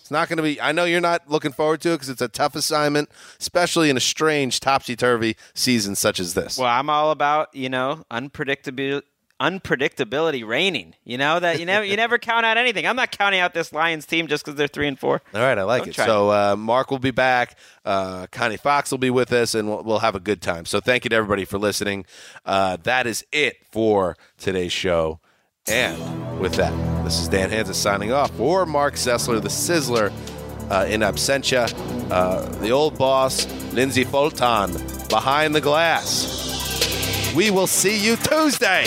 It's 0.00 0.10
not 0.10 0.28
going 0.28 0.36
to 0.36 0.42
be. 0.42 0.60
I 0.60 0.70
know 0.70 0.84
you're 0.84 1.00
not 1.00 1.28
looking 1.28 1.50
forward 1.50 1.80
to 1.80 1.90
it 1.90 1.94
because 1.94 2.08
it's 2.10 2.22
a 2.22 2.28
tough 2.28 2.54
assignment, 2.54 3.08
especially 3.40 3.90
in 3.90 3.96
a 3.96 4.00
strange 4.00 4.60
topsy 4.60 4.94
turvy 4.94 5.36
season 5.52 5.96
such 5.96 6.20
as 6.20 6.34
this. 6.34 6.58
Well, 6.58 6.68
I'm 6.68 6.88
all 6.88 7.10
about 7.10 7.52
you 7.54 7.68
know 7.68 8.04
unpredictability. 8.08 9.02
Unpredictability 9.38 10.46
reigning, 10.46 10.94
you 11.04 11.18
know 11.18 11.38
that 11.38 11.60
you 11.60 11.66
never 11.66 11.84
you 11.84 11.94
never 11.96 12.16
count 12.16 12.46
out 12.46 12.56
anything. 12.56 12.86
I'm 12.86 12.96
not 12.96 13.10
counting 13.10 13.38
out 13.38 13.52
this 13.52 13.70
Lions 13.70 14.06
team 14.06 14.28
just 14.28 14.42
because 14.42 14.56
they're 14.56 14.66
three 14.66 14.88
and 14.88 14.98
four. 14.98 15.20
All 15.34 15.40
right, 15.42 15.58
I 15.58 15.62
like 15.62 15.82
Don't 15.82 15.90
it. 15.90 15.94
So 15.94 16.30
uh, 16.30 16.56
Marc 16.56 16.90
will 16.90 16.98
be 16.98 17.10
back. 17.10 17.58
Uh, 17.84 18.26
Connie 18.32 18.56
Fox 18.56 18.90
will 18.90 18.96
be 18.96 19.10
with 19.10 19.34
us, 19.34 19.54
and 19.54 19.68
we'll, 19.68 19.82
we'll 19.82 19.98
have 19.98 20.14
a 20.14 20.20
good 20.20 20.40
time. 20.40 20.64
So 20.64 20.80
thank 20.80 21.04
you 21.04 21.10
to 21.10 21.16
everybody 21.16 21.44
for 21.44 21.58
listening. 21.58 22.06
Uh, 22.46 22.78
that 22.84 23.06
is 23.06 23.26
it 23.30 23.56
for 23.70 24.16
today's 24.38 24.72
show. 24.72 25.20
And 25.68 26.40
with 26.40 26.54
that, 26.54 26.72
this 27.04 27.20
is 27.20 27.28
Dan 27.28 27.50
Hanzus 27.50 27.74
signing 27.74 28.12
off 28.12 28.30
for 28.36 28.64
Marc 28.64 28.94
Sessler, 28.94 29.42
the 29.42 29.48
Sizzler, 29.48 30.12
uh, 30.70 30.86
in 30.88 31.00
absentia, 31.00 31.70
uh, 32.10 32.42
the 32.60 32.70
old 32.70 32.96
boss, 32.96 33.46
Lindsay 33.72 34.04
Fulton, 34.04 34.72
behind 35.08 35.54
the 35.54 35.60
glass. 35.60 37.34
We 37.34 37.50
will 37.50 37.66
see 37.66 37.98
you 37.98 38.16
Tuesday. 38.16 38.86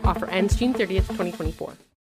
Offer 0.03 0.29
ends 0.29 0.55
June 0.55 0.73
30th, 0.73 1.07
2024. 1.07 1.73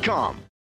Indeed.com. 0.00 0.49